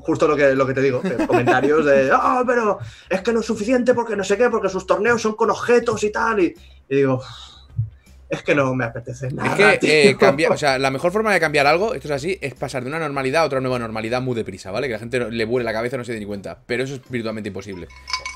Justo 0.00 0.28
lo 0.28 0.36
que, 0.36 0.54
lo 0.54 0.66
que 0.66 0.74
te 0.74 0.82
digo, 0.82 1.00
que 1.00 1.26
comentarios 1.26 1.86
de, 1.86 2.10
ah, 2.12 2.44
pero 2.46 2.78
es 3.08 3.22
que 3.22 3.32
no 3.32 3.40
es 3.40 3.46
suficiente 3.46 3.94
porque 3.94 4.16
no 4.16 4.22
sé 4.22 4.36
qué, 4.36 4.50
porque 4.50 4.68
sus 4.68 4.86
torneos 4.86 5.22
son 5.22 5.34
con 5.34 5.50
objetos 5.50 6.04
y 6.04 6.12
tal, 6.12 6.40
y, 6.40 6.54
y 6.90 6.96
digo, 6.96 7.22
es 8.30 8.42
que 8.42 8.54
no 8.54 8.74
me 8.74 8.84
apetece 8.84 9.30
nada. 9.30 9.72
Es 9.72 9.78
que 9.78 9.86
tío". 9.86 9.90
eh, 9.90 10.16
cambiar, 10.18 10.52
o 10.52 10.56
sea, 10.56 10.78
la 10.78 10.90
mejor 10.90 11.12
forma 11.12 11.32
de 11.32 11.40
cambiar 11.40 11.66
algo, 11.66 11.94
esto 11.94 12.08
es 12.08 12.12
así, 12.12 12.38
es 12.40 12.54
pasar 12.54 12.82
de 12.82 12.88
una 12.88 12.98
normalidad 12.98 13.42
a 13.42 13.46
otra 13.46 13.60
nueva 13.60 13.78
normalidad 13.78 14.20
muy 14.20 14.34
deprisa, 14.34 14.70
¿vale? 14.70 14.86
Que 14.86 14.92
la 14.94 14.98
gente 14.98 15.30
le 15.30 15.44
vuele 15.44 15.64
la 15.64 15.72
cabeza 15.72 15.96
y 15.96 15.98
no 15.98 16.04
se 16.04 16.12
dé 16.12 16.20
ni 16.20 16.26
cuenta. 16.26 16.58
Pero 16.66 16.84
eso 16.84 16.96
es 16.96 17.00
virtualmente 17.08 17.48
imposible. 17.48 17.88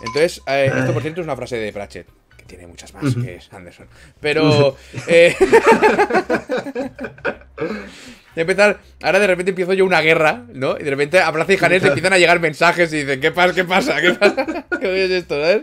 Entonces, 0.04 0.40
eh, 0.46 0.72
esto 0.74 0.92
por 0.92 1.02
cierto 1.02 1.20
es 1.20 1.26
una 1.26 1.36
frase 1.36 1.56
de 1.58 1.72
Pratchett, 1.72 2.06
que 2.36 2.44
tiene 2.44 2.66
muchas 2.66 2.94
más 2.94 3.14
que 3.14 3.34
es 3.36 3.52
Anderson. 3.52 3.86
Pero. 4.20 4.76
eh, 5.08 5.36
de 8.34 8.40
empezar, 8.40 8.80
ahora 9.02 9.18
de 9.18 9.26
repente 9.26 9.50
empiezo 9.50 9.74
yo 9.74 9.84
una 9.84 10.00
guerra, 10.00 10.44
¿no? 10.54 10.78
Y 10.78 10.84
de 10.84 10.90
repente 10.90 11.20
a 11.20 11.30
Plaza 11.32 11.52
y 11.52 11.58
Janés 11.58 11.82
le 11.82 11.88
empiezan 11.88 12.14
a 12.14 12.18
llegar 12.18 12.40
mensajes 12.40 12.90
y 12.94 13.00
dicen, 13.00 13.20
¿qué 13.20 13.30
pasa? 13.30 13.54
¿Qué 13.54 13.64
pasa? 13.64 14.00
¿Qué 14.00 14.14
pasa? 14.14 14.66
¿Qué 14.80 15.04
es 15.04 15.10
esto, 15.10 15.34
¿sabes? 15.34 15.62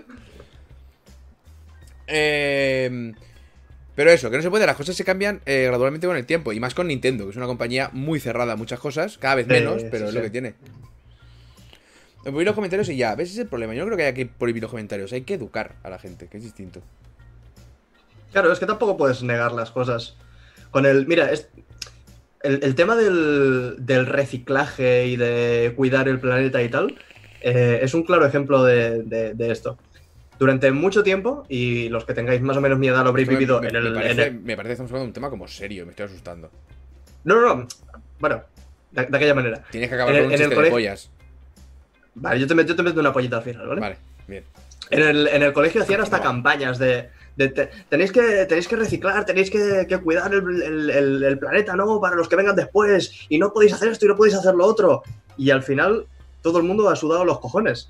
Eh, 2.05 3.13
pero 3.99 4.11
eso, 4.11 4.29
que 4.31 4.37
no 4.37 4.41
se 4.41 4.49
puede, 4.49 4.65
las 4.65 4.77
cosas 4.77 4.95
se 4.95 5.03
cambian 5.03 5.41
eh, 5.45 5.65
gradualmente 5.67 6.07
con 6.07 6.15
el 6.15 6.25
tiempo. 6.25 6.53
Y 6.53 6.59
más 6.61 6.73
con 6.73 6.87
Nintendo, 6.87 7.25
que 7.25 7.31
es 7.31 7.35
una 7.35 7.47
compañía 7.47 7.89
muy 7.91 8.21
cerrada 8.21 8.53
a 8.53 8.55
muchas 8.55 8.79
cosas, 8.79 9.17
cada 9.17 9.35
vez 9.35 9.45
menos, 9.45 9.83
pero 9.91 10.07
es 10.07 10.13
lo 10.13 10.21
que 10.21 10.29
tiene. 10.29 10.53
Prohibir 12.23 12.45
los 12.45 12.55
comentarios 12.55 12.87
y 12.87 12.95
ya, 12.95 13.13
¿ves? 13.15 13.27
Ese 13.27 13.39
es 13.39 13.43
el 13.43 13.49
problema. 13.49 13.73
Yo 13.73 13.81
no 13.81 13.87
creo 13.87 13.97
que 13.97 14.03
haya 14.03 14.13
que 14.13 14.25
prohibir 14.25 14.61
los 14.61 14.71
comentarios, 14.71 15.11
hay 15.11 15.23
que 15.23 15.33
educar 15.33 15.75
a 15.83 15.89
la 15.89 15.99
gente, 15.99 16.27
que 16.29 16.37
es 16.37 16.43
distinto. 16.43 16.81
Claro, 18.31 18.53
es 18.53 18.59
que 18.59 18.65
tampoco 18.65 18.95
puedes 18.95 19.21
negar 19.21 19.51
las 19.51 19.69
cosas. 19.71 20.15
Con 20.71 20.85
el. 20.85 21.05
Mira, 21.05 21.29
es, 21.33 21.49
el, 22.41 22.63
el 22.63 22.75
tema 22.75 22.95
del, 22.95 23.75
del 23.79 24.05
reciclaje 24.05 25.07
y 25.07 25.17
de 25.17 25.73
cuidar 25.75 26.07
el 26.07 26.21
planeta 26.21 26.63
y 26.63 26.69
tal 26.69 26.97
eh, 27.41 27.79
es 27.81 27.93
un 27.93 28.03
claro 28.03 28.25
ejemplo 28.25 28.63
de, 28.63 29.03
de- 29.03 29.33
de 29.33 29.51
esto. 29.51 29.77
Durante 30.39 30.71
mucho 30.71 31.03
tiempo, 31.03 31.45
y 31.49 31.89
los 31.89 32.05
que 32.05 32.13
tengáis 32.13 32.41
más 32.41 32.55
o 32.57 32.61
menos 32.61 32.79
mi 32.79 32.87
edad 32.87 33.03
lo 33.03 33.09
habréis 33.09 33.27
me- 33.27 33.35
vivido 33.35 33.61
me, 33.61 33.67
en 33.67 33.75
el. 33.75 33.83
me 33.83 33.87
en 33.89 33.93
parece, 33.95 34.23
el- 34.23 34.39
me 34.39 34.55
parece 34.55 34.69
que 34.69 34.73
estamos 34.73 34.91
hablando 34.91 35.03
de 35.03 35.09
un 35.09 35.13
tema 35.13 35.29
como 35.29 35.47
serio, 35.47 35.85
me 35.85 35.91
estoy 35.91 36.05
asustando. 36.05 36.49
No, 37.25 37.35
no, 37.41 37.55
no. 37.55 37.67
Bueno, 38.19 38.41
de, 38.91 39.05
de 39.05 39.17
aquella 39.17 39.35
manera. 39.35 39.63
Tienes 39.69 39.89
que 39.89 39.95
acabar 39.95 40.15
En 40.15 40.23
con 40.23 40.23
el- 40.23 40.27
un 40.27 40.33
en 40.33 40.33
el 40.33 40.39
chiste 40.39 40.49
de 40.49 40.55
colegio- 40.55 40.75
pollas. 40.75 41.09
Vale, 42.15 42.39
yo 42.39 42.47
te, 42.47 42.55
met- 42.55 42.65
yo 42.65 42.75
te 42.75 42.83
meto 42.83 42.99
una 42.99 43.11
pollita 43.13 43.37
al 43.37 43.43
final, 43.43 43.67
¿vale? 43.67 43.81
Vale, 43.81 43.97
bien. 44.27 44.43
En 44.91 45.01
el, 45.03 45.27
en 45.27 45.43
el 45.43 45.53
colegio 45.53 45.81
hacían 45.83 46.01
hasta 46.01 46.17
Continúa. 46.17 46.33
campañas 46.33 46.79
de, 46.79 47.09
de 47.35 47.49
te- 47.49 47.69
tenéis, 47.89 48.11
que, 48.11 48.45
tenéis 48.47 48.67
que 48.67 48.75
reciclar, 48.77 49.25
tenéis 49.25 49.51
que, 49.51 49.85
que 49.87 49.97
cuidar 49.99 50.33
el, 50.33 50.61
el- 50.63 50.89
el- 50.89 51.23
el 51.23 51.37
planeta, 51.37 51.75
¿no? 51.75 51.99
Para 52.01 52.15
los 52.15 52.27
que 52.29 52.35
vengan 52.37 52.55
después, 52.55 53.25
y 53.29 53.37
no 53.37 53.51
podéis 53.53 53.73
hacer 53.73 53.89
esto 53.91 54.05
y 54.05 54.07
no 54.09 54.15
podéis 54.15 54.35
hacer 54.35 54.55
lo 54.55 54.65
otro. 54.65 55.03
Y 55.37 55.51
al 55.51 55.63
final 55.63 56.05
todo 56.41 56.57
el 56.57 56.63
mundo 56.63 56.89
ha 56.89 56.95
sudado 56.95 57.23
los 57.25 57.39
cojones. 57.39 57.89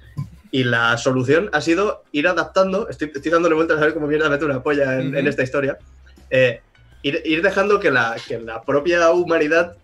Y 0.52 0.64
la 0.64 0.98
solución 0.98 1.50
ha 1.54 1.62
sido 1.62 2.04
ir 2.12 2.28
adaptando, 2.28 2.90
estoy, 2.90 3.12
estoy 3.14 3.32
dándole 3.32 3.56
vueltas 3.56 3.78
a 3.78 3.82
ver 3.82 3.94
cómo 3.94 4.08
mierda 4.08 4.30
meter 4.30 4.46
una 4.48 4.64
polla 4.64 5.00
en, 5.00 5.16
esta 5.28 5.44
historia, 5.44 5.78
eh, 6.32 6.62
ir, 7.04 7.22
ir 7.26 7.42
dejando 7.44 7.80
que 7.80 7.92
la, 7.92 8.16
que 8.28 8.40
la 8.40 8.62
propia 8.64 9.12
humanidad 9.12 9.76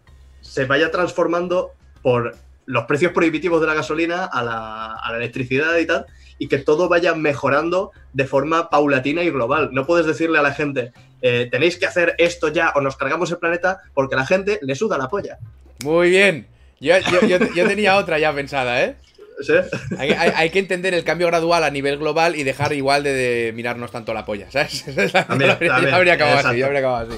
se 0.41 0.65
vaya 0.65 0.89
transformando 0.91 1.71
por 2.01 2.35
los 2.65 2.85
precios 2.85 3.11
prohibitivos 3.11 3.61
de 3.61 3.67
la 3.67 3.75
gasolina 3.75 4.25
a 4.25 4.43
la, 4.43 4.93
a 4.95 5.11
la 5.11 5.17
electricidad 5.17 5.77
y 5.77 5.85
tal, 5.85 6.05
y 6.39 6.47
que 6.47 6.57
todo 6.57 6.89
vaya 6.89 7.13
mejorando 7.13 7.91
de 8.13 8.25
forma 8.25 8.69
paulatina 8.71 9.21
y 9.23 9.29
global. 9.29 9.69
No 9.71 9.85
puedes 9.85 10.07
decirle 10.07 10.39
a 10.39 10.41
la 10.41 10.51
gente, 10.51 10.91
eh, 11.21 11.47
tenéis 11.51 11.77
que 11.77 11.85
hacer 11.85 12.15
esto 12.17 12.47
ya 12.47 12.71
o 12.75 12.81
nos 12.81 12.97
cargamos 12.97 13.29
el 13.31 13.37
planeta, 13.37 13.81
porque 13.93 14.15
la 14.15 14.25
gente 14.25 14.57
le 14.63 14.73
suda 14.75 14.97
la 14.97 15.07
polla. 15.09 15.37
Muy 15.83 16.09
bien. 16.09 16.47
Yo, 16.79 16.95
yo- 17.11 17.21
yo- 17.27 17.53
yo 17.53 17.67
tenía 17.67 17.97
otra 17.97 18.17
ya 18.19 18.33
pensada, 18.33 18.83
¿eh? 18.83 18.95
¿Sí? 19.41 19.53
Hay, 19.97 20.11
hay- 20.11 20.31
hay 20.35 20.49
que 20.49 20.59
entender 20.59 20.93
el 20.93 21.03
cambio 21.03 21.27
gradual 21.27 21.63
a 21.63 21.69
nivel 21.69 21.97
global 21.97 22.35
y 22.35 22.43
dejar 22.43 22.71
igual 22.73 23.03
de, 23.03 23.13
de 23.13 23.53
mirarnos 23.53 23.91
tanto 23.91 24.13
la 24.13 24.23
polla, 24.25 24.49
¿sabes? 24.49 24.83
También, 25.11 25.49
yo 25.49 25.53
habría, 25.53 25.67
yo 25.67 25.73
también, 25.73 25.93
habría 25.93 26.13
acabado 26.13 26.47
así, 26.47 26.57
yo 26.59 26.65
habría 26.65 26.79
acabado 26.79 27.09
así. 27.13 27.17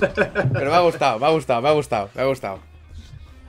Pero 0.53 0.71
me 0.71 0.75
ha 0.75 0.79
gustado, 0.79 1.19
me 1.19 1.25
ha 1.27 1.29
gustado, 1.29 1.61
me 1.61 1.69
ha 1.69 1.71
gustado, 1.73 2.09
me 2.15 2.21
ha 2.21 2.25
gustado. 2.25 2.59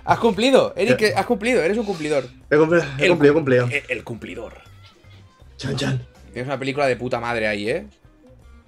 Has 0.04 0.18
cumplido, 0.18 0.72
Eric, 0.76 1.12
has 1.16 1.26
cumplido, 1.26 1.62
eres 1.62 1.76
un 1.78 1.84
cumplidor. 1.86 2.24
He 2.50 2.56
cumplido, 2.56 2.84
he 2.98 3.02
El- 3.04 3.10
cumplido, 3.10 3.32
he 3.32 3.34
cumplido. 3.34 3.66
El, 3.70 3.82
el 3.88 4.04
cumplidor. 4.04 4.54
Chan, 5.56 5.76
chan. 5.76 6.06
Tienes 6.32 6.46
una 6.46 6.58
película 6.58 6.86
de 6.86 6.96
puta 6.96 7.20
madre 7.20 7.46
ahí, 7.48 7.68
¿eh? 7.70 7.86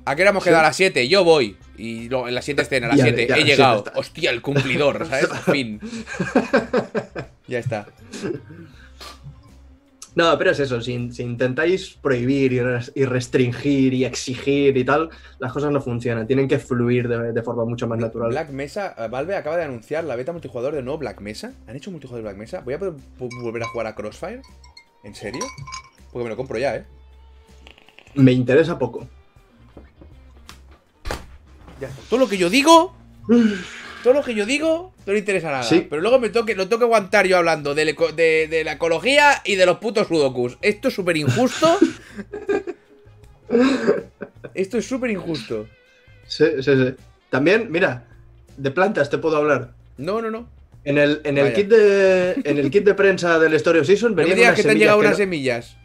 ¿A 0.06 0.16
qué 0.16 0.22
hora 0.22 0.30
hemos 0.30 0.42
quedado 0.42 0.60
a 0.60 0.64
las 0.64 0.76
7? 0.76 1.06
Yo 1.08 1.24
voy. 1.24 1.56
Y 1.76 2.08
lo- 2.08 2.26
en 2.26 2.34
las 2.34 2.44
7 2.44 2.62
escena, 2.62 2.86
a 2.86 2.88
las 2.90 2.98
Ya, 2.98 3.04
7. 3.04 3.26
ya, 3.28 3.36
He 3.36 3.40
sí, 3.42 3.46
llegado. 3.46 3.84
Hostia, 3.94 4.30
el 4.30 4.40
cumplidor, 4.42 5.06
¿sabes? 5.06 5.28
Fin. 5.52 5.78
Ya 7.46 7.58
está. 7.58 7.86
No, 10.16 10.36
pero 10.36 10.50
es 10.50 10.58
eso, 10.58 10.80
si, 10.80 11.12
si 11.12 11.22
intentáis 11.22 11.90
prohibir 12.02 12.52
y, 12.52 12.60
res- 12.60 12.90
y 12.96 13.04
restringir 13.04 13.94
y 13.94 14.04
exigir 14.04 14.76
y 14.76 14.84
tal, 14.84 15.08
las 15.38 15.52
cosas 15.52 15.70
no 15.70 15.80
funcionan, 15.80 16.26
tienen 16.26 16.48
que 16.48 16.58
fluir 16.58 17.06
de, 17.08 17.32
de 17.32 17.42
forma 17.42 17.64
mucho 17.64 17.86
más 17.86 17.98
natural. 18.00 18.30
Black 18.30 18.50
Mesa, 18.50 18.94
eh, 18.98 19.06
Valve 19.08 19.36
acaba 19.36 19.56
de 19.56 19.62
anunciar 19.64 20.02
la 20.02 20.16
beta 20.16 20.32
multijugador 20.32 20.74
de 20.74 20.82
nuevo 20.82 20.98
Black 20.98 21.20
Mesa. 21.20 21.52
¿Han 21.68 21.76
hecho 21.76 21.92
multijugador 21.92 22.24
de 22.24 22.28
Black 22.30 22.38
Mesa? 22.40 22.60
¿Voy 22.60 22.74
a 22.74 22.78
poder 22.80 22.94
volver 23.18 23.62
a 23.62 23.66
jugar 23.68 23.86
a 23.86 23.94
Crossfire? 23.94 24.42
¿En 25.04 25.14
serio? 25.14 25.44
Porque 26.12 26.24
me 26.24 26.30
lo 26.30 26.36
compro 26.36 26.58
ya, 26.58 26.74
¿eh? 26.74 26.84
Me 28.14 28.32
interesa 28.32 28.76
poco. 28.78 29.06
Ya 31.80 31.86
está. 31.88 32.02
Todo 32.10 32.18
lo 32.20 32.28
que 32.28 32.36
yo 32.36 32.50
digo, 32.50 32.92
todo 34.02 34.12
lo 34.14 34.22
que 34.22 34.34
yo 34.34 34.46
digo, 34.46 34.92
no 35.06 35.12
le 35.12 35.18
interesa 35.18 35.50
nada. 35.50 35.62
Sí. 35.62 35.86
Pero 35.88 36.00
luego 36.02 36.18
me 36.18 36.28
toque, 36.30 36.54
lo 36.54 36.68
tengo 36.68 36.78
que 36.80 36.84
aguantar 36.84 37.26
yo 37.26 37.36
hablando 37.36 37.74
eco- 37.76 38.12
de, 38.12 38.48
de 38.48 38.64
la 38.64 38.72
ecología 38.72 39.42
y 39.44 39.56
de 39.56 39.66
los 39.66 39.78
putos 39.78 40.08
sudokus. 40.08 40.58
Esto 40.62 40.88
es 40.88 40.94
súper 40.94 41.16
injusto. 41.16 41.78
Esto 44.54 44.78
es 44.78 44.86
súper 44.86 45.10
injusto. 45.10 45.66
Sí, 46.26 46.44
sí, 46.60 46.72
sí. 46.74 46.94
También, 47.30 47.68
mira, 47.70 48.04
de 48.56 48.70
plantas 48.70 49.10
te 49.10 49.18
puedo 49.18 49.36
hablar. 49.36 49.72
No, 49.96 50.20
no, 50.22 50.30
no. 50.30 50.48
En 50.84 50.96
el, 50.98 51.20
en 51.24 51.36
el, 51.36 51.44
Vaya. 51.44 51.54
kit, 51.56 51.68
de, 51.68 52.32
en 52.44 52.58
el 52.58 52.70
kit 52.70 52.84
de 52.84 52.94
prensa 52.94 53.38
del 53.38 53.52
Story 53.54 53.80
of 53.80 53.86
Season 53.86 54.14
No 54.14 54.22
me 54.22 54.34
digas 54.34 54.56
que 54.56 54.62
te 54.62 54.70
han 54.70 54.78
llegado 54.78 54.98
unas 54.98 55.10
no- 55.12 55.16
semillas. 55.18 55.76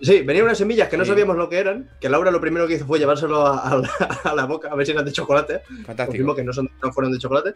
Sí, 0.00 0.22
venían 0.22 0.44
unas 0.44 0.58
semillas 0.58 0.88
que 0.88 0.96
no 0.96 1.04
Sí. 1.04 1.10
sabíamos 1.10 1.36
lo 1.36 1.48
que 1.48 1.58
eran, 1.58 1.90
que 2.00 2.08
Laura 2.08 2.30
lo 2.30 2.40
primero 2.40 2.66
que 2.68 2.74
hizo 2.74 2.86
fue 2.86 2.98
llevárselo 3.00 3.46
a, 3.46 3.58
a 3.68 3.76
la, 3.78 3.90
a 4.24 4.34
la 4.34 4.44
boca 4.46 4.68
a 4.70 4.76
ver 4.76 4.86
si 4.86 4.92
eran 4.92 5.04
de 5.04 5.12
chocolate. 5.12 5.60
Fantástico. 5.84 6.34
Que 6.34 6.44
no, 6.44 6.52
son, 6.52 6.70
no 6.82 6.92
fueron 6.92 7.12
de 7.12 7.18
chocolate. 7.18 7.54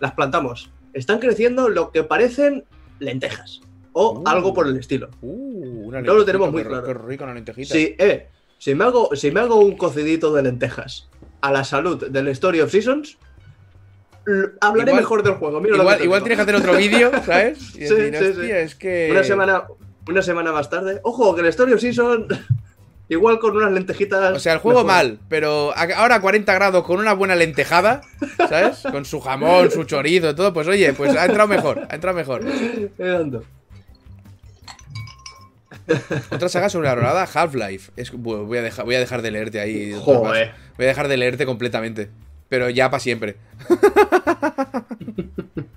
Las 0.00 0.12
plantamos. 0.12 0.70
Están 0.92 1.18
creciendo 1.20 1.68
lo 1.68 1.90
que 1.92 2.02
parecen 2.02 2.64
lentejas 2.98 3.60
o 3.92 4.18
Uh. 4.20 4.22
algo 4.26 4.52
por 4.52 4.66
el 4.66 4.76
estilo. 4.76 5.08
Uh, 5.22 5.86
una 5.88 6.00
No 6.02 6.14
lo 6.14 6.24
tenemos 6.24 6.50
muy 6.50 6.64
claro. 6.64 6.84
Qué 6.84 6.94
rico 6.94 7.22
una 7.24 7.34
lentejita. 7.34 7.72
Si, 7.72 7.94
eh, 7.98 8.28
si, 8.58 8.74
me 8.74 8.84
hago, 8.84 9.14
si 9.14 9.30
me 9.30 9.38
hago 9.40 9.56
un 9.60 9.76
cocidito 9.76 10.32
de 10.34 10.42
lentejas 10.42 11.08
a 11.42 11.52
la 11.52 11.62
salud 11.62 12.08
del 12.08 12.26
Story 12.28 12.60
of 12.60 12.72
Seasons, 12.72 13.18
hablaré 14.60 14.90
Igual- 14.90 15.00
mejor 15.02 15.22
del 15.22 15.34
juego. 15.34 15.60
Mira 15.60 15.76
Igual, 16.02 16.22
tienes 16.22 16.38
que 16.38 16.42
hacer 16.42 16.56
otro 16.56 16.74
vídeo, 16.76 17.10
¿sabes? 17.24 17.58
Y 17.76 17.86
Sí, 17.86 17.94
decir, 17.94 18.34
sí, 18.34 18.40
sí. 18.42 18.50
es 18.50 18.74
que. 18.74 19.08
Una 19.12 19.22
semana, 19.24 19.64
una 20.08 20.22
semana 20.22 20.52
más 20.52 20.70
tarde. 20.70 21.00
Ojo, 21.02 21.34
que 21.34 21.40
el 21.40 21.48
Story 21.48 21.72
of 21.72 21.80
Season, 21.80 22.26
igual 23.08 23.38
con 23.38 23.56
unas 23.56 23.72
lentejitas. 23.72 24.36
O 24.36 24.40
sea, 24.40 24.54
el 24.54 24.58
juego 24.58 24.84
mejor. 24.84 24.96
mal, 24.96 25.18
pero 25.28 25.72
ahora 25.76 26.16
a 26.16 26.20
40 26.20 26.52
grados 26.54 26.84
con 26.84 26.98
una 26.98 27.14
buena 27.14 27.34
lentejada, 27.34 28.02
¿sabes? 28.48 28.82
Con 28.90 29.04
su 29.04 29.20
jamón, 29.20 29.70
su 29.70 29.84
chorizo 29.84 30.30
y 30.30 30.34
todo, 30.34 30.52
pues 30.52 30.68
oye, 30.68 30.92
pues 30.92 31.16
ha 31.16 31.26
entrado 31.26 31.48
mejor, 31.48 31.86
ha 31.88 31.94
entrado 31.94 32.16
mejor. 32.16 32.42
Otra 36.30 36.48
saga 36.48 36.70
sobrevalorada, 36.70 37.28
Half-Life. 37.32 37.92
Es, 37.96 38.10
bueno, 38.12 38.44
voy, 38.44 38.58
a 38.58 38.62
dejar, 38.62 38.84
voy 38.84 38.94
a 38.94 39.00
dejar 39.00 39.22
de 39.22 39.30
leerte 39.30 39.60
ahí. 39.60 39.92
Joder. 39.92 40.52
Voy 40.76 40.86
a 40.86 40.88
dejar 40.88 41.08
de 41.08 41.16
leerte 41.16 41.44
completamente. 41.44 42.10
Pero 42.48 42.70
ya 42.70 42.90
para 42.90 43.00
siempre. 43.00 43.36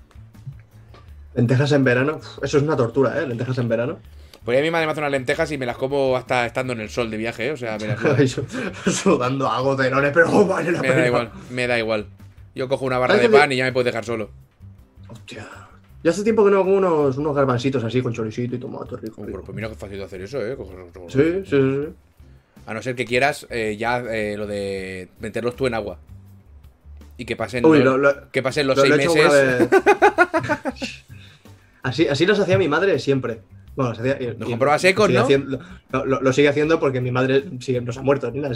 Lentejas 1.38 1.70
en 1.70 1.84
verano. 1.84 2.18
Eso 2.42 2.56
es 2.58 2.62
una 2.64 2.76
tortura, 2.76 3.16
¿eh? 3.22 3.26
Lentejas 3.26 3.56
en 3.58 3.68
verano. 3.68 3.98
Pues 4.44 4.58
a 4.58 4.62
mi 4.62 4.70
madre 4.72 4.86
me 4.86 4.92
hace 4.92 5.00
unas 5.00 5.12
lentejas 5.12 5.52
y 5.52 5.56
me 5.58 5.66
las 5.66 5.76
como 5.76 6.16
hasta 6.16 6.44
estando 6.46 6.72
en 6.72 6.80
el 6.80 6.90
sol 6.90 7.10
de 7.12 7.16
viaje, 7.16 7.46
¿eh? 7.46 7.52
O 7.52 7.56
sea, 7.56 7.78
me, 7.78 7.86
las- 7.86 8.40
Sudando 8.92 9.46
a 9.48 9.60
goterones, 9.60 10.10
pero 10.12 10.26
oh, 10.32 10.44
vale 10.46 10.72
la 10.72 10.82
me 10.82 10.88
pena. 10.88 11.00
da 11.02 11.06
igual, 11.06 11.30
me 11.50 11.66
da 11.68 11.78
igual. 11.78 12.06
Yo 12.56 12.68
cojo 12.68 12.84
una 12.86 12.98
barra 12.98 13.14
de 13.14 13.20
que 13.20 13.28
pan 13.28 13.52
y 13.52 13.56
ya 13.56 13.64
me 13.64 13.72
puedes 13.72 13.84
dejar 13.86 14.04
solo. 14.04 14.30
Hostia. 15.08 15.46
Yo 16.02 16.10
hace 16.10 16.24
tiempo 16.24 16.44
que 16.44 16.50
no 16.50 16.58
hago 16.58 16.72
unos, 16.72 17.16
unos 17.18 17.36
garbancitos 17.36 17.84
así 17.84 18.02
con 18.02 18.12
choricito 18.12 18.56
y 18.56 18.58
tomate 18.58 18.96
rico. 18.96 19.22
Pues 19.24 19.54
mira 19.54 19.68
qué 19.68 19.76
fácil 19.76 19.98
de 19.98 20.04
hacer 20.04 20.20
eso, 20.22 20.44
¿eh? 20.44 20.56
Coger- 20.56 20.90
Sí, 21.08 21.18
sí, 21.18 21.42
sí. 21.44 21.84
sí. 21.84 21.92
A 22.66 22.74
no 22.74 22.82
ser 22.82 22.96
que 22.96 23.04
quieras 23.04 23.46
eh, 23.50 23.76
ya 23.78 23.98
eh, 24.00 24.36
lo 24.36 24.48
de 24.48 25.08
meterlos 25.20 25.54
tú 25.54 25.68
en 25.68 25.74
agua. 25.74 25.98
Y 27.16 27.24
que 27.24 27.36
pasen, 27.36 27.64
Uy, 27.64 27.78
los, 27.78 27.96
lo- 27.96 28.12
lo- 28.12 28.30
que 28.32 28.42
pasen 28.42 28.66
los 28.66 28.76
Lo- 28.76 28.82
seis 28.82 28.96
meses. 28.96 29.68
así, 31.82 32.06
así 32.08 32.26
los 32.26 32.38
hacía 32.38 32.58
mi 32.58 32.68
madre 32.68 32.98
siempre. 32.98 33.40
Bueno, 33.76 33.90
los 33.90 34.00
hacía. 34.00 34.18
y- 34.20 34.34
compraba 34.44 34.78
secos, 34.78 35.06
sigue 35.06 35.18
¿no? 35.18 35.24
haciendo- 35.24 35.60
lo, 35.92 36.04
lo- 36.04 36.20
lo 36.20 36.32
sigue 36.32 36.48
haciendo 36.48 36.80
porque 36.80 37.00
mi 37.00 37.10
madre 37.12 37.44
sigue, 37.60 37.80
no 37.80 37.92
se 37.92 38.00
ha 38.00 38.02
muerto 38.02 38.30
ni 38.30 38.40
nada. 38.40 38.54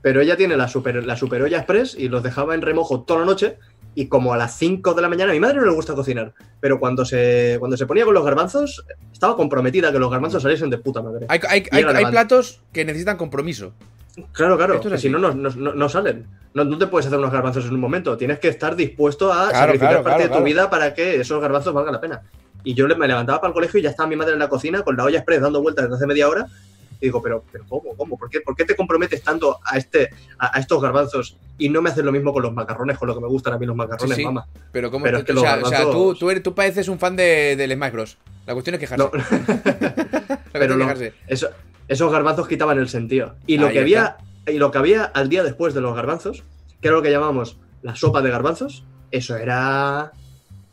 Pero 0.00 0.20
ella 0.20 0.36
tiene 0.36 0.56
la 0.56 0.66
super, 0.66 1.04
la 1.06 1.16
super 1.16 1.42
olla 1.42 1.58
express 1.58 1.94
y 1.96 2.08
los 2.08 2.22
dejaba 2.22 2.54
en 2.54 2.62
remojo 2.62 3.02
toda 3.02 3.20
la 3.20 3.26
noche. 3.26 3.58
Y 3.94 4.06
como 4.06 4.32
a 4.32 4.38
las 4.38 4.56
5 4.56 4.94
de 4.94 5.02
la 5.02 5.08
mañana, 5.10 5.32
a 5.32 5.34
mi 5.34 5.40
madre 5.40 5.56
no 5.56 5.66
le 5.66 5.72
gusta 5.72 5.94
cocinar. 5.94 6.32
Pero 6.60 6.80
cuando 6.80 7.04
se, 7.04 7.56
cuando 7.58 7.76
se 7.76 7.84
ponía 7.86 8.04
con 8.06 8.14
los 8.14 8.24
garbanzos, 8.24 8.84
estaba 9.12 9.36
comprometida 9.36 9.90
a 9.90 9.92
que 9.92 9.98
los 9.98 10.10
garbanzos 10.10 10.42
saliesen 10.42 10.70
de 10.70 10.78
puta 10.78 11.02
madre. 11.02 11.26
Hay, 11.28 11.38
hay- 11.46 11.64
hay- 11.70 11.84
hay 11.84 12.04
platos 12.10 12.62
que 12.72 12.84
necesitan 12.86 13.18
compromiso. 13.18 13.74
Claro, 14.32 14.56
claro, 14.58 14.74
es 14.74 14.80
que 14.80 14.98
si 14.98 15.08
no, 15.08 15.18
no, 15.18 15.32
no, 15.32 15.88
salen. 15.88 16.26
No, 16.54 16.64
no 16.64 16.76
te 16.76 16.86
puedes 16.86 17.06
hacer 17.06 17.18
unos 17.18 17.32
garbanzos 17.32 17.64
en 17.64 17.72
un 17.72 17.80
momento. 17.80 18.16
Tienes 18.16 18.38
que 18.38 18.48
estar 18.48 18.76
dispuesto 18.76 19.32
a 19.32 19.48
Claro, 19.48 19.54
sacrificar 19.54 19.88
claro, 19.88 20.04
parte 20.04 20.16
claro, 20.16 20.22
de 20.22 20.28
tu 20.28 20.32
claro. 20.32 20.44
vida 20.44 20.70
para 20.70 20.92
que 20.94 21.20
esos 21.20 21.40
garbanzos 21.40 21.72
valgan 21.72 21.94
la 21.94 22.00
pena. 22.00 22.22
Y 22.62 22.74
yo 22.74 22.86
me 22.88 23.08
levantaba 23.08 23.40
para 23.40 23.48
el 23.48 23.54
colegio 23.54 23.80
y 23.80 23.82
ya 23.82 23.90
estaba 23.90 24.08
mi 24.08 24.16
madre 24.16 24.34
en 24.34 24.38
la 24.38 24.48
cocina 24.48 24.82
con 24.82 24.96
la 24.96 25.04
olla 25.04 25.18
express 25.18 25.40
dando 25.40 25.62
vueltas 25.62 25.84
desde 25.86 25.96
hace 25.96 26.06
media 26.06 26.28
hora. 26.28 26.46
Y 27.00 27.06
digo, 27.06 27.20
pero, 27.22 27.42
pero 27.50 27.64
¿cómo? 27.68 27.96
¿Cómo? 27.96 28.16
¿Por 28.18 28.28
qué, 28.30 28.40
por 28.42 28.54
qué 28.54 28.64
te 28.64 28.76
comprometes 28.76 29.22
tanto 29.22 29.58
a, 29.64 29.76
este, 29.78 30.10
a, 30.38 30.56
a 30.56 30.60
estos 30.60 30.80
garbanzos 30.80 31.36
y 31.58 31.68
no 31.70 31.80
me 31.82 31.90
haces 31.90 32.04
lo 32.04 32.12
mismo 32.12 32.32
con 32.32 32.42
los 32.42 32.52
macarrones, 32.52 32.98
con 32.98 33.08
lo 33.08 33.14
que 33.14 33.20
me 33.22 33.26
gustan 33.28 33.54
a 33.54 33.58
mí 33.58 33.66
los 33.66 33.74
macarrones, 33.74 34.14
Sí, 34.14 34.20
sí. 34.20 34.24
mamá? 34.24 34.46
Pero 34.70 34.90
como 34.90 35.04
Pero 35.06 35.18
es 35.18 35.24
que 35.24 35.32
o, 35.32 35.40
sea, 35.40 35.58
o 35.60 35.66
sea, 35.66 35.90
tú, 35.90 36.14
tú, 36.14 36.30
eres- 36.30 36.42
tú 36.44 36.54
pareces 36.54 36.86
un 36.88 36.98
fan 37.00 37.16
de, 37.16 37.56
del 37.56 37.72
Smash 37.72 37.92
Bros. 37.92 38.18
La 38.46 38.52
cuestión 38.54 38.74
es 38.74 38.80
quejarse. 38.80 39.04
No, 39.04 39.10
pero 40.52 40.76
no. 40.76 40.84
quejarse. 40.84 41.14
Eso- 41.26 41.50
esos 41.88 42.10
garbanzos 42.12 42.48
quitaban 42.48 42.78
el 42.78 42.88
sentido. 42.88 43.34
Y 43.46 43.58
lo, 43.58 43.68
que 43.70 43.80
había, 43.80 44.16
y 44.46 44.58
lo 44.58 44.70
que 44.70 44.78
había 44.78 45.04
al 45.04 45.28
día 45.28 45.42
después 45.42 45.74
de 45.74 45.80
los 45.80 45.94
garbanzos, 45.94 46.42
que 46.80 46.88
era 46.88 46.96
lo 46.96 47.02
que 47.02 47.10
llamamos 47.10 47.58
la 47.82 47.94
sopa 47.96 48.22
de 48.22 48.30
garbanzos, 48.30 48.84
eso 49.10 49.36
era. 49.36 50.12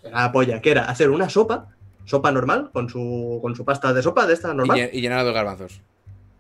Era 0.04 0.22
la 0.22 0.32
polla. 0.32 0.62
Que 0.62 0.72
era 0.72 0.86
hacer 0.86 1.10
una 1.10 1.30
sopa, 1.30 1.68
sopa 2.06 2.32
normal, 2.32 2.70
con 2.72 2.90
su, 2.90 3.40
con 3.42 3.56
su 3.56 3.66
pasta 3.66 3.92
de 3.94 4.02
sopa 4.02 4.26
de 4.28 4.34
esta 4.34 4.54
normal. 4.54 4.90
y 4.94 5.02
llenado 5.02 5.28
de 5.28 5.34
garbanzos. 5.34 5.82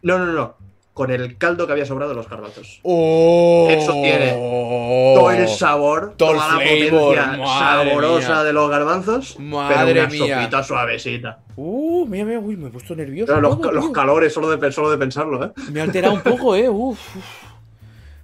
No, 0.02 0.18
no, 0.18 0.28
no. 0.32 0.56
Con 1.00 1.12
el 1.12 1.38
caldo 1.38 1.66
que 1.66 1.72
había 1.72 1.86
sobrado 1.86 2.10
de 2.10 2.16
los 2.18 2.28
garbanzos. 2.30 2.82
¡Oh! 2.84 3.70
Eso 3.72 3.94
tiene 3.94 4.32
Todo 4.34 5.32
el 5.32 5.48
sabor, 5.48 6.14
Todo 6.18 6.32
el 6.34 6.38
toda 6.40 6.56
la 6.56 6.60
flavor, 6.60 6.90
potencia 6.90 7.38
madre 7.38 7.90
saborosa 7.90 8.28
mía. 8.34 8.44
de 8.44 8.54
los 8.54 8.70
garbanzos. 8.70 9.40
Madre 9.40 9.94
pero 9.94 10.02
una 10.02 10.10
mía. 10.10 10.38
sopita 10.40 10.64
suavecita. 10.64 11.40
Uh, 11.56 12.06
mira, 12.06 12.26
mira, 12.26 12.40
uy, 12.42 12.58
me 12.58 12.68
he 12.68 12.70
puesto 12.70 12.98
nervioso. 12.98 13.28
Claro, 13.32 13.42
los, 13.42 13.62
todo, 13.62 13.72
los 13.72 13.90
calores 13.92 14.34
solo 14.34 14.50
de, 14.54 14.72
solo 14.74 14.92
de 14.92 14.98
pensarlo, 14.98 15.42
¿eh? 15.46 15.52
Me 15.72 15.80
ha 15.80 15.84
alterado 15.84 16.16
un 16.16 16.20
poco, 16.22 16.54
eh. 16.54 16.68
Uf. 16.70 17.00
uf. 17.16 17.26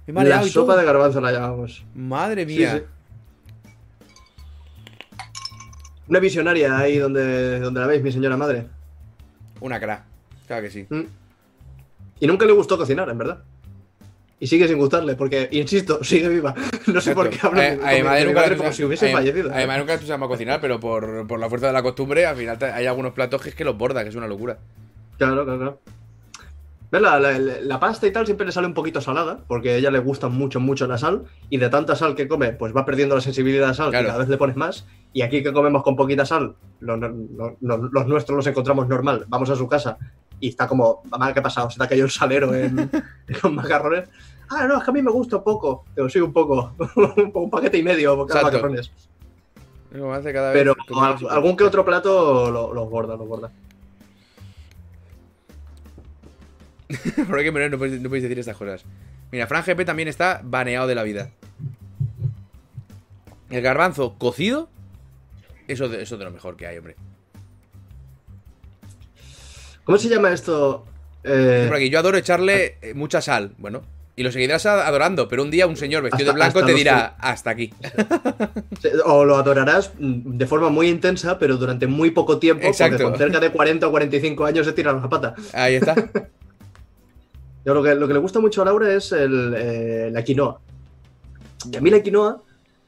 Me 0.08 0.22
La 0.26 0.42
sopa 0.42 0.72
todo. 0.74 0.76
de 0.80 0.84
garbanzos 0.84 1.22
la 1.22 1.32
llamamos. 1.32 1.82
Madre 1.94 2.46
Sí, 2.46 2.58
mía. 2.58 2.72
sí. 2.76 3.62
Una 6.08 6.18
visionaria 6.20 6.76
ahí 6.76 6.98
donde, 6.98 7.58
donde 7.58 7.80
la 7.80 7.86
veis, 7.86 8.02
mi 8.02 8.12
señora 8.12 8.36
madre. 8.36 8.66
Una 9.60 9.80
cra. 9.80 10.04
Claro 10.46 10.62
que 10.62 10.70
sí. 10.70 10.86
Mm. 10.90 11.04
Y 12.20 12.26
nunca 12.26 12.46
le 12.46 12.52
gustó 12.52 12.76
cocinar, 12.78 13.08
en 13.08 13.18
verdad. 13.18 13.38
Y 14.38 14.46
sigue 14.46 14.68
sin 14.68 14.76
gustarle, 14.78 15.14
porque, 15.16 15.48
insisto, 15.52 15.98
sigue 16.04 16.28
viva. 16.28 16.54
No 16.86 17.00
sé 17.00 17.14
por 17.14 17.30
qué 17.30 17.38
hablo 17.42 17.60
Eh, 17.60 17.76
con- 17.78 17.88
a 17.88 17.90
mi 17.92 17.96
con 17.98 18.04
madre 18.06 18.24
nunca 18.26 18.56
como 18.56 18.72
si 18.72 18.84
hubiese 18.84 19.10
a 19.10 19.12
fallecido. 19.12 19.48
Nunca 19.48 20.28
cocinar, 20.28 20.60
pero 20.60 20.78
por, 20.78 21.26
por 21.26 21.38
la 21.40 21.48
fuerza 21.48 21.68
de 21.68 21.72
la 21.72 21.82
costumbre, 21.82 22.26
al 22.26 22.36
final 22.36 22.58
hay 22.62 22.86
algunos 22.86 23.12
platos 23.12 23.40
que 23.42 23.48
es 23.50 23.54
que 23.54 23.64
los 23.64 23.76
borda, 23.78 24.02
que 24.02 24.10
es 24.10 24.14
una 24.14 24.28
locura. 24.28 24.58
Claro, 25.18 25.44
claro, 25.44 25.58
claro. 25.58 25.80
¿Ves? 26.90 27.02
La, 27.02 27.18
la- 27.18 27.38
la 27.38 27.80
pasta 27.80 28.06
y 28.06 28.12
tal 28.12 28.26
siempre 28.26 28.46
le 28.46 28.52
sale 28.52 28.66
un 28.66 28.74
poquito 28.74 29.00
salada, 29.00 29.40
porque 29.48 29.70
a 29.70 29.76
ella 29.76 29.90
le 29.90 29.98
gusta 29.98 30.28
mucho, 30.28 30.60
mucho 30.60 30.86
la 30.86 30.98
sal, 30.98 31.24
y 31.50 31.56
de 31.56 31.68
tanta 31.68 31.96
sal 31.96 32.14
que 32.14 32.28
come, 32.28 32.52
pues 32.52 32.76
va 32.76 32.84
perdiendo 32.84 33.14
la 33.16 33.20
sensibilidad 33.20 33.70
a 33.70 33.74
sal, 33.74 33.90
Claro. 33.90 34.04
y 34.04 34.06
cada 34.06 34.18
vez 34.20 34.28
le 34.28 34.36
pones 34.36 34.56
más, 34.56 34.86
y 35.12 35.22
aquí 35.22 35.42
que 35.42 35.52
comemos 35.52 35.82
con 35.82 35.96
poquita 35.96 36.24
sal, 36.24 36.54
lo- 36.80 36.96
lo- 36.96 37.08
lo- 37.08 37.56
lo- 37.60 37.88
los 37.90 38.06
nuestros 38.06 38.36
los 38.36 38.46
encontramos 38.46 38.86
normal, 38.86 39.24
vamos 39.28 39.50
a 39.50 39.56
su 39.56 39.66
casa, 39.66 39.98
y 40.40 40.48
está 40.48 40.66
como, 40.66 41.02
mamá, 41.10 41.32
¿qué 41.32 41.40
ha 41.40 41.42
pasado? 41.42 41.70
¿Se 41.70 41.78
te 41.78 41.84
ha 41.84 41.88
caído 41.88 42.04
el 42.06 42.10
salero 42.10 42.54
en, 42.54 42.78
en 42.90 42.92
los 43.42 43.52
macarrones? 43.52 44.08
Ah, 44.48 44.66
no, 44.66 44.78
es 44.78 44.84
que 44.84 44.90
a 44.90 44.94
mí 44.94 45.02
me 45.02 45.10
gusta 45.10 45.42
poco, 45.42 45.84
pero 45.94 46.08
sí, 46.08 46.20
un 46.20 46.32
poco, 46.32 46.72
un 47.34 47.50
paquete 47.50 47.78
y 47.78 47.82
medio 47.82 48.14
por 48.16 48.26
cada 48.28 48.40
Exacto. 48.40 48.58
macarrones. 48.58 48.90
Cada 49.90 50.50
vez 50.52 50.52
Pero 50.52 50.76
al- 51.00 51.28
algún 51.30 51.56
que 51.56 51.64
otro 51.64 51.84
plato 51.84 52.50
lo- 52.50 52.74
los 52.74 52.90
borda, 52.90 53.16
los 53.16 53.26
borda. 53.26 53.50
Por 57.28 57.42
qué 57.42 57.50
no, 57.70 57.78
podéis, 57.78 58.00
no 58.00 58.08
podéis 58.08 58.22
decir 58.24 58.38
estas 58.38 58.56
cosas. 58.56 58.84
Mira, 59.32 59.46
Fran 59.46 59.64
GP 59.64 59.84
también 59.84 60.08
está 60.08 60.40
baneado 60.44 60.86
de 60.86 60.94
la 60.94 61.02
vida. 61.02 61.30
El 63.50 63.62
garbanzo 63.62 64.14
cocido, 64.18 64.68
eso 65.66 65.88
de, 65.88 66.02
eso 66.02 66.16
de 66.18 66.24
lo 66.24 66.30
mejor 66.30 66.56
que 66.56 66.66
hay, 66.66 66.78
hombre. 66.78 66.96
¿Cómo 69.86 69.96
se 69.98 70.08
llama 70.08 70.32
esto? 70.32 70.84
Eh, 71.24 71.64
Por 71.68 71.76
aquí, 71.76 71.88
yo 71.88 71.98
adoro 71.98 72.18
echarle 72.18 72.76
eh, 72.82 72.92
mucha 72.94 73.20
sal. 73.22 73.52
Bueno, 73.58 73.82
y 74.16 74.22
lo 74.22 74.32
seguirás 74.32 74.66
adorando, 74.66 75.28
pero 75.28 75.42
un 75.42 75.50
día 75.50 75.66
un 75.66 75.76
señor 75.76 76.02
vestido 76.02 76.32
Hasta- 76.32 76.44
de 76.44 76.50
blanco 76.52 76.66
te 76.66 76.74
dirá, 76.74 77.16
hasta 77.20 77.50
aquí. 77.50 77.72
O 79.04 79.24
lo 79.24 79.36
adorarás 79.36 79.92
mm, 79.98 80.36
de 80.36 80.46
forma 80.46 80.68
muy 80.70 80.88
intensa, 80.88 81.38
pero 81.38 81.56
durante 81.56 81.86
muy 81.86 82.10
poco 82.10 82.38
tiempo, 82.38 82.66
Exacto. 82.66 82.96
porque 82.98 83.04
con 83.10 83.16
cerca 83.18 83.40
de 83.40 83.50
40 83.50 83.86
o 83.86 83.90
45 83.90 84.44
años 84.44 84.66
se 84.66 84.72
tira 84.72 84.92
la 84.92 85.08
pata. 85.08 85.34
Ahí 85.52 85.76
está. 85.76 85.94
Yo 87.64 87.74
lo 87.74 87.82
que, 87.82 87.94
lo 87.94 88.06
que 88.06 88.14
le 88.14 88.20
gusta 88.20 88.38
mucho 88.40 88.62
a 88.62 88.64
Laura 88.64 88.92
es 88.94 89.10
el, 89.12 89.54
eh, 89.56 90.10
la 90.12 90.22
quinoa. 90.22 90.60
Y 91.72 91.76
a 91.76 91.80
mí 91.80 91.90
la 91.90 92.00
quinoa 92.00 92.40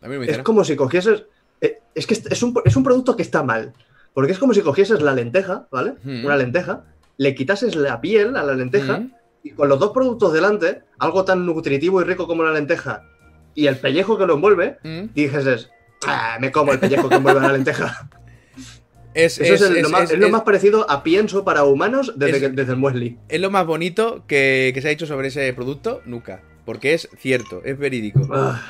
A 0.02 0.06
mí 0.08 0.14
no 0.14 0.20
me 0.20 0.26
es 0.30 0.38
como 0.38 0.62
si 0.64 0.76
cogieses... 0.76 1.24
eh, 1.60 1.80
es 1.94 2.06
que 2.06 2.14
es 2.14 2.42
un, 2.44 2.54
es 2.64 2.76
un 2.76 2.84
producto 2.84 3.16
que 3.16 3.22
está 3.22 3.42
mal. 3.42 3.72
Porque 4.18 4.32
es 4.32 4.38
como 4.40 4.52
si 4.52 4.62
cogieses 4.62 5.00
la 5.00 5.14
lenteja, 5.14 5.68
¿vale? 5.70 5.92
Una 6.04 6.34
lenteja, 6.36 6.82
le 7.18 7.36
quitases 7.36 7.76
la 7.76 8.00
piel 8.00 8.34
a 8.34 8.42
la 8.42 8.52
lenteja 8.54 8.98
Mm. 8.98 9.12
y 9.44 9.50
con 9.52 9.68
los 9.68 9.78
dos 9.78 9.92
productos 9.92 10.32
delante, 10.32 10.82
algo 10.98 11.24
tan 11.24 11.46
nutritivo 11.46 12.00
y 12.00 12.04
rico 12.04 12.26
como 12.26 12.42
la 12.42 12.50
lenteja 12.52 13.04
y 13.54 13.68
el 13.68 13.76
pellejo 13.76 14.18
que 14.18 14.26
lo 14.26 14.34
envuelve, 14.34 14.78
Mm. 14.82 15.14
dices, 15.14 15.70
ah, 16.04 16.36
me 16.40 16.50
como 16.50 16.72
el 16.72 16.80
pellejo 16.80 17.08
que 17.08 17.14
envuelve 17.14 17.40
la 17.42 17.52
lenteja. 17.52 18.10
Es, 19.14 19.38
Eso 19.40 19.54
es, 19.54 19.60
es- 19.62 19.70
el- 19.70 19.82
lo, 19.82 19.88
más, 19.88 20.02
es- 20.02 20.10
es 20.12 20.18
lo 20.18 20.26
es- 20.26 20.32
más 20.32 20.42
parecido 20.42 20.88
a 20.90 21.04
pienso 21.04 21.44
para 21.44 21.62
humanos 21.62 22.12
desde, 22.16 22.40
que- 22.40 22.48
desde 22.48 22.72
el 22.72 22.78
muesli. 22.78 23.18
es 23.28 23.40
lo 23.40 23.50
más 23.52 23.66
bonito 23.66 24.24
que, 24.26 24.72
que 24.74 24.82
se 24.82 24.88
ha 24.88 24.90
dicho 24.90 25.06
sobre 25.06 25.28
ese 25.28 25.52
producto, 25.52 26.02
nunca. 26.06 26.42
Porque 26.64 26.92
es 26.94 27.08
cierto, 27.18 27.62
es 27.64 27.78
verídico. 27.78 28.28
Ah, 28.32 28.60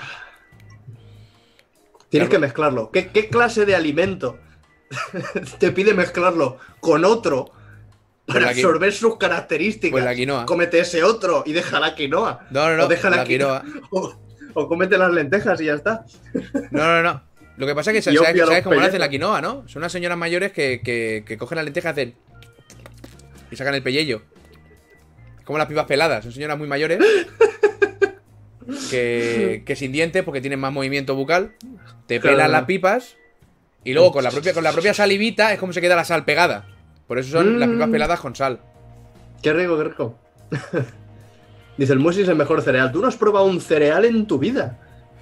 Tienes 2.08 2.28
que 2.28 2.38
mezclarlo. 2.38 2.90
¿Qué, 2.90 3.08
qué 3.08 3.28
clase 3.28 3.66
de 3.66 3.74
alimento 3.74 4.38
te 5.58 5.72
pide 5.72 5.94
mezclarlo 5.94 6.58
con 6.80 7.04
otro 7.04 7.50
para 8.26 8.40
Pues 8.46 8.56
qui- 8.56 8.60
absorber 8.60 8.92
sus 8.92 9.16
características? 9.16 9.92
Pues 9.92 10.04
la 10.04 10.14
quinoa. 10.14 10.46
Cómete 10.46 10.80
ese 10.80 11.02
otro 11.04 11.42
y 11.46 11.52
deja 11.52 11.80
la 11.80 11.94
quinoa. 11.94 12.46
No, 12.50 12.68
no, 12.70 12.76
no. 12.76 12.84
o 12.84 12.88
deja 12.88 13.10
la 13.10 13.18
la 13.18 13.24
quinoa. 13.24 13.64
O, 13.90 14.14
o 14.54 14.68
cómete 14.68 14.98
las 14.98 15.10
lentejas 15.12 15.60
y 15.60 15.66
ya 15.66 15.74
está. 15.74 16.04
No, 16.70 16.84
no, 16.84 17.02
no. 17.02 17.22
Lo 17.56 17.66
que 17.66 17.74
pasa 17.74 17.90
es 17.90 17.96
que 17.96 18.02
sabes, 18.14 18.38
sabes 18.38 18.62
cómo 18.62 18.76
lo 18.76 18.82
hacen 18.82 19.00
la 19.00 19.08
quinoa, 19.08 19.40
¿no? 19.40 19.66
Son 19.68 19.80
unas 19.80 19.92
señoras 19.92 20.16
mayores 20.18 20.52
que, 20.52 20.80
que, 20.84 21.24
que 21.26 21.36
cogen 21.38 21.56
la 21.56 21.62
lenteja 21.62 21.88
y 21.88 21.92
hacen. 21.92 22.14
Y 23.50 23.56
sacan 23.56 23.74
el 23.74 23.82
pellello. 23.82 24.22
Es 25.38 25.44
como 25.44 25.58
las 25.58 25.66
pipas 25.68 25.86
peladas. 25.86 26.22
Son 26.24 26.32
señoras 26.32 26.58
muy 26.58 26.68
mayores. 26.68 26.98
Que, 28.90 29.62
que 29.64 29.76
sin 29.76 29.92
dientes, 29.92 30.22
porque 30.24 30.40
tienen 30.42 30.60
más 30.60 30.72
movimiento 30.72 31.14
bucal. 31.14 31.54
Te 32.06 32.20
Claro. 32.20 32.36
pelan 32.36 32.52
las 32.52 32.64
pipas. 32.64 33.16
Y 33.84 33.92
luego 33.94 34.12
con 34.12 34.24
la 34.24 34.30
propia, 34.30 34.52
con 34.52 34.64
la 34.64 34.72
propia 34.72 34.92
salivita 34.94 35.52
es 35.52 35.58
como 35.58 35.72
se 35.72 35.80
queda 35.80 35.96
la 35.96 36.04
sal 36.04 36.24
pegada. 36.24 36.64
Por 37.06 37.18
eso 37.18 37.30
son 37.38 37.58
las 37.58 37.68
pipas 37.68 37.88
Mm. 37.88 37.92
peladas 37.92 38.20
con 38.20 38.34
sal. 38.36 38.60
Qué 39.42 39.52
rico, 39.52 39.78
qué 39.78 39.84
rico. 39.84 40.14
Dice, 41.78 41.92
el 41.92 42.00
muesli 42.00 42.22
es 42.24 42.28
el 42.28 42.36
mejor 42.36 42.60
cereal. 42.62 42.90
Tú 42.92 43.00
no 43.00 43.06
has 43.08 43.16
probado 43.16 43.46
un 43.46 43.60
cereal 43.60 44.04
en 44.04 44.26
tu 44.26 44.38
vida. 44.38 44.78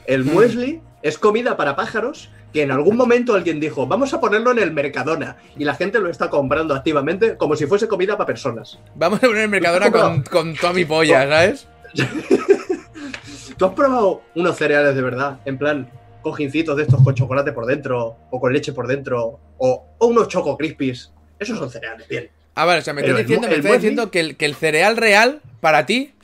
El 0.07 0.24
Mm. 0.24 0.32
muesli 0.32 0.80
es 1.02 1.18
comida 1.18 1.57
para 1.57 1.76
pájaros 1.76 2.30
que 2.52 2.62
en 2.62 2.70
algún 2.70 2.96
momento 2.96 3.34
alguien 3.34 3.61
dijo, 3.61 3.86
vamos 3.86 4.14
a 4.14 4.20
ponerlo 4.20 4.50
en 4.52 4.59
el 4.61 4.72
Mercadona. 4.72 5.36
Y 5.59 5.64
la 5.64 5.74
gente 5.74 6.00
lo 6.00 6.09
está 6.09 6.30
comprando 6.30 6.74
activamente 6.74 7.36
como 7.36 7.54
si 7.54 7.66
fuese 7.66 7.86
comida 7.86 8.16
para 8.16 8.26
personas. 8.26 8.78
Vamos 8.94 9.18
a 9.22 9.26
poner 9.26 9.42
el 9.42 9.48
Mercadona 9.50 9.90
con, 9.92 10.22
con 10.22 10.54
toda 10.57 10.72
mi 10.72 10.84
polla, 10.86 11.28
¿sabes? 11.28 11.68
¿Tú 13.59 13.64
has 13.66 13.72
probado 13.74 14.22
unos 14.34 14.57
cereales 14.57 14.94
de 14.94 15.02
verdad? 15.02 15.38
En 15.44 15.59
plan, 15.59 15.88
cojincitos 16.31 16.77
de 16.77 16.83
estos 16.83 17.01
con 17.05 17.14
chocolate 17.14 17.53
por 17.53 17.66
dentro, 17.66 18.16
o 18.33 18.41
con 18.41 18.53
leche 18.53 18.72
por 18.72 18.89
dentro, 18.89 19.39
o, 19.59 19.95
o 19.97 20.07
unos 20.09 20.27
choco 20.27 20.57
crispies. 20.59 21.12
Esos 21.39 21.57
son 21.57 21.70
cereales, 21.70 22.09
bien. 22.09 22.29
Ah, 22.57 22.64
vale, 22.64 22.81
o 22.81 22.83
sea, 22.83 22.95
me 22.95 23.03
estás 23.03 23.16
el 23.20 23.24
diciendo, 23.27 23.47
me 23.47 23.55
el 23.55 23.61
estás 23.61 23.70
muesli- 23.72 23.77
diciendo 23.77 24.11
que, 24.11 24.18
el, 24.18 24.37
que 24.37 24.45
el 24.47 24.57
cereal 24.57 24.97
real 24.97 25.41
para 25.61 25.87
ti 25.87 26.14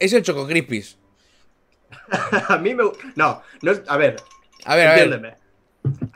es 0.00 0.12
el 0.12 0.24
Choco 0.24 0.48
Crispies. 0.48 0.98
a 2.48 2.58
mí 2.58 2.74
me... 2.74 2.82
No, 3.14 3.42
no 3.62 3.70
es... 3.70 3.82
A 3.86 3.96
ver, 3.96 4.16
A 4.64 4.74
ver, 4.74 4.88
a 4.88 4.94
ver. 4.94 5.02
Entiéndeme. 5.04 5.36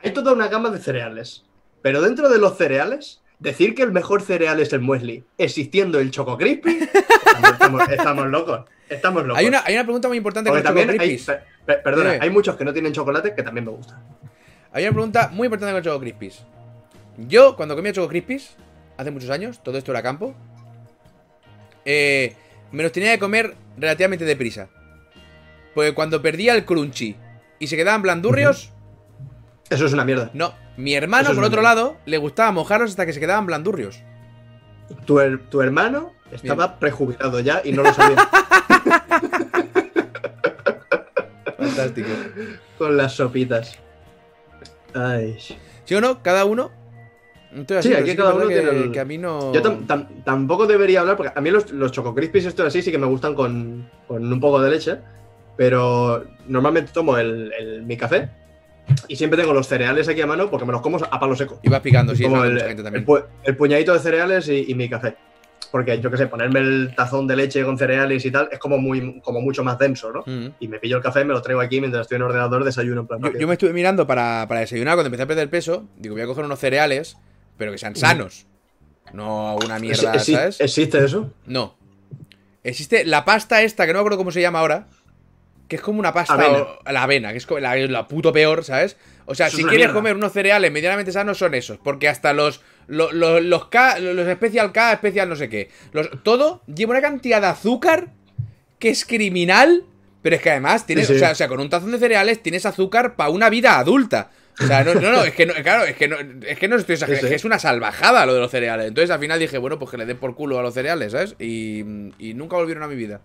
Hay 0.03 0.11
toda 0.12 0.32
una 0.32 0.49
gama 0.49 0.70
de 0.70 0.78
cereales. 0.80 1.45
Pero 1.80 2.01
dentro 2.03 2.28
de 2.28 2.39
los 2.39 2.57
cereales, 2.57 3.22
decir 3.39 3.74
que 3.74 3.82
el 3.82 3.93
mejor 3.93 4.22
cereal 4.22 4.61
es 4.61 4.72
el 4.72 4.80
muesli, 4.80 5.24
existiendo 5.39 5.99
el 6.01 6.11
choco 6.11 6.36
crispy, 6.39 6.78
estamos, 6.80 7.51
estamos- 7.53 7.89
estamos 7.91 8.26
locos. 8.28 8.64
Estamos 8.89 9.22
locos. 9.26 9.39
Hay 9.39 9.47
una, 9.47 9.62
hay 9.66 9.74
una 9.74 9.84
pregunta 9.84 10.09
muy 10.09 10.16
importante 10.16 10.49
con 10.51 10.57
Porque 10.59 10.68
Choco 10.68 10.80
también 10.80 11.01
hay, 11.01 11.09
Crispies. 11.09 11.26
per- 11.26 11.45
per- 11.66 11.82
perdona, 11.82 12.18
hay 12.20 12.30
muchos 12.30 12.57
que 12.57 12.64
no 12.64 12.72
tienen 12.72 12.93
chocolate 12.93 13.34
que 13.34 13.43
también 13.43 13.66
me 13.66 13.70
gustan. 13.72 14.03
Hay 14.72 14.84
una 14.84 14.93
pregunta 14.93 15.28
muy 15.32 15.47
importante 15.47 15.72
con 15.72 15.78
los 15.80 15.84
Choco 15.84 16.01
Crispies. 16.01 16.43
Yo, 17.18 17.55
cuando 17.57 17.76
comía 17.76 17.93
Choco 17.93 18.09
Crispies, 18.09 18.57
hace 18.97 19.11
muchos 19.11 19.28
años, 19.30 19.62
todo 19.62 19.76
esto 19.76 19.91
era 19.93 20.03
campo, 20.03 20.34
eh, 21.84 22.34
me 22.72 22.82
los 22.82 22.93
tenía 22.93 23.12
que 23.12 23.18
comer 23.18 23.55
relativamente 23.76 24.24
deprisa. 24.24 24.68
Porque 25.74 25.95
cuando 25.95 26.20
perdía 26.22 26.55
el 26.55 26.64
crunchy 26.64 27.16
y 27.59 27.66
se 27.66 27.76
quedaban 27.76 28.03
blandurrios, 28.03 28.72
Eso 29.70 29.86
es 29.86 29.93
una 29.93 30.05
mierda. 30.05 30.30
no. 30.34 30.55
Mi 30.79 30.95
hermano, 30.95 31.26
Eso 31.31 31.35
por 31.35 31.45
otro 31.45 31.61
lado, 31.61 31.97
le 32.07 32.16
gustaba 32.18 32.53
mojarlos 32.53 32.91
hasta 32.91 33.05
que 33.05 33.12
se 33.12 33.18
quedaban 33.20 33.45
blandurrios. 33.47 34.01
Tu, 35.07 35.18
her- 35.18 35.41
tu 35.51 35.61
hermano 35.61 36.12
estaba 36.31 36.79
prejubilado 36.79 37.41
ya 37.41 37.61
y 37.64 37.72
no 37.72 37.83
lo 37.83 37.93
sabía. 37.93 38.16
Fantástico. 41.59 42.09
con 42.79 42.97
las 42.97 43.12
sopitas. 43.14 43.76
Ay. 44.95 45.37
¿Sí 45.85 45.95
o 45.95 46.01
no? 46.01 46.22
Cada 46.22 46.45
uno. 46.45 46.70
Estoy 47.55 47.79
así, 47.79 47.89
Sí, 47.89 47.95
aquí 47.95 48.14
cada 48.14 48.35
uno 48.35 48.47
que, 48.47 48.55
tiene 48.61 48.70
el- 48.85 48.93
que 48.93 49.01
a 49.01 49.05
mí 49.05 49.18
no. 49.18 49.53
Yo 49.53 49.62
tam- 49.62 49.87
tam- 49.87 50.22
tampoco 50.24 50.66
debería 50.66 51.01
hablar, 51.01 51.16
porque 51.16 51.33
a 51.35 51.41
mí 51.41 51.51
los, 51.51 51.70
los 51.72 51.91
Choco 51.93 52.14
Crispies, 52.14 52.45
esto 52.47 52.64
así, 52.64 52.83
sí 52.83 52.91
que 52.93 52.99
me 52.99 53.07
gustan 53.07 53.35
con, 53.35 53.91
con 54.07 54.33
un 54.33 54.41
poco 54.41 54.61
de 54.61 54.70
leche. 54.70 54.99
Pero 55.57 56.24
normalmente 56.47 56.93
tomo 56.93 57.18
el, 57.18 57.53
el- 57.59 57.83
mi 57.83 57.97
café 57.97 58.29
y 59.09 59.16
siempre 59.16 59.39
tengo 59.41 59.53
los 59.53 59.66
cereales 59.66 60.09
aquí 60.09 60.20
a 60.20 60.26
mano 60.26 60.51
porque 60.51 60.64
me 60.66 60.72
los 60.72 60.80
como 60.80 60.99
a 60.99 61.20
palo 61.20 61.34
seco. 61.36 61.61
Ibas 61.62 61.80
picando, 61.80 62.14
sí, 62.14 62.22
como 62.24 62.45
el, 62.45 62.59
el 62.61 62.82
también. 62.82 63.05
pu- 63.07 63.24
el 63.45 63.57
puñadito 63.57 63.93
de 63.93 64.01
cereales 64.01 64.49
y, 64.49 64.66
y 64.70 64.74
mi 64.74 64.89
café. 64.89 65.16
Porque 65.70 66.01
yo 66.01 66.11
qué 66.11 66.16
sé, 66.16 66.26
ponerme 66.28 66.61
el 66.61 66.95
tazón 66.97 67.26
de 67.26 67.36
leche 67.36 67.62
con 67.62 67.76
cereales 67.76 68.24
y 68.24 68.30
tal 68.30 68.49
es 68.51 68.59
como, 68.59 68.78
muy, 68.78 69.20
como 69.20 69.43
mucho 69.43 69.62
más 69.62 69.78
denso, 69.78 70.11
¿no? 70.11 70.24
Y 70.59 70.66
me 70.66 70.78
pillo 70.78 70.97
el 70.97 71.03
café, 71.03 71.26
me 71.26 71.34
lo 71.34 71.43
traigo 71.43 71.61
aquí 71.61 71.78
mientras 71.80 72.03
estoy 72.03 72.16
en 72.16 72.22
el 72.22 72.28
ordenador, 72.28 72.64
desayuno 72.64 73.03
en 73.03 73.07
plan 73.07 73.20
Yo, 73.39 73.47
me 73.47 73.53
estuve 73.53 73.74
mirando 73.74 74.07
para, 74.07 74.47
para 74.49 74.61
desayunar 74.61 74.95
cuando 74.95 75.09
empecé 75.09 75.24
a 75.24 75.26
perder 75.26 75.51
peso. 75.51 75.84
Digo, 75.99 76.14
voy 76.14 76.22
a 76.22 76.26
coger 76.26 76.47
unos 76.47 76.59
cereales, 76.59 77.18
pero 77.59 77.70
que 77.72 77.76
sean 77.76 77.97
sanos. 77.97 78.47
No 79.12 79.57
una 79.57 79.78
mierda, 79.78 80.18
¿sabes? 80.18 80.59
¿Existe 80.61 81.05
eso? 81.05 81.32
No. 81.45 81.76
Existe 82.64 83.05
la 83.05 83.24
pasta 83.26 83.62
esta, 83.62 83.86
que 83.86 83.93
no 83.93 83.99
me 83.99 84.01
acuerdo 84.01 84.18
cómo 84.18 84.30
se 84.30 84.41
llama 84.41 84.61
ahora. 84.61 84.86
Que 85.68 85.76
es 85.76 85.82
como 85.82 86.00
una 86.00 86.12
pasta. 86.14 86.32
Avena. 86.34 86.58
o- 86.58 86.78
la 86.92 87.02
avena, 87.02 87.30
que 87.32 87.38
es 87.38 87.46
como 87.46 87.60
la, 87.60 87.76
la 87.76 88.08
puto 88.08 88.32
peor, 88.32 88.64
¿sabes? 88.64 88.96
O 89.26 89.34
sea, 89.34 89.48
Eso 89.48 89.58
si 89.58 89.62
quieres 89.64 89.78
mierda. 89.78 89.94
comer 89.94 90.16
unos 90.16 90.32
cereales 90.32 90.72
medianamente 90.72 91.12
sanos, 91.12 91.36
son 91.38 91.54
esos. 91.54 91.78
Porque 91.78 92.08
hasta 92.08 92.32
los. 92.32 92.62
Los, 92.86 93.12
los, 93.12 93.42
los 93.42 93.66
K, 93.66 93.98
los 93.98 94.26
Special 94.34 94.72
K, 94.72 94.96
Special 94.96 95.28
no 95.28 95.36
sé 95.36 95.50
qué. 95.50 95.68
Los, 95.92 96.08
todo 96.22 96.62
lleva 96.66 96.92
una 96.92 97.02
cantidad 97.02 97.40
de 97.42 97.48
azúcar 97.48 98.08
que 98.78 98.88
es 98.88 99.04
criminal. 99.04 99.84
Pero 100.22 100.36
es 100.36 100.42
que 100.42 100.50
además 100.50 100.86
tienes. 100.86 101.06
Sí, 101.06 101.12
sí. 101.12 101.16
O, 101.16 101.20
sea, 101.20 101.30
o 101.32 101.34
sea, 101.34 101.48
con 101.48 101.60
un 101.60 101.68
tazón 101.68 101.92
de 101.92 101.98
cereales 101.98 102.42
tienes 102.42 102.64
azúcar 102.64 103.14
para 103.14 103.28
una 103.30 103.50
vida 103.50 103.78
adulta. 103.78 104.30
O 104.60 104.66
sea, 104.66 104.82
no, 104.82 104.92
no, 104.94 105.12
no, 105.12 105.22
es 105.22 105.34
que 105.34 105.46
no, 105.46 105.54
claro, 105.62 105.84
es 105.84 105.94
que 105.94 106.08
no, 106.08 106.16
es 106.44 106.58
que 106.58 106.66
no 106.66 106.74
estoy 106.76 106.94
exagerando, 106.94 107.26
es 107.26 107.30
que 107.30 107.36
es 107.36 107.44
una 107.44 107.60
salvajada 107.60 108.26
lo 108.26 108.34
de 108.34 108.40
los 108.40 108.50
cereales. 108.50 108.88
Entonces 108.88 109.08
al 109.10 109.20
final 109.20 109.38
dije, 109.38 109.56
bueno, 109.58 109.78
pues 109.78 109.90
que 109.92 109.98
le 109.98 110.04
den 110.06 110.16
por 110.16 110.34
culo 110.34 110.58
a 110.58 110.62
los 110.62 110.74
cereales, 110.74 111.12
¿sabes? 111.12 111.36
Y, 111.38 111.78
y 112.18 112.34
nunca 112.34 112.56
volvieron 112.56 112.82
a 112.82 112.88
mi 112.88 112.96
vida. 112.96 113.20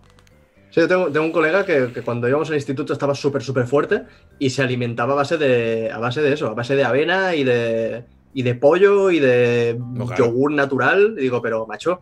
Sí, 0.74 0.80
yo 0.80 0.88
tengo, 0.88 1.06
tengo 1.12 1.24
un 1.26 1.30
colega 1.30 1.64
que, 1.64 1.92
que 1.94 2.02
cuando 2.02 2.28
íbamos 2.28 2.48
al 2.50 2.56
instituto 2.56 2.92
estaba 2.92 3.14
súper, 3.14 3.44
súper 3.44 3.64
fuerte 3.68 4.02
y 4.40 4.50
se 4.50 4.60
alimentaba 4.60 5.12
a 5.12 5.16
base 5.16 5.38
de, 5.38 5.88
a 5.92 5.98
base 5.98 6.20
de 6.20 6.32
eso, 6.32 6.48
a 6.48 6.54
base 6.54 6.74
de 6.74 6.82
avena 6.82 7.36
y 7.36 7.44
de, 7.44 8.02
y 8.32 8.42
de 8.42 8.54
pollo 8.56 9.12
y 9.12 9.20
de 9.20 9.78
No, 9.78 10.06
claro. 10.06 10.24
yogur 10.26 10.50
natural. 10.50 11.14
Y 11.16 11.22
digo, 11.22 11.40
pero 11.40 11.64
macho, 11.68 12.00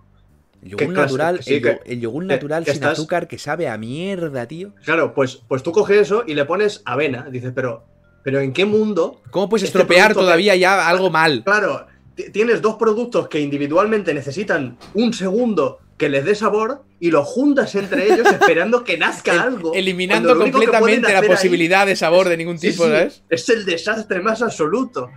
El 0.63 0.71
¿Qué 0.71 0.85
yogur 0.85 0.95
clase? 0.95 1.03
natural, 1.13 1.43
Sí, 1.43 1.55
el, 1.57 1.63
que- 1.63 1.69
yo- 1.69 1.81
el 1.85 2.01
yogur 2.01 2.25
natural 2.25 2.65
que 2.65 2.71
sin 2.71 2.83
estás- 2.83 2.99
azúcar 2.99 3.29
que 3.29 3.37
sabe 3.39 3.69
a 3.69 3.77
mierda, 3.77 4.47
tío. 4.47 4.73
claro, 4.85 5.13
pues, 5.13 5.43
pues 5.47 5.63
tú 5.63 5.71
coges 5.73 5.99
eso 6.01 6.25
y 6.27 6.33
le 6.35 6.47
pones 6.47 6.81
avena. 6.87 7.29
Dices, 7.31 7.53
pero, 7.55 7.85
pero 8.25 8.41
¿en 8.41 8.55
qué 8.55 8.65
mundo? 8.65 9.21
¿Cómo 9.31 9.51
puedes 9.51 9.65
Este 9.65 9.77
estropear 9.77 10.15
todavía 10.15 10.57
ya 10.57 10.89
algo 10.89 11.11
mal? 11.11 11.43
Claro, 11.45 11.87
ti- 12.15 12.31
tienes 12.33 12.63
dos 12.63 12.77
productos 12.77 13.29
que 13.29 13.39
individualmente 13.39 14.15
necesitan 14.15 14.79
un 14.95 15.13
segundo 15.13 15.79
que 16.03 16.09
les 16.09 16.25
dé 16.25 16.35
sabor 16.35 16.83
y 16.99 17.13
los 17.13 17.25
juntas 17.29 17.73
entre 17.77 18.13
ellos 18.13 18.27
esperando 18.27 18.83
que 18.83 18.99
nazca 18.99 19.33
El- 19.35 19.39
algo. 19.39 19.73
eliminando 19.73 20.37
completamente 20.37 21.13
la 21.13 21.21
ahí- 21.21 21.29
posibilidad 21.29 21.87
de 21.87 21.95
sabor 21.95 22.29
de 22.29 22.37
ningún 22.37 22.59
tipo, 22.59 22.83
sí, 22.85 22.91
¿sabes? 22.91 23.23
Es 23.29 23.49
el 23.51 23.65
desastre 23.65 24.21
más 24.21 24.43
absoluto. 24.43 25.11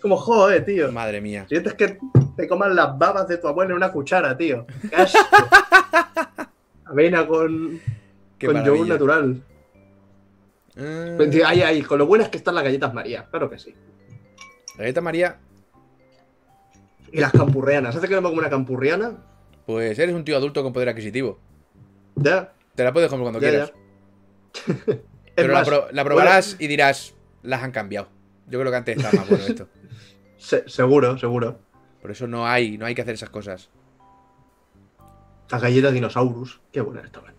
Como 0.00 0.16
joder, 0.16 0.64
tío. 0.64 0.90
Madre 0.90 1.20
mía. 1.20 1.46
Sientes 1.48 1.74
que 1.74 1.98
te 2.36 2.48
coman 2.48 2.74
las 2.74 2.98
babas 2.98 3.28
de 3.28 3.38
tu 3.38 3.46
abuela 3.46 3.70
en 3.70 3.76
una 3.76 3.92
cuchara, 3.92 4.36
tío. 4.36 4.66
Avena 6.84 7.24
con, 7.26 7.80
Qué 8.38 8.46
con 8.48 8.64
yogur 8.64 8.88
natural. 8.88 9.40
Ah, 10.76 11.14
Pues, 11.16 11.30
tío, 11.30 11.46
Ay, 11.46 11.62
ay, 11.62 11.82
con 11.82 11.98
lo 11.98 12.06
buenas 12.06 12.28
que 12.28 12.38
están 12.38 12.56
las 12.56 12.64
galletas 12.64 12.92
María. 12.92 13.26
Claro 13.30 13.48
que 13.48 13.58
sí. 13.60 13.72
Galleta 14.76 15.00
María, 15.00 15.38
Y 17.12 17.20
las 17.20 17.32
campurrianas. 17.32 17.94
¿Hace 17.94 18.08
que 18.08 18.14
no 18.14 18.22
me 18.22 18.28
como 18.28 18.40
una 18.40 18.50
campurriana? 18.50 19.18
pues 19.66 19.96
eres 19.98 20.14
un 20.14 20.24
tío 20.24 20.36
adulto 20.36 20.62
con 20.62 20.72
poder 20.72 20.88
adquisitivo. 20.88 21.38
Ya. 22.16 22.52
Te 22.74 22.82
la 22.84 22.92
puedes 22.92 23.08
comer 23.08 23.22
cuando 23.22 23.40
ya, 23.40 23.48
quieras. 23.48 23.72
ya. 24.86 24.96
Pero 25.36 25.48
la, 25.48 25.54
más, 25.60 25.68
pro- 25.68 25.86
la 25.92 26.04
probarás 26.04 26.56
y 26.58 26.66
dirás, 26.66 27.14
las 27.42 27.62
han 27.62 27.70
cambiado. 27.70 28.08
Yo 28.48 28.58
creo 28.58 28.70
que 28.72 28.76
antes 28.76 28.96
estaba 28.96 29.14
más 29.14 29.28
bueno 29.28 29.44
esto. 29.46 29.68
se- 30.36 30.68
seguro, 30.68 31.16
seguro. 31.18 31.58
Por 32.00 32.10
eso 32.10 32.26
no 32.26 32.46
hay, 32.46 32.76
no 32.76 32.86
hay 32.86 32.94
que 32.94 33.02
hacer 33.02 33.14
esas 33.14 33.30
cosas. 33.30 33.70
Las 35.50 35.62
galletas 35.62 35.92
dinosaurus. 35.92 36.60
Qué 36.72 36.80
buenas 36.80 37.04
estaban. 37.04 37.32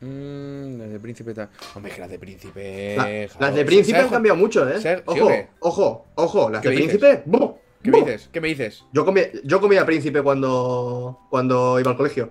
Mmm, 0.00 0.78
las 0.78 0.90
de 0.90 1.00
príncipe 1.00 1.34
tal. 1.34 1.48
Hombre, 1.74 1.92
que 1.92 2.00
las 2.00 2.10
de 2.10 2.18
príncipe. 2.18 2.94
La- 2.96 3.46
las 3.46 3.54
de 3.54 3.64
príncipe 3.64 3.96
¿sabes- 3.98 4.06
han 4.06 4.12
cambiado 4.14 4.36
mucho, 4.36 4.68
¿eh? 4.68 4.80
¿sabes- 4.80 5.02
sí 5.12 5.20
Ojo, 5.20 5.30
ojo, 5.60 6.06
ojo. 6.14 6.50
Las 6.50 6.62
¿Qué 6.62 6.68
de 6.70 6.74
príncipe. 6.76 7.22
¡buh! 7.26 7.57
¿Qué 7.82 7.90
me 7.90 7.98
dices? 8.00 8.28
¿Qué 8.32 8.40
me 8.40 8.48
dices? 8.48 8.84
Yo 8.92 9.04
comía, 9.04 9.28
yo 9.44 9.60
comía 9.60 9.86
príncipe 9.86 10.22
cuando, 10.22 11.20
cuando 11.30 11.78
iba 11.80 11.90
al 11.90 11.96
colegio. 11.96 12.28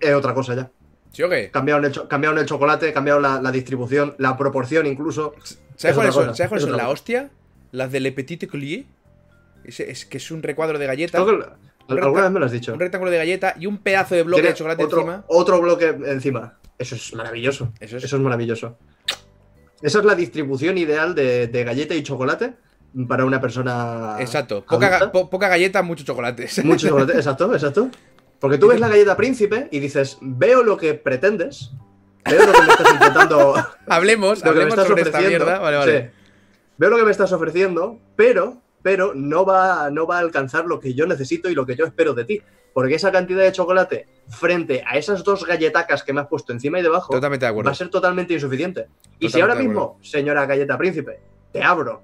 Es 0.00 0.14
otra 0.14 0.34
cosa 0.34 0.54
ya. 0.54 0.70
¿Sí 1.12 1.22
o 1.22 1.28
qué? 1.28 1.50
Cambiaron 1.50 1.84
el, 1.84 2.08
cambiaron 2.08 2.38
el 2.38 2.46
chocolate, 2.46 2.92
cambiaron 2.92 3.22
la, 3.22 3.40
la 3.42 3.50
distribución, 3.50 4.14
la 4.18 4.36
proporción 4.36 4.86
incluso. 4.86 5.34
¿Sabes 5.76 5.92
Es 5.92 5.94
cuáles 5.94 6.14
son? 6.14 6.34
¿Sabes 6.34 6.48
cuáles 6.48 6.64
es 6.64 6.70
son? 6.70 6.76
La 6.76 6.88
hostia, 6.90 7.30
las 7.72 7.90
de 7.92 8.00
Le 8.00 8.12
Petit 8.12 8.48
Collier. 8.48 8.84
Es 9.64 10.04
que 10.06 10.16
es 10.18 10.30
un 10.30 10.42
recuadro 10.42 10.78
de 10.78 10.86
galleta, 10.86 11.22
Creo 11.22 11.38
que 11.38 11.44
al- 11.44 11.98
Un 11.98 12.02
alguna 12.04 12.22
vez 12.22 12.30
me 12.32 12.40
lo 12.40 12.46
has 12.46 12.52
dicho. 12.52 12.72
un 12.72 12.80
rectángulo 12.80 13.10
de 13.10 13.16
galleta 13.18 13.54
y 13.58 13.66
un 13.66 13.78
pedazo 13.78 14.14
de 14.14 14.22
bloque 14.22 14.42
de 14.42 14.54
chocolate 14.54 14.84
otro, 14.84 15.00
encima. 15.00 15.24
otro 15.28 15.60
bloque 15.60 15.88
encima. 16.06 16.58
Eso 16.78 16.94
es 16.94 17.14
maravilloso. 17.14 17.72
Eso 17.80 17.96
es- 17.96 18.04
Eso 18.04 18.16
es 18.16 18.22
maravilloso. 18.22 18.78
Esa 19.82 19.98
es 20.00 20.04
la 20.04 20.14
distribución 20.14 20.76
ideal 20.78 21.14
de, 21.14 21.46
de 21.48 21.64
galleta 21.64 21.94
y 21.94 22.02
chocolate 22.02 22.54
para 23.06 23.24
una 23.24 23.40
persona. 23.40 24.16
Exacto. 24.18 24.64
Poca, 24.64 25.12
po- 25.12 25.38
galleta, 25.38 25.82
mucho 25.82 26.04
chocolate. 26.04 26.48
Mucho 26.64 26.88
chocolate, 26.88 27.12
exacto, 27.12 27.52
exacto. 27.52 27.90
Porque 28.40 28.58
tú 28.58 28.68
ves 28.68 28.80
la 28.80 28.88
galleta 28.88 29.16
príncipe 29.16 29.68
y 29.70 29.80
dices, 29.80 30.18
veo 30.20 30.62
lo 30.62 30.76
que 30.76 30.94
pretendes, 30.94 31.72
veo 32.24 32.46
lo 32.46 32.52
que 32.52 32.62
me 32.62 32.68
estás 32.68 32.92
intentando. 32.92 33.54
hablemos, 33.88 34.38
lo 34.38 34.44
que 34.44 34.44
me 34.44 34.50
hablemos 34.50 34.74
estás 34.74 34.86
sobre 34.86 35.02
esta 35.02 35.18
ofreciendo. 35.18 35.44
mierda. 35.44 35.60
Vale, 35.60 35.76
vale. 35.76 36.02
Sí. 36.02 36.18
Veo 36.76 36.90
lo 36.90 36.96
que 36.96 37.04
me 37.04 37.10
estás 37.10 37.32
ofreciendo, 37.32 37.98
pero, 38.14 38.62
pero 38.82 39.12
no 39.14 39.44
va, 39.44 39.90
no 39.90 40.06
va 40.06 40.18
a 40.18 40.20
alcanzar 40.20 40.66
lo 40.66 40.78
que 40.78 40.94
yo 40.94 41.06
necesito 41.06 41.50
y 41.50 41.54
lo 41.54 41.66
que 41.66 41.74
yo 41.74 41.84
espero 41.84 42.14
de 42.14 42.24
ti. 42.24 42.42
Porque 42.72 42.94
esa 42.94 43.10
cantidad 43.10 43.42
de 43.42 43.50
chocolate 43.50 44.06
frente 44.28 44.84
a 44.86 44.96
esas 44.96 45.24
dos 45.24 45.44
galletacas 45.44 46.04
que 46.04 46.12
me 46.12 46.20
has 46.20 46.28
puesto 46.28 46.52
encima 46.52 46.78
y 46.78 46.82
debajo 46.82 47.12
Totalmente 47.12 47.46
de 47.46 47.50
va 47.50 47.70
a 47.70 47.74
ser 47.74 47.88
totalmente 47.88 48.34
insuficiente. 48.34 48.86
Y 49.18 49.30
si 49.30 49.40
ahora 49.40 49.56
mismo, 49.56 49.98
señora 50.00 50.46
galleta 50.46 50.78
príncipe, 50.78 51.18
te 51.50 51.60
abro 51.60 52.02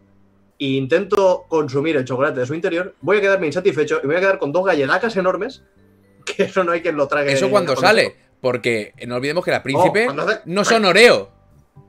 e 0.72 0.76
intento 0.78 1.44
consumir 1.48 1.96
el 1.96 2.04
chocolate 2.04 2.40
de 2.40 2.46
su 2.46 2.54
interior, 2.54 2.94
voy 3.00 3.18
a 3.18 3.20
quedarme 3.20 3.46
insatisfecho 3.46 4.00
y 4.02 4.06
voy 4.06 4.16
a 4.16 4.20
quedar 4.20 4.38
con 4.38 4.52
dos 4.52 4.64
galletacas 4.64 5.16
enormes, 5.16 5.62
que 6.24 6.44
eso 6.44 6.64
no 6.64 6.72
hay 6.72 6.80
quien 6.80 6.96
lo 6.96 7.06
trague. 7.08 7.32
Eso 7.32 7.50
cuando 7.50 7.76
sale. 7.76 8.16
Porque 8.40 8.92
no 9.06 9.16
olvidemos 9.16 9.42
que 9.44 9.50
las 9.50 9.60
príncipe 9.62 10.06
Oh, 10.08 10.20
hace- 10.20 10.40
no 10.44 10.64
son 10.64 10.84
Oreo. 10.84 11.30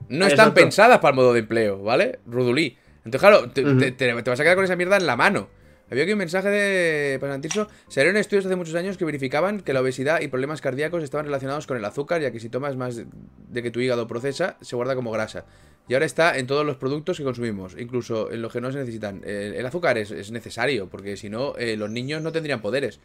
No 0.07 0.25
están 0.27 0.53
pensadas 0.53 0.99
para 0.99 1.09
el 1.09 1.15
modo 1.15 1.33
de 1.33 1.39
empleo, 1.39 1.81
¿vale? 1.81 2.19
Rudulí. 2.25 2.77
Entonces, 3.03 3.19
claro, 3.19 3.49
te, 3.49 3.63
Ujú. 3.65 3.77
te- 3.79 3.91
te- 3.91 4.21
te 4.21 4.29
vas 4.29 4.39
a 4.39 4.43
quedar 4.43 4.55
con 4.55 4.63
esa 4.63 4.75
mierda 4.75 4.95
en 4.97 5.05
la 5.05 5.15
mano. 5.17 5.49
Había 5.91 6.03
aquí 6.03 6.13
un 6.13 6.17
mensaje 6.19 6.49
de 6.49 7.19
Pasantirso. 7.19 7.67
Salieron 7.89 8.17
estudios 8.17 8.45
hace 8.45 8.55
muchos 8.55 8.73
años 8.75 8.97
que 8.97 9.05
verificaban 9.05 9.59
que 9.61 9.73
la 9.73 9.81
obesidad 9.81 10.21
y 10.21 10.27
problemas 10.29 10.61
cardíacos 10.61 11.03
estaban 11.03 11.25
relacionados 11.25 11.67
con 11.67 11.75
el 11.77 11.85
azúcar, 11.85 12.21
ya 12.21 12.31
que 12.31 12.39
si 12.39 12.49
tomas 12.49 12.75
más 12.75 12.95
de, 12.95 13.05
de 13.49 13.61
que 13.63 13.69
tu 13.69 13.79
hígado 13.81 14.07
procesa, 14.07 14.57
se 14.61 14.75
guarda 14.75 14.95
como 14.95 15.11
grasa. 15.11 15.45
Y 15.87 15.93
ahora 15.93 16.05
está 16.07 16.37
en 16.37 16.47
todos 16.47 16.65
los 16.65 16.77
productos 16.77 17.17
que 17.17 17.23
consumimos, 17.23 17.75
incluso 17.77 18.31
en 18.31 18.41
los 18.41 18.51
que 18.51 18.59
no 18.61 18.71
se 18.71 18.79
necesitan. 18.79 19.21
El, 19.23 19.53
el 19.53 19.65
azúcar 19.65 19.97
es, 19.99 20.09
es 20.11 20.31
necesario, 20.31 20.87
porque 20.89 21.15
si 21.15 21.29
no, 21.29 21.55
eh, 21.57 21.77
los 21.77 21.89
niños 21.91 22.21
no 22.23 22.31
tendrían 22.31 22.61
poderes. 22.61 22.99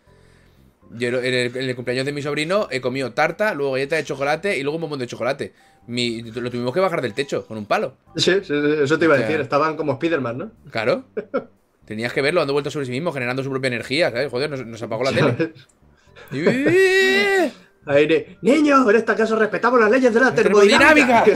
Yo 0.93 1.09
en 1.09 1.35
el, 1.35 1.57
en 1.57 1.69
el 1.69 1.77
cumpleaños 1.77 2.07
de 2.07 2.13
mi 2.13 2.23
sobrino 2.23 2.67
he 2.71 2.81
comido 2.81 3.13
tarta, 3.13 3.55
luego 3.55 3.73
galleta 3.73 3.97
de 3.97 4.05
chocolate 4.05 4.59
y 4.59 4.63
luego 4.63 4.77
un 4.77 4.81
bombón 4.83 4.99
de 4.99 5.07
chocolate. 5.07 5.53
Mi- 5.87 6.23
lo 6.23 6.51
tuvimos 6.51 6.73
que 6.75 6.81
bajar 6.81 7.01
del 7.03 7.15
techo 7.15 7.47
con 7.47 7.59
un 7.59 7.67
palo. 7.67 7.97
Sí, 8.17 8.33
sí, 8.43 8.43
sí, 8.45 8.55
eso 8.83 8.99
te 8.99 9.05
iba 9.05 9.15
a 9.15 9.17
O 9.17 9.21
sea- 9.21 9.29
decir. 9.29 9.41
Estaban 9.41 9.77
como 9.77 9.95
Spiderman, 9.97 10.39
¿no? 10.39 10.51
Claro. 10.71 11.05
Tenías 11.85 12.13
que 12.13 12.23
verlo 12.23 12.41
dando 12.41 12.55
vueltas 12.55 12.73
sobre 12.73 12.87
sí 12.87 12.93
mismo, 12.93 13.13
generando 13.13 13.43
su 13.43 13.51
propia 13.51 13.69
energía, 13.69 14.11
¿sabes? 14.11 14.31
Joder, 14.31 14.49
nos, 14.51 14.65
nos 14.67 14.83
apagó 14.83 15.05
la 15.05 15.13
tele. 15.13 15.53
Y- 16.33 17.53
Ahí 17.87 18.07
de, 18.07 18.37
niño, 18.43 18.89
en 18.89 18.97
esta 18.97 19.17
casa 19.17 19.35
respetamos 19.37 19.81
las 19.81 19.91
leyes 19.91 20.13
de 20.13 20.21
la 20.21 20.35
Termodinámica. 20.35 21.25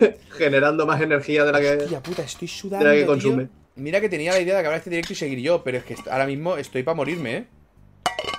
Generando 0.38 0.86
más 0.86 1.00
energía 1.00 1.44
de 1.44 1.52
la 1.52 1.60
que. 1.60 1.76
Hostia 1.84 2.02
puta, 2.02 2.22
estoy 2.22 2.48
sudando. 2.48 2.84
De 2.86 2.90
la 2.90 2.96
que 2.96 3.02
tío. 3.04 3.06
consume. 3.12 3.48
Mira 3.76 4.00
que 4.00 4.08
tenía 4.08 4.32
la 4.32 4.40
idea 4.40 4.54
de 4.54 4.60
acabar 4.60 4.78
este 4.78 4.90
directo 4.90 5.12
y 5.12 5.16
seguir 5.16 5.38
yo, 5.40 5.62
pero 5.62 5.78
es 5.78 5.84
que 5.84 5.96
ahora 6.10 6.26
mismo 6.26 6.56
estoy 6.56 6.82
para 6.82 6.94
morirme, 6.96 7.36
¿eh? 7.36 7.46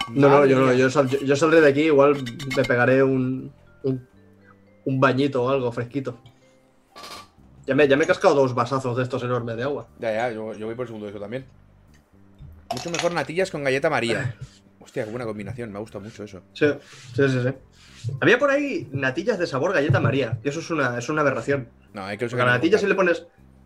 No, 0.09 0.29
no, 0.29 0.45
yo 0.45 0.59
no, 0.59 0.73
yo, 0.73 0.89
sal- 0.89 1.07
yo- 1.09 1.19
yo 1.21 1.35
saldré 1.35 1.61
de 1.61 1.69
aquí, 1.69 1.81
igual 1.83 2.15
me 2.55 2.63
pegaré 2.65 3.01
un, 3.01 3.51
un, 3.83 4.07
un 4.85 4.99
bañito 4.99 5.43
o 5.43 5.49
algo 5.49 5.71
fresquito. 5.71 6.19
Ya 7.65 7.75
me, 7.75 7.87
ya 7.87 7.95
me 7.95 8.03
he 8.03 8.07
cascado 8.07 8.35
dos 8.35 8.53
vasazos 8.53 8.97
de 8.97 9.03
estos 9.03 9.23
enormes 9.23 9.55
de 9.55 9.63
agua. 9.63 9.87
Ya, 9.99 10.11
ya, 10.11 10.31
yo, 10.31 10.53
yo 10.53 10.65
voy 10.65 10.75
por 10.75 10.83
el 10.83 10.87
segundo 10.87 11.05
de 11.05 11.11
eso 11.11 11.19
también. 11.19 11.45
Mucho 12.73 12.89
mejor 12.89 13.13
natillas 13.13 13.49
con 13.51 13.63
galleta 13.63 13.89
María. 13.89 14.35
Hostia, 14.79 15.05
qué 15.05 15.09
buena 15.11 15.25
combinación, 15.25 15.71
me 15.71 15.77
ha 15.77 15.81
gustado 15.81 16.03
mucho 16.03 16.23
eso. 16.23 16.41
Sí, 16.53 16.65
sí, 17.15 17.29
sí, 17.29 17.39
sí. 17.43 17.53
Había 18.19 18.39
por 18.39 18.49
ahí 18.49 18.87
natillas 18.91 19.37
de 19.37 19.47
sabor 19.47 19.73
galleta 19.73 19.99
María, 19.99 20.39
y 20.43 20.49
eso 20.49 20.59
es 20.59 20.69
una, 20.69 20.97
es 20.97 21.09
una 21.09 21.21
aberración. 21.21 21.69
No, 21.93 22.03
hay 22.03 22.17
que 22.17 22.27
Porque 22.27 22.41
a 22.41 22.45
la 22.45 22.53
natilla 22.53 22.77
si 22.77 22.87
le 22.87 22.95
pones. 22.95 23.25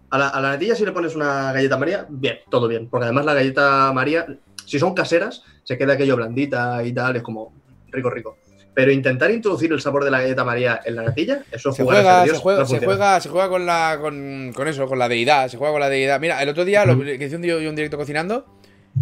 A 0.09 0.17
la, 0.17 0.27
a 0.29 0.39
la 0.39 0.49
natilla 0.49 0.75
si 0.75 0.85
le 0.85 0.91
pones 0.91 1.15
una 1.15 1.51
galleta 1.51 1.77
María, 1.77 2.05
bien, 2.09 2.39
todo 2.49 2.67
bien. 2.67 2.87
Porque 2.89 3.05
además 3.05 3.25
la 3.25 3.33
galleta 3.33 3.91
María, 3.93 4.27
si 4.65 4.77
son 4.77 4.93
caseras, 4.93 5.43
se 5.63 5.77
queda 5.77 5.93
aquello 5.93 6.15
blandita 6.15 6.83
y 6.83 6.93
tal, 6.93 7.15
es 7.15 7.23
como 7.23 7.53
rico, 7.91 8.09
rico. 8.09 8.37
Pero 8.73 8.91
intentar 8.91 9.31
introducir 9.31 9.71
el 9.71 9.79
sabor 9.79 10.03
de 10.03 10.11
la 10.11 10.19
galleta 10.19 10.43
María 10.43 10.81
en 10.83 10.97
la 10.97 11.03
natilla, 11.03 11.43
eso 11.49 11.69
es 11.69 11.75
Se 11.77 11.81
a 11.81 11.85
juega, 11.85 12.25
se 12.25 12.37
juega, 12.37 12.59
no 12.59 12.65
se 12.65 12.79
juega, 12.79 13.21
se 13.21 13.29
juega 13.29 13.49
con 13.49 13.65
la 13.65 13.97
con, 14.01 14.51
con 14.53 14.67
eso, 14.67 14.85
con 14.85 14.99
la 14.99 15.07
deidad, 15.07 15.47
se 15.47 15.57
juega 15.57 15.71
con 15.71 15.79
la 15.79 15.89
deidad. 15.89 16.19
Mira, 16.19 16.43
el 16.43 16.49
otro 16.49 16.65
día, 16.65 16.85
lo 16.85 16.99
que 16.99 17.15
hice 17.15 17.37
un, 17.37 17.43
yo 17.43 17.57
un 17.57 17.75
directo 17.75 17.97
cocinando, 17.97 18.54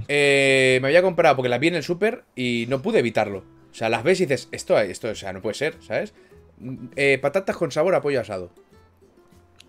eh, 0.08 0.80
me 0.82 0.88
había 0.90 1.02
comprado 1.02 1.36
porque 1.36 1.50
las 1.50 1.60
vi 1.60 1.68
en 1.68 1.76
el 1.76 1.84
súper 1.84 2.24
y 2.36 2.66
no 2.70 2.82
pude 2.82 3.00
evitarlo. 3.00 3.40
O 3.72 3.76
sea, 3.76 3.90
las 3.90 4.04
ves 4.04 4.20
y 4.22 4.26
dices, 4.26 4.50
esto, 4.52 4.78
esto, 4.80 5.10
o 5.10 5.16
sea, 5.16 5.34
no 5.34 5.42
puede 5.42 5.56
ser, 5.56 5.76
¿sabes? 5.82 6.14
Mm, 6.60 6.88
eh, 6.96 7.18
patatas 7.22 7.56
con 7.58 7.72
sabor 7.72 7.96
a 7.96 8.02
pollo 8.02 8.22
asado. 8.22 8.52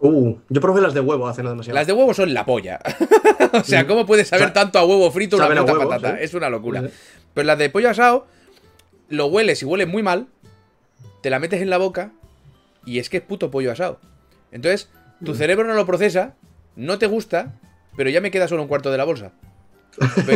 Uh, 0.00 0.36
yo 0.50 0.60
probé 0.60 0.80
las 0.82 0.92
de 0.92 1.00
huevo 1.00 1.26
hace 1.28 1.42
no 1.42 1.50
demasiado. 1.50 1.74
Las 1.78 1.86
de 1.86 1.92
huevo 1.94 2.12
son 2.12 2.34
la 2.34 2.44
polla. 2.44 2.78
o 3.52 3.62
sea, 3.64 3.84
Mm. 3.84 3.86
¿cómo 3.86 4.06
puedes 4.06 4.28
saber 4.28 4.48
Sa- 4.48 4.52
tanto 4.52 4.78
a 4.78 4.84
huevo 4.84 5.10
frito 5.10 5.36
una 5.36 5.48
puta 5.48 5.62
huevo, 5.64 5.88
patata? 5.88 6.18
sí. 6.18 6.24
Es 6.24 6.34
una 6.34 6.50
locura. 6.50 6.82
Sí. 6.82 6.88
Pero 7.32 7.46
las 7.46 7.58
de 7.58 7.70
pollo 7.70 7.88
asado, 7.90 8.26
lo 9.08 9.26
hueles 9.26 9.62
y 9.62 9.64
huele 9.64 9.86
muy 9.86 10.02
mal, 10.02 10.26
te 11.22 11.30
la 11.30 11.38
metes 11.38 11.62
en 11.62 11.70
la 11.70 11.78
boca 11.78 12.12
y 12.84 12.98
es 12.98 13.08
que 13.08 13.18
es 13.18 13.22
puto 13.22 13.50
pollo 13.50 13.72
asado. 13.72 13.98
Entonces, 14.52 14.90
tu 15.24 15.32
Mm. 15.32 15.36
cerebro 15.36 15.66
no 15.66 15.74
lo 15.74 15.86
procesa, 15.86 16.34
no 16.76 16.98
te 16.98 17.06
gusta, 17.06 17.54
pero 17.96 18.10
ya 18.10 18.20
me 18.20 18.30
queda 18.30 18.46
solo 18.48 18.60
un 18.62 18.68
cuarto 18.68 18.90
de 18.90 18.98
la 18.98 19.04
bolsa. 19.04 19.32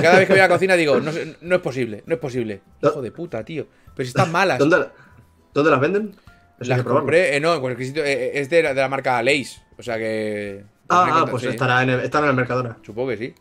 Cada 0.03 0.19
vez 0.19 0.27
que 0.27 0.33
voy 0.35 0.41
a 0.41 0.45
la 0.45 0.49
cocina 0.49 0.75
digo, 0.75 1.01
no, 1.01 1.11
es 1.11 1.61
posible, 1.61 2.03
no 2.07 2.15
es 2.15 2.21
posible. 2.21 2.61
Hijo 2.83 3.03
de 3.03 3.11
puta, 3.13 3.45
tío. 3.45 3.67
Pero 3.95 4.05
si 4.05 4.11
están 4.11 4.31
malas. 4.33 4.59
¿Dónde, 4.59 4.87
¿Dónde 5.55 5.71
las 5.71 5.81
venden? 5.81 6.15
Eso 6.61 6.71
Las 6.71 6.83
compré, 6.83 7.37
eh, 7.37 7.41
no, 7.41 7.55
en 7.55 7.61
cualquier 7.61 7.87
sitio, 7.87 8.05
eh, 8.05 8.39
es 8.39 8.51
de, 8.51 8.63
la- 8.63 8.75
de 8.75 8.81
la 8.81 8.89
marca 8.89 9.23
Lays. 9.23 9.61
O 9.79 9.83
sea 9.83 9.97
que. 9.99 10.65
Ah, 10.89 11.21
ah, 11.23 11.27
pues 11.31 11.43
sí, 11.43 11.49
estará 11.49 11.83
en 11.83 11.91
el, 11.91 12.01
estará 12.01 12.25
en 12.27 12.31
el 12.31 12.37
Mercadona. 12.37 12.79
Supongo 12.85 13.11
que 13.11 13.17
sí. 13.17 13.35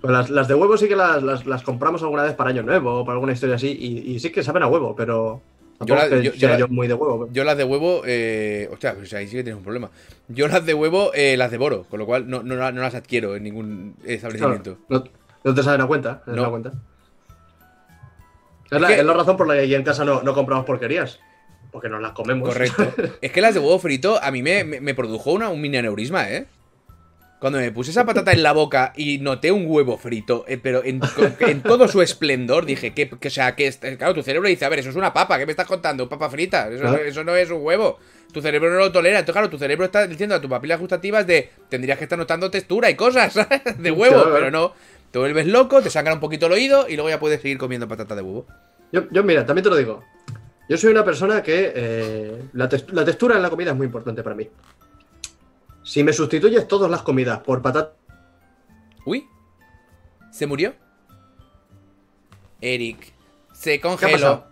Pues 0.00 0.12
las, 0.12 0.30
las 0.30 0.48
de 0.48 0.54
huevo 0.54 0.76
sí 0.78 0.88
que 0.88 0.96
las, 0.96 1.22
las, 1.22 1.44
las 1.44 1.62
compramos 1.62 2.02
alguna 2.02 2.22
vez 2.22 2.32
para 2.34 2.50
Año 2.50 2.62
Nuevo 2.62 3.00
o 3.00 3.04
para 3.04 3.14
alguna 3.14 3.32
historia 3.32 3.56
así. 3.56 3.68
Y, 3.78 4.12
y 4.12 4.18
sí 4.20 4.30
que 4.30 4.42
saben 4.42 4.62
a 4.62 4.66
huevo, 4.66 4.94
pero. 4.96 5.42
Yo 5.86 5.94
la- 5.94 6.08
yo- 6.08 6.32
yo 6.34 6.48
la- 6.48 6.66
muy 6.66 6.86
de 6.88 6.94
huevo. 6.94 7.28
Yo 7.32 7.42
las 7.44 7.56
de 7.56 7.64
huevo, 7.64 8.02
eh, 8.04 8.68
hostia, 8.72 8.94
pues 8.94 9.12
ahí 9.14 9.26
sí 9.26 9.36
que 9.36 9.42
tienes 9.44 9.56
un 9.58 9.64
problema. 9.64 9.90
Yo 10.28 10.46
las 10.46 10.64
de 10.66 10.74
huevo 10.74 11.10
eh, 11.14 11.36
las 11.36 11.50
devoro, 11.50 11.84
con 11.84 11.98
lo 11.98 12.06
cual 12.06 12.28
no, 12.28 12.42
no, 12.42 12.54
no 12.56 12.80
las 12.80 12.94
adquiero 12.94 13.34
en 13.36 13.44
ningún 13.44 13.94
establecimiento. 14.04 14.76
Claro, 14.88 15.04
no, 15.04 15.10
no 15.44 15.54
te 15.54 15.62
saben 15.62 15.80
a 15.80 15.86
cuenta. 15.86 16.22
no 16.26 16.32
te 16.32 16.36
No. 16.36 16.42
saben 16.44 16.46
a 16.46 16.50
cuenta. 16.50 16.72
Es, 18.70 18.80
la, 18.80 18.88
que- 18.88 18.98
es 19.00 19.04
la 19.04 19.14
razón 19.14 19.36
por 19.36 19.46
la 19.48 19.54
que 19.54 19.74
en 19.74 19.82
casa 19.82 20.04
no, 20.04 20.22
no 20.22 20.34
compramos 20.34 20.64
porquerías. 20.64 21.18
Porque 21.72 21.88
nos 21.88 22.02
las 22.02 22.12
comemos. 22.12 22.48
Correcto. 22.48 22.84
es 23.20 23.30
que 23.32 23.40
las 23.40 23.54
de 23.54 23.60
huevo 23.60 23.78
frito 23.78 24.20
a 24.22 24.30
mí 24.30 24.42
me, 24.42 24.64
me- 24.64 24.80
me 24.80 24.94
produjo 24.94 25.32
una, 25.32 25.48
un 25.48 25.60
mini 25.60 25.76
aneurisma, 25.76 26.28
¿eh? 26.30 26.46
Cuando 27.40 27.58
me 27.58 27.72
puse 27.72 27.90
esa 27.90 28.04
patata 28.04 28.32
en 28.32 28.42
la 28.42 28.52
boca 28.52 28.92
y 28.96 29.18
noté 29.18 29.50
un 29.50 29.64
huevo 29.66 29.96
frito, 29.96 30.44
eh, 30.46 30.58
pero 30.62 30.82
en, 30.84 31.00
todo 31.62 31.88
su 31.88 32.02
esplendor, 32.02 32.66
dije 32.66 32.92
que, 32.92 33.08
que, 33.08 33.28
o 33.28 33.30
sea, 33.30 33.56
que, 33.56 33.66
es- 33.66 33.78
claro, 33.78 34.12
tu 34.14 34.22
cerebro 34.22 34.46
dice, 34.48 34.66
a 34.66 34.68
ver, 34.68 34.80
eso 34.80 34.90
es 34.90 34.96
una 34.96 35.12
papa, 35.14 35.38
¿qué 35.38 35.46
me 35.46 35.52
estás 35.52 35.66
contando? 35.66 36.06
Papa 36.08 36.28
frita, 36.28 36.68
eso, 36.68 37.24
no 37.24 37.34
es 37.34 37.50
un 37.50 37.62
huevo. 37.64 37.98
Tu 38.32 38.40
cerebro 38.42 38.70
no 38.70 38.78
lo 38.78 38.92
tolera, 38.92 39.18
entonces, 39.18 39.32
claro, 39.32 39.50
tu 39.50 39.58
cerebro 39.58 39.86
está 39.86 40.06
diciendo 40.06 40.34
a 40.36 40.40
tus 40.40 40.48
papilas 40.50 40.78
gustativas 40.78 41.26
de, 41.26 41.50
tendrías 41.68 41.96
que 41.98 42.04
estar 42.04 42.18
notando 42.18 42.50
textura 42.50 42.88
y 42.90 42.94
cosas 42.94 43.32
¿sabes? 43.32 43.62
de 43.78 43.90
huevo, 43.90 44.16
Claro, 44.16 44.32
pero 44.34 44.50
no. 44.50 44.72
Te 45.10 45.18
vuelves 45.18 45.46
loco, 45.46 45.80
te 45.82 45.90
sangra 45.90 46.12
un 46.14 46.20
poquito 46.20 46.46
el 46.46 46.52
oído 46.52 46.86
y 46.88 46.94
luego 46.94 47.08
ya 47.08 47.18
puedes 47.18 47.40
seguir 47.40 47.58
comiendo 47.58 47.88
patata 47.88 48.14
de 48.14 48.22
huevo. 48.22 48.46
Yo, 48.92 49.04
yo, 49.10 49.24
mira, 49.24 49.44
también 49.46 49.64
te 49.64 49.70
lo 49.70 49.76
digo. 49.76 50.04
Yo 50.68 50.76
soy 50.76 50.92
una 50.92 51.04
persona 51.04 51.42
que 51.42 51.72
eh, 51.74 52.42
la, 52.52 52.68
tex- 52.68 52.92
la 52.92 53.04
textura 53.04 53.34
en 53.34 53.42
la 53.42 53.50
comida 53.50 53.70
es 53.70 53.76
muy 53.76 53.86
importante 53.86 54.22
para 54.22 54.36
mí. 54.36 54.48
Si 55.82 56.02
me 56.04 56.12
sustituyes 56.12 56.68
todas 56.68 56.90
las 56.90 57.02
comidas 57.02 57.40
por 57.40 57.62
patata. 57.62 57.94
Uy, 59.06 59.26
¿se 60.30 60.46
murió? 60.46 60.74
Eric, 62.60 63.12
se 63.52 63.78
¿Qué 63.80 63.86
ha 63.86 63.88
congeló. 63.90 64.44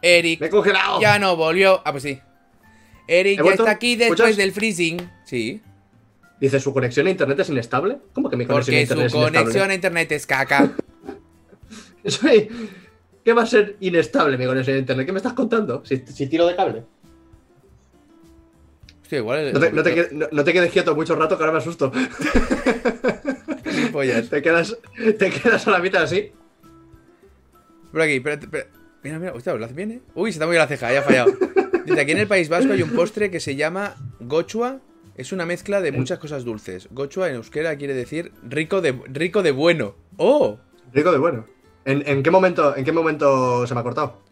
Eric, 0.00 0.40
¡Me 0.40 0.46
he 0.46 0.50
congelado! 0.50 1.00
ya 1.00 1.18
no 1.18 1.34
volvió. 1.36 1.80
Ah, 1.84 1.90
pues 1.92 2.02
sí. 2.04 2.20
Eric 3.08 3.40
¿He 3.40 3.44
ya 3.44 3.50
está 3.50 3.70
aquí 3.70 3.96
después 3.96 4.20
¿Escuchas? 4.20 4.36
del 4.36 4.52
freezing. 4.52 5.10
Sí. 5.24 5.60
Dice, 6.40 6.60
¿su 6.60 6.72
conexión 6.72 7.06
a 7.06 7.10
internet 7.10 7.40
es 7.40 7.48
inestable? 7.48 7.98
¿Cómo 8.12 8.28
que 8.30 8.36
mi 8.36 8.46
conexión 8.46 8.76
a 8.76 8.78
Porque 8.78 8.82
internet 8.82 9.10
su 9.10 9.16
es 9.16 9.22
inestable? 9.22 9.40
conexión 9.42 9.70
a 9.70 9.74
internet 9.74 10.12
es 10.12 10.26
caca. 10.26 10.72
¿Qué 13.24 13.32
va 13.32 13.42
a 13.42 13.46
ser 13.46 13.76
inestable 13.80 14.36
mi 14.36 14.44
conexión 14.46 14.76
a 14.76 14.80
internet? 14.80 15.06
¿Qué 15.06 15.12
me 15.12 15.18
estás 15.18 15.32
contando? 15.32 15.82
Si, 15.84 15.96
si 16.06 16.26
tiro 16.28 16.46
de 16.46 16.54
cable. 16.54 16.84
Hostia, 19.04 19.18
igual. 19.18 19.52
No 19.52 19.60
te, 19.60 19.70
no 19.72 19.82
te 19.82 19.94
qued- 19.94 20.10
no- 20.12 20.26
no 20.32 20.44
te 20.44 20.52
quedes 20.52 20.72
quieto 20.72 20.94
mucho 20.96 21.14
rato 21.14 21.36
que 21.36 21.42
ahora 21.44 21.52
me 21.52 21.58
asusto. 21.58 21.92
Te 24.30 24.42
quedas, 24.42 24.76
te 25.18 25.30
quedas 25.30 25.66
a 25.66 25.70
la 25.70 25.78
mitad 25.78 26.02
así. 26.02 26.32
Por 27.92 28.00
aquí, 28.02 28.14
espérate, 28.16 28.46
espérate. 28.46 28.70
Mira, 29.02 29.18
mira, 29.18 29.32
hostia, 29.32 29.54
lo 29.54 29.64
hace 29.64 29.74
bien, 29.74 29.90
¿eh? 29.92 30.00
Uy, 30.14 30.32
se 30.32 30.38
te 30.38 30.44
ha 30.44 30.46
movido 30.46 30.62
la 30.62 30.66
ceja, 30.68 30.92
ya 30.92 31.00
ha 31.00 31.02
fallado. 31.02 31.32
Dice, 31.84 32.00
aquí 32.00 32.12
en 32.12 32.18
el 32.18 32.26
País 32.26 32.48
Vasco 32.48 32.72
hay 32.72 32.82
un 32.82 32.90
postre 32.90 33.30
que 33.30 33.38
se 33.40 33.54
llama 33.56 33.94
gochua. 34.20 34.80
Es 35.16 35.30
una 35.32 35.46
mezcla 35.46 35.80
de 35.80 35.92
muchas 35.92 36.18
cosas 36.18 36.44
dulces. 36.44 36.88
Gochua 36.90 37.28
en 37.28 37.36
euskera 37.36 37.76
quiere 37.76 37.94
decir 37.94 38.32
rico 38.42 38.80
de, 38.80 38.98
rico 39.12 39.42
de 39.42 39.52
bueno. 39.52 39.94
¡Oh! 40.16 40.58
Rico 40.92 41.12
de 41.12 41.18
bueno. 41.18 41.46
¿En, 41.84 42.02
en 42.08 42.22
qué 42.22 42.30
momento, 42.30 42.74
¿En 42.76 42.84
qué 42.84 42.90
momento 42.92 43.66
se 43.66 43.74
me 43.74 43.80
ha 43.80 43.82
cortado? 43.84 44.22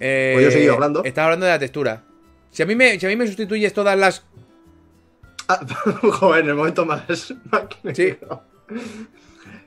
Eh, 0.00 0.32
Pues 0.34 0.42
yo 0.44 0.48
he 0.48 0.52
seguido 0.52 0.74
hablando. 0.74 1.04
Estaba 1.04 1.26
hablando 1.26 1.46
de 1.46 1.52
la 1.52 1.58
textura. 1.58 2.02
Si 2.54 2.62
a 2.62 2.66
mí 2.66 2.76
me, 2.76 3.00
si 3.00 3.04
a 3.04 3.08
mí 3.08 3.16
me 3.16 3.26
sustituyes 3.26 3.72
todas 3.74 3.98
las. 3.98 4.24
Ah, 5.48 5.58
joder, 6.02 6.44
en 6.44 6.50
el 6.50 6.54
momento 6.54 6.86
más. 6.86 7.02
Sí. 7.92 8.16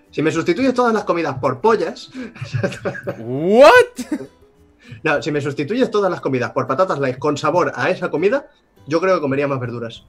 Si 0.10 0.22
me 0.22 0.32
sustituyes 0.32 0.74
todas 0.74 0.94
las 0.94 1.04
comidas 1.04 1.38
por 1.38 1.60
pollas. 1.60 2.10
¿What? 3.20 3.70
No, 5.04 5.22
si 5.22 5.34
me 5.34 5.42
sustituyes 5.42 5.92
todas 5.92 6.10
las 6.10 6.22
comidas 6.22 6.52
por 6.52 6.66
patatas 6.66 6.98
light 6.98 7.20
con 7.20 7.36
sabor 7.36 7.74
a 7.76 7.90
esa 7.90 8.10
comida, 8.10 8.48
yo 8.88 9.02
creo 9.02 9.16
que 9.16 9.22
comería 9.22 9.46
más 9.46 9.60
verduras. 9.60 10.06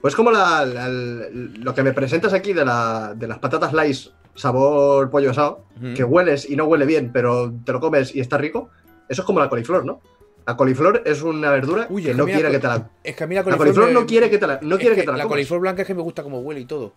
Pues 0.00 0.16
como 0.16 0.32
la- 0.32 0.66
la- 0.66 0.88
lo 0.88 1.72
que 1.72 1.84
me 1.84 1.92
presentas 1.92 2.32
aquí 2.32 2.52
de, 2.52 2.64
la- 2.64 3.14
de 3.16 3.28
las 3.28 3.38
patatas 3.38 3.72
light 3.72 3.96
sabor 4.34 5.08
pollo 5.08 5.30
asado, 5.30 5.64
que 5.94 6.02
hueles 6.02 6.50
y 6.50 6.56
no 6.56 6.64
huele 6.64 6.84
bien, 6.84 7.10
pero 7.12 7.52
te 7.64 7.72
lo 7.72 7.78
comes 7.78 8.12
y 8.14 8.18
está 8.20 8.38
rico, 8.38 8.70
eso 9.08 9.22
es 9.22 9.26
como 9.26 9.40
la 9.40 9.48
coliflor, 9.48 9.84
¿no? 9.84 10.00
La 10.46 10.56
coliflor 10.56 11.02
es 11.04 11.22
una 11.22 11.50
verdura 11.50 11.86
Uy, 11.90 12.04
que 12.04 12.14
no 12.14 12.24
quiere 12.24 12.50
que 12.52 12.58
te 12.60 12.66
la... 12.68 12.88
Es 13.02 13.16
que 13.16 13.24
a 13.24 13.26
mí 13.26 13.34
la 13.34 13.40
La 13.40 13.44
coliflor. 13.44 13.66
coliflor 13.66 13.86
me- 13.88 13.94
no 13.94 14.06
quiere 14.06 14.30
que 14.30 14.38
te 14.38 14.46
la, 14.46 14.58
no 14.62 14.78
quiere 14.78 14.94
que 14.94 15.00
que 15.00 15.06
te 15.06 15.12
la 15.12 15.18
La 15.18 15.26
coliflor 15.26 15.60
blanca 15.60 15.82
es 15.82 15.88
que 15.88 15.94
me 15.94 16.02
gusta 16.02 16.22
como 16.22 16.38
huele 16.40 16.60
y 16.60 16.66
todo. 16.66 16.92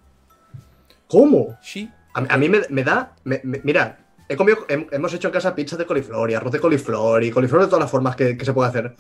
¿Cómo? 1.08 1.58
Sí. 1.62 1.90
A, 2.14 2.34
a 2.34 2.38
mí 2.38 2.50
me, 2.50 2.62
me 2.70 2.84
da. 2.84 3.16
me- 3.24 3.42
me- 3.44 3.62
mira, 3.64 4.06
he 4.28 4.36
comido, 4.36 4.68
hem- 4.68 4.88
hemos 4.92 5.14
hecho 5.14 5.28
en 5.30 5.34
casa 5.34 5.56
pizza 5.56 5.78
de 5.78 5.86
coliflor 5.86 6.30
y 6.30 6.36
arroz 6.36 6.52
de 6.52 6.60
coliflor 6.60 7.24
y 7.24 7.32
coliflor 7.32 7.62
de 7.62 7.68
todas 7.68 7.82
las 7.82 7.90
formas 7.92 8.16
que, 8.16 8.38
que 8.38 8.46
se 8.46 8.54
puede 8.54 8.70
hacer. 8.70 8.96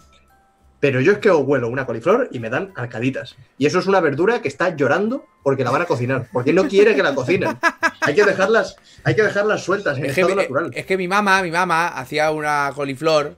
Pero 0.79 1.01
yo 1.01 1.11
es 1.11 1.17
que 1.17 1.29
huelo 1.29 1.67
una 1.67 1.85
coliflor 1.85 2.29
y 2.31 2.39
me 2.39 2.49
dan 2.49 2.71
arcaditas. 2.75 3.35
Y 3.57 3.65
eso 3.65 3.79
es 3.79 3.87
una 3.87 3.99
verdura 3.99 4.41
que 4.41 4.47
está 4.47 4.75
llorando 4.75 5.25
porque 5.43 5.63
la 5.65 5.71
van 5.71 5.81
a 5.81 5.85
cocinar, 5.85 6.27
porque 6.31 6.53
no 6.53 6.67
quiere 6.69 6.95
que 6.95 7.03
la 7.03 7.13
cocinen. 7.13 7.57
Hay 8.01 8.15
que 8.15 8.23
dejarlas, 8.23 8.77
hay 9.03 9.13
que 9.15 9.23
dejarlas 9.23 9.61
sueltas 9.63 9.97
en 9.97 10.05
Es 10.05 10.15
que, 10.15 10.21
estado 10.21 10.37
natural. 10.41 10.71
es 10.73 10.85
que 10.85 10.95
mi 10.97 11.07
mamá, 11.09 11.41
mi 11.43 11.51
mamá 11.51 11.87
hacía 11.89 12.31
una 12.31 12.71
coliflor, 12.73 13.35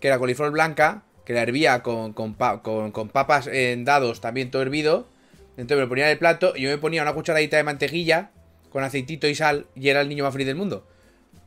que 0.00 0.06
era 0.06 0.18
coliflor 0.20 0.52
blanca, 0.52 1.02
que 1.24 1.32
la 1.32 1.42
hervía 1.42 1.82
con, 1.82 2.12
con, 2.12 2.34
pa- 2.34 2.62
con- 2.62 2.92
con 2.92 3.08
papas 3.08 3.48
en 3.48 3.84
dados, 3.84 4.20
también 4.20 4.50
todo 4.52 4.62
hervido. 4.62 5.08
Entonces 5.56 5.76
me 5.78 5.82
lo 5.84 5.88
ponía 5.88 6.04
en 6.06 6.12
el 6.12 6.18
plato 6.18 6.52
y 6.54 6.62
yo 6.62 6.70
me 6.70 6.78
ponía 6.78 7.02
una 7.02 7.12
cucharadita 7.14 7.56
de 7.56 7.64
mantequilla 7.64 8.30
con 8.70 8.84
aceitito 8.84 9.26
y 9.26 9.34
sal 9.34 9.66
y 9.74 9.88
era 9.88 10.00
el 10.00 10.08
niño 10.08 10.22
más 10.24 10.32
feliz 10.32 10.46
del 10.46 10.56
mundo. 10.56 10.86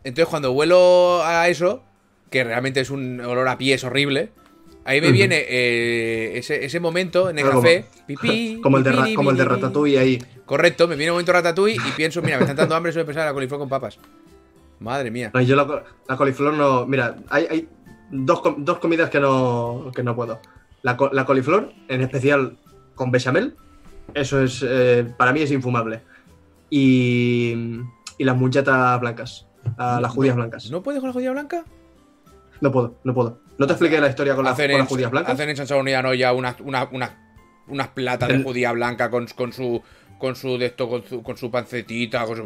Entonces 0.04 0.30
cuando 0.30 0.52
huelo 0.52 1.22
a 1.24 1.48
eso, 1.48 1.84
que 2.32 2.44
realmente 2.44 2.80
es 2.82 2.90
un 2.90 3.20
olor 3.22 3.48
a 3.48 3.58
pies 3.58 3.84
horrible, 3.84 4.30
ahí 4.88 5.00
me 5.02 5.12
viene 5.12 5.46
eh, 5.48 6.38
ese, 6.38 6.66
ese 6.66 6.80
momento 6.80 7.30
en 7.30 7.38
el 7.38 7.46
Claro, 7.46 7.62
café, 7.62 7.86
pipí, 8.08 8.60
como 8.62 8.78
el 8.78 8.84
de, 8.84 8.92
pipí, 8.92 9.14
como 9.14 9.30
el 9.32 9.38
de. 9.38 9.46
Ratatouille 9.46 10.00
ahí. 10.00 10.20
Correcto, 10.46 10.88
me 10.88 10.96
viene 10.96 11.12
un 11.12 11.16
momento 11.16 11.34
ratatouille 11.34 11.76
y 11.76 11.92
pienso, 11.92 12.22
mira, 12.22 12.38
me 12.38 12.44
están 12.44 12.56
dando 12.56 12.74
hambre, 12.76 12.90
eso 12.92 13.00
de 13.00 13.06
pensar 13.06 13.22
en 13.24 13.28
la 13.28 13.34
coliflor 13.34 13.60
con 13.60 13.70
papas. 13.70 14.00
Madre 14.80 15.12
mía. 15.12 15.32
No, 15.34 15.42
yo 15.42 15.56
la, 15.56 15.66
co- 15.68 15.82
la 16.08 16.16
coliflor 16.18 16.54
no. 16.54 16.86
Mira, 16.86 17.16
hay, 17.30 17.48
hay 17.50 17.68
dos, 18.12 18.42
dos 18.58 18.80
comidas 18.80 19.10
que 19.10 19.20
no, 19.20 19.92
que 19.96 20.04
no 20.04 20.16
puedo. 20.16 20.40
La, 20.84 20.96
co- 20.98 21.10
la 21.12 21.26
coliflor, 21.26 21.74
en 21.88 22.02
especial 22.02 22.58
con 22.96 23.12
bechamel, 23.12 23.56
eso 24.14 24.42
es. 24.42 24.64
eh, 24.68 25.06
para 25.18 25.34
mí 25.34 25.42
es 25.42 25.52
infumable. 25.52 26.02
Y. 26.70 27.80
Y 28.20 28.24
las 28.24 28.36
muchetas 28.36 29.00
blancas. 29.00 29.46
ah, 29.78 30.00
las 30.02 30.12
judías 30.12 30.36
blancas. 30.36 30.70
¿No 30.72 30.82
puedes 30.82 31.00
con 31.02 31.10
la 31.10 31.14
judía 31.14 31.32
blanca? 31.32 31.66
No 32.62 32.72
puedo, 32.72 32.96
no 33.04 33.14
puedo. 33.14 33.40
¿No 33.58 33.66
te 33.68 33.74
expliqué 33.74 34.00
la 34.00 34.10
historia 34.10 34.36
con, 34.36 34.46
las 34.46 34.58
judías 34.88 35.12
blancas? 35.12 35.34
hacen 35.34 35.50
en 35.50 35.58
San 35.58 35.68
Saúl 35.68 35.88
ya 36.18 36.34
unas 36.34 36.56
una, 36.62 37.94
platas 37.94 38.30
de 38.30 38.44
judía 38.44 38.72
blanca 38.72 39.10
con, 39.10 39.26
con 39.28 39.52
su 39.52 39.82
con 40.20 40.36
su 40.36 40.58
de 40.58 40.68
esto, 40.68 40.90
con 40.90 41.04
su, 41.04 41.22
con 41.22 41.38
su 41.38 41.52
pancetita, 41.52 42.26
con 42.26 42.38
su... 42.38 42.44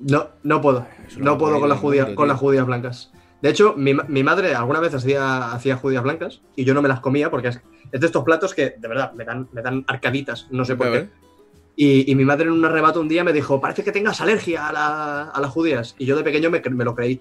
No, 0.00 0.28
no 0.42 0.60
puedo. 0.60 0.86
No 1.18 1.36
puedo 1.38 1.60
con 1.60 1.68
las, 1.68 1.78
judías, 1.78 2.08
con 2.10 2.26
las 2.28 2.38
judías 2.38 2.66
blancas. 2.66 3.12
De 3.42 3.50
hecho, 3.50 3.74
mi, 3.76 3.92
mi 4.08 4.22
madre 4.22 4.54
alguna 4.54 4.80
vez 4.80 4.94
hacía, 4.94 5.52
hacía 5.52 5.76
judías 5.76 6.02
blancas 6.02 6.40
y 6.56 6.64
yo 6.64 6.72
no 6.72 6.80
me 6.80 6.88
las 6.88 7.00
comía 7.00 7.30
porque 7.30 7.48
es, 7.48 7.60
es 7.92 8.00
de 8.00 8.06
estos 8.06 8.24
platos 8.24 8.54
que, 8.54 8.74
de 8.78 8.88
verdad, 8.88 9.12
me 9.12 9.24
dan, 9.24 9.48
me 9.52 9.60
dan 9.60 9.84
arcaditas. 9.86 10.46
No 10.50 10.64
sé 10.64 10.74
por 10.76 10.90
qué. 10.90 11.08
Y, 11.76 12.10
y 12.10 12.14
mi 12.14 12.24
madre 12.24 12.44
en 12.46 12.52
un 12.52 12.64
arrebato 12.64 13.00
un 13.00 13.08
día 13.08 13.24
me 13.24 13.32
dijo, 13.32 13.60
parece 13.60 13.84
que 13.84 13.92
tengas 13.92 14.20
alergia 14.20 14.68
a, 14.68 14.72
la- 14.72 15.22
a 15.24 15.40
las 15.40 15.50
judías. 15.50 15.94
Y 15.98 16.06
yo 16.06 16.16
de 16.16 16.22
pequeño 16.22 16.48
me, 16.48 16.62
me 16.70 16.84
lo 16.84 16.94
creí. 16.94 17.20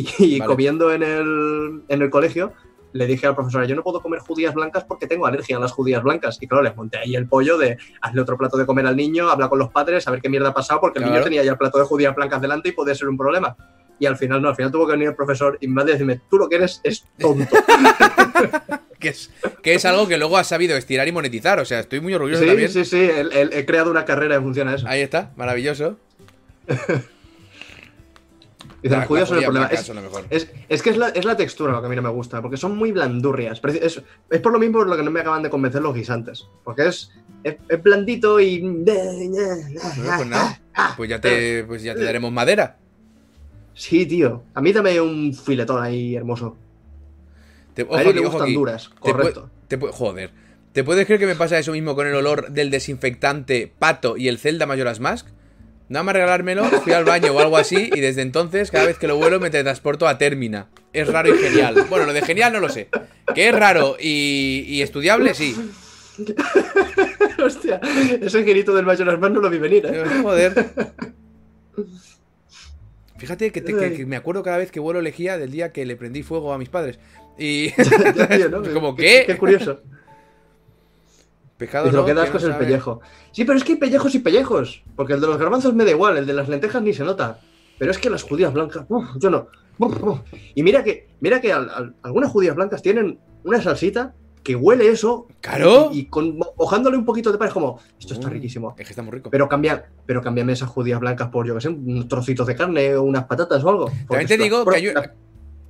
Y, 0.00 0.08
y 0.36 0.38
Vale. 0.38 0.48
comiendo 0.48 0.92
en 0.92 1.02
el, 1.02 1.82
en 1.88 2.02
el 2.02 2.10
colegio, 2.10 2.52
le 2.92 3.06
dije 3.06 3.26
al 3.26 3.34
profesor, 3.36 3.64
yo 3.66 3.76
no 3.76 3.82
puedo 3.84 4.00
comer 4.00 4.18
judías 4.20 4.52
blancas 4.54 4.84
porque 4.84 5.06
tengo 5.06 5.26
alergia 5.26 5.56
a 5.56 5.60
las 5.60 5.70
judías 5.72 6.02
blancas. 6.02 6.38
Y 6.40 6.46
claro, 6.48 6.62
les 6.64 6.74
monté 6.74 6.98
ahí 6.98 7.14
el 7.14 7.28
pollo 7.28 7.56
de 7.56 7.76
hazle 8.00 8.20
otro 8.20 8.36
plato 8.36 8.56
de 8.56 8.66
comer 8.66 8.86
al 8.86 8.96
niño, 8.96 9.30
habla 9.30 9.48
con 9.48 9.58
los 9.58 9.70
padres, 9.70 10.08
a 10.08 10.10
ver 10.10 10.20
qué 10.20 10.28
mierda 10.28 10.48
ha 10.48 10.54
pasado, 10.54 10.80
porque 10.80 10.98
el 10.98 11.04
Claro. 11.04 11.14
niño 11.14 11.24
tenía 11.24 11.44
ya 11.44 11.52
el 11.52 11.58
plato 11.58 11.78
de 11.78 11.84
judías 11.84 12.14
blancas 12.16 12.40
delante 12.40 12.70
y 12.70 12.72
podía 12.72 12.94
ser 12.94 13.08
un 13.08 13.16
problema. 13.16 13.56
Y 14.00 14.06
al 14.06 14.16
final 14.16 14.40
no, 14.40 14.48
al 14.48 14.56
final 14.56 14.72
tuvo 14.72 14.86
que 14.86 14.92
venir 14.92 15.08
el 15.08 15.14
profesor 15.14 15.58
y 15.60 15.68
madre 15.68 15.92
decirme, 15.92 16.20
tú 16.30 16.38
lo 16.38 16.48
que 16.48 16.56
eres 16.56 16.80
es 16.84 17.04
tonto. 17.18 17.54
Que 18.98 19.08
es, 19.08 19.30
que 19.62 19.72
es 19.74 19.84
algo 19.86 20.06
que 20.08 20.18
luego 20.18 20.36
has 20.36 20.46
sabido 20.48 20.76
estirar 20.76 21.08
y 21.08 21.12
monetizar. 21.12 21.58
O 21.58 21.64
sea, 21.64 21.80
estoy 21.80 22.00
muy 22.00 22.12
orgulloso 22.12 22.42
sí, 22.42 22.48
también. 22.48 22.68
sí, 22.70 22.84
sí, 22.84 22.98
el- 23.00 23.32
el- 23.32 23.52
he 23.54 23.64
creado 23.64 23.90
una 23.90 24.04
carrera 24.04 24.34
en 24.34 24.42
función 24.42 24.68
a 24.68 24.74
eso. 24.74 24.86
Ahí 24.86 25.00
está, 25.00 25.30
maravilloso. 25.36 25.96
Son 28.82 29.38
el 29.38 29.44
problema. 29.44 29.68
blancas 29.68 29.88
Es- 30.68 30.82
que 30.82 30.90
es 30.90 30.96
la, 30.96 31.08
es 31.08 31.24
la 31.24 31.36
textura 31.36 31.72
lo 31.72 31.80
que 31.80 31.86
a 31.86 31.90
mí 31.90 31.96
no 31.96 32.02
me 32.02 32.08
gusta, 32.08 32.40
porque 32.40 32.56
son 32.56 32.76
muy 32.76 32.92
blandurrias. 32.92 33.60
Es, 33.64 34.02
es 34.30 34.40
por 34.40 34.52
lo 34.52 34.58
mismo 34.58 34.78
por 34.78 34.88
lo 34.88 34.96
que 34.96 35.02
no 35.02 35.10
me 35.10 35.20
acaban 35.20 35.42
de 35.42 35.50
convencer 35.50 35.82
los 35.82 35.94
guisantes. 35.94 36.46
Porque 36.64 36.86
es, 36.88 37.10
blandito 37.82 38.40
y. 38.40 38.60
Bueno, 38.60 40.16
pues 40.16 40.26
nada, 40.28 40.60
pues 40.96 41.10
ya 41.10 41.20
te, 41.20 41.64
pues 41.64 41.82
ya 41.82 41.94
te 41.94 42.04
daremos 42.04 42.32
madera. 42.32 42.78
Sí, 43.74 44.06
tío. 44.06 44.42
A 44.54 44.60
mí 44.60 44.72
dame 44.72 45.00
un 45.00 45.34
filetón 45.34 45.82
ahí 45.82 46.16
hermoso. 46.16 46.56
Te, 47.74 47.82
A 47.82 47.84
ojo 47.86 47.98
él 47.98 48.08
aquí, 48.08 48.14
le 48.18 48.20
gustan 48.24 48.42
aquí. 48.42 48.54
duras, 48.54 48.88
correcto. 48.88 49.50
te 49.68 49.76
joder. 49.78 50.30
¿Te 50.72 50.84
puedes 50.84 51.04
creer 51.06 51.18
que 51.18 51.26
me 51.26 51.34
pasa 51.34 51.58
eso 51.58 51.72
mismo 51.72 51.96
con 51.96 52.06
el 52.06 52.14
olor 52.14 52.50
del 52.52 52.70
desinfectante 52.70 53.72
pato 53.78 54.16
y 54.16 54.28
el 54.28 54.38
Zelda 54.38 54.66
Majora's 54.66 55.00
Mask? 55.00 55.26
Nada 55.90 56.04
más 56.04 56.14
regalármelo, 56.14 56.64
fui 56.64 56.92
al 56.94 57.04
baño 57.04 57.32
o 57.32 57.40
algo 57.40 57.56
así 57.58 57.90
y 57.92 58.00
desde 58.00 58.22
entonces 58.22 58.70
cada 58.70 58.86
vez 58.86 58.96
que 58.96 59.06
lo 59.08 59.16
vuelo 59.16 59.40
me 59.40 59.50
teletransporto 59.50 60.06
a 60.08 60.16
Termina. 60.16 60.68
Es 60.92 61.08
raro 61.08 61.34
y 61.34 61.38
genial. 61.38 61.84
Bueno, 61.90 62.06
lo 62.06 62.12
de 62.14 62.22
genial 62.22 62.52
no 62.52 62.60
lo 62.60 62.68
sé. 62.68 62.88
Que 63.34 63.48
es 63.48 63.54
raro 63.54 63.96
y, 64.00 64.64
y 64.68 64.82
estudiable, 64.82 65.34
sí. 65.34 65.54
Hostia, 67.44 67.80
ese 68.20 68.44
girito 68.44 68.74
del 68.74 68.86
Majora's 68.86 69.18
Mask 69.18 69.32
no 69.34 69.40
lo 69.40 69.50
vi 69.50 69.58
venir, 69.58 69.84
¿eh? 69.86 69.90
Pero, 69.90 70.22
Joder. 70.22 70.70
Fíjate 73.18 73.50
que, 73.52 73.60
te- 73.60 73.74
que- 73.76 73.92
que 73.92 74.06
me 74.06 74.16
acuerdo 74.16 74.42
cada 74.42 74.56
vez 74.58 74.70
que 74.70 74.80
vuelo 74.80 75.00
lejía 75.02 75.36
del 75.38 75.50
día 75.50 75.72
que 75.72 75.84
le 75.84 75.96
prendí 75.96 76.22
fuego 76.22 76.52
a 76.52 76.58
mis 76.58 76.68
padres. 76.68 76.98
Y... 77.38 77.70
Ya, 78.16 78.28
tío, 78.28 78.48
¿no? 78.48 78.62
Como, 78.72 78.94
Qué, 78.96 79.02
¿qué? 79.02 79.24
qué 79.32 79.36
curioso. 79.38 79.80
Pescado 81.60 81.86
no, 81.92 81.98
lo 81.98 82.04
que 82.04 82.14
da 82.14 82.22
que 82.22 82.28
asco 82.28 82.34
no 82.34 82.38
es 82.38 82.44
el 82.46 82.52
sabe. 82.54 82.64
pellejo. 82.64 83.00
Sí, 83.30 83.44
pero 83.44 83.56
es 83.56 83.62
que 83.64 83.72
hay 83.74 83.78
pellejos 83.78 84.14
y 84.16 84.18
pellejos. 84.18 84.82
Porque 84.96 85.12
el 85.12 85.20
de 85.20 85.28
los 85.28 85.38
garbanzos 85.38 85.74
me 85.74 85.84
da 85.84 85.90
igual, 85.92 86.16
el 86.16 86.26
de 86.26 86.32
las 86.32 86.48
lentejas 86.48 86.82
ni 86.82 86.92
se 86.92 87.04
nota. 87.04 87.38
Pero 87.78 87.92
es 87.92 87.98
que 87.98 88.10
las 88.10 88.24
judías 88.24 88.52
blancas, 88.52 88.84
uf, 88.88 89.04
yo 89.18 89.30
no. 89.30 89.46
Uf, 89.78 90.02
uf. 90.02 90.18
Y 90.56 90.62
mira 90.64 90.82
que, 90.82 91.06
mira 91.20 91.40
que 91.40 91.52
al- 91.52 91.70
al- 91.70 91.94
algunas 92.02 92.30
judías 92.30 92.56
blancas 92.56 92.82
tienen 92.82 93.18
una 93.44 93.62
salsita 93.62 94.14
que 94.42 94.56
huele 94.56 94.88
eso. 94.88 95.26
¡Claro! 95.42 95.90
Y, 95.92 96.00
y 96.00 96.04
con, 96.06 96.38
mojándole 96.58 96.96
un 96.96 97.04
poquito 97.04 97.30
de 97.30 97.36
pan 97.38 97.48
es 97.48 97.54
como, 97.54 97.78
esto 97.98 98.14
está 98.14 98.28
Mm, 98.28 98.32
riquísimo. 98.32 98.74
Es 98.78 98.86
que 98.86 98.92
está 98.92 99.02
muy 99.02 99.12
rico. 99.12 99.30
Pero 99.30 99.48
cambia, 99.48 99.86
pero 100.06 100.22
cámbiame 100.22 100.52
esas 100.54 100.68
judías 100.70 100.98
blancas 100.98 101.28
por, 101.28 101.46
yo 101.46 101.54
que 101.54 101.60
sé, 101.60 101.68
unos 101.68 102.08
trocitos 102.08 102.46
de 102.46 102.56
carne 102.56 102.96
o 102.96 103.02
unas 103.02 103.24
patatas 103.24 103.62
o 103.64 103.68
algo. 103.68 103.86
También 104.08 104.26
te 104.26 104.34
es 104.34 104.40
digo 104.42 104.64
que 104.64 104.76
hay 104.76 104.88
un- 104.88 104.94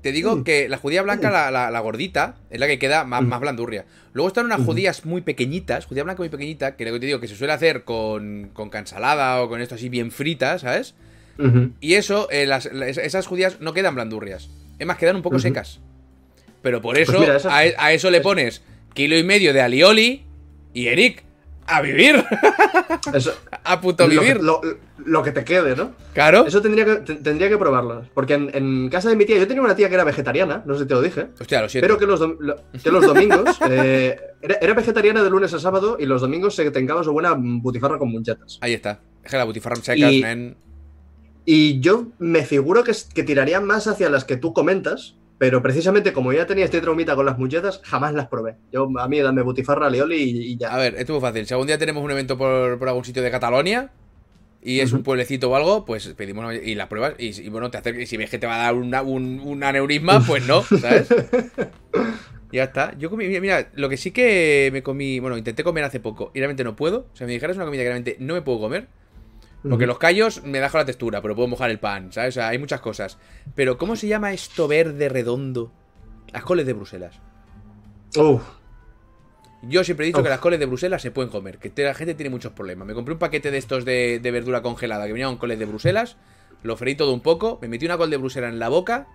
Te 0.03 0.13
digo 0.13 0.37
Mm. 0.37 0.45
que 0.45 0.69
la 0.69 0.79
judía 0.79 1.03
blanca, 1.03 1.31
la, 1.31 1.51
la- 1.51 1.71
la 1.71 1.81
gordita, 1.81 2.37
es 2.51 2.59
la 2.59 2.67
que 2.67 2.79
queda 2.79 3.05
más, 3.05 3.23
Mm. 3.23 3.27
más 3.29 3.41
blandurria. 3.41 3.85
Luego 4.13 4.29
están 4.29 4.47
unas 4.47 4.63
judías 4.63 5.05
muy 5.05 5.21
pequeñitas, 5.21 5.85
judía 5.87 6.05
blanca 6.05 6.23
muy 6.23 6.29
pequeñita, 6.31 6.77
que 6.77 6.85
lo 6.85 6.93
que 6.93 7.01
te 7.01 7.07
digo 7.07 7.21
que 7.21 7.29
se 7.29 7.37
suele 7.37 7.53
hacer 7.53 7.85
con, 7.85 8.51
con 8.53 8.71
cansalada 8.71 9.43
o 9.43 9.49
con 9.49 9.61
esto 9.61 9.75
así 9.75 9.89
bien 9.89 10.11
fritas, 10.11 10.63
¿sabes? 10.63 10.95
Y 11.81 11.95
eso, 11.95 12.29
eh, 12.31 12.45
las- 12.47 12.71
las- 12.73 12.99
esas 12.99 13.27
judías 13.27 13.61
no 13.61 13.73
quedan 13.73 13.95
blandurrias. 13.95 14.51
Es 14.79 14.87
más, 14.87 14.99
quedan 14.99 15.17
un 15.17 15.23
poco 15.23 15.39
secas. 15.39 15.81
Pero 16.63 16.83
por 16.83 16.99
eso, 16.99 17.19
mira, 17.19 17.37
esas- 17.37 17.53
a, 17.53 17.65
e- 17.65 17.75
a 17.79 17.93
eso 17.93 18.11
le 18.11 18.21
pones 18.21 18.63
kilo 18.93 19.17
y 19.17 19.23
medio 19.25 19.53
de 19.55 19.63
alioli 19.63 20.25
y 20.75 20.89
Eric, 20.89 21.25
a 21.67 21.81
vivir. 21.83 22.25
Eso, 23.15 23.33
a 23.65 23.81
puto 23.81 24.05
lo, 24.07 24.11
que- 24.11 24.19
vivir. 24.21 24.43
lo- 24.43 24.61
lo 25.05 25.23
que 25.23 25.33
te 25.33 25.45
quede, 25.45 25.75
¿no? 25.77 25.93
Claro. 26.13 26.45
Eso 26.47 26.61
tendría 26.61 26.85
que, 26.85 26.97
te- 26.97 27.15
tendría 27.17 27.49
que 27.49 27.57
probarlo. 27.57 28.03
Porque 28.13 28.35
en, 28.35 28.51
en 28.55 28.89
casa 28.91 29.09
de 29.09 29.17
mi 29.17 29.25
tía, 29.25 29.39
yo 29.39 29.47
tenía 29.47 29.63
una 29.63 29.75
tía 29.77 29.89
que 29.89 29.95
era 29.95 30.05
vegetariana, 30.05 30.63
no 30.67 30.75
sé 30.75 30.81
si 30.83 30.87
te 30.89 30.95
lo 30.95 31.01
dije. 31.03 31.29
Hostia, 31.41 31.63
lo 31.63 31.69
siento. 31.69 31.87
Pero 31.87 31.99
que 31.99 32.07
los, 32.07 32.21
lo- 32.39 32.57
que 32.83 32.91
los 32.91 33.07
domingos 33.07 33.59
eh, 33.71 34.19
era, 34.43 34.57
era 34.61 34.75
vegetariana 34.75 35.23
de 35.23 35.31
lunes 35.31 35.55
a 35.55 35.59
sábado 35.59 35.97
y 35.99 36.07
los 36.07 36.21
domingos 36.21 36.55
se 36.55 36.71
tengaba 36.71 37.03
su 37.05 37.13
buena 37.13 37.35
butifarra 37.39 37.99
con 37.99 38.11
munchetas. 38.11 38.59
Ahí 38.61 38.75
está. 38.75 39.01
Es 39.25 39.31
que 39.31 39.37
la 39.37 39.45
butifarra 39.45 39.77
secas, 39.77 40.11
Y-. 40.13 40.55
Y 41.47 41.81
yo 41.81 42.09
me 42.19 42.45
figuro 42.45 42.85
que, 42.85 42.93
que 43.15 43.23
tiraría 43.23 43.61
más 43.61 43.87
hacia 43.87 44.11
las 44.11 44.25
que 44.25 44.37
tú 44.37 44.53
comentas, 44.53 45.17
pero 45.41 45.63
precisamente 45.63 46.13
como 46.13 46.35
ya 46.35 46.47
tenía 46.47 46.67
este 46.67 46.83
traumita 46.83 47.17
con 47.17 47.25
las 47.25 47.39
munchetas, 47.39 47.81
jamás 47.83 48.13
las 48.13 48.29
probé. 48.29 48.57
Yo, 48.71 48.87
a 48.99 49.09
mí, 49.09 49.21
dame 49.21 49.41
butifarra, 49.41 49.87
alioli 49.87 50.17
y, 50.17 50.53
y 50.53 50.55
A 50.65 50.69
ya. 50.73 50.77
ver, 50.77 50.93
esto 50.97 51.15
es 51.15 51.21
muy 51.21 51.21
fácil. 51.23 51.47
Si 51.47 51.55
algún 51.55 51.67
día 51.67 51.79
tenemos 51.79 52.05
un 52.05 52.11
evento 52.11 52.37
por, 52.37 52.79
por 52.79 52.89
algún 52.89 53.07
sitio 53.07 53.23
de 53.23 53.31
Catalonia, 53.31 53.91
y 54.63 54.81
es 54.81 54.93
un 54.93 55.03
pueblecito 55.03 55.49
o 55.51 55.57
algo, 55.57 55.87
pues 55.87 56.07
pedimos 56.09 56.45
una- 56.45 56.55
y 56.55 56.75
las 56.75 56.89
pruebas. 56.89 57.15
Y, 57.17 57.29
y 57.41 57.49
bueno, 57.49 57.71
te 57.71 57.79
hace, 57.79 58.03
y 58.03 58.05
si 58.05 58.19
ves 58.19 58.29
que 58.29 58.39
te 58.39 58.47
va 58.47 58.57
a 58.57 58.65
dar 58.65 58.75
una- 58.75 59.01
un, 59.01 59.41
un 59.41 59.65
aneurisma, 59.65 60.21
pues 60.27 60.47
no, 60.47 60.61
¿sabes? 60.63 61.09
ya 62.53 62.65
está. 62.65 62.95
Yo 62.99 63.09
comí, 63.09 63.27
mira, 63.27 63.41
mira, 63.41 63.71
lo 63.75 63.89
que 63.89 63.97
sí 63.97 64.11
que 64.11 64.69
me 64.73 64.83
comí, 64.83 65.19
bueno, 65.21 65.39
intenté 65.39 65.65
comer 65.65 65.85
hace 65.85 66.01
poco 66.01 66.31
y 66.35 66.39
realmente 66.41 66.65
no 66.65 66.77
puedo. 66.77 67.07
O 67.13 67.17
sea, 67.17 67.27
me 67.27 67.33
dijeras 67.33 67.57
una 67.57 67.65
comida 67.65 67.83
que 67.83 67.89
realmente 67.89 68.17
no 68.21 68.35
me 68.35 68.43
puedo 68.43 68.61
comer. 68.61 68.89
Porque 69.69 69.87
los 69.87 69.99
callos 69.99 70.43
me 70.43 70.59
dejo 70.61 70.79
la 70.79 70.85
textura, 70.87 71.21
pero 71.21 71.35
puedo 71.37 71.49
mojar 71.49 71.71
el 71.71 71.79
pan, 71.79 72.13
¿sabes? 72.13 72.35
O 72.37 72.41
sea, 72.41 72.49
hay 72.49 72.59
muchas 72.59 72.81
cosas. 72.81 73.19
Pero, 73.55 73.77
¿cómo 73.77 73.95
se 73.95 74.07
llama 74.09 74.33
esto 74.33 74.67
verde 74.69 75.09
redondo? 75.11 75.71
Las 76.33 76.45
coles 76.45 76.65
de 76.67 76.73
Bruselas. 76.73 77.21
Uf, 78.17 78.43
Yo 79.63 79.85
siempre 79.85 80.07
he 80.07 80.09
dicho 80.09 80.23
que 80.23 80.31
las 80.31 80.39
coles 80.41 80.59
de 80.61 80.67
Bruselas 80.67 81.03
se 81.03 81.11
pueden 81.11 81.31
comer, 81.31 81.59
que 81.59 81.71
la 81.85 81.93
gente 81.95 82.15
tiene 82.15 82.31
muchos 82.31 82.53
problemas. 82.53 82.87
Me 82.89 82.95
compré 82.95 83.13
un 83.13 83.19
paquete 83.19 83.51
de 83.51 83.59
estos 83.59 83.85
de, 83.85 84.19
de 84.19 84.31
verdura 84.31 84.63
congelada 84.63 85.07
que 85.07 85.13
venía 85.13 85.27
con 85.27 85.37
coles 85.37 85.59
de 85.59 85.67
Bruselas, 85.67 86.17
lo 86.63 86.77
freí 86.79 86.95
todo 86.95 87.13
un 87.13 87.21
poco, 87.21 87.59
me 87.61 87.69
metí 87.69 87.85
una 87.85 87.99
col 87.99 88.09
de 88.11 88.17
Bruselas 88.17 88.53
en 88.53 88.59
la 88.59 88.69
boca 88.71 89.07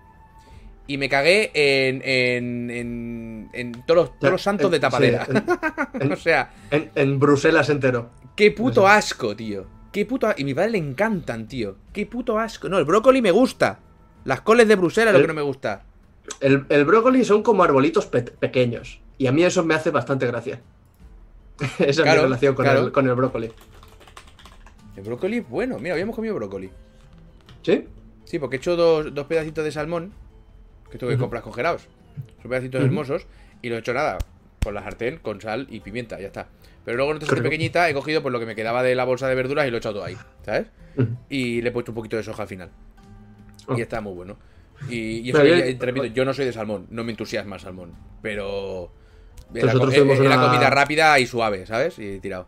y 0.86 0.98
me 0.98 1.08
cagué 1.08 1.50
en, 1.54 2.00
en, 2.04 2.70
en, 2.70 3.50
en 3.52 3.72
todos, 3.86 3.96
los, 4.10 4.18
todos 4.20 4.32
los 4.32 4.42
santos 4.42 4.66
en- 4.66 4.70
de 4.72 4.78
tapadera. 4.80 5.26
sí, 5.26 6.06
o 6.12 6.16
sea, 6.16 6.50
en 6.70 7.18
Bruselas 7.18 7.68
entero. 7.68 8.10
qué 8.36 8.52
puto 8.52 8.86
asco, 8.86 9.34
tío. 9.34 9.66
Qué 9.96 10.04
puto 10.04 10.26
a- 10.26 10.34
Y 10.36 10.42
a 10.42 10.44
mi 10.44 10.52
padre 10.52 10.72
le 10.72 10.78
encantan, 10.78 11.48
tío. 11.48 11.76
Qué 11.94 12.04
puto 12.04 12.38
asco. 12.38 12.68
No, 12.68 12.76
el 12.76 12.84
brócoli 12.84 13.22
me 13.22 13.30
gusta. 13.30 13.78
Las 14.26 14.42
coles 14.42 14.68
de 14.68 14.76
Bruselas 14.76 15.14
lo 15.14 15.22
que 15.22 15.26
no 15.26 15.32
me 15.32 15.40
gusta. 15.40 15.84
El, 16.40 16.66
el 16.68 16.84
brócoli 16.84 17.24
son 17.24 17.42
como 17.42 17.64
arbolitos 17.64 18.04
pe- 18.04 18.20
pequeños. 18.20 19.00
Y 19.16 19.26
a 19.26 19.32
mí 19.32 19.42
eso 19.42 19.64
me 19.64 19.72
hace 19.72 19.90
bastante 19.90 20.26
gracia. 20.26 20.60
Esa 21.78 22.02
es 22.02 22.04
mi 22.04 22.04
relación 22.22 22.54
con, 22.54 22.66
claro. 22.66 22.80
el, 22.84 22.92
con 22.92 23.08
el 23.08 23.14
brócoli. 23.14 23.50
El 24.96 25.02
brócoli 25.02 25.38
es 25.38 25.48
bueno. 25.48 25.78
Mira, 25.78 25.94
habíamos 25.94 26.14
comido 26.14 26.34
brócoli. 26.34 26.70
¿Sí? 27.62 27.86
Sí, 28.26 28.38
porque 28.38 28.56
he 28.56 28.58
hecho 28.58 28.76
dos, 28.76 29.14
dos 29.14 29.26
pedacitos 29.26 29.64
de 29.64 29.72
salmón 29.72 30.12
que 30.90 30.98
tengo 30.98 31.10
que 31.10 31.18
comprar 31.18 31.42
congelados. 31.42 31.86
Son 32.42 32.50
pedacitos 32.50 32.84
hermosos 32.84 33.26
y 33.62 33.70
lo 33.70 33.76
he 33.76 33.78
hecho 33.78 33.94
nada, 33.94 34.18
por 34.58 34.74
la 34.74 34.82
sartén, 34.82 35.16
con 35.20 35.40
sal 35.40 35.66
y 35.70 35.80
pimienta, 35.80 36.20
ya 36.20 36.26
está. 36.26 36.48
Pero 36.86 36.96
luego 36.96 37.10
en 37.12 37.16
otra 37.22 37.42
pequeñita 37.42 37.90
he 37.90 37.94
cogido 37.94 38.22
pues 38.22 38.32
lo 38.32 38.40
que 38.40 38.46
me 38.46 38.54
quedaba 38.54 38.82
de 38.82 38.94
la 38.94 39.04
bolsa 39.04 39.28
de 39.28 39.34
verduras 39.34 39.66
y 39.66 39.70
lo 39.70 39.76
he 39.76 39.78
echado 39.78 39.96
todo 39.96 40.04
ahí, 40.04 40.16
¿sabes? 40.44 40.68
Y 41.28 41.60
le 41.60 41.68
he 41.68 41.72
puesto 41.72 41.90
un 41.90 41.96
poquito 41.96 42.16
de 42.16 42.22
soja 42.22 42.42
al 42.42 42.48
final. 42.48 42.70
Oh. 43.66 43.76
Y 43.76 43.82
está 43.82 44.00
muy 44.00 44.14
bueno. 44.14 44.36
Y, 44.88 45.18
y 45.18 45.30
eso, 45.30 45.42
que, 45.42 45.74
te 45.74 45.84
repito, 45.86 46.06
yo 46.06 46.24
no 46.24 46.32
soy 46.32 46.44
de 46.46 46.52
salmón, 46.52 46.86
no 46.90 47.02
me 47.04 47.10
entusiasma 47.10 47.56
el 47.56 47.60
salmón. 47.62 47.92
Pero. 48.22 48.90
Era, 49.54 49.66
Nosotros 49.66 49.90
co- 49.94 50.00
tuvimos 50.00 50.18
era 50.20 50.36
una- 50.36 50.46
comida 50.48 50.70
rápida 50.70 51.18
y 51.18 51.26
suave, 51.26 51.66
¿sabes? 51.66 51.98
Y 51.98 52.20
tirado. 52.20 52.46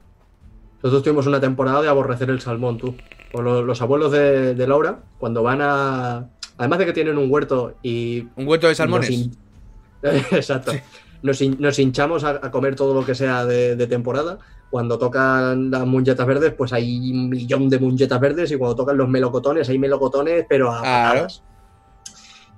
Nosotros 0.82 1.02
tuvimos 1.02 1.26
una 1.26 1.40
temporada 1.40 1.82
de 1.82 1.88
aborrecer 1.88 2.30
el 2.30 2.40
salmón, 2.40 2.78
tú. 2.78 2.94
O 3.32 3.42
lo- 3.42 3.62
los, 3.62 3.82
abuelos 3.82 4.12
de, 4.12 4.54
de 4.54 4.66
Laura, 4.68 5.00
cuando 5.18 5.42
van 5.42 5.60
a. 5.62 6.28
Además 6.58 6.78
de 6.78 6.86
que 6.86 6.92
tienen 6.92 7.18
un 7.18 7.30
huerto 7.30 7.76
y. 7.82 8.28
¿Un 8.36 8.46
huerto 8.46 8.68
de 8.68 8.74
salmones? 8.76 9.30
Exacto. 10.02 10.72
Nos, 11.22 11.40
hin- 11.40 11.56
nos 11.58 11.78
hinchamos 11.78 12.24
a, 12.24 12.30
a 12.30 12.50
comer 12.50 12.76
todo 12.76 12.94
lo 12.94 13.04
que 13.04 13.14
sea 13.14 13.44
de, 13.44 13.76
de 13.76 13.86
temporada. 13.86 14.38
Cuando 14.70 14.98
tocan 14.98 15.70
las 15.70 15.86
mungetas 15.86 16.26
verdes, 16.26 16.52
pues 16.52 16.72
hay 16.72 17.10
un 17.10 17.30
millón 17.30 17.68
de 17.68 17.78
mungetas 17.78 18.20
verdes. 18.20 18.50
Y 18.52 18.56
cuando 18.56 18.76
tocan 18.76 18.96
los 18.96 19.08
melocotones, 19.08 19.68
hay 19.68 19.78
melocotones, 19.78 20.44
pero 20.48 20.70
a 20.70 20.82
patadas. 20.82 21.42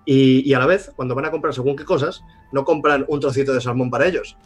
Y, 0.04 0.48
y 0.48 0.54
a 0.54 0.58
la 0.58 0.66
vez, 0.66 0.92
cuando 0.96 1.14
van 1.14 1.26
a 1.26 1.30
comprar 1.30 1.54
según 1.54 1.76
qué 1.76 1.84
cosas, 1.84 2.22
no 2.52 2.64
compran 2.64 3.04
un 3.08 3.20
trocito 3.20 3.52
de 3.52 3.60
salmón 3.60 3.90
para 3.90 4.06
ellos. 4.06 4.36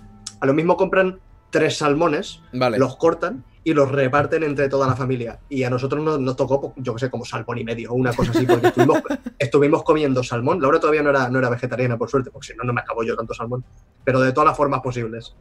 A 0.40 0.46
lo 0.46 0.52
mismo 0.52 0.76
compran 0.76 1.20
tres 1.54 1.78
salmones 1.78 2.40
Vale. 2.52 2.78
los 2.78 2.96
cortan 2.96 3.44
y 3.62 3.72
los 3.72 3.88
reparten 3.90 4.42
entre 4.42 4.68
toda 4.68 4.88
la 4.88 4.96
familia. 4.96 5.38
Y 5.48 5.62
a 5.62 5.70
nosotros 5.70 6.02
nos, 6.02 6.18
nos 6.20 6.34
tocó, 6.36 6.60
pues, 6.60 6.72
yo 6.78 6.92
que 6.94 6.98
sé, 6.98 7.10
como 7.10 7.24
salmón 7.24 7.58
y 7.58 7.64
medio 7.64 7.92
o 7.92 7.94
una 7.94 8.12
cosa 8.12 8.32
así, 8.32 8.44
porque 8.44 8.66
estuvimos, 8.66 8.98
estuvimos 9.38 9.82
comiendo 9.84 10.22
salmón. 10.24 10.60
Laura 10.60 10.80
todavía 10.80 11.02
no 11.04 11.10
era, 11.10 11.28
no 11.30 11.38
era 11.38 11.48
vegetariana, 11.48 11.96
por 11.96 12.10
suerte, 12.10 12.30
porque 12.32 12.48
si 12.48 12.54
no, 12.56 12.64
no 12.64 12.72
me 12.72 12.80
acabo 12.80 13.04
yo 13.04 13.14
tanto 13.16 13.32
salmón. 13.34 13.64
Pero 14.04 14.20
de 14.20 14.32
todas 14.32 14.48
las 14.48 14.56
formas 14.56 14.80
posibles. 14.80 15.36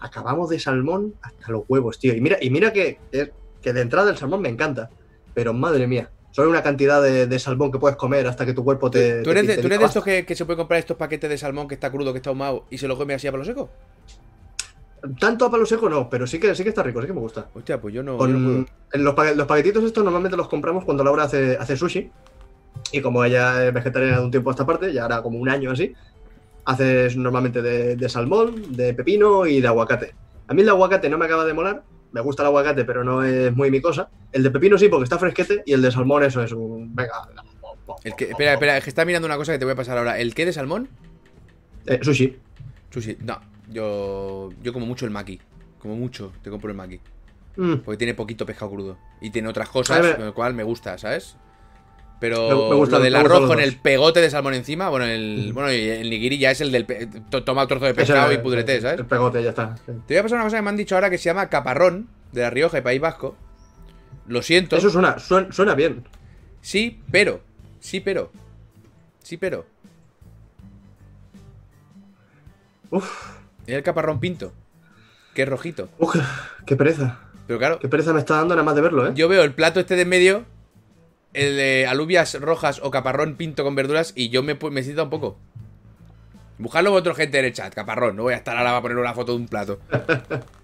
Acabamos 0.00 0.48
de 0.48 0.60
salmón 0.60 1.14
hasta 1.22 1.50
los 1.50 1.62
huevos, 1.68 1.98
tío. 1.98 2.14
Y 2.14 2.20
mira, 2.20 2.38
y 2.40 2.50
mira 2.50 2.72
que, 2.72 3.00
que, 3.10 3.32
que 3.60 3.72
de 3.72 3.80
entrada 3.80 4.10
el 4.12 4.16
salmón 4.16 4.40
me 4.42 4.48
encanta. 4.48 4.88
Pero 5.34 5.52
madre 5.52 5.86
mía, 5.88 6.08
solo 6.30 6.50
una 6.50 6.62
cantidad 6.62 7.02
de, 7.02 7.26
de 7.26 7.38
salmón 7.40 7.70
que 7.72 7.78
puedes 7.80 7.96
comer 7.96 8.26
hasta 8.28 8.46
que 8.46 8.54
tu 8.54 8.64
cuerpo 8.64 8.90
te. 8.90 9.22
¿Tú 9.22 9.30
eres 9.30 9.42
te- 9.46 9.56
de, 9.56 9.60
tú 9.60 9.66
eres 9.66 9.78
de 9.80 9.84
estos 9.84 10.04
que, 10.04 10.24
que 10.24 10.34
se 10.36 10.44
puede 10.46 10.56
comprar 10.56 10.78
estos 10.78 10.96
paquetes 10.96 11.28
de 11.28 11.36
salmón 11.36 11.66
que 11.68 11.74
está 11.74 11.90
crudo, 11.90 12.12
que 12.12 12.18
está 12.18 12.30
ahumado 12.30 12.64
y 12.70 12.78
se 12.78 12.86
lo 12.88 12.96
come 12.96 13.12
así 13.14 13.26
a 13.26 13.32
palo 13.32 13.44
seco? 13.44 13.68
Tanto 15.20 15.44
a 15.46 15.50
palo 15.50 15.64
seco 15.64 15.88
no, 15.88 16.08
pero 16.10 16.26
sí 16.26 16.38
que, 16.40 16.54
sí 16.54 16.62
que 16.62 16.70
está 16.70 16.82
rico, 16.82 17.00
sí 17.00 17.06
que 17.06 17.12
me 17.12 17.20
gusta. 17.20 17.48
Hostia, 17.54 17.80
pues 17.80 17.94
yo 17.94 18.02
no, 18.02 18.12
yo 18.12 18.18
Con- 18.18 18.32
no 18.42 18.48
puedo. 18.48 18.66
en 18.92 19.04
los, 19.04 19.14
pa- 19.14 19.32
los 19.32 19.46
paquetitos 19.46 19.84
estos 19.84 20.02
normalmente 20.04 20.36
los 20.36 20.48
compramos 20.48 20.84
cuando 20.84 21.04
Laura 21.04 21.24
hace, 21.24 21.56
hace 21.58 21.76
sushi. 21.76 22.10
Y 22.92 23.00
como 23.00 23.24
ella 23.24 23.66
es 23.66 23.72
vegetariana 23.74 24.18
de 24.18 24.24
un 24.24 24.30
tiempo 24.30 24.50
a 24.50 24.52
esta 24.52 24.66
parte, 24.66 24.92
ya 24.92 25.04
hará 25.04 25.22
como 25.22 25.38
un 25.38 25.48
año 25.48 25.70
así, 25.72 25.94
haces 26.64 27.16
normalmente 27.16 27.60
de, 27.62 27.96
de 27.96 28.08
salmón, 28.08 28.76
de 28.76 28.94
pepino 28.94 29.46
y 29.46 29.60
de 29.60 29.68
aguacate. 29.68 30.14
A 30.46 30.54
mí 30.54 30.60
el 30.60 30.66
de 30.66 30.70
aguacate 30.72 31.08
no 31.08 31.18
me 31.18 31.26
acaba 31.26 31.44
de 31.44 31.52
molar, 31.54 31.82
me 32.12 32.20
gusta 32.20 32.42
el 32.42 32.46
aguacate, 32.48 32.84
pero 32.84 33.04
no 33.04 33.22
es 33.22 33.54
muy 33.54 33.70
mi 33.70 33.80
cosa. 33.80 34.08
El 34.32 34.42
de 34.42 34.50
pepino 34.50 34.78
sí, 34.78 34.88
porque 34.88 35.04
está 35.04 35.18
fresquete, 35.18 35.62
y 35.66 35.72
el 35.72 35.82
de 35.82 35.90
salmón 35.90 36.22
eso 36.22 36.42
es 36.42 36.52
un... 36.52 36.94
Venga, 36.94 37.12
El 38.04 38.14
que, 38.16 38.24
espera, 38.30 38.54
espera, 38.54 38.76
es 38.78 38.84
que 38.84 38.90
está 38.90 39.04
mirando 39.04 39.26
una 39.26 39.36
cosa 39.36 39.52
que 39.52 39.58
te 39.58 39.64
voy 39.64 39.72
a 39.72 39.76
pasar 39.76 39.98
ahora. 39.98 40.18
¿El 40.18 40.34
qué 40.34 40.44
de 40.46 40.52
salmón? 40.52 40.88
eh, 41.86 41.98
sushi. 42.02 42.36
Sushi. 42.90 43.16
No, 43.24 43.38
yo, 43.70 44.50
yo 44.62 44.72
como 44.72 44.86
mucho 44.86 45.04
el 45.04 45.10
maki. 45.10 45.40
Como 45.78 45.94
mucho, 45.96 46.32
te 46.42 46.50
compro 46.50 46.70
el 46.70 46.76
maki. 46.76 47.00
Mm, 47.56 47.76
Porque 47.78 47.96
tiene 47.98 48.14
poquito 48.14 48.44
pescado 48.46 48.70
crudo. 48.70 48.98
Y 49.20 49.30
tiene 49.30 49.48
otras 49.48 49.68
cosas, 49.68 50.00
ver. 50.02 50.16
con 50.16 50.26
lo 50.26 50.34
cual 50.34 50.54
me 50.54 50.62
gusta, 50.62 50.96
¿sabes? 50.98 51.36
Pero 52.20 52.48
Me- 52.48 52.70
me 52.70 52.74
gustan- 52.76 52.98
lo 52.98 53.04
del 53.04 53.14
arroz 53.16 53.46
con 53.46 53.60
el 53.60 53.76
pegote 53.76 54.20
de 54.20 54.28
salmón 54.28 54.54
encima, 54.54 54.88
bueno, 54.88 55.06
el, 55.06 55.50
Mm. 55.50 55.54
bueno, 55.54 55.68
el 55.68 56.10
nigiri 56.10 56.38
ya 56.38 56.50
es 56.50 56.60
el 56.60 56.72
del... 56.72 56.84
to- 57.30 57.44
toma 57.44 57.66
trozo 57.68 57.84
de 57.84 57.92
ese- 57.92 58.00
pescado 58.00 58.32
y 58.32 58.38
pudrete, 58.38 58.80
¿sabes? 58.80 58.98
El 58.98 59.06
pegote, 59.06 59.42
ya 59.42 59.50
está. 59.50 59.76
sí. 59.76 59.92
Te 60.06 60.14
voy 60.14 60.16
a 60.16 60.22
pasar 60.22 60.36
una 60.38 60.44
cosa 60.44 60.56
que 60.56 60.62
me 60.62 60.68
han 60.70 60.76
dicho 60.76 60.94
ahora 60.96 61.10
que 61.10 61.18
se 61.18 61.24
llama 61.24 61.48
caparrón, 61.48 62.08
de 62.32 62.40
La 62.42 62.50
Rioja 62.50 62.78
y 62.78 62.80
País 62.82 63.00
Vasco. 63.00 63.36
Lo 64.26 64.42
siento. 64.42 64.76
Eso 64.76 64.90
suena, 64.90 65.18
suena, 65.20 65.52
suena 65.52 65.74
bien. 65.74 66.04
Sí, 66.60 67.00
pero. 67.10 67.40
Sí, 67.80 68.00
pero. 68.00 68.30
Sí, 69.22 69.36
pero. 69.36 69.64
Uf, 72.90 73.37
Es 73.68 73.74
el 73.74 73.82
caparrón 73.82 74.18
pinto. 74.18 74.52
Que 75.34 75.42
es 75.42 75.48
rojito. 75.48 75.88
uf, 75.98 76.16
qué 76.66 76.74
pereza. 76.74 77.18
Pero 77.46 77.58
claro, 77.58 77.78
Qué 77.78 77.88
pereza 77.88 78.12
me 78.12 78.18
está 78.18 78.36
dando 78.36 78.54
nada 78.54 78.64
más 78.64 78.74
de 78.74 78.80
verlo, 78.82 79.06
¿eh? 79.08 79.12
yo 79.14 79.28
veo 79.28 79.42
el 79.42 79.54
plato 79.54 79.80
este 79.80 79.94
de 79.96 80.02
en 80.02 80.08
medio, 80.08 80.44
el 81.32 81.56
de 81.56 81.86
alubias 81.86 82.38
rojas 82.40 82.80
o 82.82 82.90
caparrón 82.90 83.36
pinto 83.36 83.62
con 83.64 83.74
verduras, 83.74 84.12
y 84.16 84.28
yo 84.30 84.42
me, 84.42 84.58
me 84.70 84.82
siento 84.82 85.04
un 85.04 85.10
poco. 85.10 85.38
Buscadlo 86.58 86.90
vosotros, 86.90 87.16
gente 87.16 87.38
en 87.38 87.44
el 87.44 87.52
chat, 87.52 87.72
caparrón. 87.72 88.16
No 88.16 88.24
voy 88.24 88.34
a 88.34 88.38
estar 88.38 88.56
ahora 88.56 88.76
a 88.76 88.82
poner 88.82 88.98
una 88.98 89.14
foto 89.14 89.32
de 89.32 89.38
un 89.38 89.46
plato. 89.48 89.78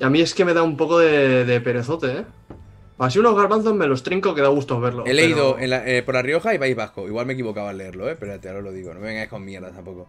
A 0.00 0.10
mí 0.10 0.20
es 0.20 0.34
que 0.34 0.44
me 0.44 0.54
da 0.54 0.62
un 0.62 0.76
poco 0.76 0.98
de, 0.98 1.44
de 1.44 1.60
perezote, 1.60 2.18
¿eh? 2.18 2.24
Así 2.98 3.18
unos 3.18 3.36
garbanzos 3.36 3.74
me 3.74 3.86
los 3.86 4.02
trinco 4.02 4.34
que 4.34 4.40
da 4.42 4.48
gusto 4.48 4.80
verlos. 4.80 5.06
He 5.08 5.14
leído 5.14 5.52
pero- 5.54 5.64
en 5.64 5.70
la- 5.70 5.86
eh, 5.88 6.02
por 6.02 6.14
La 6.14 6.22
Rioja 6.22 6.54
y 6.54 6.58
País 6.58 6.76
Vasco. 6.76 7.06
Igual 7.06 7.26
me 7.26 7.32
equivocaba 7.34 7.70
al 7.70 7.78
leerlo, 7.78 8.08
eh. 8.08 8.12
Espérate, 8.12 8.48
ahora 8.48 8.60
lo 8.62 8.72
digo. 8.72 8.92
No 8.94 9.00
me 9.00 9.06
vengáis 9.08 9.28
con 9.28 9.44
mierda 9.44 9.70
tampoco. 9.70 10.08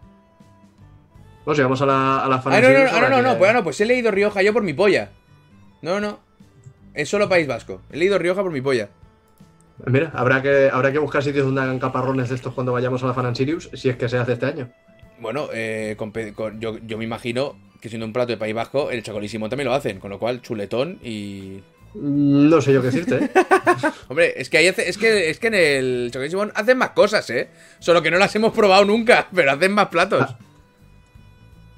No, 1.46 1.54
si 1.54 1.62
vamos 1.62 1.80
a 1.82 1.86
la, 1.86 2.24
a 2.24 2.28
la 2.28 2.36
Ah, 2.36 2.60
no, 2.60 2.68
no, 2.70 2.78
News, 2.78 2.92
no, 2.92 3.08
no, 3.08 3.22
no, 3.22 3.38
pues, 3.38 3.52
no, 3.52 3.62
pues 3.64 3.80
he 3.80 3.84
leído 3.86 4.10
Rioja 4.10 4.42
yo 4.42 4.52
por 4.52 4.62
mi 4.62 4.72
polla. 4.72 5.10
No, 5.82 6.00
no. 6.00 6.18
Es 6.94 7.08
solo 7.08 7.28
País 7.28 7.46
Vasco. 7.46 7.82
He 7.92 7.96
leído 7.98 8.18
Rioja 8.18 8.42
por 8.42 8.52
mi 8.52 8.60
polla. 8.60 8.88
Mira, 9.86 10.10
habrá 10.14 10.40
que, 10.40 10.70
habrá 10.72 10.92
que 10.92 10.98
buscar 10.98 11.22
sitios 11.22 11.44
donde 11.44 11.60
hagan 11.60 11.78
caparrones 11.80 12.28
de 12.28 12.36
estos 12.36 12.54
cuando 12.54 12.72
vayamos 12.72 13.02
a 13.02 13.06
la 13.08 13.14
Fan 13.14 13.34
Sirius, 13.34 13.68
si 13.74 13.88
es 13.88 13.96
que 13.96 14.08
se 14.08 14.16
hace 14.16 14.34
este 14.34 14.46
año. 14.46 14.70
Bueno, 15.20 15.48
eh, 15.52 15.96
con 15.98 16.12
yo, 16.60 16.78
yo 16.78 16.96
me 16.96 17.04
imagino 17.04 17.56
que 17.80 17.88
siendo 17.88 18.06
un 18.06 18.12
plato 18.12 18.28
de 18.32 18.36
País 18.38 18.54
Vasco, 18.54 18.90
el 18.90 19.02
chocolísimo 19.02 19.48
también 19.48 19.68
lo 19.68 19.74
hacen. 19.74 19.98
Con 19.98 20.10
lo 20.10 20.18
cual, 20.18 20.40
chuletón 20.40 20.98
y. 21.02 21.60
Mm, 21.94 22.48
No 22.48 22.60
sé 22.60 22.72
yo 22.72 22.80
qué 22.80 22.86
decirte, 22.86 23.24
¿eh? 23.24 23.30
Hombre, 24.08 24.32
es 24.36 24.48
que, 24.48 24.58
ahí 24.58 24.68
hace- 24.68 24.88
es 24.88 24.96
que 24.96 25.28
es 25.28 25.38
que 25.38 25.48
en 25.48 25.54
el 25.54 26.10
chocolísimo 26.12 26.46
hacen 26.54 26.78
más 26.78 26.90
cosas, 26.90 27.28
¿eh? 27.30 27.48
Solo 27.80 28.00
que 28.00 28.10
no 28.10 28.18
las 28.18 28.34
hemos 28.36 28.52
probado 28.52 28.84
nunca, 28.84 29.28
pero 29.34 29.52
hacen 29.52 29.72
más 29.72 29.88
platos. 29.88 30.34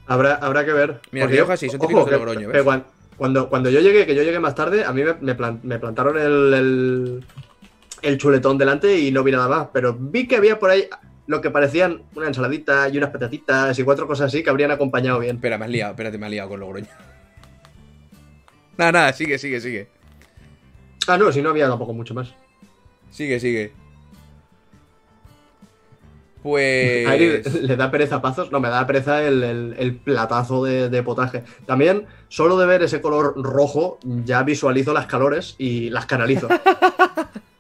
Habrá, 0.07 0.35
habrá 0.37 0.65
que 0.65 0.73
ver. 0.73 1.01
Mira, 1.11 1.24
Porque 1.27 1.37
Rioja 1.37 1.57
sí, 1.57 1.66
son 1.69 1.77
ojo, 1.77 1.87
típicos 1.89 2.05
de 2.07 2.11
que- 2.11 2.16
Logroño, 2.16 2.41
que 2.49 2.57
¿ves? 2.59 2.62
cuan- 2.62 2.85
cuando, 3.16 3.49
cuando 3.49 3.70
yo 3.70 3.81
llegué, 3.81 4.07
que 4.07 4.15
yo 4.15 4.23
llegué 4.23 4.39
más 4.39 4.55
tarde, 4.55 4.85
a 4.85 4.93
mí 4.93 5.03
me, 5.03 5.15
me 5.15 5.35
plan- 5.35 5.61
me 5.62 5.78
plantaron 5.78 6.19
el, 6.19 6.55
el, 6.55 7.24
el 8.03 8.19
chuletón 8.19 8.59
delante 8.59 8.99
y 8.99 9.11
no 9.11 9.23
vi 9.24 9.33
nada 9.33 9.49
más. 9.49 9.69
Pero 9.73 9.97
vi 9.99 10.28
que 10.28 10.37
había 10.37 10.59
por 10.59 10.70
ahí 10.70 10.85
lo 11.27 11.41
que 11.41 11.51
parecían 11.51 12.03
una 12.15 12.28
ensaladita 12.28 12.89
y 12.89 12.99
unas 12.99 13.11
patatitas 13.11 13.77
y 13.78 13.83
cuatro 13.83 14.07
cosas 14.07 14.27
así 14.28 14.43
que 14.45 14.51
habrían 14.51 14.70
acompañado 14.70 15.19
bien. 15.19 15.37
Espera, 15.37 15.59
me 15.59 15.65
has 15.65 15.70
liado, 15.70 15.91
espérate, 15.93 16.19
me 16.19 16.27
has 16.27 16.31
liado 16.33 16.49
con 16.51 16.61
Logroño. 16.61 16.87
Nada, 18.77 18.93
nada, 18.93 19.12
sigue, 19.15 19.39
sigue, 19.39 19.61
sigue. 19.61 19.89
Ah, 21.09 21.16
no, 21.16 21.33
si 21.33 21.41
no 21.41 21.49
había 21.51 21.66
tampoco 21.69 21.95
mucho 21.95 22.12
más. 22.12 22.35
Sigue, 23.11 23.41
sigue. 23.41 23.73
Pues. 26.47 27.55
Le 27.62 27.74
da 27.77 27.90
pereza 27.90 28.23
pazos. 28.23 28.52
No, 28.52 28.60
me 28.60 28.68
da 28.68 28.86
pereza 28.86 29.20
el, 29.27 29.43
el- 29.43 29.74
el 29.78 29.97
platazo 29.97 30.62
de, 30.62 30.89
de 30.89 31.02
potaje. 31.02 31.43
También, 31.66 32.06
solo 32.28 32.56
de 32.56 32.66
ver 32.66 32.85
ese 32.85 33.01
color 33.01 33.35
rojo, 33.36 33.98
ya 34.05 34.44
visualizo 34.44 34.93
las 34.93 35.06
calores 35.06 35.56
y 35.59 35.90
las 35.90 36.06
canalizo. 36.06 36.48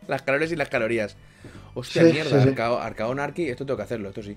Las 0.06 0.22
calorías 0.22 0.52
y 0.52 0.56
las 0.56 0.68
calorías. 0.68 1.16
Hostia, 1.74 2.04
Sí, 2.06 2.12
mierda. 2.12 2.40
sí. 2.40 2.48
Arcao- 2.50 2.78
Arcaón 2.80 3.18
Arki, 3.18 3.48
esto 3.48 3.66
tengo 3.66 3.76
que 3.76 3.82
hacerlo, 3.82 4.10
esto 4.10 4.22
sí. 4.22 4.36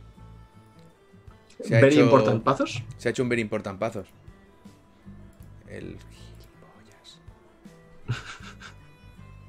Se 1.63 1.77
ha 1.77 1.79
Very 1.81 1.93
hecho- 1.93 2.05
important 2.05 2.41
pazos. 2.43 2.83
Se 2.97 3.07
ha 3.07 3.11
hecho 3.11 3.21
un 3.21 3.29
very 3.29 3.43
important 3.43 3.77
pazos. 3.77 4.07
El 5.67 5.95
gilipollas. 6.09 7.19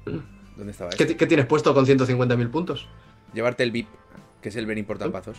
¿Dónde 0.57 0.71
estaba 0.71 0.91
¿Qué, 0.91 0.95
esto? 1.03 1.07
ti- 1.13 1.15
qué 1.15 1.25
tienes 1.25 1.47
puesto 1.47 1.73
con 1.73 1.87
150.000 1.87 2.51
puntos? 2.51 2.87
Llevarte 3.33 3.63
el 3.63 3.71
VIP, 3.71 3.87
que 4.41 4.49
es 4.49 4.55
el 4.55 4.69
¿Eh? 4.69 4.79
important 4.79 5.11
pazos. 5.11 5.37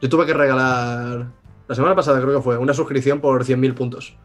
Yo 0.00 0.08
tuve 0.08 0.26
que 0.26 0.34
regalar. 0.34 1.28
La 1.66 1.74
semana 1.74 1.94
pasada 1.94 2.20
creo 2.20 2.36
que 2.36 2.42
fue 2.42 2.58
una 2.58 2.74
suscripción 2.74 3.20
por 3.20 3.44
100.000 3.44 3.74
puntos. 3.74 4.16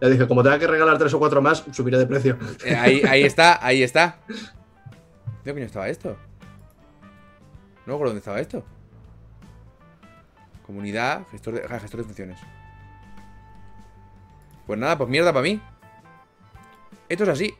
Ya 0.00 0.08
dije, 0.08 0.28
como 0.28 0.42
tenga 0.42 0.58
que 0.58 0.66
regalar 0.66 0.98
3 0.98 1.12
o 1.14 1.18
4 1.18 1.42
más, 1.42 1.64
subiré 1.72 1.98
de 1.98 2.06
precio. 2.06 2.38
Eh, 2.64 2.76
ahí, 2.76 3.02
ahí 3.08 3.22
está, 3.22 3.64
ahí 3.64 3.82
está. 3.82 4.20
¿Dónde 4.28 5.52
coño 5.54 5.64
estaba 5.64 5.88
esto? 5.88 6.16
No 7.86 7.92
me 7.92 7.94
acuerdo 7.94 8.06
dónde 8.06 8.18
estaba 8.18 8.40
esto. 8.40 8.64
Comunidad, 10.66 11.26
gestor 11.30 11.54
de, 11.54 11.62
ah, 11.68 11.78
gestor 11.80 12.00
de 12.00 12.04
funciones. 12.04 12.38
Pues 14.66 14.78
nada, 14.78 14.98
pues 14.98 15.08
mierda 15.08 15.32
para 15.32 15.44
mí. 15.44 15.60
Esto 17.08 17.24
es 17.24 17.30
así. 17.30 17.54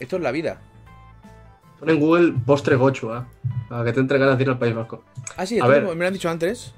Esto 0.00 0.16
es 0.16 0.22
la 0.22 0.32
vida. 0.32 0.60
Pon 1.80 1.90
en 1.90 2.00
Google 2.00 2.34
postre 2.44 2.76
gochu, 2.76 3.12
¿eh? 3.12 3.20
Para 3.68 3.84
que 3.84 3.92
te 3.92 4.00
entre 4.00 4.18
ganas 4.18 4.36
de 4.36 4.44
ir 4.44 4.50
al 4.50 4.58
País 4.58 4.74
Vasco. 4.74 5.04
Ah, 5.36 5.46
sí, 5.46 5.58
A 5.60 5.66
ver. 5.66 5.84
me 5.84 5.94
lo 5.94 6.06
han 6.06 6.12
dicho 6.12 6.28
antes. 6.28 6.74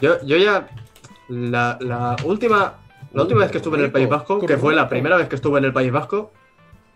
Yo, 0.00 0.22
yo 0.24 0.36
ya. 0.36 0.68
La, 1.28 1.78
la 1.80 2.16
última. 2.24 2.74
La 3.12 3.22
última 3.22 3.40
vez 3.40 3.50
que 3.50 3.58
estuve 3.58 3.78
en 3.78 3.84
el 3.84 3.92
País 3.92 4.08
Vasco, 4.08 4.40
que 4.40 4.58
fue 4.58 4.74
la 4.74 4.88
primera 4.88 5.16
vez 5.16 5.28
que 5.28 5.36
estuve 5.36 5.58
en 5.60 5.64
el 5.66 5.72
País 5.72 5.92
Vasco, 5.92 6.32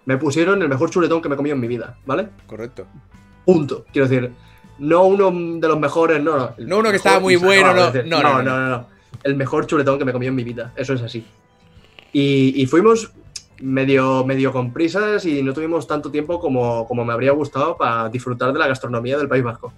me 0.05 0.17
pusieron 0.17 0.61
el 0.63 0.69
mejor 0.69 0.91
chuletón 0.91 1.23
que 1.23 1.29
me 1.29 1.35
he 1.35 1.37
comido 1.37 1.55
en 1.55 1.61
mi 1.61 1.69
vida, 1.69 1.97
¿vale? 2.07 2.29
Correcto. 2.47 2.87
Punto. 3.45 3.85
Quiero 3.93 4.09
decir, 4.09 4.33
no 4.81 5.05
uno 5.05 5.31
de 5.61 5.69
los 5.69 5.79
mejores, 5.79 6.21
no, 6.23 6.37
no. 6.37 6.55
No 6.59 6.79
uno 6.79 6.91
que 6.91 6.97
estaba 6.97 7.21
muy 7.21 7.37
bueno, 7.37 7.73
no. 7.73 7.93
No, 7.93 8.03
no, 8.23 8.23
no, 8.23 8.43
no, 8.43 8.61
no, 8.61 8.69
no. 8.69 8.87
El 9.23 9.37
mejor 9.37 9.67
chuletón 9.67 9.97
que 9.99 10.05
me 10.05 10.11
he 10.11 10.13
comido 10.13 10.31
en 10.31 10.37
mi 10.37 10.45
vida. 10.45 10.73
Eso 10.77 10.93
es 10.95 11.03
así. 11.03 11.25
Y, 12.13 12.61
y 12.61 12.67
fuimos 12.67 13.13
medio, 13.61 14.25
medio 14.25 14.53
con 14.53 14.73
prisas 14.73 15.25
y 15.27 15.43
no 15.43 15.53
tuvimos 15.53 15.87
tanto 15.87 16.11
tiempo 16.11 16.39
como, 16.41 16.87
como 16.87 17.05
me 17.05 17.13
habría 17.13 17.33
gustado 17.33 17.77
para 17.77 18.09
disfrutar 18.09 18.53
de 18.53 18.59
la 18.59 18.67
gastronomía 18.69 19.17
del 19.19 19.29
País 19.29 19.43
Vasco. 19.45 19.73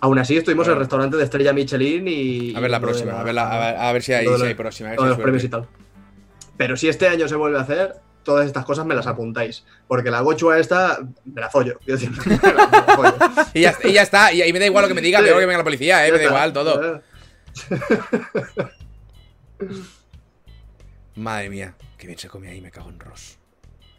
Aún 0.00 0.18
así, 0.18 0.36
estuvimos 0.36 0.66
en 0.68 0.74
el 0.74 0.78
restaurante 0.78 1.16
de 1.16 1.24
Estrella 1.24 1.52
Michelin 1.52 2.06
y. 2.06 2.54
A 2.54 2.60
ver 2.60 2.70
la 2.70 2.76
y 2.78 2.80
próxima, 2.80 3.12
la- 3.12 3.20
a 3.20 3.24
ver, 3.24 3.34
la- 3.34 3.50
a 3.52 3.58
ver, 3.72 3.76
a 3.80 3.92
ver 3.92 4.02
si 4.02 4.12
hay, 4.12 4.26
si 4.26 4.54
próxima. 4.54 4.90
a 4.90 4.92
ver 4.92 4.98
lo 5.00 5.04
si 5.04 5.08
de 5.08 5.12
hay 5.12 5.16
los 5.16 5.18
premios 5.22 5.44
y 5.44 5.48
tal. 5.48 5.66
Pero 6.56 6.76
si 6.76 6.88
este 6.88 7.08
año 7.08 7.26
se 7.26 7.34
vuelve 7.34 7.58
a 7.58 7.62
hacer, 7.62 7.94
todas 8.22 8.46
estas 8.46 8.64
cosas 8.64 8.86
me 8.86 8.94
las 8.94 9.06
apuntáis. 9.08 9.64
Porque 9.88 10.10
la 10.10 10.20
gochua 10.20 10.58
esta, 10.58 10.98
me 11.24 11.40
la 11.40 11.50
follo. 11.50 11.78
Quiero 11.84 11.98
decir, 11.98 12.10
me 12.26 12.52
la 12.52 12.68
follo. 12.94 13.14
Y 13.54 13.60
ya, 13.62 13.74
y 13.82 13.92
ya 13.92 14.02
está, 14.02 14.32
y 14.32 14.42
ahí 14.42 14.52
me 14.52 14.58
da 14.60 14.66
igual 14.66 14.82
lo 14.82 14.88
que 14.88 14.94
me 14.94 15.00
diga, 15.00 15.18
Sí. 15.18 15.24
que 15.24 15.34
venga 15.34 15.58
la 15.58 15.64
policía, 15.64 16.06
eh, 16.06 16.12
me 16.12 16.18
da 16.18 16.24
igual 16.24 16.52
todo. 16.52 17.00
Madre 21.18 21.50
mía, 21.50 21.74
qué 21.96 22.06
bien 22.06 22.18
se 22.18 22.28
come 22.28 22.48
ahí, 22.48 22.60
me 22.60 22.70
cago 22.70 22.90
en 22.90 23.00
Ross. 23.00 23.38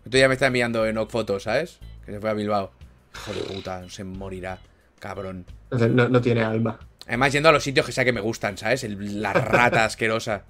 Esto 0.06 0.18
ya 0.18 0.28
me 0.28 0.34
está 0.36 0.48
enviando 0.48 0.86
en 0.88 1.08
fotos, 1.10 1.44
¿sabes? 1.44 1.80
Que 2.06 2.14
se 2.14 2.20
fue 2.20 2.30
a 2.30 2.34
Bilbao. 2.34 2.72
Hijo 3.14 3.34
de 3.34 3.42
puta, 3.56 3.90
se 3.90 4.04
morirá, 4.06 4.60
cabrón. 5.00 5.46
No, 5.72 6.08
no 6.08 6.22
tiene 6.22 6.44
alma. 6.44 6.80
Además, 7.08 7.34
yendo 7.34 7.50
a 7.50 7.52
los 7.52 7.64
sitios 7.64 7.86
que 7.86 7.92
sé 7.92 8.06
que 8.06 8.14
me 8.14 8.22
gustan, 8.22 8.58
¿sabes? 8.58 8.84
El- 8.86 9.22
la 9.22 9.34
rata 9.34 9.84
asquerosa. 9.84 10.44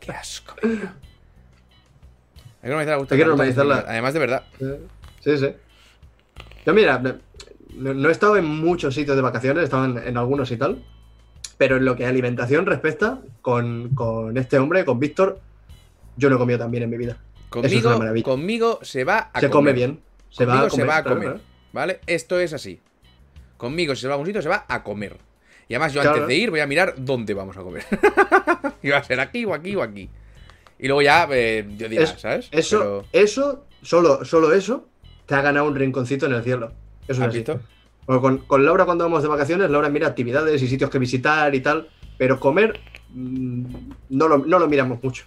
Qué 0.00 0.12
asco. 0.12 0.54
Hay 0.62 0.70
que 2.62 2.68
normalizar 2.70 2.98
Hay 3.10 3.18
que 3.18 3.24
normalizarla. 3.24 3.84
Además, 3.88 4.14
de 4.14 4.20
verdad. 4.20 4.44
Sí, 5.22 5.36
sí. 5.38 5.48
Yo, 6.64 6.72
mira, 6.72 6.98
no, 6.98 7.92
no 7.94 8.08
he 8.08 8.12
estado 8.12 8.36
en 8.36 8.46
muchos 8.46 8.94
sitios 8.94 9.16
de 9.16 9.22
vacaciones, 9.22 9.62
he 9.62 9.64
estado 9.64 9.84
en, 9.84 9.98
en 9.98 10.16
algunos 10.16 10.50
y 10.50 10.56
tal. 10.56 10.82
Pero 11.58 11.76
en 11.76 11.84
lo 11.84 11.94
que 11.96 12.06
a 12.06 12.08
alimentación 12.08 12.64
respecta, 12.66 13.20
con, 13.42 13.90
con 13.94 14.36
este 14.38 14.58
hombre, 14.58 14.84
con 14.84 14.98
Víctor, 14.98 15.40
yo 16.16 16.28
no 16.30 16.36
he 16.36 16.38
comido 16.38 16.58
tan 16.58 16.70
bien 16.70 16.82
en 16.84 16.90
mi 16.90 16.96
vida. 16.96 17.18
Conmigo, 17.50 17.98
conmigo 18.24 18.78
se 18.82 19.04
va 19.04 19.30
a 19.32 19.40
se 19.40 19.48
comer. 19.48 19.50
come 19.50 19.72
bien. 19.72 20.00
Se 20.30 20.44
va 20.44 20.54
a 20.54 20.68
comer. 20.68 20.70
se 20.72 20.84
va 20.84 20.96
a 20.96 21.04
comer. 21.04 21.22
claro. 21.22 21.40
¿Vale? 21.72 22.00
Esto 22.06 22.38
es 22.40 22.52
así. 22.52 22.80
Conmigo, 23.56 23.94
si 23.94 24.02
se 24.02 24.08
va 24.08 24.14
a 24.14 24.16
algún 24.16 24.26
sitio, 24.26 24.42
se 24.42 24.48
va 24.48 24.64
a 24.68 24.82
comer. 24.82 25.16
Y 25.68 25.74
además, 25.74 25.92
yo 25.92 26.00
Claro. 26.02 26.16
antes 26.16 26.28
de 26.28 26.34
ir 26.34 26.50
voy 26.50 26.60
a 26.60 26.66
mirar 26.66 26.94
dónde 26.98 27.32
vamos 27.34 27.56
a 27.56 27.62
comer. 27.62 27.84
y 28.82 28.90
va 28.90 28.98
a 28.98 29.04
ser 29.04 29.20
aquí 29.20 29.44
o 29.44 29.54
aquí 29.54 29.74
o 29.76 29.82
aquí. 29.82 30.10
Y 30.78 30.86
luego 30.88 31.02
ya 31.02 31.26
eh, 31.30 31.64
yo 31.76 31.88
diré, 31.88 32.02
Es- 32.02 32.14
¿sabes? 32.18 32.48
Eso, 32.50 32.78
Pero, 32.78 33.04
eso, 33.24 33.64
solo, 33.82 34.24
solo 34.24 34.52
eso, 34.52 34.88
te 35.26 35.34
ha 35.36 35.40
ganado 35.40 35.66
un 35.66 35.74
rinconcito 35.76 36.26
en 36.26 36.32
el 36.32 36.42
cielo. 36.42 36.72
Eso 37.06 37.12
es 37.12 37.20
¿has 37.20 37.28
así. 37.28 37.38
visto? 37.38 37.60
Porque 38.04 38.20
con, 38.20 38.38
con 38.38 38.64
Laura 38.64 38.84
cuando 38.84 39.04
vamos 39.04 39.22
de 39.22 39.28
vacaciones, 39.28 39.70
Laura 39.70 39.88
mira 39.88 40.08
actividades 40.08 40.60
y 40.60 40.68
sitios 40.68 40.90
que 40.90 40.98
visitar 40.98 41.54
y 41.54 41.60
tal, 41.60 41.88
pero 42.18 42.38
comer 42.38 42.78
mm, 43.10 43.64
no, 44.10 44.28
lo, 44.28 44.38
no 44.38 44.58
lo 44.58 44.68
miramos 44.68 45.02
mucho. 45.02 45.24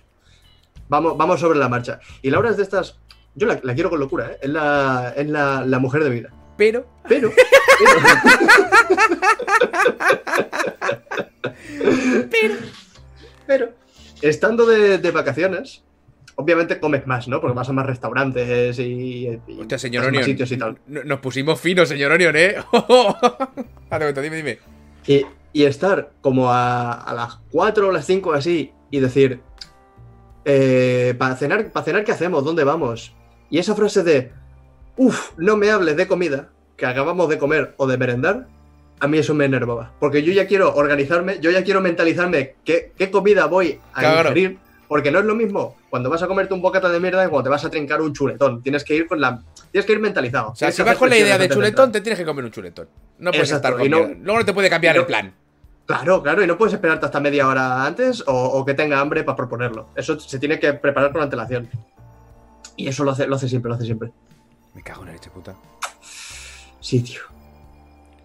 Vamos, 0.89 1.17
vamos 1.17 1.39
sobre 1.39 1.59
la 1.59 1.69
marcha. 1.69 1.99
Y 2.21 2.29
Laura 2.29 2.49
es 2.49 2.57
de 2.57 2.63
estas, 2.63 2.99
yo 3.35 3.47
la, 3.47 3.59
la 3.63 3.73
quiero 3.73 3.89
con 3.89 3.99
locura, 3.99 4.31
¿eh? 4.31 4.37
es, 4.41 4.49
la, 4.49 5.13
es 5.15 5.27
la, 5.27 5.65
la 5.65 5.79
mujer 5.79 6.03
de 6.03 6.09
vida. 6.09 6.29
Pero, 6.57 6.87
Pero, 7.07 7.31
pero, 12.31 12.55
pero, 13.45 13.69
estando 14.21 14.65
de, 14.65 14.97
de 14.97 15.11
vacaciones, 15.11 15.83
obviamente 16.35 16.79
comes 16.79 17.05
más, 17.07 17.27
¿no? 17.27 17.39
Porque 17.41 17.55
vas 17.55 17.69
a 17.69 17.73
más 17.73 17.85
restaurantes 17.85 18.79
y, 18.79 19.39
y 19.47 19.59
hostia, 19.59 19.77
señor 19.77 20.03
más 20.03 20.09
Onion. 20.09 20.23
sitios 20.23 20.51
y 20.51 20.57
tal. 20.57 20.77
Nos 20.87 21.19
pusimos 21.19 21.59
finos, 21.59 21.89
señor 21.89 22.11
Onion, 22.11 22.35
¿eh? 22.35 22.55
Cuenta, 23.89 24.21
dime, 24.21 24.35
dime. 24.37 24.59
Y, 25.05 25.25
y 25.53 25.63
estar 25.65 26.11
como 26.21 26.51
a, 26.51 26.93
a 26.93 27.13
las 27.13 27.35
4 27.51 27.87
o 27.87 27.91
las 27.91 28.05
5 28.05 28.33
así 28.33 28.71
y 28.91 28.99
decir, 28.99 29.41
para 31.17 31.35
cenar, 31.35 31.71
para 31.71 31.83
cenar, 31.85 32.03
¿qué 32.03 32.11
hacemos? 32.11 32.43
¿Dónde 32.43 32.63
vamos? 32.63 33.13
Y 33.49 33.59
esa 33.59 33.75
frase 33.75 34.03
de, 34.03 34.31
uff, 34.95 35.31
no 35.37 35.57
me 35.57 35.69
hables 35.71 35.95
de 35.97 36.07
comida, 36.07 36.49
que 36.75 36.85
acabamos 36.85 37.27
de 37.29 37.37
comer 37.37 37.73
o 37.77 37.87
de 37.87 37.97
merendar, 37.97 38.47
a 38.99 39.07
mí 39.07 39.17
eso 39.17 39.33
me 39.33 39.45
enervaba. 39.45 39.91
Porque 39.99 40.23
yo 40.23 40.31
ya 40.33 40.47
quiero 40.47 40.73
organizarme, 40.75 41.39
yo 41.39 41.51
ya 41.51 41.63
quiero 41.63 41.81
mentalizarme 41.81 42.55
qué, 42.63 42.91
qué 42.97 43.11
comida 43.11 43.45
voy 43.45 43.79
a 43.93 43.99
Claro. 43.99 44.29
ingerir. 44.29 44.57
Porque 44.87 45.11
no 45.11 45.19
es 45.19 45.25
lo 45.25 45.35
mismo 45.35 45.75
cuando 45.89 46.09
vas 46.09 46.23
a 46.23 46.27
comerte 46.27 46.53
un 46.53 46.61
bocata 46.61 46.87
de 46.87 47.01
mierda 47.01 47.21
que 47.21 47.29
cuando 47.29 47.43
te 47.43 47.49
vas 47.49 47.65
a 47.65 47.69
trincar 47.69 48.01
un 48.01 48.13
chuletón. 48.13 48.63
Tienes 48.63 48.85
que 48.85 48.95
ir 48.95 49.05
con 49.05 49.19
la. 49.19 49.43
Tienes 49.69 49.85
que 49.85 49.91
ir 49.91 49.99
mentalizado. 49.99 50.51
O 50.51 50.55
sea, 50.55 50.71
si 50.71 50.81
vas 50.81 50.95
con 50.95 51.09
la 51.09 51.17
idea 51.17 51.37
de 51.37 51.49
chuletón, 51.49 51.91
te 51.91 51.99
tienes 51.99 52.17
que 52.17 52.23
comer 52.25 52.45
un 52.45 52.51
chuletón. 52.51 52.87
No 53.19 53.31
puedes 53.31 53.49
Exacto, 53.51 53.67
estar 53.67 53.77
con 53.79 53.85
y 53.85 53.89
no-. 53.89 54.15
Luego 54.23 54.39
no 54.39 54.45
te 54.45 54.53
puede 54.53 54.69
cambiar 54.69 54.95
no- 54.95 55.01
el 55.01 55.07
plan. 55.07 55.33
Claro, 55.87 56.21
claro, 56.21 56.43
y 56.43 56.47
no 56.47 56.57
puedes 56.57 56.73
esperarte 56.73 57.05
hasta 57.05 57.19
media 57.21 57.47
hora 57.47 57.85
antes 57.85 58.21
o, 58.27 58.33
o 58.33 58.65
que 58.65 58.73
tenga 58.73 58.99
hambre 58.99 59.23
para 59.23 59.37
proponerlo. 59.37 59.87
Eso 59.95 60.19
se 60.19 60.37
tiene 60.37 60.59
que 60.59 60.73
preparar 60.73 61.13
con 61.13 61.21
antelación. 61.21 61.69
Y 62.75 62.87
eso 62.87 63.03
lo 63.05 63.11
hace, 63.11 63.25
lo 63.25 63.37
hace 63.37 63.47
siempre, 63.47 63.69
lo 63.69 63.75
hace 63.75 63.85
siempre. 63.85 64.11
Me 64.75 64.83
cago 64.83 65.01
en 65.01 65.07
la 65.07 65.13
leche 65.13 65.29
puta. 65.29 65.55
Sí, 66.81 67.01
tío. 67.01 67.21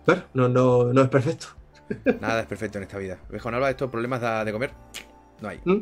Bueno, 0.05 0.23
no, 0.35 0.49
no, 0.49 0.93
no 0.93 1.03
es 1.03 1.09
perfecto. 1.09 1.47
Nada 2.21 2.41
es 2.41 2.47
perfecto 2.47 2.79
en 2.79 2.85
esta 2.85 2.99
vida. 2.99 3.19
¿Ves, 3.31 3.41
Juan 3.41 3.55
Alba, 3.55 3.71
estos 3.71 3.91
problemas 3.91 4.21
de, 4.21 4.45
de 4.45 4.53
comer? 4.53 4.73
No 5.41 5.49
hay. 5.49 5.61
¿Mm? 5.65 5.79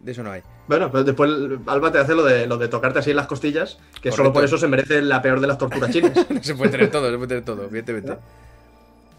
De 0.00 0.12
eso 0.12 0.22
no 0.22 0.30
hay. 0.30 0.42
Bueno, 0.68 0.90
pero 0.92 1.02
después 1.02 1.30
Alba 1.66 1.90
te 1.90 1.98
hace 1.98 2.14
lo 2.14 2.24
de, 2.24 2.46
lo 2.46 2.58
de 2.58 2.68
tocarte 2.68 2.98
así 2.98 3.10
en 3.10 3.16
las 3.16 3.26
costillas, 3.26 3.78
que 4.00 4.12
solo 4.12 4.32
por 4.32 4.44
eso 4.44 4.58
se 4.58 4.68
merece 4.68 5.02
la 5.02 5.22
peor 5.22 5.40
de 5.40 5.46
las 5.46 5.58
torturas 5.58 5.90
chinas. 5.90 6.12
No 6.28 6.42
se 6.42 6.54
puede 6.54 6.70
tener 6.70 6.90
todo, 6.90 7.10
se 7.10 7.16
puede 7.16 7.28
tener 7.28 7.44
todo, 7.44 7.64
evidentemente. 7.64 8.18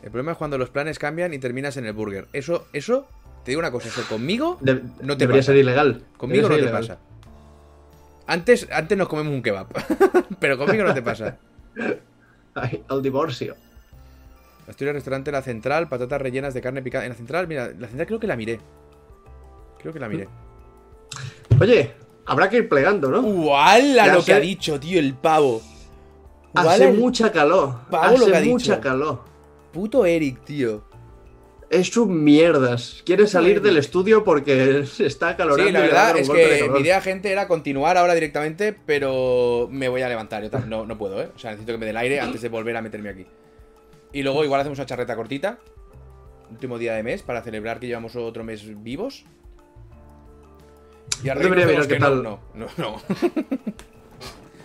El 0.03 0.11
problema 0.11 0.31
es 0.33 0.37
cuando 0.37 0.57
los 0.57 0.69
planes 0.69 0.97
cambian 0.99 1.33
y 1.33 1.39
terminas 1.39 1.75
en 1.77 1.85
el 1.85 1.93
burger. 1.93 2.27
Eso, 2.33 2.67
eso, 2.73 3.07
te 3.43 3.51
digo 3.51 3.59
una 3.59 3.71
cosa, 3.71 3.89
eso 3.89 4.01
conmigo, 4.07 4.57
De- 4.61 4.81
No 5.01 5.15
te 5.17 5.25
debería 5.25 5.41
pasa. 5.41 5.47
ser 5.47 5.57
ilegal. 5.57 6.03
conmigo 6.17 6.47
no 6.49 6.55
te 6.55 6.67
pasa. 6.67 6.97
Antes, 8.27 8.67
antes 8.71 8.97
nos 8.97 9.07
comemos 9.07 9.33
un 9.33 9.41
kebab, 9.41 9.67
pero 10.39 10.57
conmigo 10.57 10.83
no 10.83 10.93
te 10.93 11.01
pasa. 11.01 11.37
Ay, 12.55 12.83
el 12.89 13.01
divorcio. 13.01 13.55
Asturias 14.67 14.93
Restaurante 14.95 15.31
La 15.31 15.41
Central, 15.41 15.89
patatas 15.89 16.21
rellenas 16.21 16.53
de 16.53 16.61
carne 16.61 16.81
picada. 16.83 17.05
En 17.05 17.09
la 17.09 17.15
Central, 17.15 17.47
mira, 17.47 17.69
la 17.77 17.87
Central 17.87 18.05
creo 18.07 18.19
que 18.19 18.27
la 18.27 18.35
miré. 18.35 18.59
Creo 19.81 19.91
que 19.93 19.99
la 19.99 20.07
miré. 20.07 20.27
Oye, 21.59 21.91
habrá 22.27 22.49
que 22.49 22.57
ir 22.57 22.69
plegando, 22.69 23.09
¿no? 23.09 23.21
¡Uala 23.21 24.05
Ya 24.05 24.13
lo 24.13 24.23
que 24.23 24.33
ha 24.33 24.39
dicho, 24.39 24.79
tío, 24.79 24.99
el 24.99 25.15
pavo! 25.15 25.61
Hace 26.53 26.67
¡Uala 26.67 26.85
el 26.89 26.97
mucha 26.97 27.31
calor. 27.31 27.75
Lo 27.89 27.99
que 27.99 28.05
Hace 28.05 28.37
ha 28.37 28.41
mucha 28.41 28.75
dicho. 28.75 28.81
calor. 28.81 29.28
Puto 29.71 30.05
Eric, 30.05 30.43
tío! 30.43 30.89
es 31.69 31.95
un 31.97 32.23
mierdas. 32.23 33.03
Quiere 33.05 33.27
salir 33.27 33.61
del 33.61 33.77
estudio 33.77 34.23
porque 34.23 34.85
está 34.99 35.35
calorando. 35.37 35.67
Sí, 35.67 35.71
la 35.71 35.81
verdad 35.81 36.17
es 36.17 36.29
que 36.29 36.69
mi 36.71 36.79
idea, 36.79 37.01
gente, 37.01 37.31
era 37.31 37.47
continuar 37.47 37.97
ahora 37.97 38.13
directamente, 38.13 38.73
pero 38.85 39.67
me 39.71 39.87
voy 39.87 40.01
a 40.01 40.09
levantar. 40.09 40.43
Yo 40.43 40.59
no, 40.67 40.85
no 40.85 40.97
puedo, 40.97 41.21
¿eh? 41.21 41.29
O 41.35 41.39
sea, 41.39 41.51
necesito 41.51 41.73
que 41.73 41.77
me 41.77 41.85
dé 41.85 41.91
el 41.91 41.97
aire 41.97 42.19
antes 42.19 42.41
de 42.41 42.49
volver 42.49 42.75
a 42.75 42.81
meterme 42.81 43.09
aquí. 43.09 43.25
Y 44.11 44.23
luego 44.23 44.43
igual 44.43 44.61
hacemos 44.61 44.79
una 44.79 44.85
charreta 44.85 45.15
cortita. 45.15 45.59
Último 46.49 46.79
día 46.79 46.93
de 46.93 47.03
mes 47.03 47.21
para 47.21 47.43
celebrar 47.43 47.79
que 47.79 47.87
llevamos 47.87 48.15
otro 48.15 48.43
mes 48.43 48.63
vivos. 48.83 49.25
Y 51.23 51.29
a 51.29 51.35
Yo 51.35 51.39
reírnos 51.39 51.57
debería 51.59 51.65
de 51.65 51.77
los 51.77 51.87
mirar 51.87 51.87
que 51.87 51.93
qué 51.93 51.99
no, 51.99 52.07
tal. 52.07 52.23
no, 52.23 52.39
no, 52.55 53.01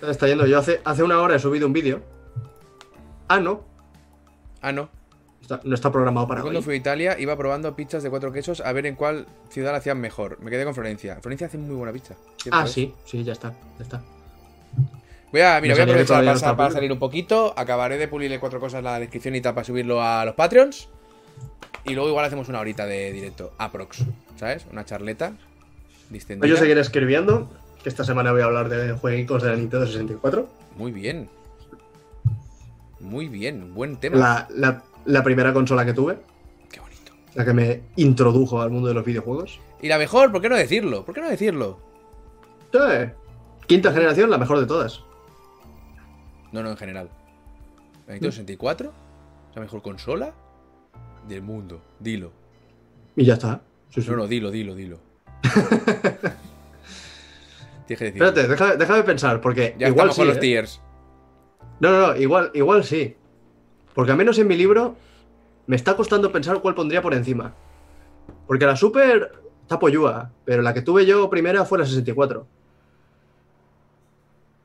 no. 0.01 0.09
Está 0.10 0.26
yendo. 0.26 0.47
Yo 0.47 0.59
hace, 0.59 0.81
hace 0.85 1.02
una 1.02 1.20
hora 1.20 1.36
he 1.36 1.39
subido 1.39 1.66
un 1.66 1.72
vídeo. 1.74 2.01
Ah, 3.28 3.40
no. 3.40 3.74
Ah, 4.65 4.73
no. 4.73 4.89
Está- 5.43 5.61
no 5.62 5.74
está 5.74 5.93
programado 5.93 6.27
para 6.27 6.41
Cuando 6.41 6.61
hoy. 6.61 6.65
fui 6.65 6.74
a 6.74 6.77
Italia 6.78 7.16
iba 7.20 7.36
probando 7.36 7.77
pizzas 7.77 8.03
de 8.03 8.09
cuatro 8.09 8.32
quesos 8.32 8.62
a 8.62 8.73
ver 8.73 8.86
en 8.86 8.95
cuál 8.95 9.27
ciudad 9.51 9.73
la 9.73 9.78
hacían 9.78 10.01
mejor. 10.01 10.39
Me 10.41 10.51
quedé 10.51 10.65
con 10.65 10.74
Florencia. 10.74 11.16
Florencia 11.20 11.49
hace 11.49 11.59
muy 11.59 11.77
buena 11.77 11.93
pizza. 11.93 12.15
¿cierto 12.43 12.59
Ah, 12.59 12.65
es? 12.65 12.73
sí, 12.73 12.95
sí, 13.05 13.23
ya 13.24 13.32
está. 13.35 13.53
Ya 13.78 13.82
está. 13.85 14.03
Voy 15.31 15.41
a, 15.43 15.61
mira, 15.61 15.74
voy 15.74 15.81
a 15.81 15.85
aprovechar 15.85 16.57
para, 16.57 16.70
salir 16.70 16.91
un 16.93 16.99
poquito. 16.99 17.53
Acabaré 17.57 17.99
de 17.99 18.09
pulirle 18.09 18.39
cuatro 18.41 18.59
cosas 18.59 18.78
en 18.78 18.85
la 18.85 18.99
descripción 18.99 19.35
y 19.35 19.41
tal 19.43 19.53
para 19.55 19.65
subirlo 19.65 20.01
a 20.03 20.24
los 20.24 20.35
Patreons. 20.35 20.89
Y 21.85 21.93
luego 21.93 22.09
igual 22.09 22.24
hacemos 22.24 22.49
una 22.49 22.61
horita 22.61 22.86
de 22.86 23.12
directo. 23.12 23.53
Aprox. 23.59 24.05
¿Sabes? 24.36 24.65
Una 24.73 24.85
charleta. 24.86 25.32
Distendida. 26.09 26.49
Yo 26.49 26.57
seguiré 26.57 26.81
escribiendo. 26.81 27.51
Que 27.82 27.91
esta 27.91 28.03
semana 28.05 28.32
voy 28.32 28.41
a 28.41 28.45
hablar 28.47 28.70
de 28.70 28.93
jueguitos 28.95 29.43
de 29.43 29.51
la 29.51 29.57
Nintendo 29.57 29.86
64. 29.86 30.49
Muy 30.78 30.91
bien. 30.93 31.28
Muy 33.05 33.28
bien. 33.28 33.74
Buen 33.74 33.97
tema. 33.97 34.16
La, 34.16 34.48
la- 34.51 34.82
la 35.05 35.22
primera 35.22 35.52
consola 35.52 35.85
que 35.85 35.93
tuve. 35.93 36.18
Qué 36.72 36.81
bonito. 36.81 37.12
La 37.35 37.44
que 37.44 37.52
me 37.52 37.82
introdujo 37.97 38.60
al 38.62 38.70
mundo 38.70 38.89
de 38.89 38.94
los 38.94 39.05
videojuegos. 39.05 39.60
Y 39.82 39.89
la 39.89 39.98
mejor, 39.98 40.32
¿por 40.32 40.40
qué 40.40 40.48
no 40.48 40.56
decirlo? 40.56 41.05
¿Por 41.05 41.14
qué 41.14 41.20
no 41.20 41.28
decirlo? 41.28 41.78
Sí. 42.72 42.78
Quinta 43.66 43.93
generación, 43.93 44.31
la 44.31 44.39
mejor 44.39 44.59
de 44.60 44.66
todas. 44.66 45.02
No, 46.52 46.62
no, 46.62 46.70
en 46.70 46.76
general. 46.76 47.09
¿La 48.06 48.14
Nintendo 48.14 48.32
64? 48.32 48.93
¿La 49.55 49.60
mejor 49.60 49.82
consola? 49.82 50.32
Del 51.28 51.43
mundo. 51.43 51.81
Dilo. 52.01 52.32
Y 53.16 53.24
ya 53.24 53.35
está. 53.35 53.60
Sí, 53.90 54.02
sí. 54.02 54.10
No, 54.10 54.16
no, 54.16 54.26
dilo, 54.26 54.51
dilo, 54.51 54.74
dilo. 54.74 54.98
Tienes 57.86 57.98
que 57.98 58.05
decirlo. 58.06 58.26
Espérate, 58.28 58.48
déjame, 58.48 58.76
déjame 58.76 59.02
pensar, 59.02 59.40
porque 59.40 59.74
Ya 59.78 59.89
igual 59.89 60.09
estamos 60.10 60.14
sí. 60.16 60.20
con 60.20 60.28
los 60.28 60.36
¿eh? 60.39 60.40
tiers. 60.40 60.81
No, 61.85 61.90
no, 61.90 62.06
no, 62.09 62.16
igual, 62.16 62.51
igual 62.55 62.82
sí. 62.85 63.15
Porque 63.94 64.11
al 64.12 64.16
menos 64.19 64.39
en 64.39 64.47
mi 64.48 64.56
libro 64.56 64.97
me 65.66 65.77
está 65.77 65.94
costando 65.97 66.32
pensar 66.32 66.61
cuál 66.61 66.74
pondría 66.74 67.02
por 67.02 67.15
encima. 67.15 67.55
Porque 68.47 68.66
la 68.66 68.77
Super 68.77 69.32
está 69.62 69.78
pollúa, 69.78 70.31
pero 70.44 70.62
la 70.62 70.73
que 70.74 70.82
tuve 70.82 71.06
yo 71.06 71.28
primera 71.31 71.65
fue 71.65 71.78
la 71.78 71.86
64. 71.86 72.47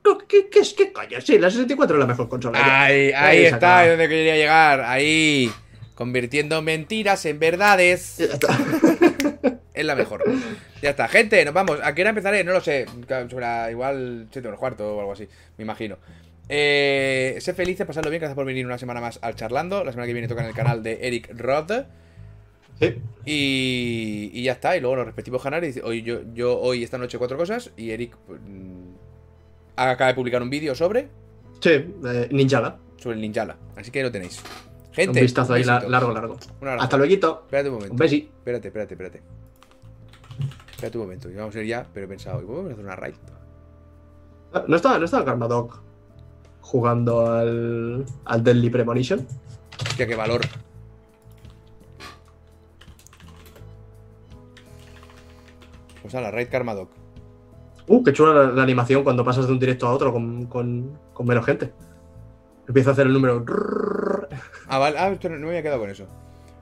No, 0.05 0.17
¿Qué, 0.17 0.49
qué, 0.49 0.61
qué 0.77 0.91
coño? 0.93 1.19
Sí, 1.21 1.37
la 1.37 1.49
64 1.51 1.95
es 1.95 1.99
la 1.99 2.07
mejor 2.07 2.29
consola. 2.29 2.83
Ahí, 2.85 3.11
Ahí 3.11 3.45
está, 3.45 3.83
es 3.85 3.91
donde 3.91 4.07
quería 4.09 4.35
llegar. 4.35 4.81
Ahí. 4.81 5.51
Convirtiendo 5.95 6.61
mentiras 6.61 7.25
en 7.25 7.39
verdades. 7.39 8.17
Ya 8.17 8.25
está. 8.25 8.57
Es 9.79 9.85
la 9.85 9.95
mejor. 9.95 10.21
Ya 10.81 10.89
está, 10.89 11.07
gente, 11.07 11.45
nos 11.45 11.53
vamos. 11.53 11.79
¿A 11.81 11.95
qué 11.95 12.01
hora 12.01 12.09
empezaré? 12.09 12.43
No 12.43 12.51
lo 12.51 12.59
sé. 12.59 12.85
Sobre 13.07 13.39
la- 13.45 13.71
igual 13.71 14.27
7 14.29 14.45
menos 14.49 14.59
cuarto 14.59 14.95
o 14.95 14.99
algo 14.99 15.13
así, 15.13 15.25
me 15.57 15.63
imagino. 15.63 15.97
Eh, 16.51 17.37
sé 17.39 17.53
felices, 17.53 17.85
pasadlo 17.85 18.09
bien. 18.09 18.19
Gracias 18.21 18.35
por 18.35 18.45
venir 18.45 18.65
una 18.65 18.77
semana 18.77 18.99
más 18.99 19.19
al 19.21 19.35
charlando. 19.35 19.83
La 19.83 19.91
semana 19.91 20.07
que 20.07 20.13
viene 20.13 20.27
toca 20.27 20.41
en 20.41 20.47
el 20.49 20.55
canal 20.55 20.81
de 20.83 20.99
Eric 21.07 21.31
Roth. 21.37 21.71
Sí. 22.79 22.95
Y, 23.25 24.31
y 24.33 24.43
ya 24.43 24.53
está. 24.53 24.75
Y 24.75 24.81
luego 24.81 24.95
los 24.97 25.05
respectivos 25.05 25.43
canales. 25.43 25.79
Hoy 25.83 26.01
yo, 26.01 26.21
yo 26.33 26.59
hoy 26.59 26.83
esta 26.83 26.97
noche 26.97 27.17
cuatro 27.17 27.37
cosas. 27.37 27.71
Y 27.77 27.91
Eric 27.91 28.15
mm, 28.27 28.89
acaba 29.75 30.07
de 30.09 30.15
publicar 30.15 30.41
un 30.41 30.49
vídeo 30.49 30.73
sobre, 30.75 31.07
Sí, 31.61 31.69
eh, 31.71 32.27
Ninjala. 32.31 32.77
sobre 32.97 33.15
el 33.15 33.21
Ninjala. 33.21 33.55
Así 33.75 33.91
que 33.91 34.01
lo 34.01 34.11
tenéis. 34.11 34.41
Un 34.41 34.93
Gente, 34.93 35.21
vistazo 35.21 35.53
ahí 35.53 35.63
largo, 35.63 36.11
largo. 36.11 36.37
Un. 36.61 36.67
Hasta 36.67 36.97
luego. 36.97 37.13
Espérate 37.13 37.69
un 37.69 37.75
momento. 37.75 37.93
Un 37.93 37.97
besi. 37.99 38.29
Espérate, 38.37 38.67
espérate, 38.69 38.93
espérate. 38.95 39.21
Espérate 40.71 40.97
un 40.97 41.03
momento. 41.03 41.29
Vamos 41.35 41.55
a 41.55 41.59
ir 41.61 41.67
ya, 41.67 41.85
pero 41.93 42.05
he 42.05 42.09
pensado, 42.09 42.41
¿podemos 42.45 42.71
hacer 42.71 42.83
una 42.85 42.95
raid? 42.95 43.13
¿No 44.67 44.75
estaba, 44.75 44.97
no 44.97 45.05
estaba 45.05 45.23
Karmadog 45.25 45.79
jugando 46.69 47.25
al, 47.31 48.05
al 48.25 48.43
Deadly 48.43 48.69
Premonition? 48.69 49.25
Hostia, 49.89 50.05
qué 50.05 50.15
valor. 50.15 50.41
Pues 56.01 56.15
a 56.15 56.21
la 56.21 56.31
raid 56.31 56.49
Karmadok. 56.49 56.89
Uh, 57.87 58.03
qué 58.03 58.13
chula 58.13 58.33
la, 58.33 58.51
la 58.51 58.63
animación 58.63 59.03
cuando 59.03 59.25
pasas 59.25 59.47
de 59.47 59.53
un 59.53 59.59
directo 59.59 59.87
a 59.87 59.91
otro 59.93 60.13
con, 60.13 60.45
con- 60.45 60.97
con 61.13 61.25
menos 61.25 61.45
gente. 61.45 61.73
Empieza 62.67 62.91
a 62.91 62.93
hacer 62.93 63.07
el 63.07 63.13
número. 63.13 63.43
Ah, 64.67 64.77
vale. 64.77 64.99
Ah, 64.99 65.09
no, 65.23 65.29
no 65.29 65.37
me 65.39 65.47
había 65.47 65.63
quedado 65.63 65.79
con 65.79 65.89
eso. 65.89 66.05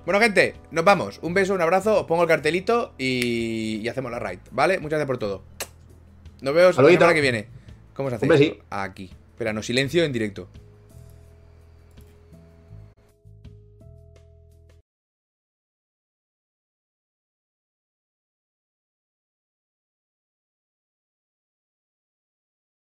Bueno, 0.06 0.22
gente, 0.22 0.56
nos 0.72 0.86
vamos. 0.86 1.20
Un 1.22 1.34
beso, 1.34 1.54
un 1.54 1.62
abrazo. 1.62 2.00
Os 2.00 2.06
pongo 2.06 2.22
el 2.24 2.30
cartelito 2.30 2.94
y, 2.98 3.82
y 3.84 3.88
hacemos 3.90 4.10
la 4.10 4.20
raid, 4.20 4.40
¿vale? 4.52 4.78
Muchas 4.80 4.92
gracias 5.00 5.08
por 5.08 5.18
todo. 5.18 5.44
Nos 6.42 6.54
vemos 6.54 6.78
la 6.78 6.84
semana 7.00 7.14
que 7.14 7.22
viene. 7.22 7.50
¿Cómo 7.94 8.10
se 8.10 8.16
hace? 8.16 8.26
Aquí. 8.70 9.12
Espera, 9.38 9.54
no, 9.54 9.62
silencio 9.62 10.04
en 10.04 10.12
directo. 10.12 10.50